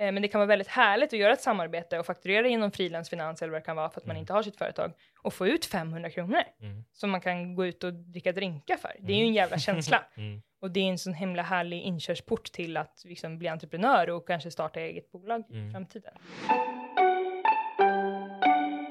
Mm. 0.04 0.08
Eh, 0.08 0.12
Men 0.14 0.22
det 0.22 0.28
kan 0.28 0.38
vara 0.38 0.46
väldigt 0.48 0.68
härligt 0.68 1.12
att 1.12 1.18
göra 1.18 1.32
ett 1.32 1.40
samarbete 1.42 1.98
och 1.98 2.06
fakturera 2.06 2.48
inom 2.48 2.70
frilansfinans 2.70 3.42
eller 3.42 3.52
vad 3.52 3.60
det 3.62 3.64
kan 3.66 3.76
vara 3.76 3.90
för 3.90 4.00
att 4.00 4.06
man 4.06 4.16
Mm. 4.16 4.20
inte 4.20 4.32
har 4.32 4.42
sitt 4.42 4.56
företag 4.56 4.92
och 5.22 5.34
få 5.34 5.46
ut 5.46 5.64
500 5.66 6.10
kronor 6.10 6.42
Mm. 6.60 6.84
som 6.92 7.10
man 7.10 7.20
kan 7.20 7.54
gå 7.54 7.66
ut 7.66 7.84
och 7.84 7.92
dricka 7.94 8.32
drinkar 8.32 8.76
för. 8.76 8.96
Det 9.00 9.12
är 9.12 9.16
ju 9.16 9.24
en 9.24 9.34
jävla 9.34 9.58
känsla. 9.58 10.04
Mm. 10.16 10.42
Och 10.60 10.70
det 10.70 10.80
är 10.80 10.84
en 10.88 10.98
sån 10.98 11.14
himla 11.14 11.42
härlig 11.42 11.82
inkörsport 11.82 12.52
till 12.52 12.76
att 12.76 13.02
liksom 13.04 13.38
bli 13.38 13.48
entreprenör 13.48 14.10
och 14.10 14.26
kanske 14.26 14.50
starta 14.50 14.80
eget 14.80 15.12
bolag 15.12 15.44
Mm. 15.50 15.68
i 15.68 15.72
framtiden. 15.72 16.14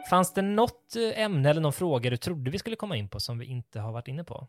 Fanns 0.09 0.33
det 0.33 0.41
något 0.41 0.95
eh, 0.95 1.21
ämne 1.23 1.49
eller 1.49 1.61
någon 1.61 1.73
fråga 1.73 2.09
du 2.09 2.17
trodde 2.17 2.51
vi 2.51 2.59
skulle 2.59 2.75
komma 2.75 2.95
in 2.97 3.09
på 3.09 3.19
som 3.19 3.39
vi 3.39 3.45
inte 3.45 3.79
har 3.79 3.91
varit 3.91 4.07
inne 4.07 4.23
på? 4.23 4.47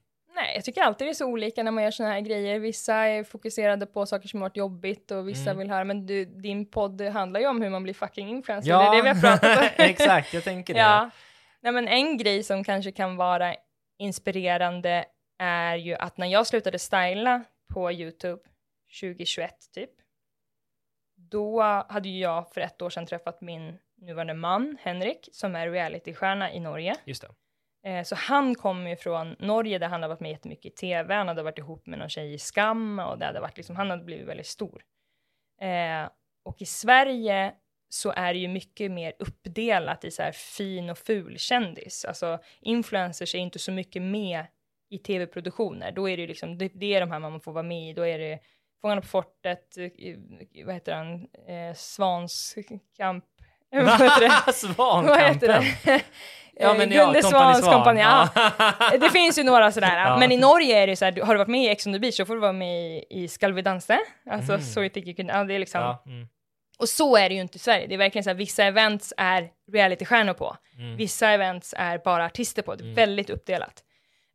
Jag 0.54 0.64
tycker 0.64 0.82
alltid 0.82 1.06
det 1.06 1.10
är 1.10 1.14
så 1.14 1.26
olika 1.26 1.62
när 1.62 1.70
man 1.70 1.84
gör 1.84 1.90
såna 1.90 2.08
här 2.08 2.20
grejer. 2.20 2.58
Vissa 2.58 2.94
är 2.94 3.24
fokuserade 3.24 3.86
på 3.86 4.06
saker 4.06 4.28
som 4.28 4.40
har 4.42 4.48
varit 4.48 4.56
jobbigt 4.56 5.10
och 5.10 5.28
vissa 5.28 5.50
Mm. 5.50 5.58
vill 5.58 5.70
höra, 5.70 5.84
men 5.84 6.06
du, 6.06 6.24
din 6.24 6.70
podd 6.70 7.00
handlar 7.00 7.40
ju 7.40 7.46
om 7.46 7.62
hur 7.62 7.70
man 7.70 7.82
blir 7.82 7.94
fucking 7.94 8.28
influencer. 8.28 8.78
Det 8.78 8.84
är 8.84 8.96
det 8.96 9.02
vi 9.02 9.08
har 9.08 9.20
pratat 9.20 9.58
om. 9.58 9.68
exakt, 9.84 10.34
jag 10.34 10.44
tänker 10.44 10.74
det. 10.74 10.80
Ja. 10.80 11.10
Nej, 11.60 11.72
men 11.72 11.88
en 11.88 12.18
grej 12.18 12.42
som 12.42 12.64
kanske 12.64 12.92
kan 12.92 13.16
vara 13.16 13.54
inspirerande 13.98 15.04
är 15.38 15.76
ju 15.76 15.94
att 15.94 16.16
när 16.16 16.26
jag 16.26 16.46
slutade 16.46 16.78
styla 16.78 17.44
på 17.74 17.92
YouTube 17.92 18.42
2021 19.00 19.54
typ, 19.74 19.90
då 21.16 21.62
hade 21.88 22.08
ju 22.08 22.18
jag 22.20 22.52
för 22.52 22.60
ett 22.60 22.82
år 22.82 22.90
sedan 22.90 23.06
träffat 23.06 23.40
min 23.40 23.78
nuvarande 24.00 24.34
man 24.34 24.76
Henrik 24.80 25.28
som 25.32 25.56
är 25.56 25.70
realitystjärna 25.70 26.52
i 26.52 26.60
Norge. 26.60 26.94
Just 27.04 27.22
det. 27.22 27.28
Eh, 27.84 28.02
så 28.02 28.14
han 28.14 28.54
kom 28.54 28.86
ju 28.86 28.96
från 28.96 29.36
Norge 29.38 29.78
där 29.78 29.88
han 29.88 30.02
hade 30.02 30.14
varit 30.14 30.20
med 30.20 30.30
jättemycket 30.30 30.72
i 30.72 30.74
tv, 30.74 31.14
han 31.14 31.28
hade 31.28 31.42
varit 31.42 31.58
ihop 31.58 31.86
med 31.86 31.98
någon 31.98 32.08
tjej 32.08 32.34
i 32.34 32.38
Skam 32.38 32.98
och 32.98 33.18
det 33.18 33.26
hade 33.26 33.40
varit 33.40 33.56
liksom, 33.56 33.76
han 33.76 33.90
hade 33.90 34.04
blivit 34.04 34.26
väldigt 34.26 34.46
stor. 34.46 34.82
Eh, 35.60 36.08
och 36.44 36.62
i 36.62 36.66
Sverige 36.66 37.54
så 37.88 38.10
är 38.10 38.34
det 38.34 38.38
ju 38.38 38.48
mycket 38.48 38.90
mer 38.90 39.12
uppdelat 39.18 40.04
i 40.04 40.10
så 40.10 40.22
här 40.22 40.32
fin 40.32 40.90
och 40.90 40.98
ful 40.98 41.38
kändis. 41.38 42.04
Alltså 42.04 42.38
influencers 42.60 43.34
är 43.34 43.38
inte 43.38 43.58
så 43.58 43.72
mycket 43.72 44.02
med 44.02 44.46
i 44.90 44.98
tv-produktioner. 44.98 45.92
Då 45.92 46.08
är 46.08 46.16
det 46.16 46.20
ju 46.20 46.26
liksom, 46.26 46.58
det, 46.58 46.72
det 46.74 46.94
är 46.94 47.00
de 47.00 47.10
här 47.10 47.18
man 47.18 47.40
får 47.40 47.52
vara 47.52 47.62
med 47.62 47.90
i, 47.90 47.92
då 47.92 48.02
är 48.02 48.18
det 48.18 48.40
Fångarna 48.84 49.00
på 49.00 49.06
fortet, 49.06 49.76
eh, 49.78 50.16
vad 50.64 50.74
heter 50.74 50.94
han, 50.94 51.28
eh, 51.46 51.74
Svanskamp, 51.74 53.24
vad 53.82 54.02
heter 54.02 54.20
det? 54.46 54.52
Svankampen. 54.52 55.06
Vad 55.06 55.20
heter 55.20 55.48
det? 55.48 56.00
Ja, 56.56 56.74
men 56.74 56.92
ja, 56.92 57.04
Gunde 57.04 57.22
Svans 57.22 57.58
Svan. 57.58 57.72
kompani, 57.74 58.00
ja. 58.00 58.28
Det 59.00 59.10
finns 59.10 59.38
ju 59.38 59.42
några 59.42 59.72
sådär, 59.72 59.96
Ja. 60.06 60.16
men 60.18 60.32
i 60.32 60.36
Norge 60.36 60.82
är 60.82 60.86
det 60.86 60.96
så 60.96 61.04
här, 61.04 61.22
har 61.22 61.34
du 61.34 61.38
varit 61.38 61.48
med 61.48 61.64
i 61.64 61.68
Ex 61.68 61.86
on 61.86 61.92
the 61.92 61.98
beach 61.98 62.16
så 62.16 62.24
får 62.24 62.34
du 62.34 62.40
vara 62.40 62.52
med 62.52 62.96
i, 62.96 63.04
i 63.10 63.28
Skal 63.28 63.52
vi 63.52 63.62
dansa, 63.62 63.98
alltså 64.30 64.58
så 64.58 64.80
you 64.80 64.88
think 64.88 65.06
you 65.06 65.14
can, 65.16 65.26
ja, 65.26 65.44
det 65.44 65.54
är 65.54 65.58
liksom, 65.58 65.80
Ja, 65.80 66.02
mm. 66.06 66.26
och 66.78 66.88
så 66.88 67.16
är 67.16 67.28
det 67.28 67.34
ju 67.34 67.40
inte 67.40 67.56
i 67.56 67.58
Sverige, 67.58 67.86
det 67.86 67.94
är 67.94 67.98
verkligen 67.98 68.24
så 68.24 68.30
här, 68.30 68.34
vissa 68.34 68.64
events 68.64 69.12
är 69.16 69.48
realitystjärnor 69.72 70.32
på, 70.32 70.56
Mm. 70.78 70.96
vissa 70.96 71.30
events 71.30 71.74
är 71.78 71.98
bara 71.98 72.24
artister 72.24 72.62
på, 72.62 72.74
det 72.74 72.84
är 72.84 72.94
väldigt 72.94 73.30
uppdelat. 73.30 73.82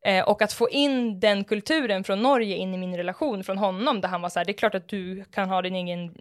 Eh, 0.06 0.24
och 0.30 0.42
att 0.42 0.54
få 0.54 0.70
in 0.70 1.20
den 1.20 1.44
kulturen 1.44 2.04
från 2.04 2.22
Norge 2.22 2.56
in 2.56 2.74
i 2.74 2.78
min 2.78 2.98
relation 2.98 3.44
från 3.44 3.58
honom, 3.58 4.02
där 4.02 4.10
han 4.10 4.22
var 4.22 4.30
så 4.30 4.40
här, 4.40 4.46
det 4.46 4.52
är 4.52 4.58
klart 4.58 4.76
att 4.76 4.90
du 4.90 5.26
kan 5.34 5.50
ha 5.50 5.62
din 5.62 5.76
egen 5.76 6.12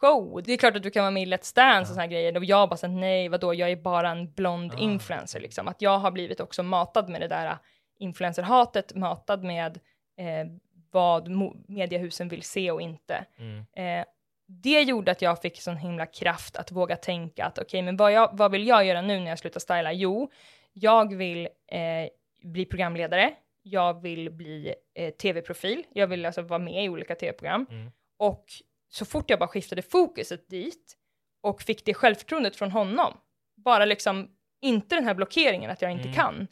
show, 0.00 0.42
det 0.44 0.52
är 0.52 0.56
klart 0.56 0.76
att 0.76 0.82
du 0.82 0.90
kan 0.90 1.02
vara 1.02 1.10
med 1.10 1.22
i 1.22 1.26
Let's 1.26 1.54
Dance 1.56 1.80
och 1.80 1.94
såna 1.94 2.00
här 2.00 2.08
grejer, 2.08 2.36
och 2.36 2.44
jag 2.44 2.68
bara 2.68 2.76
så 2.76 2.86
här, 2.86 2.94
nej 2.94 3.28
vadå, 3.28 3.54
jag 3.54 3.70
är 3.70 3.76
bara 3.76 4.10
en 4.10 4.32
blond 4.32 4.72
Ah. 4.74 4.78
influencer 4.78 5.40
liksom, 5.40 5.68
att 5.68 5.82
jag 5.82 5.98
har 5.98 6.10
blivit 6.10 6.40
också 6.40 6.62
matad 6.62 7.08
med 7.08 7.20
det 7.20 7.28
där 7.28 7.58
influencerhatet, 7.98 8.94
matad 8.94 9.44
med 9.44 9.78
eh, 10.16 10.46
vad 10.90 11.28
mediehusen 11.68 12.28
vill 12.28 12.42
se 12.42 12.70
och 12.70 12.82
inte. 12.82 13.24
Mm. 13.38 13.58
Eh, 13.76 14.04
det 14.46 14.82
gjorde 14.82 15.10
att 15.12 15.22
jag 15.22 15.42
fick 15.42 15.60
sån 15.62 15.76
himla 15.76 16.06
kraft 16.06 16.56
att 16.56 16.72
våga 16.72 16.96
tänka 16.96 17.44
att 17.44 17.58
okej, 17.58 17.82
men 17.82 17.96
vad, 17.96 18.12
jag, 18.12 18.30
vad 18.32 18.50
vill 18.50 18.66
jag 18.66 18.84
göra 18.84 19.02
nu 19.02 19.20
när 19.20 19.28
jag 19.28 19.38
slutar 19.38 19.60
styla? 19.60 19.92
Jo, 19.92 20.30
jag 20.72 21.14
vill 21.14 21.48
eh, 21.66 22.08
bli 22.42 22.64
programledare, 22.64 23.34
jag 23.62 24.02
vill 24.02 24.30
bli 24.30 24.74
eh, 24.94 25.10
tv-profil, 25.10 25.84
jag 25.92 26.06
vill 26.06 26.26
alltså 26.26 26.42
vara 26.42 26.58
med 26.58 26.84
i 26.84 26.88
olika 26.88 27.14
tv-program. 27.14 27.66
Mm. 27.70 27.90
Och 28.18 28.44
så 28.88 29.04
fort 29.04 29.30
jag 29.30 29.38
bara 29.38 29.48
skiftade 29.48 29.82
fokuset 29.82 30.48
dit 30.48 30.96
och 31.42 31.62
fick 31.62 31.84
det 31.84 31.94
självförtroendet 31.94 32.56
från 32.56 32.70
honom, 32.70 33.16
bara 33.56 33.84
liksom 33.84 34.30
inte 34.62 34.94
den 34.94 35.04
här 35.04 35.14
blockeringen 35.14 35.70
att 35.70 35.82
jag 35.82 35.90
inte 35.92 36.04
Mm. 36.08 36.14
kan, 36.14 36.46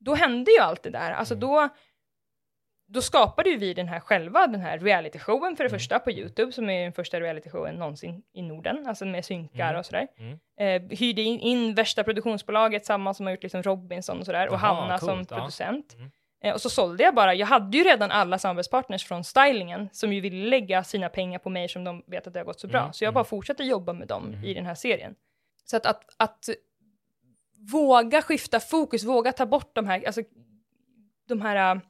då 0.00 0.14
hände 0.14 0.50
ju 0.50 0.58
allt 0.58 0.82
det 0.82 0.90
där. 0.90 1.12
Alltså 1.12 1.34
då, 1.34 1.68
då 2.88 3.02
skapade 3.02 3.50
ju 3.50 3.56
vi 3.56 3.74
den 3.74 3.88
här 3.88 4.00
själva, 4.00 4.46
den 4.46 4.60
här 4.60 4.78
realityshowen 4.78 5.56
för 5.56 5.64
det 5.64 5.68
Mm. 5.70 5.78
första 5.78 5.98
på 5.98 6.10
YouTube, 6.10 6.52
som 6.52 6.70
är 6.70 6.82
den 6.82 6.92
första 6.92 7.20
realityshowen 7.20 7.74
någonsin 7.74 8.22
i 8.32 8.42
Norden, 8.42 8.86
alltså 8.86 9.04
med 9.04 9.24
synkar 9.24 9.68
Mm. 9.68 9.78
och 9.78 9.86
sådär. 9.86 10.08
Mm. 10.18 10.38
Eh, 10.60 10.98
hyrde 10.98 11.22
in, 11.22 11.40
in 11.40 11.74
värsta 11.74 12.04
produktionsbolaget, 12.04 12.86
samma 12.86 13.14
som 13.14 13.26
har 13.26 13.30
gjort 13.32 13.42
liksom 13.42 13.62
Robinson 13.62 14.18
och 14.18 14.26
sådär, 14.26 14.48
och 14.48 14.54
Jaha, 14.54 14.74
Hanna 14.74 14.98
som 14.98 15.08
coolt, 15.16 15.30
ja. 15.30 15.36
producent. 15.36 15.94
Mm. 15.94 16.10
Eh, 16.42 16.54
och 16.54 16.60
så 16.60 16.70
sålde 16.70 17.04
jag 17.04 17.14
bara, 17.14 17.34
jag 17.34 17.46
hade 17.46 17.76
ju 17.78 17.84
redan 17.84 18.10
alla 18.10 18.38
samarbetspartners 18.38 19.04
från 19.04 19.24
stylingen 19.24 19.88
som 19.92 20.12
ju 20.12 20.20
ville 20.20 20.48
lägga 20.50 20.84
sina 20.84 21.08
pengar 21.08 21.38
på 21.38 21.50
mig 21.50 21.68
som 21.68 21.84
de 21.84 22.02
vet 22.06 22.26
att 22.26 22.32
det 22.32 22.40
har 22.40 22.44
gått 22.44 22.60
så 22.60 22.66
bra. 22.68 22.80
Mm, 22.80 22.92
Så 22.92 23.04
jag 23.04 23.08
mm. 23.08 23.14
bara 23.14 23.24
fortsatte 23.24 23.62
jobba 23.64 23.92
med 23.92 24.08
dem 24.08 24.26
Mm. 24.28 24.44
i 24.44 24.54
den 24.54 24.66
här 24.66 24.74
serien. 24.74 25.14
Så 25.64 25.76
att, 25.76 25.86
att, 25.86 26.04
att 26.16 26.48
våga 27.72 28.22
skifta 28.22 28.60
fokus, 28.60 29.04
våga 29.04 29.32
ta 29.32 29.46
bort 29.46 29.70
de 29.74 29.86
här, 29.86 30.02
alltså, 30.06 30.22
de 31.28 31.40
här 31.40 31.74
äh, 31.76 31.80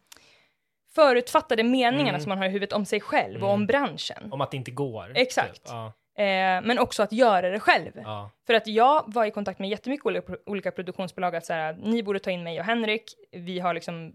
förutfattade 0.95 1.63
meningarna 1.63 2.09
Mm. 2.09 2.21
som 2.21 2.29
man 2.29 2.39
har 2.39 2.45
i 2.45 2.49
huvudet 2.49 2.73
om 2.73 2.85
sig 2.85 3.01
själv 3.01 3.43
och 3.43 3.49
Mm. 3.51 3.61
om 3.61 3.67
branschen. 3.67 4.29
Om 4.33 4.41
att 4.41 4.51
det 4.51 4.57
inte 4.57 4.71
går. 4.71 5.13
Exakt. 5.15 5.55
Typ. 5.55 5.63
Ja, 5.69 5.93
Eh, 6.17 6.63
men 6.63 6.79
också 6.79 7.03
att 7.03 7.13
göra 7.13 7.51
det 7.51 7.61
själv. 7.61 7.93
ja. 7.95 8.31
För 8.47 8.55
att 8.55 8.67
jag 8.67 9.05
var 9.07 9.25
i 9.25 9.31
kontakt 9.31 9.59
med 9.59 9.71
jättemycket 9.71 10.07
olika, 10.07 10.33
olika 10.47 10.71
produktionsbolag 10.71 11.37
att 11.37 11.47
så 11.47 11.53
här, 11.53 11.73
ni 11.83 12.03
borde 12.03 12.19
ta 12.19 12.31
in 12.31 12.43
mig 12.43 12.59
och 12.61 12.65
Henrik, 12.67 13.05
vi 13.33 13.59
har 13.61 13.75
liksom 13.75 14.15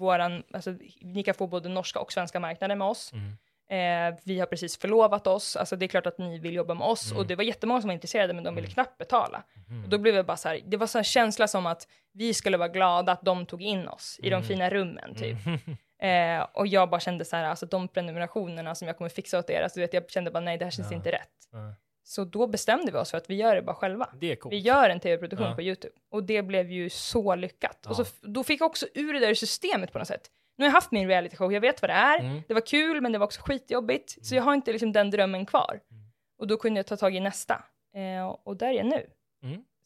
våran, 0.00 0.42
alltså 0.52 0.74
ni 1.00 1.22
kan 1.22 1.34
få 1.34 1.46
både 1.46 1.68
norska 1.68 1.98
och 2.00 2.12
svenska 2.12 2.40
marknader 2.40 2.76
med 2.76 2.88
oss. 2.88 3.12
Mm. 3.12 3.36
Eh, 3.70 4.18
vi 4.24 4.38
har 4.38 4.46
precis 4.46 4.78
förlovat 4.78 5.26
oss, 5.26 5.56
alltså 5.56 5.76
det 5.76 5.86
är 5.86 5.88
klart 5.88 6.06
att 6.06 6.18
ni 6.18 6.38
vill 6.38 6.54
jobba 6.54 6.74
med 6.74 6.86
oss 6.88 7.06
Mm. 7.10 7.18
och 7.18 7.26
det 7.26 7.36
var 7.36 7.44
jättemånga 7.44 7.80
som 7.80 7.88
var 7.88 7.94
intresserade 7.94 8.32
men 8.34 8.44
de 8.44 8.54
ville 8.54 8.66
Mm. 8.66 8.74
knappt 8.74 8.98
betala. 8.98 9.42
Mm. 9.68 9.84
Och 9.84 9.88
då 9.90 9.98
blev 9.98 10.14
jag 10.14 10.26
bara 10.26 10.36
så 10.36 10.48
här, 10.48 10.60
det 10.66 10.76
var 10.76 10.86
så 10.86 10.98
en 10.98 11.04
känsla 11.04 11.48
som 11.48 11.66
att 11.66 11.88
vi 12.12 12.34
skulle 12.34 12.56
vara 12.56 12.68
glada 12.68 13.12
att 13.12 13.22
de 13.22 13.46
tog 13.46 13.62
in 13.62 13.88
oss 13.88 14.16
i 14.22 14.30
de 14.30 14.34
Mm. 14.36 14.46
fina 14.48 14.70
rummen 14.70 15.14
typ. 15.14 15.46
Mm. 15.46 15.58
Eh, 16.02 16.46
och 16.52 16.66
jag 16.66 16.90
bara 16.90 17.00
kände 17.00 17.24
så 17.24 17.36
här, 17.36 17.44
alltså 17.44 17.66
de 17.66 17.88
prenumerationerna 17.88 18.74
som 18.74 18.88
jag 18.88 18.96
kommer 18.98 19.08
fixa 19.08 19.38
åt 19.38 19.50
er, 19.50 19.62
alltså 19.62 19.76
du 19.76 19.80
vet 19.80 19.94
jag 19.94 20.10
kände 20.10 20.30
bara 20.30 20.40
nej 20.40 20.58
det 20.58 20.64
här 20.64 20.70
känns 20.72 20.90
Ja. 20.90 20.96
inte 20.96 21.12
rätt. 21.12 21.28
Ja. 21.52 21.74
Så 22.10 22.24
då 22.24 22.46
bestämde 22.46 22.92
vi 22.92 22.98
oss 22.98 23.10
för 23.10 23.18
att 23.18 23.30
vi 23.30 23.34
gör 23.34 23.54
det 23.54 23.62
bara 23.62 23.76
själva. 23.76 24.08
Det 24.20 24.32
är 24.32 24.36
coolt. 24.36 24.52
Vi 24.52 24.58
gör 24.58 24.90
en 24.90 25.00
tv-produktion 25.00 25.46
Ja. 25.46 25.54
på 25.54 25.62
YouTube. 25.62 25.92
Och 26.10 26.24
det 26.24 26.42
blev 26.42 26.70
ju 26.70 26.90
så 26.90 27.34
lyckat. 27.34 27.78
Ja. 27.84 27.90
Och 27.90 27.96
så, 27.96 28.04
då 28.20 28.44
fick 28.44 28.60
jag 28.60 28.66
också 28.66 28.86
ur 28.94 29.12
det 29.12 29.18
där 29.18 29.34
systemet 29.34 29.92
på 29.92 29.98
något 29.98 30.08
sätt. 30.08 30.30
Nu 30.56 30.64
har 30.64 30.68
jag 30.68 30.72
haft 30.74 30.90
min 30.90 31.08
reality 31.08 31.36
show, 31.36 31.52
jag 31.52 31.60
vet 31.60 31.82
vad 31.82 31.90
det 31.90 31.94
är. 31.94 32.20
Mm. 32.20 32.42
Det 32.48 32.54
var 32.54 32.66
kul, 32.66 33.00
men 33.00 33.12
det 33.12 33.18
var 33.18 33.26
också 33.26 33.40
skitjobbigt. 33.42 34.26
Så 34.26 34.34
jag 34.34 34.42
har 34.42 34.54
inte 34.54 34.72
liksom 34.72 34.92
den 34.92 35.10
drömmen 35.10 35.46
kvar. 35.46 35.80
Mm. 35.90 36.02
Och 36.38 36.46
då 36.46 36.56
kunde 36.56 36.78
jag 36.78 36.86
ta 36.86 36.96
tag 36.96 37.16
i 37.16 37.20
nästa. 37.20 37.64
Eh, 37.94 38.26
och 38.28 38.56
där 38.56 38.66
är 38.66 38.72
jag 38.72 38.86
nu. 38.86 39.06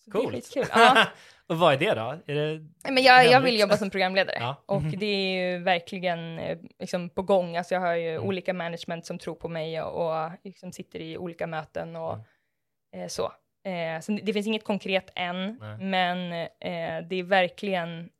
Så 0.05 0.11
det 0.11 0.19
är 0.19 0.23
Coolt. 0.23 0.35
skitkul. 0.35 0.65
Ja. 0.75 1.07
Och 1.47 1.59
vad 1.59 1.75
är 1.75 1.79
det 1.79 1.95
då? 1.95 2.19
Är 2.27 2.35
det... 2.35 2.67
Men 2.91 3.03
jag, 3.03 3.27
jag 3.27 3.41
vill 3.41 3.61
jobba 3.61 3.77
som 3.77 3.91
programledare. 3.91 4.37
Ja. 4.41 4.57
Och 4.67 4.83
Mhm. 4.83 4.99
det 4.99 5.07
är 5.07 5.53
ju 5.53 5.59
verkligen 5.59 6.39
eh, 6.39 6.59
liksom 6.79 7.09
på 7.11 7.23
gång. 7.23 7.57
Alltså 7.57 7.75
jag 7.75 7.81
har 7.81 7.95
ju 7.95 8.11
Mm. 8.11 8.23
olika 8.29 8.55
management 8.55 9.07
som 9.07 9.19
tror 9.19 9.35
på 9.35 9.49
mig 9.49 9.83
och, 9.83 10.07
och 10.25 10.31
liksom 10.45 10.73
sitter 10.73 11.01
i 11.01 11.19
olika 11.19 11.47
möten 11.47 11.97
och 11.97 12.13
Mm. 12.15 13.05
eh, 13.05 13.09
så. 13.09 13.33
Eh, 13.65 14.01
så 14.01 14.13
det, 14.13 14.21
det 14.23 14.33
finns 14.33 14.47
inget 14.47 14.65
konkret 14.65 15.11
än, 15.15 15.59
Nej. 15.61 15.79
men 15.79 16.33
eh, 16.61 17.09
det 17.09 17.17
är 17.17 17.23
verkligen, 17.23 18.11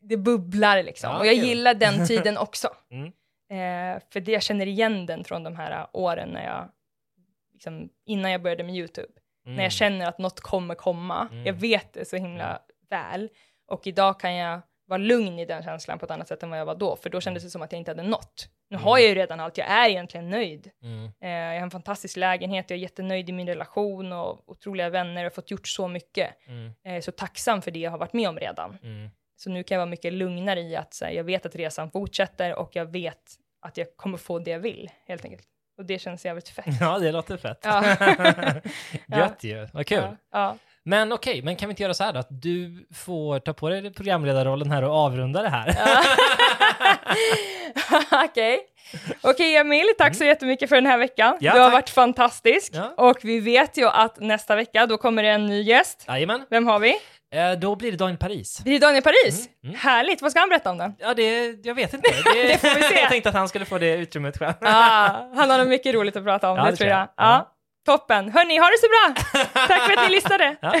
det 0.00 0.16
bubblar 0.16 0.82
liksom. 0.82 1.10
Ja, 1.10 1.18
och 1.18 1.26
jag 1.26 1.34
kul. 1.34 1.44
gillar 1.44 1.74
den 1.74 2.06
tiden 2.08 2.38
också. 2.38 2.68
Mm. 2.90 3.06
Eh, 3.50 4.02
för 4.10 4.20
det 4.20 4.32
jag 4.32 4.42
känner 4.42 4.66
igen 4.66 5.06
den 5.06 5.24
från 5.24 5.42
de 5.44 5.56
här 5.56 5.86
åren 5.92 6.28
när 6.28 6.44
jag, 6.46 6.68
liksom, 7.52 7.88
innan 8.06 8.30
jag 8.30 8.42
började 8.42 8.64
med 8.64 8.74
YouTube. 8.74 9.08
Mm. 9.50 9.56
När 9.56 9.62
jag 9.62 9.72
känner 9.72 10.06
att 10.06 10.18
något 10.18 10.40
kommer 10.40 10.74
komma. 10.74 11.28
Mm. 11.32 11.46
Jag 11.46 11.54
vet 11.54 11.92
det 11.92 12.04
så 12.04 12.16
himla 12.16 12.62
väl. 12.90 13.28
Och 13.68 13.86
idag 13.86 14.20
kan 14.20 14.34
jag 14.34 14.60
vara 14.86 14.98
lugn 14.98 15.38
i 15.38 15.44
den 15.44 15.62
känslan 15.62 15.98
på 15.98 16.04
ett 16.04 16.10
annat 16.10 16.28
sätt 16.28 16.42
än 16.42 16.50
vad 16.50 16.58
jag 16.58 16.66
var 16.66 16.74
då. 16.74 16.96
För 16.96 17.10
då 17.10 17.20
kändes 17.20 17.42
det 17.44 17.50
som 17.50 17.62
att 17.62 17.72
jag 17.72 17.78
inte 17.78 17.90
hade 17.90 18.02
nått. 18.02 18.48
Nu 18.70 18.76
Mm. 18.76 18.84
har 18.84 18.98
jag 18.98 19.08
ju 19.08 19.14
redan 19.14 19.40
allt, 19.40 19.58
jag 19.58 19.70
är 19.70 19.88
egentligen 19.88 20.30
nöjd. 20.30 20.70
Mm. 20.82 21.04
Eh, 21.20 21.30
jag 21.30 21.54
har 21.54 21.62
en 21.62 21.70
fantastisk 21.70 22.16
lägenhet, 22.16 22.70
jag 22.70 22.76
är 22.76 22.80
jättenöjd 22.80 23.28
i 23.28 23.32
min 23.32 23.46
relation 23.46 24.12
och 24.12 24.48
otroliga 24.50 24.88
vänner, 24.88 25.14
jag 25.16 25.22
har 25.30 25.30
fått 25.34 25.50
gjort 25.50 25.68
så 25.68 25.88
mycket. 25.88 26.30
Mm. 26.46 26.72
Är 26.84 27.00
så 27.00 27.12
tacksam 27.12 27.62
för 27.62 27.70
det 27.70 27.78
jag 27.78 27.90
har 27.90 27.98
varit 27.98 28.12
med 28.12 28.28
om 28.28 28.38
redan. 28.38 28.78
Mm. 28.82 29.10
Så 29.36 29.50
nu 29.50 29.62
kan 29.62 29.74
jag 29.74 29.80
vara 29.80 29.90
mycket 29.90 30.12
lugnare 30.12 30.60
i 30.60 30.76
att 30.76 30.98
här, 31.02 31.10
jag 31.10 31.24
vet 31.24 31.46
att 31.46 31.54
resan 31.56 31.90
fortsätter 31.90 32.54
och 32.58 32.76
jag 32.76 32.86
vet 32.92 33.22
att 33.60 33.76
jag 33.76 33.96
kommer 33.96 34.18
få 34.18 34.38
det 34.38 34.50
jag 34.50 34.60
vill, 34.60 34.90
helt 35.06 35.24
enkelt. 35.24 35.46
Och 35.80 35.86
det 35.86 35.98
känns 35.98 36.24
jävligt 36.24 36.48
fett. 36.48 36.66
Ja, 36.80 36.98
det 36.98 37.12
låter 37.12 37.36
fett. 37.36 37.58
Ja. 37.62 37.84
Gött 39.18 39.44
ju. 39.44 39.68
Vad 39.72 39.86
kul. 39.86 39.98
Ja, 39.98 40.16
ja. 40.32 40.56
Men 40.84 41.12
okej, 41.12 41.42
men 41.42 41.56
kan 41.56 41.68
vi 41.68 41.72
inte 41.72 41.82
göra 41.82 41.94
så 41.94 42.04
här 42.04 42.12
då? 42.12 42.18
Att 42.18 42.42
du 42.42 42.86
får 42.94 43.38
ta 43.38 43.52
på 43.52 43.68
dig 43.68 43.94
programledarrollen 43.94 44.70
här 44.70 44.84
och 44.84 44.94
avrunda 44.94 45.42
det 45.42 45.48
här. 45.48 45.74
Okej. 48.24 48.58
Okej 49.22 49.56
Emil, 49.56 49.86
tack 49.98 50.16
så 50.16 50.24
jättemycket 50.24 50.68
för 50.68 50.76
den 50.76 50.86
här 50.86 50.98
veckan. 50.98 51.28
Mm. 51.28 51.38
Ja, 51.40 51.52
du 51.54 51.58
har 51.58 51.66
tack. 51.66 51.72
varit 51.74 51.90
fantastisk. 51.90 52.72
Ja. 52.74 52.94
Och 52.96 53.18
vi 53.22 53.40
vet 53.40 53.76
ju 53.78 53.88
att 53.88 54.20
nästa 54.20 54.56
vecka, 54.56 54.86
då 54.86 54.96
kommer 54.98 55.22
det 55.22 55.28
en 55.28 55.46
ny 55.46 55.62
gäst. 55.62 56.04
Jajamän. 56.08 56.44
Vem 56.50 56.66
har 56.66 56.78
vi? 56.78 56.94
Eh, 57.34 57.52
då 57.58 57.76
blir 57.76 57.90
det 57.90 57.96
Daniel 57.96 58.18
Paris. 58.18 58.56
Det 58.64 58.70
är 58.76 58.80
Daniel 58.80 59.02
Paris. 59.02 59.46
Mm, 59.46 59.74
mm. 59.74 59.80
Härligt, 59.80 60.22
vad 60.22 60.30
ska 60.30 60.40
han 60.40 60.48
berätta 60.48 60.70
om 60.70 60.78
den? 60.78 60.94
Ja, 60.98 61.14
det, 61.14 61.46
jag 61.66 61.74
vet 61.74 61.94
inte. 61.94 62.10
Det, 62.34 62.42
Det 62.48 62.58
får 62.58 62.74
vi 62.74 62.82
se. 62.82 63.00
jag 63.00 63.08
tänkte 63.08 63.28
att 63.28 63.34
han 63.34 63.48
skulle 63.48 63.64
få 63.64 63.78
det 63.78 63.96
utrymmet 63.96 64.38
själv. 64.38 64.54
Ah, 64.60 65.08
han 65.34 65.50
har 65.50 65.58
nog 65.58 65.68
mycket 65.68 65.94
roligt 65.94 66.16
att 66.16 66.24
prata 66.24 66.50
om, 66.50 66.56
Ja, 66.56 66.64
det, 66.64 66.70
det 66.70 66.76
tror 66.76 66.86
tror 66.86 66.90
jag. 66.98 67.00
jag. 67.00 67.08
Ja. 67.16 67.52
Toppen. 67.98 68.30
Hörni, 68.30 68.58
ha 68.58 68.66
det 68.66 68.78
så 68.78 68.86
bra! 68.88 69.22
Tack 69.66 69.82
för 69.86 69.92
att 70.02 70.08
ni 70.08 70.14
lyssnade. 70.16 70.56
Ja. 70.60 70.74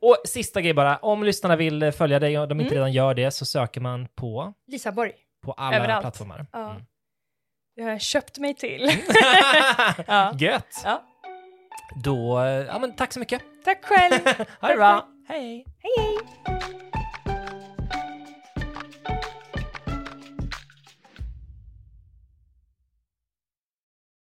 Och 0.00 0.16
sista 0.24 0.60
grej 0.60 0.74
bara, 0.74 0.96
om 0.96 1.22
lyssnarna 1.24 1.56
vill 1.56 1.82
eh, 1.82 1.90
följa 1.90 2.18
dig 2.18 2.38
och 2.38 2.48
de 2.48 2.60
inte 2.60 2.74
Mm. 2.74 2.76
redan 2.78 2.92
gör 2.92 3.14
det 3.14 3.30
så 3.30 3.44
söker 3.44 3.80
man 3.80 4.08
på, 4.16 4.52
Lisa 4.66 4.92
Borg, 4.92 5.12
på 5.44 5.52
alla 5.52 5.76
Överallt. 5.76 6.00
plattformar. 6.02 6.46
Ja. 6.52 6.70
Mm. 6.70 6.82
jag 7.74 7.84
har 7.86 7.98
köpt 7.98 8.38
mig 8.38 8.54
till. 8.54 8.90
Ja. 10.06 10.32
Gött! 10.38 10.80
Ja. 10.84 11.02
Då, 12.04 12.38
eh, 12.40 12.46
ja 12.46 12.78
men 12.78 12.96
tack 12.96 13.12
så 13.12 13.20
mycket. 13.20 13.42
Tack 13.64 13.84
själv. 13.84 14.20
Ha 14.60 14.68
det 14.68 14.76
bra. 14.76 15.08
Hej. 15.28 15.64
Hej, 15.82 15.92
hej. 15.96 17.03